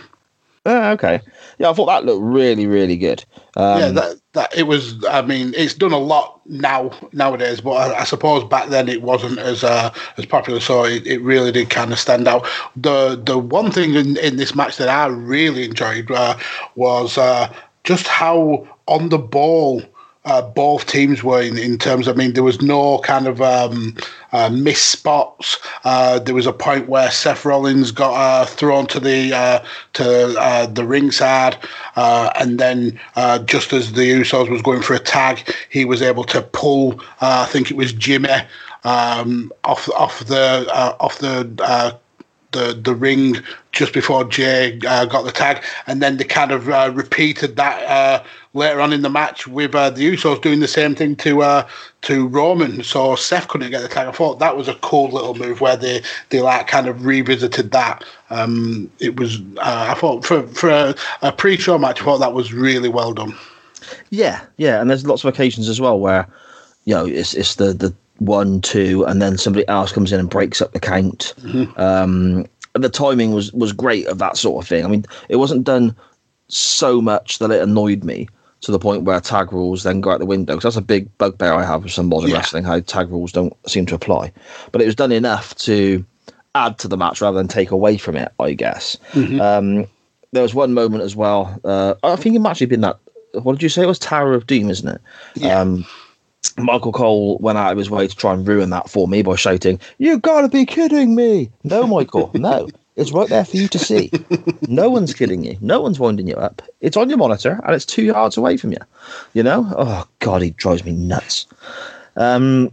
Oh, 0.66 0.90
okay. 0.90 1.20
Yeah, 1.58 1.70
I 1.70 1.72
thought 1.72 1.86
that 1.86 2.04
looked 2.04 2.22
really, 2.22 2.66
really 2.66 2.96
good. 2.96 3.24
Um, 3.56 3.80
yeah, 3.80 3.88
that 3.90 4.16
that 4.34 4.56
it 4.56 4.64
was. 4.64 5.02
I 5.06 5.22
mean, 5.22 5.54
it's 5.56 5.72
done 5.72 5.92
a 5.92 5.98
lot 5.98 6.40
now 6.46 6.90
nowadays, 7.12 7.60
but 7.60 7.70
I, 7.70 8.00
I 8.00 8.04
suppose 8.04 8.44
back 8.44 8.68
then 8.68 8.88
it 8.88 9.00
wasn't 9.00 9.38
as 9.38 9.64
uh, 9.64 9.92
as 10.18 10.26
popular, 10.26 10.60
so 10.60 10.84
it, 10.84 11.06
it 11.06 11.22
really 11.22 11.52
did 11.52 11.70
kind 11.70 11.92
of 11.92 11.98
stand 11.98 12.28
out. 12.28 12.46
The 12.76 13.16
the 13.16 13.38
one 13.38 13.70
thing 13.70 13.94
in, 13.94 14.18
in 14.18 14.36
this 14.36 14.54
match 14.54 14.76
that 14.76 14.88
I 14.88 15.06
really 15.06 15.64
enjoyed 15.64 16.10
uh, 16.10 16.36
was 16.74 17.16
uh, 17.16 17.52
just 17.84 18.06
how 18.06 18.68
on 18.86 19.08
the 19.08 19.18
ball. 19.18 19.82
Uh, 20.28 20.42
both 20.42 20.86
teams 20.86 21.24
were 21.24 21.40
in, 21.40 21.56
in 21.56 21.78
terms. 21.78 22.06
I 22.06 22.12
mean, 22.12 22.34
there 22.34 22.42
was 22.42 22.60
no 22.60 22.98
kind 22.98 23.26
of 23.26 23.40
um, 23.40 23.96
uh, 24.32 24.50
missed 24.50 24.90
spots. 24.90 25.58
Uh, 25.84 26.18
there 26.18 26.34
was 26.34 26.46
a 26.46 26.52
point 26.52 26.86
where 26.86 27.10
Seth 27.10 27.46
Rollins 27.46 27.92
got 27.92 28.12
uh, 28.12 28.44
thrown 28.44 28.86
to 28.88 29.00
the 29.00 29.32
uh, 29.34 29.64
to 29.94 30.38
uh, 30.38 30.66
the 30.66 30.84
ringside, 30.84 31.56
and 31.96 32.60
then 32.60 33.00
just 33.46 33.72
as 33.72 33.92
the 33.94 34.20
Usos 34.20 34.50
was 34.50 34.60
going 34.60 34.82
for 34.82 34.92
a 34.92 34.98
tag, 34.98 35.50
he 35.70 35.86
was 35.86 36.02
able 36.02 36.24
to 36.24 36.42
pull. 36.42 37.00
I 37.22 37.46
think 37.46 37.70
it 37.70 37.76
was 37.78 37.94
Jimmy 37.94 38.28
um, 38.84 39.50
off 39.64 39.88
off 39.90 40.20
the 40.26 40.68
off 41.00 41.18
the. 41.20 41.98
The 42.50 42.72
the 42.72 42.94
ring 42.94 43.36
just 43.72 43.92
before 43.92 44.24
Jey 44.24 44.80
uh, 44.88 45.04
got 45.04 45.26
the 45.26 45.32
tag, 45.32 45.62
and 45.86 46.00
then 46.00 46.16
they 46.16 46.24
kind 46.24 46.50
of 46.50 46.70
uh, 46.70 46.90
repeated 46.94 47.56
that 47.56 47.82
uh, 47.84 48.24
later 48.58 48.80
on 48.80 48.92
in 48.92 49.02
the 49.02 49.08
match 49.08 49.46
with 49.46 49.74
uh, 49.74 49.90
the 49.90 50.12
Usos 50.12 50.42
doing 50.42 50.60
the 50.60 50.68
same 50.68 50.94
thing 50.94 51.16
to 51.16 51.42
uh, 51.42 51.66
to 52.02 52.28
Roman. 52.28 52.82
So 52.82 53.16
Seth 53.16 53.48
couldn't 53.48 53.70
get 53.70 53.82
the 53.82 53.88
tag. 53.88 54.08
I 54.08 54.12
thought 54.12 54.38
that 54.38 54.56
was 54.56 54.68
a 54.68 54.74
cool 54.76 55.10
little 55.10 55.34
move 55.34 55.60
where 55.60 55.76
they 55.76 56.02
they 56.28 56.40
like 56.40 56.66
kind 56.66 56.88
of 56.88 57.06
revisited 57.06 57.70
that. 57.70 58.04
Um, 58.30 58.90
it 58.98 59.18
was 59.18 59.40
uh, 59.58 59.86
I 59.90 59.94
thought 59.94 60.26
for 60.26 60.46
for 60.48 60.68
a, 60.68 60.94
a 61.22 61.32
pre-show 61.32 61.78
match, 61.78 62.02
I 62.02 62.04
thought 62.04 62.18
that 62.18 62.34
was 62.34 62.52
really 62.52 62.88
well 62.88 63.14
done. 63.14 63.34
Yeah, 64.10 64.44
yeah, 64.58 64.80
and 64.80 64.90
there's 64.90 65.06
lots 65.06 65.24
of 65.24 65.32
occasions 65.32 65.68
as 65.68 65.80
well 65.80 65.98
where, 65.98 66.28
you 66.84 66.94
know, 66.94 67.06
it's 67.06 67.34
it's 67.34 67.54
the 67.54 67.72
the 67.72 67.94
one 68.18 68.60
two, 68.60 69.04
and 69.06 69.22
then 69.22 69.38
somebody 69.38 69.66
else 69.68 69.92
comes 69.92 70.12
in 70.12 70.20
and 70.20 70.28
breaks 70.28 70.60
up 70.60 70.72
the 70.72 70.80
count. 70.80 71.34
Um, 71.78 72.46
and 72.74 72.84
the 72.84 72.88
timing 72.88 73.32
was 73.32 73.52
was 73.52 73.72
great 73.72 74.06
of 74.06 74.18
that 74.18 74.36
sort 74.36 74.62
of 74.62 74.68
thing. 74.68 74.84
I 74.84 74.88
mean, 74.88 75.04
it 75.28 75.36
wasn't 75.36 75.64
done 75.64 75.96
so 76.48 77.00
much 77.00 77.38
that 77.38 77.50
it 77.50 77.62
annoyed 77.62 78.04
me 78.04 78.28
to 78.60 78.72
the 78.72 78.78
point 78.78 79.02
where 79.04 79.20
tag 79.20 79.52
rules 79.52 79.82
then 79.84 80.00
go 80.00 80.10
out 80.10 80.18
the 80.18 80.26
window 80.26 80.54
because 80.54 80.74
that's 80.74 80.82
a 80.82 80.86
big 80.86 81.16
bugbear 81.18 81.52
I 81.54 81.64
have 81.64 81.84
with 81.84 81.92
some 81.92 82.08
modern 82.08 82.30
Yeah. 82.30 82.36
wrestling 82.38 82.64
how 82.64 82.80
tag 82.80 83.08
rules 83.10 83.30
don't 83.32 83.54
seem 83.68 83.86
to 83.86 83.94
apply. 83.94 84.32
But 84.72 84.82
it 84.82 84.86
was 84.86 84.94
done 84.96 85.12
enough 85.12 85.54
to 85.56 86.04
add 86.54 86.78
to 86.78 86.88
the 86.88 86.96
match 86.96 87.20
rather 87.20 87.36
than 87.36 87.46
take 87.48 87.70
away 87.70 87.96
from 87.98 88.16
it. 88.16 88.32
I 88.40 88.54
guess. 88.54 88.96
Um, 89.14 89.86
there 90.32 90.42
was 90.42 90.54
one 90.54 90.74
moment 90.74 91.02
as 91.04 91.14
well. 91.16 91.58
Uh, 91.64 91.94
I 92.02 92.16
think 92.16 92.34
it 92.36 92.40
might 92.40 92.50
actually 92.52 92.66
been 92.66 92.80
that. 92.82 92.98
What 93.34 93.52
did 93.52 93.62
you 93.62 93.68
say? 93.68 93.82
It 93.82 93.86
was 93.86 93.98
Tower 93.98 94.34
of 94.34 94.46
Doom, 94.46 94.70
isn't 94.70 94.88
it? 94.88 95.00
Yeah. 95.36 95.60
Um, 95.60 95.86
Michael 96.56 96.92
Cole 96.92 97.38
went 97.38 97.58
out 97.58 97.72
of 97.72 97.78
his 97.78 97.90
way 97.90 98.06
to 98.06 98.16
try 98.16 98.32
and 98.32 98.46
ruin 98.46 98.70
that 98.70 98.88
for 98.90 99.06
me 99.08 99.22
by 99.22 99.36
shouting, 99.36 99.78
"You 99.98 100.18
gotta 100.18 100.48
be 100.48 100.64
kidding 100.66 101.14
me!" 101.14 101.50
No, 101.64 101.86
Michael, 101.86 102.30
no. 102.34 102.68
It's 102.98 103.12
right 103.12 103.28
there 103.28 103.44
for 103.44 103.56
you 103.56 103.68
to 103.68 103.78
see. 103.78 104.10
No 104.68 104.90
one's 104.90 105.14
kidding 105.14 105.44
you. 105.44 105.56
No 105.62 105.80
one's 105.80 105.98
winding 105.98 106.28
you 106.28 106.34
up. 106.34 106.60
It's 106.82 106.96
on 106.96 107.08
your 107.08 107.16
monitor 107.16 107.58
and 107.64 107.74
it's 107.74 107.86
two 107.86 108.02
yards 108.02 108.36
away 108.36 108.58
from 108.58 108.72
you. 108.72 108.78
You 109.32 109.42
know? 109.42 109.66
Oh 109.76 110.06
God, 110.18 110.42
he 110.42 110.50
drives 110.50 110.84
me 110.84 110.92
nuts. 110.92 111.46
Um, 112.16 112.70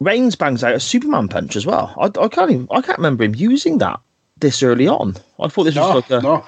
Reigns 0.00 0.36
bangs 0.36 0.62
out 0.62 0.74
a 0.74 0.80
Superman 0.80 1.28
punch 1.28 1.56
as 1.56 1.64
well. 1.64 1.94
I, 1.98 2.10
I 2.22 2.28
can't 2.28 2.50
even. 2.50 2.68
I 2.70 2.82
can't 2.82 2.98
remember 2.98 3.24
him 3.24 3.34
using 3.34 3.78
that 3.78 3.98
this 4.38 4.62
early 4.62 4.86
on. 4.86 5.16
I 5.40 5.48
thought 5.48 5.64
this 5.64 5.76
was 5.76 5.94
like 5.94 6.10
a, 6.10 6.20
no. 6.20 6.44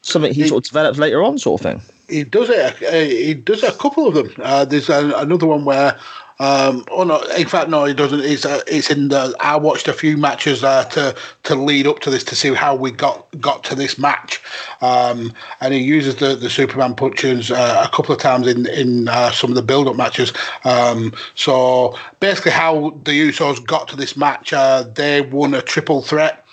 something 0.00 0.32
he 0.32 0.42
He- 0.42 0.48
sort 0.48 0.64
of 0.64 0.68
developed 0.70 0.98
later 0.98 1.22
on, 1.22 1.36
sort 1.36 1.60
of 1.60 1.66
thing. 1.66 1.82
He 2.08 2.24
does 2.24 2.48
it. 2.48 2.82
Uh, 2.82 2.92
he 3.04 3.34
does 3.34 3.62
a 3.62 3.72
couple 3.72 4.06
of 4.06 4.14
them. 4.14 4.32
Uh, 4.38 4.64
there's 4.64 4.88
a, 4.88 5.12
another 5.16 5.46
one 5.46 5.66
where, 5.66 5.98
um, 6.40 6.84
oh 6.90 7.02
no, 7.02 7.20
in 7.36 7.48
fact, 7.48 7.68
no, 7.68 7.84
he 7.84 7.94
doesn't. 7.94 8.20
It's 8.20 8.44
uh, 8.44 8.62
it's 8.66 8.90
in 8.90 9.08
the. 9.08 9.34
I 9.40 9.56
watched 9.56 9.88
a 9.88 9.92
few 9.92 10.16
matches 10.16 10.62
uh, 10.62 10.84
to 10.84 11.16
to 11.44 11.54
lead 11.56 11.86
up 11.86 11.98
to 12.00 12.10
this 12.10 12.22
to 12.24 12.36
see 12.36 12.54
how 12.54 12.76
we 12.76 12.92
got 12.92 13.26
got 13.40 13.64
to 13.64 13.74
this 13.74 13.98
match, 13.98 14.40
um, 14.80 15.32
and 15.60 15.74
he 15.74 15.80
uses 15.80 16.16
the 16.16 16.36
the 16.36 16.48
Superman 16.48 16.94
punches 16.94 17.50
uh, 17.50 17.82
a 17.84 17.94
couple 17.94 18.14
of 18.14 18.20
times 18.20 18.46
in 18.46 18.66
in 18.68 19.08
uh, 19.08 19.32
some 19.32 19.50
of 19.50 19.56
the 19.56 19.62
build 19.62 19.88
up 19.88 19.96
matches. 19.96 20.32
Um, 20.64 21.12
so 21.34 21.98
basically, 22.20 22.52
how 22.52 22.90
the 23.02 23.12
Usos 23.12 23.64
got 23.64 23.88
to 23.88 23.96
this 23.96 24.16
match, 24.16 24.52
uh, 24.52 24.84
they 24.94 25.22
won 25.22 25.54
a 25.54 25.62
triple 25.62 26.02
threat. 26.02 26.44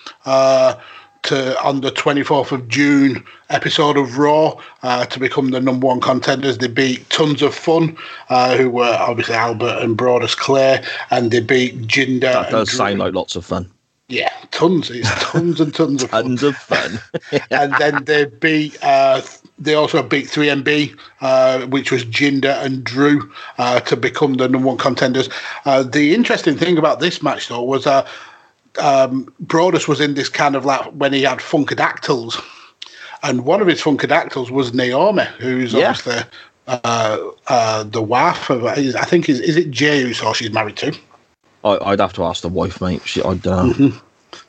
Uh, 1.25 1.53
to 1.53 1.63
on 1.63 1.81
the 1.81 1.91
24th 1.91 2.51
of 2.51 2.67
June 2.67 3.23
episode 3.49 3.97
of 3.97 4.17
Raw 4.17 4.59
uh, 4.83 5.05
to 5.05 5.19
become 5.19 5.51
the 5.51 5.59
number 5.59 5.87
one 5.87 6.01
contenders. 6.01 6.57
They 6.57 6.67
beat 6.67 7.09
Tons 7.09 7.41
of 7.41 7.55
Fun, 7.55 7.97
uh, 8.29 8.55
who 8.57 8.69
were 8.69 8.95
obviously 8.99 9.35
Albert 9.35 9.81
and 9.81 9.97
Brodus 9.97 10.35
Clay, 10.35 10.83
and 11.11 11.31
they 11.31 11.39
beat 11.39 11.81
Jinder. 11.87 12.21
That 12.21 12.51
does 12.51 12.71
sound 12.71 12.99
like 12.99 13.13
lots 13.13 13.35
of 13.35 13.45
fun. 13.45 13.71
yeah, 14.07 14.31
tons. 14.51 14.91
It's 14.91 15.09
tons 15.23 15.59
and 15.59 15.73
tons 15.73 16.03
of 16.03 16.11
fun. 16.11 16.23
Tons 16.23 16.43
of 16.43 16.55
fun. 16.55 16.99
and 17.51 17.73
then 17.79 18.03
they 18.05 18.25
beat. 18.25 18.77
Uh, 18.83 19.21
they 19.57 19.73
also 19.73 20.03
beat 20.03 20.25
3MB, 20.25 20.99
uh, 21.21 21.65
which 21.67 21.89
was 21.89 22.03
Jinder 22.03 22.61
and 22.63 22.83
Drew, 22.83 23.31
uh, 23.57 23.79
to 23.81 23.95
become 23.95 24.33
the 24.33 24.49
number 24.49 24.67
one 24.67 24.77
contenders. 24.77 25.29
Uh, 25.63 25.81
the 25.81 26.13
interesting 26.13 26.57
thing 26.57 26.77
about 26.77 26.99
this 26.99 27.23
match, 27.23 27.47
though, 27.47 27.63
was 27.63 27.87
uh, 27.87 28.05
um, 28.79 29.33
Brodus 29.45 29.87
was 29.87 29.99
in 30.01 30.13
this 30.13 30.29
kind 30.29 30.55
of 30.55 30.65
like 30.65 30.85
when 30.91 31.13
he 31.13 31.23
had 31.23 31.39
Funkadactyls, 31.39 32.41
and 33.23 33.45
one 33.45 33.61
of 33.61 33.67
his 33.67 33.81
Funkadactyls 33.81 34.49
was 34.51 34.73
Naomi, 34.73 35.25
who's 35.39 35.73
Yeah. 35.73 35.89
obviously 35.89 36.21
uh, 36.67 37.17
uh, 37.47 37.83
the 37.83 38.01
wife 38.01 38.49
of. 38.49 38.65
I 38.65 38.75
think 39.05 39.29
is 39.29 39.39
is 39.39 39.55
it 39.57 39.71
Jey 39.71 40.01
Uso 40.01 40.33
she's 40.33 40.51
married 40.51 40.77
to. 40.77 40.95
I, 41.63 41.77
I'd 41.81 41.99
have 41.99 42.13
to 42.13 42.23
ask 42.23 42.41
the 42.41 42.49
wife, 42.49 42.81
mate. 42.81 43.01
She, 43.05 43.21
I 43.23 43.33
don't 43.35 43.79
know. 43.79 43.93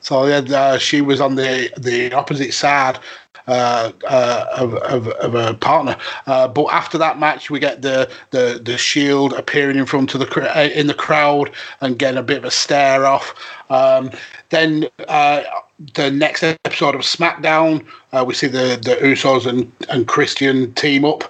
So 0.07 0.25
yeah, 0.27 0.37
uh, 0.57 0.79
she 0.79 1.01
was 1.01 1.21
on 1.21 1.35
the 1.35 1.69
the 1.77 2.13
opposite 2.13 2.55
side 2.55 3.01
uh, 3.49 3.91
uh, 4.05 4.47
of, 4.57 4.75
of 4.75 5.09
of 5.09 5.35
a 5.35 5.55
partner. 5.55 5.97
Uh, 6.29 6.47
but 6.47 6.67
after 6.73 6.97
that 6.97 7.19
match, 7.19 7.51
we 7.51 7.59
get 7.59 7.83
the 7.83 8.09
the 8.31 8.61
the 8.63 8.79
Shield 8.79 9.33
appearing 9.33 9.77
in 9.77 9.85
front 9.85 10.15
of 10.15 10.21
the 10.21 10.57
uh, 10.57 10.69
in 10.69 10.87
the 10.87 10.95
crowd 10.95 11.51
and 11.81 11.99
getting 11.99 12.19
a 12.19 12.23
bit 12.23 12.39
of 12.39 12.45
a 12.45 12.53
stare 12.53 13.05
off. 13.05 13.35
Um, 13.69 14.13
then 14.51 14.89
uh, 15.09 15.43
the 15.95 16.13
next 16.13 16.45
episode 16.45 16.95
of 16.95 17.01
SmackDown, 17.01 17.85
uh, 18.13 18.25
we 18.25 18.33
see 18.35 18.47
the 18.47 18.79
the 18.81 18.95
Usos 19.03 19.45
and 19.45 19.73
and 19.89 20.07
Christian 20.07 20.73
team 20.75 21.05
up 21.05 21.25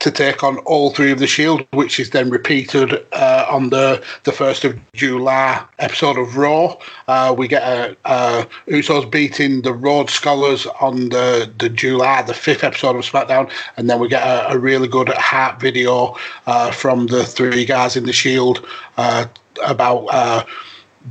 to 0.00 0.10
take 0.10 0.42
on 0.42 0.58
all 0.58 0.90
three 0.90 1.12
of 1.12 1.18
the 1.18 1.26
Shield, 1.26 1.66
which 1.72 2.00
is 2.00 2.10
then 2.10 2.30
repeated 2.30 3.06
uh, 3.12 3.46
on 3.48 3.70
the 3.70 4.02
the 4.24 4.32
first 4.32 4.64
of 4.64 4.78
July 4.94 5.64
episode 5.78 6.18
of 6.18 6.36
Raw. 6.36 6.76
Uh, 7.06 7.34
we 7.36 7.46
get 7.46 7.62
a, 7.62 7.96
a 8.04 8.46
Usos 8.68 9.10
beating 9.10 9.62
the 9.62 9.72
Rhodes 9.72 10.12
Scholars 10.12 10.66
on 10.80 11.10
the 11.10 11.50
the 11.58 11.68
July 11.68 12.22
the 12.22 12.34
fifth 12.34 12.64
episode 12.64 12.96
of 12.96 13.04
SmackDown, 13.04 13.50
and 13.76 13.88
then 13.88 14.00
we 14.00 14.08
get 14.08 14.26
a, 14.26 14.52
a 14.52 14.58
really 14.58 14.88
good 14.88 15.08
heart 15.10 15.60
video 15.60 16.16
uh, 16.46 16.70
from 16.70 17.06
the 17.06 17.24
three 17.24 17.64
guys 17.64 17.96
in 17.96 18.04
the 18.04 18.12
Shield 18.12 18.66
uh, 18.96 19.26
about. 19.64 20.46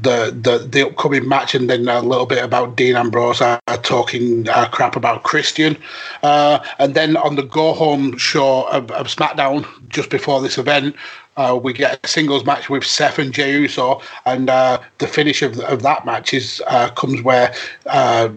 The, 0.01 0.29
the 0.39 0.59
the 0.59 0.85
upcoming 0.85 1.27
match 1.27 1.55
and 1.55 1.67
then 1.67 1.87
a 1.87 1.99
little 2.01 2.27
bit 2.27 2.43
about 2.43 2.75
Dean 2.75 2.95
Ambrose 2.95 3.41
uh, 3.41 3.59
talking 3.81 4.47
uh, 4.47 4.69
crap 4.69 4.95
about 4.95 5.23
Christian, 5.23 5.75
uh, 6.21 6.59
and 6.77 6.93
then 6.93 7.17
on 7.17 7.35
the 7.35 7.41
go 7.41 7.73
home 7.73 8.15
show 8.15 8.67
of, 8.67 8.91
of 8.91 9.07
SmackDown 9.07 9.65
just 9.89 10.11
before 10.11 10.41
this 10.41 10.59
event. 10.59 10.95
Uh, 11.37 11.59
we 11.61 11.73
get 11.73 11.99
a 12.03 12.07
singles 12.07 12.45
match 12.45 12.69
with 12.69 12.83
Seth 12.83 13.17
and 13.17 13.33
Jey 13.33 13.53
Uso, 13.53 14.01
and 14.25 14.49
uh, 14.49 14.79
the 14.99 15.07
finish 15.07 15.41
of, 15.41 15.59
of 15.61 15.81
that 15.81 16.05
match 16.05 16.35
is 16.35 16.61
uh, 16.67 16.89
comes 16.91 17.23
where 17.23 17.53
uh, 17.87 18.29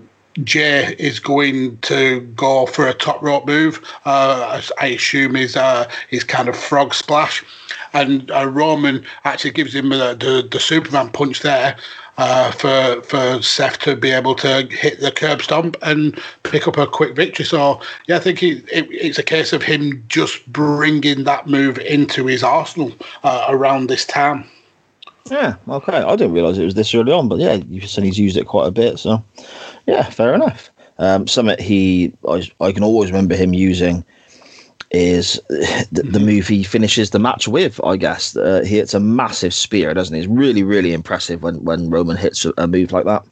Jey 0.42 0.94
is 0.98 1.18
going 1.20 1.76
to 1.78 2.20
go 2.36 2.66
for 2.66 2.88
a 2.88 2.94
top 2.94 3.22
rope 3.22 3.46
move. 3.46 3.82
Uh, 4.04 4.62
I 4.80 4.86
assume 4.86 5.36
is 5.36 5.56
uh, 5.56 5.90
his 6.08 6.24
kind 6.24 6.48
of 6.48 6.56
frog 6.56 6.94
splash, 6.94 7.44
and 7.92 8.30
uh, 8.30 8.46
Roman 8.46 9.04
actually 9.24 9.50
gives 9.50 9.74
him 9.74 9.90
the, 9.90 10.14
the, 10.14 10.48
the 10.50 10.60
Superman 10.60 11.10
punch 11.10 11.40
there 11.40 11.76
uh, 12.18 12.50
for 12.52 13.02
for 13.02 13.42
Seth 13.42 13.78
to 13.80 13.96
be 13.96 14.10
able 14.10 14.34
to 14.36 14.66
hit 14.70 15.00
the 15.00 15.12
curb 15.12 15.42
stomp 15.42 15.76
and 15.82 16.18
pick 16.42 16.66
up 16.66 16.76
a 16.76 16.86
quick 16.86 17.14
victory. 17.14 17.44
So 17.44 17.80
yeah, 18.06 18.16
I 18.16 18.20
think 18.20 18.38
he, 18.38 18.52
it, 18.72 18.86
it's 18.90 19.18
a 19.18 19.22
case 19.22 19.52
of 19.52 19.62
him 19.62 20.02
just 20.08 20.50
bringing 20.52 21.24
that 21.24 21.46
move 21.46 21.78
into 21.78 22.26
his 22.26 22.42
arsenal 22.42 22.92
uh, 23.22 23.46
around 23.48 23.88
this 23.88 24.04
time. 24.04 24.44
Yeah, 25.30 25.54
okay. 25.68 25.98
I 25.98 26.16
didn't 26.16 26.32
realise 26.32 26.58
it 26.58 26.64
was 26.64 26.74
this 26.74 26.94
early 26.94 27.12
on, 27.12 27.28
but 27.28 27.38
yeah, 27.38 27.54
you 27.68 27.80
said 27.82 28.02
he's 28.02 28.18
used 28.18 28.36
it 28.36 28.46
quite 28.46 28.66
a 28.66 28.72
bit, 28.72 28.98
so 28.98 29.22
yeah, 29.86 30.04
fair 30.04 30.34
enough. 30.34 30.70
Um, 30.98 31.26
something 31.26 31.58
he, 31.58 32.12
I, 32.28 32.48
I 32.60 32.72
can 32.72 32.84
always 32.84 33.10
remember 33.10 33.34
him 33.34 33.54
using 33.54 34.04
is 34.90 35.40
the, 35.48 36.02
the 36.02 36.20
move 36.20 36.46
he 36.46 36.62
finishes 36.62 37.10
the 37.10 37.18
match 37.18 37.48
with. 37.48 37.80
I 37.82 37.96
guess 37.96 38.36
uh, 38.36 38.62
he 38.64 38.76
hits 38.76 38.94
a 38.94 39.00
massive 39.00 39.54
spear, 39.54 39.94
doesn't 39.94 40.14
he? 40.14 40.20
It's 40.20 40.28
really, 40.28 40.62
really 40.62 40.92
impressive 40.92 41.42
when 41.42 41.64
when 41.64 41.90
Roman 41.90 42.16
hits 42.16 42.44
a, 42.44 42.52
a 42.58 42.66
move 42.66 42.92
like 42.92 43.06
that. 43.06 43.24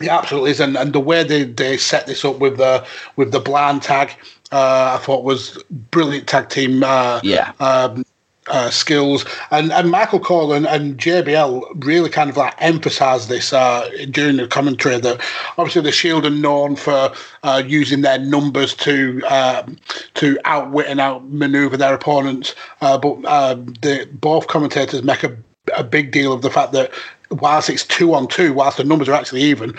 Yeah, 0.00 0.18
absolutely 0.18 0.52
is, 0.52 0.60
and 0.60 0.76
and 0.76 0.92
the 0.92 1.00
way 1.00 1.24
they, 1.24 1.44
they 1.44 1.76
set 1.76 2.06
this 2.06 2.24
up 2.24 2.38
with 2.38 2.58
the 2.58 2.86
with 3.16 3.32
the 3.32 3.40
blind 3.40 3.82
tag, 3.82 4.10
uh, 4.52 4.96
I 5.00 5.04
thought 5.04 5.24
was 5.24 5.62
brilliant 5.90 6.28
tag 6.28 6.50
team. 6.50 6.84
Uh, 6.84 7.20
Yeah. 7.24 7.52
Um, 7.58 8.04
uh, 8.48 8.70
skills. 8.70 9.24
And 9.50 9.72
and 9.72 9.90
Michael 9.90 10.20
Cole 10.20 10.52
and, 10.52 10.66
and 10.66 10.98
JBL 10.98 11.84
really 11.84 12.10
kind 12.10 12.30
of 12.30 12.36
like 12.36 12.54
emphasised 12.58 13.28
this 13.28 13.52
uh, 13.52 13.88
during 14.10 14.36
the 14.36 14.46
commentary 14.46 14.98
that 14.98 15.20
obviously 15.56 15.82
the 15.82 15.92
Shield 15.92 16.26
are 16.26 16.30
known 16.30 16.76
for 16.76 17.12
uh, 17.42 17.62
using 17.66 18.02
their 18.02 18.18
numbers 18.18 18.74
to 18.76 19.22
um, 19.24 19.76
to 20.14 20.38
outwit 20.44 20.86
and 20.86 21.00
outmaneuver 21.00 21.76
their 21.76 21.94
opponents, 21.94 22.54
uh, 22.80 22.98
but 22.98 23.24
um, 23.24 23.66
the 23.82 24.08
both 24.12 24.46
commentators 24.46 25.02
make 25.02 25.22
a 25.24 25.36
a 25.76 25.84
big 25.84 26.12
deal 26.12 26.32
of 26.32 26.42
the 26.42 26.50
fact 26.50 26.72
that 26.72 26.90
whilst 27.30 27.68
it's 27.70 27.84
two 27.84 28.14
on 28.14 28.28
two, 28.28 28.52
whilst 28.52 28.78
the 28.78 28.84
numbers 28.84 29.08
are 29.08 29.14
actually 29.14 29.42
even, 29.42 29.76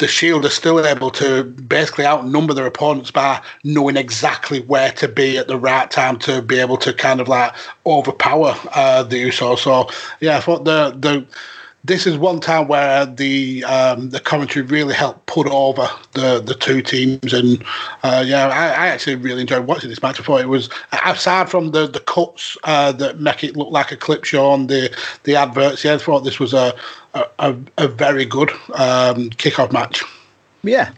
the 0.00 0.08
Shield 0.08 0.44
are 0.44 0.50
still 0.50 0.84
able 0.84 1.10
to 1.12 1.44
basically 1.44 2.06
outnumber 2.06 2.54
their 2.54 2.66
opponents 2.66 3.10
by 3.10 3.40
knowing 3.64 3.96
exactly 3.96 4.60
where 4.62 4.90
to 4.92 5.06
be 5.06 5.38
at 5.38 5.46
the 5.46 5.58
right 5.58 5.90
time 5.90 6.18
to 6.20 6.42
be 6.42 6.58
able 6.58 6.78
to 6.78 6.92
kind 6.92 7.20
of 7.20 7.28
like 7.28 7.54
overpower 7.86 8.56
uh, 8.74 9.02
the 9.02 9.16
Usos. 9.16 9.58
So 9.58 9.88
yeah, 10.20 10.38
I 10.38 10.40
thought 10.40 10.64
the 10.64 10.96
the 10.98 11.26
this 11.84 12.06
is 12.06 12.18
one 12.18 12.40
time 12.40 12.68
where 12.68 13.06
the 13.06 13.64
um, 13.64 14.10
the 14.10 14.20
commentary 14.20 14.64
really 14.64 14.92
helped 14.92 15.24
put 15.26 15.46
over 15.46 15.88
the, 16.12 16.40
the 16.40 16.54
two 16.54 16.82
teams, 16.82 17.32
and 17.32 17.64
uh, 18.02 18.22
yeah, 18.26 18.48
I, 18.48 18.66
I 18.66 18.86
actually 18.88 19.16
really 19.16 19.40
enjoyed 19.40 19.66
watching 19.66 19.88
this 19.88 20.02
match. 20.02 20.18
Thought 20.20 20.42
it 20.42 20.48
was 20.48 20.68
aside 20.92 21.48
from 21.48 21.70
the 21.70 21.86
the 21.86 22.00
cuts 22.00 22.58
uh, 22.64 22.92
that 22.92 23.20
make 23.20 23.42
it 23.44 23.56
look 23.56 23.70
like 23.70 23.92
a 23.92 23.96
clip 23.96 24.24
show 24.24 24.50
on 24.50 24.66
the 24.66 24.94
the 25.24 25.36
adverts. 25.36 25.84
Yeah, 25.84 25.94
I 25.94 25.98
thought 25.98 26.20
this 26.20 26.38
was 26.38 26.52
a 26.52 26.74
a, 27.14 27.26
a, 27.38 27.56
a 27.78 27.88
very 27.88 28.24
good 28.24 28.50
um, 28.74 29.30
kickoff 29.30 29.72
match. 29.72 30.02
Yeah. 30.62 30.92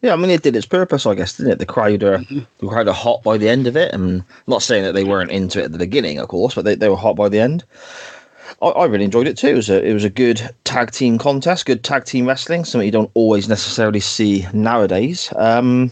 Yeah, 0.00 0.12
I 0.12 0.16
mean, 0.16 0.30
it 0.30 0.42
did 0.42 0.54
its 0.54 0.66
purpose, 0.66 1.06
I 1.06 1.14
guess, 1.16 1.36
didn't 1.36 1.52
it? 1.52 1.58
The 1.58 1.66
crowd 1.66 2.04
are 2.04 2.18
the 2.18 2.68
crowd 2.68 2.86
are 2.86 2.94
hot 2.94 3.24
by 3.24 3.36
the 3.36 3.48
end 3.48 3.66
of 3.66 3.76
it, 3.76 3.92
and 3.92 4.22
not 4.46 4.62
saying 4.62 4.84
that 4.84 4.92
they 4.92 5.02
weren't 5.02 5.32
into 5.32 5.60
it 5.60 5.64
at 5.64 5.72
the 5.72 5.78
beginning, 5.78 6.20
of 6.20 6.28
course, 6.28 6.54
but 6.54 6.64
they, 6.64 6.76
they 6.76 6.88
were 6.88 6.96
hot 6.96 7.16
by 7.16 7.28
the 7.28 7.40
end. 7.40 7.64
I, 8.62 8.68
I 8.68 8.84
really 8.86 9.04
enjoyed 9.04 9.26
it 9.26 9.36
too. 9.36 9.48
It 9.48 9.54
was 9.54 9.68
a 9.68 9.84
it 9.84 9.92
was 9.92 10.04
a 10.04 10.10
good 10.10 10.54
tag 10.62 10.92
team 10.92 11.18
contest, 11.18 11.66
good 11.66 11.82
tag 11.82 12.04
team 12.04 12.26
wrestling, 12.26 12.64
something 12.64 12.86
you 12.86 12.92
don't 12.92 13.10
always 13.14 13.48
necessarily 13.48 13.98
see 13.98 14.46
nowadays. 14.52 15.32
Um, 15.34 15.90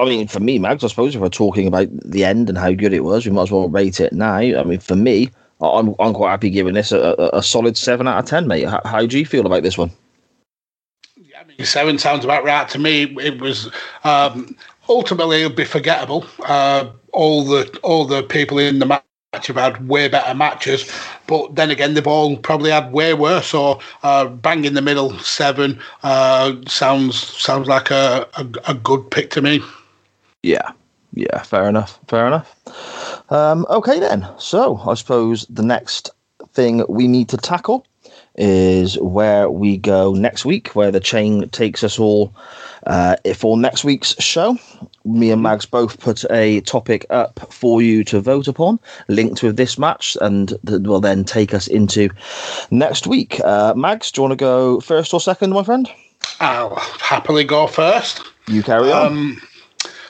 I 0.00 0.04
mean, 0.04 0.26
for 0.26 0.40
me, 0.40 0.58
Mags, 0.58 0.82
I 0.82 0.88
suppose 0.88 1.14
if 1.14 1.20
we're 1.20 1.28
talking 1.28 1.68
about 1.68 1.88
the 2.04 2.24
end 2.24 2.48
and 2.48 2.58
how 2.58 2.72
good 2.72 2.92
it 2.92 3.04
was, 3.04 3.24
we 3.24 3.32
might 3.32 3.42
as 3.42 3.50
well 3.52 3.68
rate 3.68 4.00
it 4.00 4.12
now. 4.12 4.34
I 4.34 4.64
mean, 4.64 4.80
for 4.80 4.96
me, 4.96 5.30
I'm 5.60 5.94
I'm 5.98 6.12
quite 6.12 6.30
happy 6.30 6.50
giving 6.50 6.74
this 6.74 6.92
a, 6.92 7.14
a, 7.18 7.38
a 7.38 7.42
solid 7.42 7.76
seven 7.76 8.06
out 8.06 8.18
of 8.18 8.26
ten, 8.26 8.46
mate. 8.46 8.68
How, 8.68 8.80
how 8.84 9.06
do 9.06 9.18
you 9.18 9.24
feel 9.24 9.46
about 9.46 9.62
this 9.62 9.78
one? 9.78 9.90
I 11.38 11.44
mean, 11.44 11.66
seven 11.66 11.98
sounds 11.98 12.24
about 12.24 12.44
right 12.44 12.68
to 12.68 12.78
me. 12.78 13.04
It 13.20 13.40
was 13.40 13.70
um, 14.04 14.56
ultimately 14.88 15.42
it'll 15.42 15.56
be 15.56 15.64
forgettable. 15.64 16.26
Uh, 16.44 16.90
all 17.12 17.44
the 17.44 17.78
all 17.82 18.04
the 18.04 18.22
people 18.22 18.58
in 18.58 18.78
the 18.78 18.86
match 18.86 19.02
have 19.32 19.56
had 19.56 19.88
way 19.88 20.08
better 20.08 20.34
matches, 20.34 20.90
but 21.26 21.54
then 21.54 21.70
again 21.70 21.94
they've 21.94 22.06
all 22.06 22.36
probably 22.36 22.70
had 22.70 22.92
way 22.92 23.14
worse. 23.14 23.54
Or 23.54 23.80
uh, 24.02 24.26
bang 24.26 24.64
in 24.64 24.74
the 24.74 24.82
middle 24.82 25.18
seven 25.20 25.80
uh, 26.02 26.56
sounds 26.66 27.16
sounds 27.16 27.66
like 27.66 27.90
a, 27.90 28.28
a, 28.34 28.46
a 28.68 28.74
good 28.74 29.10
pick 29.10 29.30
to 29.30 29.42
me. 29.42 29.62
Yeah, 30.42 30.70
yeah, 31.14 31.42
fair 31.42 31.68
enough, 31.68 31.98
fair 32.08 32.26
enough. 32.26 33.15
Um, 33.30 33.66
okay 33.68 34.00
then. 34.00 34.26
So 34.38 34.76
I 34.78 34.94
suppose 34.94 35.46
the 35.48 35.62
next 35.62 36.10
thing 36.52 36.84
we 36.88 37.08
need 37.08 37.28
to 37.30 37.36
tackle 37.36 37.86
is 38.38 38.98
where 38.98 39.50
we 39.50 39.76
go 39.78 40.12
next 40.12 40.44
week, 40.44 40.68
where 40.74 40.90
the 40.90 41.00
chain 41.00 41.48
takes 41.50 41.82
us 41.82 41.98
all 41.98 42.34
uh, 42.86 43.16
for 43.34 43.56
next 43.56 43.84
week's 43.84 44.14
show. 44.22 44.58
Me 45.04 45.30
and 45.30 45.42
Mags 45.42 45.66
both 45.66 45.98
put 45.98 46.24
a 46.30 46.60
topic 46.62 47.06
up 47.10 47.40
for 47.52 47.80
you 47.80 48.04
to 48.04 48.20
vote 48.20 48.46
upon, 48.46 48.78
linked 49.08 49.42
with 49.42 49.56
this 49.56 49.78
match, 49.78 50.16
and 50.20 50.54
that 50.64 50.82
will 50.82 51.00
then 51.00 51.24
take 51.24 51.54
us 51.54 51.66
into 51.66 52.10
next 52.70 53.06
week. 53.06 53.40
Uh, 53.42 53.74
Mags, 53.74 54.10
do 54.10 54.20
you 54.20 54.22
want 54.28 54.32
to 54.32 54.36
go 54.36 54.80
first 54.80 55.14
or 55.14 55.20
second, 55.20 55.50
my 55.50 55.64
friend? 55.64 55.90
I'll 56.40 56.76
happily 56.76 57.44
go 57.44 57.66
first. 57.66 58.22
You 58.48 58.62
carry 58.62 58.92
on. 58.92 59.06
Um, 59.06 59.42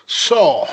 so 0.07 0.67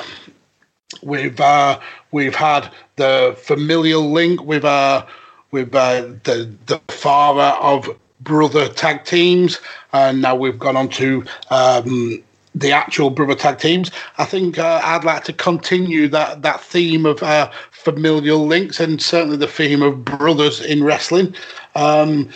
we've 1.02 1.38
uh, 1.40 1.78
we've 2.14 2.36
had 2.36 2.70
the 2.94 3.36
familial 3.36 4.12
link 4.12 4.42
with 4.44 4.64
uh, 4.64 5.04
with 5.50 5.74
uh, 5.74 6.02
the 6.22 6.54
the 6.66 6.78
father 6.88 7.54
of 7.60 7.90
brother 8.20 8.68
tag 8.68 9.04
teams, 9.04 9.60
and 9.92 10.22
now 10.22 10.34
we've 10.34 10.58
gone 10.58 10.76
on 10.76 10.88
to 10.88 11.24
um, 11.50 12.22
the 12.54 12.70
actual 12.72 13.10
brother 13.10 13.34
tag 13.34 13.58
teams. 13.58 13.90
I 14.16 14.24
think 14.24 14.58
uh, 14.58 14.80
I'd 14.82 15.04
like 15.04 15.24
to 15.24 15.32
continue 15.32 16.08
that 16.08 16.42
that 16.42 16.60
theme 16.60 17.04
of 17.04 17.22
uh, 17.22 17.50
familial 17.72 18.46
links, 18.46 18.80
and 18.80 19.02
certainly 19.02 19.36
the 19.36 19.48
theme 19.48 19.82
of 19.82 20.04
brothers 20.04 20.60
in 20.60 20.84
wrestling. 20.84 21.34
Um, 21.74 22.30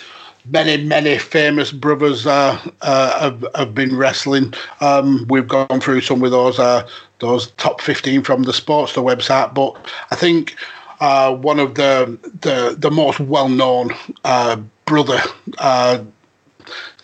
many, 0.50 0.82
many 0.82 1.18
famous 1.18 1.70
brothers 1.70 2.26
uh, 2.26 2.58
uh, 2.80 3.20
have, 3.20 3.46
have 3.54 3.74
been 3.74 3.96
wrestling. 3.96 4.54
Um, 4.80 5.26
we've 5.28 5.46
gone 5.46 5.80
through 5.80 6.00
some 6.00 6.20
with 6.20 6.32
those 6.32 6.58
uh, 6.58 6.88
those 7.20 7.50
top 7.52 7.80
fifteen 7.80 8.22
from 8.22 8.44
the 8.44 8.52
Sports 8.52 8.92
the 8.92 9.02
website, 9.02 9.54
but 9.54 9.76
I 10.10 10.16
think 10.16 10.56
uh, 11.00 11.34
one 11.34 11.58
of 11.58 11.74
the 11.74 12.18
the, 12.40 12.76
the 12.78 12.90
most 12.90 13.20
well 13.20 13.48
known 13.48 13.90
uh, 14.24 14.56
brother 14.84 15.20
uh, 15.58 16.02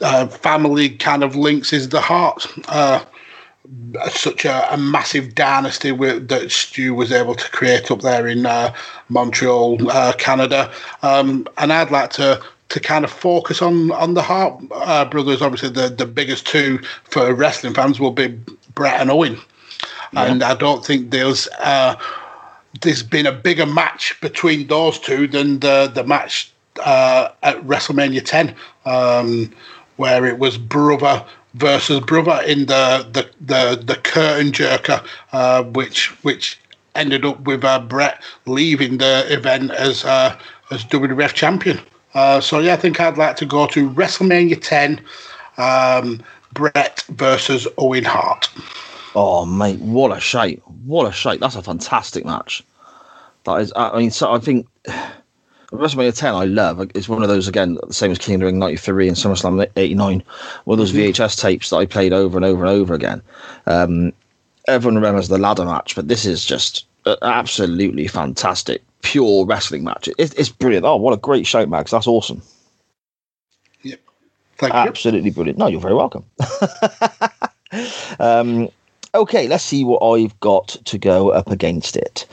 uh, 0.00 0.26
family 0.28 0.90
kind 0.90 1.22
of 1.24 1.36
links 1.36 1.72
is 1.72 1.88
the 1.88 2.00
Harts. 2.00 2.46
Uh, 2.68 3.04
such 4.10 4.44
a, 4.44 4.74
a 4.74 4.76
massive 4.76 5.34
dynasty 5.34 5.90
with, 5.90 6.28
that 6.28 6.52
Stu 6.52 6.92
was 6.92 7.10
able 7.10 7.34
to 7.34 7.50
create 7.50 7.90
up 7.90 8.02
there 8.02 8.26
in 8.28 8.44
uh, 8.44 8.74
Montreal, 9.08 9.78
Canada, 10.18 10.70
um, 11.02 11.48
and 11.56 11.72
I'd 11.72 11.90
like 11.90 12.10
to 12.10 12.42
to 12.68 12.80
kind 12.80 13.04
of 13.04 13.10
focus 13.10 13.62
on 13.62 13.90
on 13.92 14.14
the 14.14 14.22
Hart 14.22 14.68
brothers. 15.10 15.40
Obviously, 15.40 15.70
the 15.70 15.88
the 15.88 16.06
biggest 16.06 16.46
two 16.46 16.78
for 17.04 17.32
wrestling 17.34 17.72
fans 17.72 17.98
will 17.98 18.10
be 18.10 18.38
Bret 18.74 19.00
and 19.00 19.10
Owen, 19.10 19.38
and 20.12 20.42
I 20.42 20.54
don't 20.54 20.84
think 20.84 21.10
there's 21.10 21.48
uh, 21.58 21.96
there's 22.80 23.02
been 23.02 23.26
a 23.26 23.32
bigger 23.32 23.66
match 23.66 24.18
between 24.20 24.66
those 24.66 24.98
two 24.98 25.26
than 25.26 25.60
the 25.60 25.90
the 25.92 26.04
match 26.04 26.52
uh, 26.80 27.28
at 27.42 27.56
WrestleMania 27.62 28.24
10, 28.24 28.54
um, 28.84 29.52
where 29.96 30.26
it 30.26 30.38
was 30.38 30.58
brother 30.58 31.24
versus 31.54 32.00
brother 32.00 32.42
in 32.46 32.66
the 32.66 33.06
the 33.12 33.30
the, 33.40 33.82
the 33.82 33.96
curtain 33.96 34.52
jerker, 34.52 35.04
uh, 35.32 35.62
which 35.62 36.08
which 36.24 36.58
ended 36.94 37.24
up 37.24 37.40
with 37.40 37.64
uh, 37.64 37.80
Bret 37.80 38.22
leaving 38.46 38.98
the 38.98 39.24
event 39.32 39.70
as 39.72 40.04
uh, 40.04 40.36
as 40.70 40.84
WWF 40.84 41.32
champion. 41.34 41.80
Uh, 42.14 42.40
so 42.40 42.60
yeah, 42.60 42.74
I 42.74 42.76
think 42.76 43.00
I'd 43.00 43.18
like 43.18 43.36
to 43.36 43.46
go 43.46 43.66
to 43.66 43.90
WrestleMania 43.90 44.60
10, 44.62 45.00
um, 45.56 46.22
Bret 46.52 47.04
versus 47.08 47.66
Owen 47.76 48.04
Hart. 48.04 48.48
Oh, 49.14 49.46
mate, 49.46 49.80
what 49.80 50.16
a 50.16 50.20
shite! 50.20 50.62
What 50.84 51.06
a 51.06 51.12
shite! 51.12 51.40
That's 51.40 51.56
a 51.56 51.62
fantastic 51.62 52.24
match. 52.24 52.64
That 53.44 53.60
is, 53.60 53.72
I 53.76 53.98
mean, 53.98 54.10
so 54.10 54.32
I 54.32 54.38
think 54.38 54.66
WrestleMania 55.70 56.16
10 56.16 56.34
I 56.34 56.44
love. 56.44 56.90
It's 56.94 57.08
one 57.08 57.22
of 57.22 57.28
those 57.28 57.46
again, 57.46 57.78
the 57.86 57.94
same 57.94 58.10
as 58.10 58.18
King 58.18 58.36
of 58.36 58.40
the 58.40 58.46
Ring 58.46 58.58
93 58.58 59.08
and 59.08 59.16
SummerSlam 59.16 59.68
89. 59.76 60.22
One 60.64 60.74
of 60.74 60.78
those 60.78 60.92
VHS 60.92 61.40
tapes 61.40 61.70
that 61.70 61.76
I 61.76 61.86
played 61.86 62.12
over 62.12 62.38
and 62.38 62.44
over 62.44 62.64
and 62.64 62.70
over 62.70 62.94
again. 62.94 63.22
Um, 63.66 64.12
everyone 64.66 64.96
remembers 64.96 65.28
the 65.28 65.38
ladder 65.38 65.64
match, 65.64 65.94
but 65.94 66.08
this 66.08 66.24
is 66.24 66.44
just 66.44 66.86
absolutely 67.22 68.08
fantastic, 68.08 68.82
pure 69.02 69.44
wrestling 69.44 69.84
match. 69.84 70.08
It, 70.08 70.34
it's 70.38 70.48
brilliant. 70.48 70.86
Oh, 70.86 70.96
what 70.96 71.12
a 71.12 71.18
great 71.18 71.46
shout, 71.46 71.68
Mags! 71.68 71.90
That's 71.90 72.06
awesome. 72.06 72.42
Yep, 73.82 74.00
Thank 74.58 74.72
you. 74.72 74.78
Absolutely 74.78 75.30
brilliant. 75.30 75.58
No, 75.58 75.66
you're 75.66 75.80
very 75.80 75.94
welcome. 75.94 76.24
um, 78.18 78.68
okay, 79.14 79.46
let's 79.48 79.64
see 79.64 79.84
what 79.84 80.02
I've 80.02 80.38
got 80.40 80.68
to 80.84 80.98
go 80.98 81.30
up 81.30 81.50
against 81.50 81.96
it. 81.96 82.26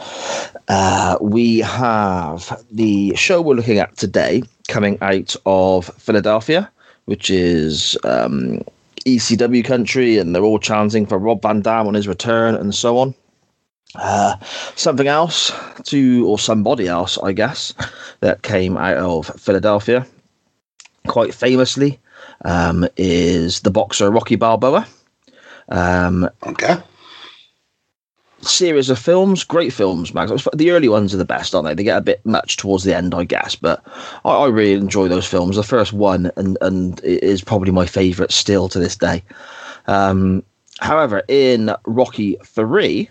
Uh, 0.67 1.17
we 1.21 1.59
have 1.59 2.63
the 2.71 3.15
show 3.15 3.41
we're 3.41 3.55
looking 3.55 3.77
at 3.77 3.95
today 3.97 4.43
coming 4.67 4.97
out 5.01 5.35
of 5.45 5.85
Philadelphia, 5.97 6.69
which 7.05 7.29
is 7.29 7.97
um, 8.03 8.61
ECW 9.05 9.63
country, 9.63 10.17
and 10.17 10.35
they're 10.35 10.43
all 10.43 10.59
chanting 10.59 11.05
for 11.05 11.17
Rob 11.17 11.41
Van 11.41 11.61
Dam 11.61 11.87
on 11.87 11.93
his 11.93 12.07
return 12.07 12.55
and 12.55 12.73
so 12.73 12.97
on. 12.97 13.13
Uh, 13.95 14.37
something 14.75 15.07
else 15.07 15.51
to, 15.83 16.25
or 16.27 16.39
somebody 16.39 16.87
else, 16.87 17.17
I 17.21 17.33
guess, 17.33 17.73
that 18.21 18.41
came 18.41 18.77
out 18.77 18.97
of 18.97 19.27
Philadelphia 19.39 20.07
quite 21.07 21.33
famously 21.33 21.99
um, 22.45 22.87
is 22.95 23.61
the 23.61 23.71
boxer 23.71 24.09
Rocky 24.09 24.35
Balboa. 24.35 24.87
Um, 25.69 26.29
Okay. 26.45 26.77
series 28.41 28.89
of 28.89 28.97
films, 28.97 29.43
great 29.43 29.71
films, 29.71 30.13
Mags. 30.13 30.47
The 30.55 30.71
early 30.71 30.89
ones 30.89 31.13
are 31.13 31.17
the 31.17 31.25
best, 31.25 31.53
aren't 31.53 31.67
they? 31.67 31.75
They 31.75 31.83
get 31.83 31.97
a 31.97 32.01
bit 32.01 32.25
much 32.25 32.57
towards 32.57 32.83
the 32.83 32.95
end, 32.95 33.13
I 33.13 33.23
guess, 33.23 33.55
but 33.55 33.83
I, 34.25 34.31
I 34.31 34.47
really 34.47 34.73
enjoy 34.73 35.07
those 35.07 35.27
films. 35.27 35.55
The 35.55 35.63
first 35.63 35.93
one 35.93 36.31
and 36.37 36.57
and 36.61 36.99
it 37.03 37.23
is 37.23 37.43
probably 37.43 37.71
my 37.71 37.85
favourite 37.85 38.31
still 38.31 38.67
to 38.69 38.79
this 38.79 38.95
day. 38.95 39.23
Um, 39.87 40.43
however, 40.79 41.21
in 41.27 41.71
Rocky 41.85 42.37
Three, 42.43 43.09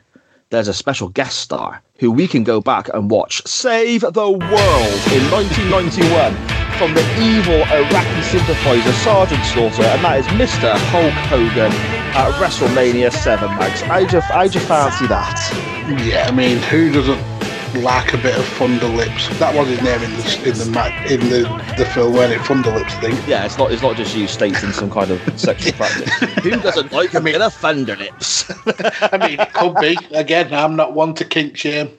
there's 0.50 0.68
a 0.68 0.74
special 0.74 1.08
guest 1.08 1.38
star 1.38 1.80
who 2.00 2.10
we 2.10 2.26
can 2.26 2.42
go 2.42 2.60
back 2.60 2.88
and 2.92 3.10
watch 3.10 3.40
save 3.46 4.00
the 4.00 4.30
world 4.30 5.00
in 5.12 5.30
1991 5.30 6.69
from 6.80 6.94
the 6.94 7.20
evil 7.20 7.60
Iraqi 7.76 8.22
sympathizer 8.22 8.92
Sergeant 9.04 9.44
Slaughter, 9.44 9.82
and 9.82 10.02
that 10.02 10.20
is 10.20 10.26
Mr. 10.28 10.72
Hulk 10.88 11.12
Hogan 11.28 11.70
at 12.16 12.32
WrestleMania 12.40 13.12
7, 13.12 13.50
Mags. 13.58 13.82
I 13.82 14.06
just, 14.06 14.30
I 14.30 14.48
how'd 14.48 14.62
fancy 14.62 15.06
that? 15.08 15.36
Yeah, 16.02 16.26
I 16.26 16.30
mean, 16.30 16.56
who 16.56 16.90
doesn't 16.90 17.20
like 17.84 18.14
a 18.14 18.16
bit 18.16 18.34
of 18.34 18.46
Thunderlips? 18.56 19.28
That 19.38 19.54
was 19.54 19.68
his 19.68 19.82
name 19.82 20.00
in 20.02 20.10
the 20.10 20.48
in 20.48 20.56
the 20.56 20.70
ma- 20.70 21.04
in 21.04 21.20
the, 21.28 21.74
the 21.76 21.84
film, 21.84 22.14
wasn't 22.14 22.40
it? 22.40 22.46
Thunderlips 22.46 22.98
thing. 23.02 23.14
Yeah, 23.28 23.44
it's 23.44 23.58
not 23.58 23.72
it's 23.72 23.82
not 23.82 23.98
just 23.98 24.16
you 24.16 24.26
stating 24.26 24.72
some 24.72 24.90
kind 24.90 25.10
of 25.10 25.20
sexual 25.38 25.72
practice. 25.76 26.10
Who 26.42 26.52
doesn't 26.52 26.92
like 27.00 27.12
a 27.12 27.20
bit 27.20 27.42
of 27.42 27.52
thunder 27.52 27.96
lips? 27.96 28.50
I 29.02 29.18
mean, 29.28 29.38
it 29.38 29.52
could 29.52 29.74
be. 29.76 29.98
Again, 30.16 30.54
I'm 30.54 30.76
not 30.76 30.94
one 30.94 31.12
to 31.16 31.26
kink 31.26 31.58
shame. 31.58 31.90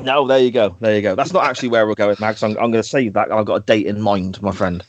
No, 0.00 0.26
there 0.26 0.38
you 0.38 0.50
go. 0.50 0.76
There 0.80 0.94
you 0.94 1.02
go. 1.02 1.14
That's 1.14 1.32
not 1.32 1.44
actually 1.44 1.70
where 1.70 1.86
we're 1.86 1.94
going, 1.94 2.16
Mags. 2.20 2.42
I'm, 2.42 2.50
I'm 2.52 2.70
going 2.70 2.74
to 2.74 2.82
save 2.82 3.14
that. 3.14 3.32
I've 3.32 3.46
got 3.46 3.54
a 3.54 3.60
date 3.60 3.86
in 3.86 4.00
mind, 4.00 4.40
my 4.42 4.52
friend, 4.52 4.84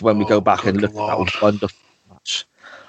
when 0.00 0.18
we 0.18 0.24
go 0.24 0.36
Oh, 0.36 0.40
back 0.40 0.64
and 0.66 0.80
look 0.80 0.90
at 0.90 0.96
Lord. 0.96 1.28
that 1.28 1.42
wonderful 1.42 1.78
match. 2.10 2.44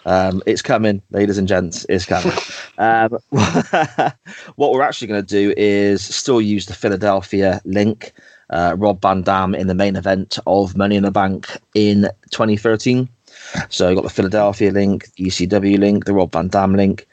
Um, 0.05 0.41
it's 0.45 0.61
coming, 0.61 1.01
ladies 1.11 1.37
and 1.37 1.47
gents. 1.47 1.85
It's 1.89 2.05
coming. 2.05 2.31
um, 2.77 3.17
what 4.55 4.71
we're 4.71 4.81
actually 4.83 5.07
going 5.07 5.25
to 5.25 5.27
do 5.27 5.53
is 5.57 6.01
still 6.03 6.41
use 6.41 6.65
the 6.67 6.73
Philadelphia 6.73 7.61
link. 7.65 8.13
Uh, 8.49 8.75
Rob 8.77 9.01
Van 9.01 9.23
Dam 9.23 9.53
in 9.53 9.67
the 9.67 9.75
main 9.75 9.97
event 9.97 10.39
of 10.47 10.77
Money 10.77 10.95
in 10.95 11.03
the 11.03 11.11
Bank 11.11 11.59
in 11.73 12.03
2013. 12.31 13.09
So 13.69 13.89
you 13.89 13.95
got 13.95 14.03
the 14.05 14.09
Philadelphia 14.09 14.71
link, 14.71 15.13
the 15.15 15.25
ECW 15.25 15.77
link, 15.77 16.05
the 16.05 16.13
Rob 16.13 16.31
Van 16.31 16.47
Dam 16.47 16.73
link. 16.75 17.05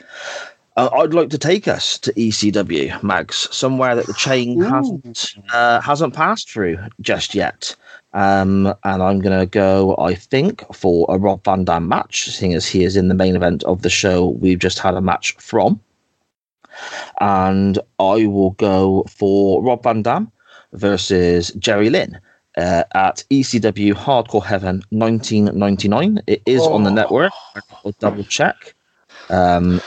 Uh, 0.76 0.88
I'd 0.92 1.14
like 1.14 1.30
to 1.30 1.38
take 1.38 1.68
us 1.68 1.98
to 2.00 2.12
ECW, 2.14 3.00
Mags, 3.02 3.48
somewhere 3.54 3.94
that 3.94 4.06
the 4.06 4.14
chain 4.14 4.60
hasn't 4.60 5.34
uh, 5.52 5.80
hasn't 5.80 6.14
passed 6.14 6.50
through 6.50 6.78
just 7.00 7.34
yet. 7.34 7.76
Um, 8.12 8.66
and 8.84 9.02
I'm 9.02 9.20
going 9.20 9.38
to 9.38 9.46
go, 9.46 9.96
I 9.98 10.14
think, 10.14 10.64
for 10.74 11.06
a 11.08 11.16
Rob 11.18 11.44
Van 11.44 11.64
Dam 11.64 11.88
match, 11.88 12.26
seeing 12.30 12.54
as 12.54 12.66
he 12.66 12.82
is 12.84 12.96
in 12.96 13.08
the 13.08 13.14
main 13.14 13.36
event 13.36 13.62
of 13.64 13.82
the 13.82 13.90
show 13.90 14.28
we've 14.30 14.58
just 14.58 14.78
had 14.80 14.94
a 14.94 15.00
match 15.00 15.32
from. 15.38 15.80
And 17.20 17.78
I 18.00 18.26
will 18.26 18.50
go 18.52 19.04
for 19.08 19.62
Rob 19.62 19.82
Van 19.84 20.02
Dam 20.02 20.30
versus 20.72 21.52
Jerry 21.52 21.88
Lynn 21.90 22.20
uh, 22.56 22.82
at 22.94 23.22
ECW 23.30 23.94
Hardcore 23.94 24.44
Heaven 24.44 24.82
1999. 24.90 26.20
It 26.26 26.42
is 26.46 26.62
on 26.62 26.82
the 26.82 26.90
Oh. 26.90 26.94
network. 26.94 27.32
I'll 27.84 27.92
double 28.00 28.24
check. 28.24 28.74
Um, 29.30 29.80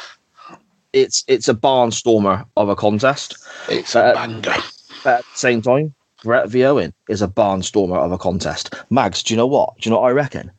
it's 1.01 1.23
it's 1.27 1.47
a 1.47 1.53
barnstormer 1.53 2.45
of 2.57 2.69
a 2.69 2.75
contest. 2.75 3.37
It's 3.69 3.95
Uh, 3.95 4.11
a 4.11 4.13
banger. 4.13 4.55
But 5.03 5.19
at 5.19 5.25
the 5.31 5.37
same 5.37 5.61
time, 5.61 5.93
Bret 6.23 6.49
V. 6.49 6.63
Owen 6.65 6.93
is 7.09 7.21
a 7.21 7.27
barnstormer 7.27 7.97
of 7.97 8.11
a 8.11 8.17
contest. 8.17 8.73
Mags, 8.89 9.23
do 9.23 9.33
you 9.33 9.37
know 9.37 9.47
what? 9.47 9.75
Do 9.79 9.89
you 9.89 9.93
know 9.93 10.01
what 10.01 10.09
I 10.09 10.11
reckon? 10.11 10.51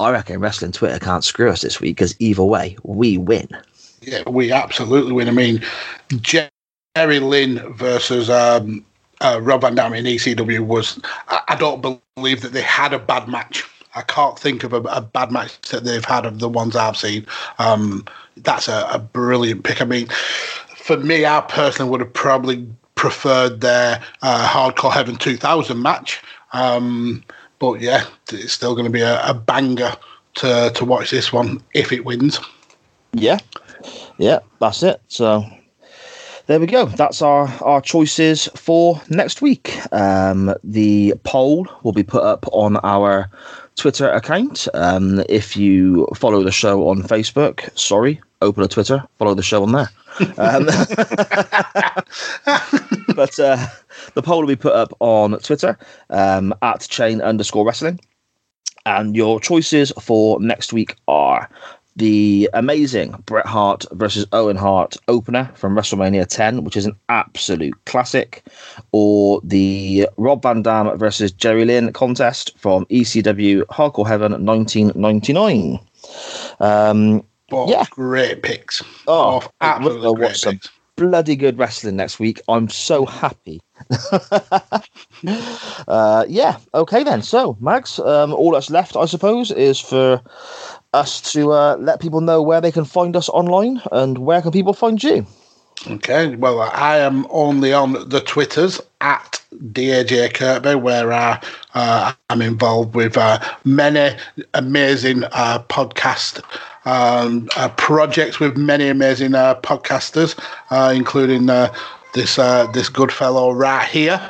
I 0.00 0.10
reckon 0.10 0.40
Wrestling 0.40 0.72
Twitter 0.72 0.98
can't 0.98 1.22
screw 1.24 1.50
us 1.50 1.60
this 1.60 1.80
week 1.80 1.96
because 1.96 2.16
either 2.18 2.42
way, 2.42 2.76
we 2.82 3.18
win. 3.18 3.48
Yeah, 4.00 4.28
we 4.28 4.50
absolutely 4.50 5.12
win. 5.12 5.28
I 5.28 5.32
mean, 5.32 5.62
Jerry 6.20 7.20
Lynn 7.20 7.60
versus 7.74 8.28
um, 8.28 8.84
uh, 9.20 9.38
Rob 9.40 9.60
Van 9.60 9.74
Dam 9.74 9.94
in 9.94 10.04
ECW 10.06 10.60
was. 10.60 10.98
I, 11.28 11.40
I 11.48 11.54
don't 11.56 11.80
believe 12.16 12.40
that 12.40 12.52
they 12.52 12.62
had 12.62 12.92
a 12.92 12.98
bad 12.98 13.28
match. 13.28 13.64
I 13.94 14.02
can't 14.02 14.38
think 14.38 14.64
of 14.64 14.72
a, 14.72 14.78
a 14.82 15.00
bad 15.00 15.30
match 15.30 15.60
that 15.70 15.84
they've 15.84 16.04
had 16.04 16.24
of 16.24 16.38
the 16.38 16.48
ones 16.48 16.76
I've 16.76 16.96
seen. 16.96 17.26
Um, 17.58 18.04
that's 18.38 18.68
a, 18.68 18.88
a 18.90 18.98
brilliant 18.98 19.64
pick. 19.64 19.82
I 19.82 19.84
mean, 19.84 20.08
for 20.76 20.96
me, 20.96 21.26
I 21.26 21.40
personally 21.42 21.90
would 21.90 22.00
have 22.00 22.12
probably 22.12 22.66
preferred 22.94 23.60
their 23.60 24.02
uh, 24.22 24.48
Hardcore 24.48 24.92
Heaven 24.92 25.16
2000 25.16 25.80
match. 25.80 26.22
Um, 26.52 27.22
but 27.58 27.80
yeah, 27.80 28.04
it's 28.30 28.52
still 28.52 28.74
going 28.74 28.86
to 28.86 28.90
be 28.90 29.02
a, 29.02 29.24
a 29.26 29.34
banger 29.34 29.94
to, 30.34 30.72
to 30.74 30.84
watch 30.84 31.10
this 31.10 31.32
one 31.32 31.62
if 31.74 31.92
it 31.92 32.04
wins. 32.04 32.40
Yeah, 33.12 33.38
yeah, 34.18 34.38
that's 34.60 34.82
it. 34.82 35.00
So 35.08 35.44
there 36.46 36.58
we 36.58 36.66
go. 36.66 36.86
That's 36.86 37.22
our 37.22 37.48
our 37.62 37.80
choices 37.80 38.48
for 38.54 39.00
next 39.08 39.42
week. 39.42 39.78
Um, 39.92 40.54
the 40.64 41.14
poll 41.24 41.68
will 41.82 41.92
be 41.92 42.02
put 42.02 42.22
up 42.22 42.46
on 42.52 42.76
our 42.78 43.30
Twitter 43.76 44.10
account. 44.10 44.68
Um, 44.74 45.22
if 45.28 45.56
you 45.56 46.06
follow 46.14 46.42
the 46.42 46.52
show 46.52 46.88
on 46.88 47.02
Facebook, 47.02 47.76
sorry, 47.78 48.20
open 48.40 48.62
a 48.62 48.68
Twitter, 48.68 49.04
follow 49.18 49.34
the 49.34 49.42
show 49.42 49.62
on 49.62 49.72
there. 49.72 49.90
Um, 50.36 50.66
but 53.16 53.38
uh, 53.38 53.66
the 54.14 54.22
poll 54.22 54.40
will 54.40 54.48
be 54.48 54.56
put 54.56 54.74
up 54.74 54.92
on 55.00 55.38
Twitter 55.38 55.78
um, 56.10 56.54
at 56.62 56.86
chain 56.88 57.20
underscore 57.20 57.66
wrestling. 57.66 58.00
And 58.84 59.14
your 59.14 59.38
choices 59.38 59.92
for 60.00 60.40
next 60.40 60.72
week 60.72 60.96
are 61.06 61.48
the 61.96 62.48
amazing 62.54 63.10
Bret 63.26 63.46
Hart 63.46 63.84
versus 63.92 64.26
Owen 64.32 64.56
Hart 64.56 64.96
opener 65.08 65.50
from 65.54 65.74
WrestleMania 65.76 66.26
10, 66.26 66.64
which 66.64 66.76
is 66.76 66.86
an 66.86 66.96
absolute 67.08 67.74
classic, 67.84 68.44
or 68.92 69.40
the 69.44 70.08
Rob 70.16 70.42
Van 70.42 70.62
Dam 70.62 70.96
versus 70.98 71.32
Jerry 71.32 71.64
Lynn 71.64 71.92
contest 71.92 72.56
from 72.58 72.86
ECW 72.86 73.62
Hardcore 73.66 74.06
Heaven 74.06 74.32
1999. 74.44 75.78
Um, 76.60 77.22
Yeah. 77.50 77.84
great 77.90 78.42
picks. 78.42 78.82
Oh, 79.06 79.42
absolutely 79.60 80.14
great 80.14 80.28
watch 80.28 80.38
some 80.40 80.54
picks. 80.54 80.70
bloody 80.96 81.36
good 81.36 81.58
wrestling 81.58 81.96
next 81.96 82.18
week. 82.18 82.40
I'm 82.48 82.68
so 82.70 83.04
happy. 83.04 83.60
uh, 85.88 86.24
yeah, 86.28 86.56
okay 86.74 87.02
then. 87.04 87.22
So, 87.22 87.56
Mags, 87.60 87.98
um, 87.98 88.32
all 88.32 88.52
that's 88.52 88.70
left, 88.70 88.96
I 88.96 89.04
suppose, 89.06 89.50
is 89.50 89.78
for 89.80 90.20
us 90.92 91.20
to 91.32 91.52
uh, 91.52 91.76
let 91.78 92.00
people 92.00 92.20
know 92.20 92.42
where 92.42 92.60
they 92.60 92.72
can 92.72 92.84
find 92.84 93.16
us 93.16 93.28
online 93.30 93.80
and 93.92 94.18
where 94.18 94.42
can 94.42 94.50
people 94.50 94.72
find 94.72 95.02
you. 95.02 95.26
Okay, 95.88 96.36
well, 96.36 96.60
I 96.60 96.98
am 96.98 97.26
only 97.30 97.72
on 97.72 98.08
the 98.08 98.20
Twitters 98.20 98.80
at 99.00 99.42
DAJ 99.72 100.34
Kirkby, 100.34 100.76
where 100.76 101.12
uh, 101.12 101.40
uh, 101.74 102.12
I'm 102.30 102.40
involved 102.40 102.94
with 102.94 103.16
uh, 103.16 103.40
many 103.64 104.16
amazing 104.54 105.24
uh, 105.24 105.64
podcast 105.68 106.40
um, 106.84 107.48
uh, 107.56 107.68
projects 107.70 108.38
with 108.38 108.56
many 108.56 108.88
amazing 108.88 109.32
podcasters, 109.32 110.38
including 110.94 111.46
this 112.14 112.36
this 112.36 112.88
good 112.88 113.10
fellow 113.10 113.52
right 113.52 113.88
here. 113.88 114.20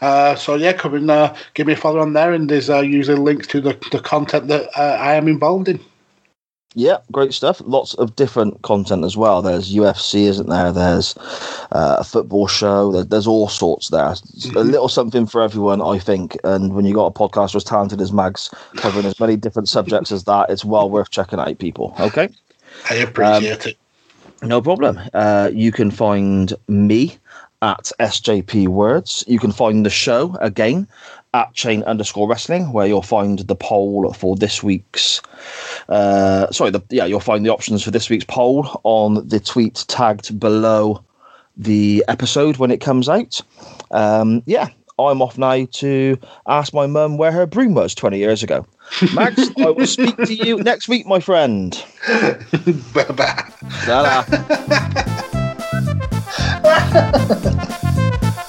Uh, 0.00 0.34
so 0.34 0.54
yeah, 0.54 0.72
come 0.72 0.94
and 0.94 1.10
uh, 1.10 1.34
give 1.54 1.66
me 1.66 1.72
a 1.72 1.76
follow 1.76 2.00
on 2.00 2.12
there, 2.12 2.32
and 2.32 2.50
there's 2.50 2.68
uh, 2.68 2.80
usually 2.80 3.18
links 3.18 3.46
to 3.46 3.60
the, 3.60 3.72
the 3.90 3.98
content 3.98 4.48
that 4.48 4.68
I 4.78 5.14
am 5.14 5.28
involved 5.28 5.66
in. 5.66 5.80
Yeah, 6.76 6.98
great 7.12 7.32
stuff. 7.32 7.62
Lots 7.64 7.94
of 7.94 8.16
different 8.16 8.62
content 8.62 9.04
as 9.04 9.16
well. 9.16 9.42
There's 9.42 9.72
UFC, 9.72 10.24
isn't 10.24 10.48
there? 10.48 10.72
There's 10.72 11.16
uh, 11.70 11.96
a 12.00 12.04
football 12.04 12.48
show. 12.48 12.90
There, 12.90 13.04
there's 13.04 13.28
all 13.28 13.48
sorts 13.48 13.90
there. 13.90 14.10
It's 14.10 14.46
A 14.46 14.64
little 14.64 14.88
something 14.88 15.26
for 15.26 15.40
everyone, 15.40 15.80
I 15.80 16.00
think. 16.00 16.36
And 16.42 16.74
when 16.74 16.84
you 16.84 16.92
got 16.92 17.06
a 17.06 17.12
podcaster 17.12 17.54
as 17.54 17.64
talented 17.64 18.00
as 18.00 18.12
Mags 18.12 18.52
covering 18.76 19.06
as 19.06 19.20
many 19.20 19.36
different 19.36 19.68
subjects 19.68 20.10
as 20.10 20.24
that, 20.24 20.50
it's 20.50 20.64
well 20.64 20.90
worth 20.90 21.10
checking 21.10 21.38
out, 21.38 21.58
people. 21.58 21.94
Okay. 22.00 22.28
I 22.90 22.94
appreciate 22.96 23.66
it. 23.66 23.76
No 24.42 24.60
problem. 24.60 25.00
Uh, 25.14 25.50
you 25.52 25.70
can 25.70 25.92
find 25.92 26.52
me 26.66 27.18
at 27.62 27.92
SJP 28.00 28.66
Words. 28.66 29.24
You 29.28 29.38
can 29.38 29.52
find 29.52 29.86
the 29.86 29.90
show 29.90 30.36
again 30.40 30.88
at 31.34 31.52
chain 31.52 31.82
underscore 31.82 32.28
wrestling, 32.28 32.72
where 32.72 32.86
you'll 32.86 33.02
find 33.02 33.40
the 33.40 33.56
poll 33.56 34.10
for 34.14 34.36
this 34.36 34.62
week's. 34.62 35.20
Uh, 35.88 36.50
sorry, 36.50 36.70
the, 36.70 36.80
yeah, 36.88 37.04
you'll 37.04 37.20
find 37.20 37.44
the 37.44 37.50
options 37.50 37.82
for 37.82 37.90
this 37.90 38.08
week's 38.08 38.24
poll 38.24 38.80
on 38.84 39.28
the 39.28 39.40
tweet 39.40 39.84
tagged 39.88 40.40
below 40.40 41.04
the 41.56 42.04
episode 42.08 42.56
when 42.56 42.70
it 42.70 42.80
comes 42.80 43.08
out. 43.08 43.42
Um, 43.90 44.42
yeah, 44.46 44.68
I'm 44.98 45.20
off 45.20 45.36
now 45.36 45.66
to 45.72 46.16
ask 46.46 46.72
my 46.72 46.86
mum 46.86 47.18
where 47.18 47.32
her 47.32 47.46
broom 47.46 47.74
was 47.74 47.94
20 47.94 48.18
years 48.18 48.42
ago. 48.44 48.64
Mags, 49.14 49.50
I 49.58 49.70
will 49.70 49.86
speak 49.86 50.16
to 50.16 50.34
you 50.34 50.58
next 50.58 50.88
week, 50.88 51.06
my 51.06 51.18
friend. 51.20 51.84
Bye 52.94 53.04
bye. 53.12 53.50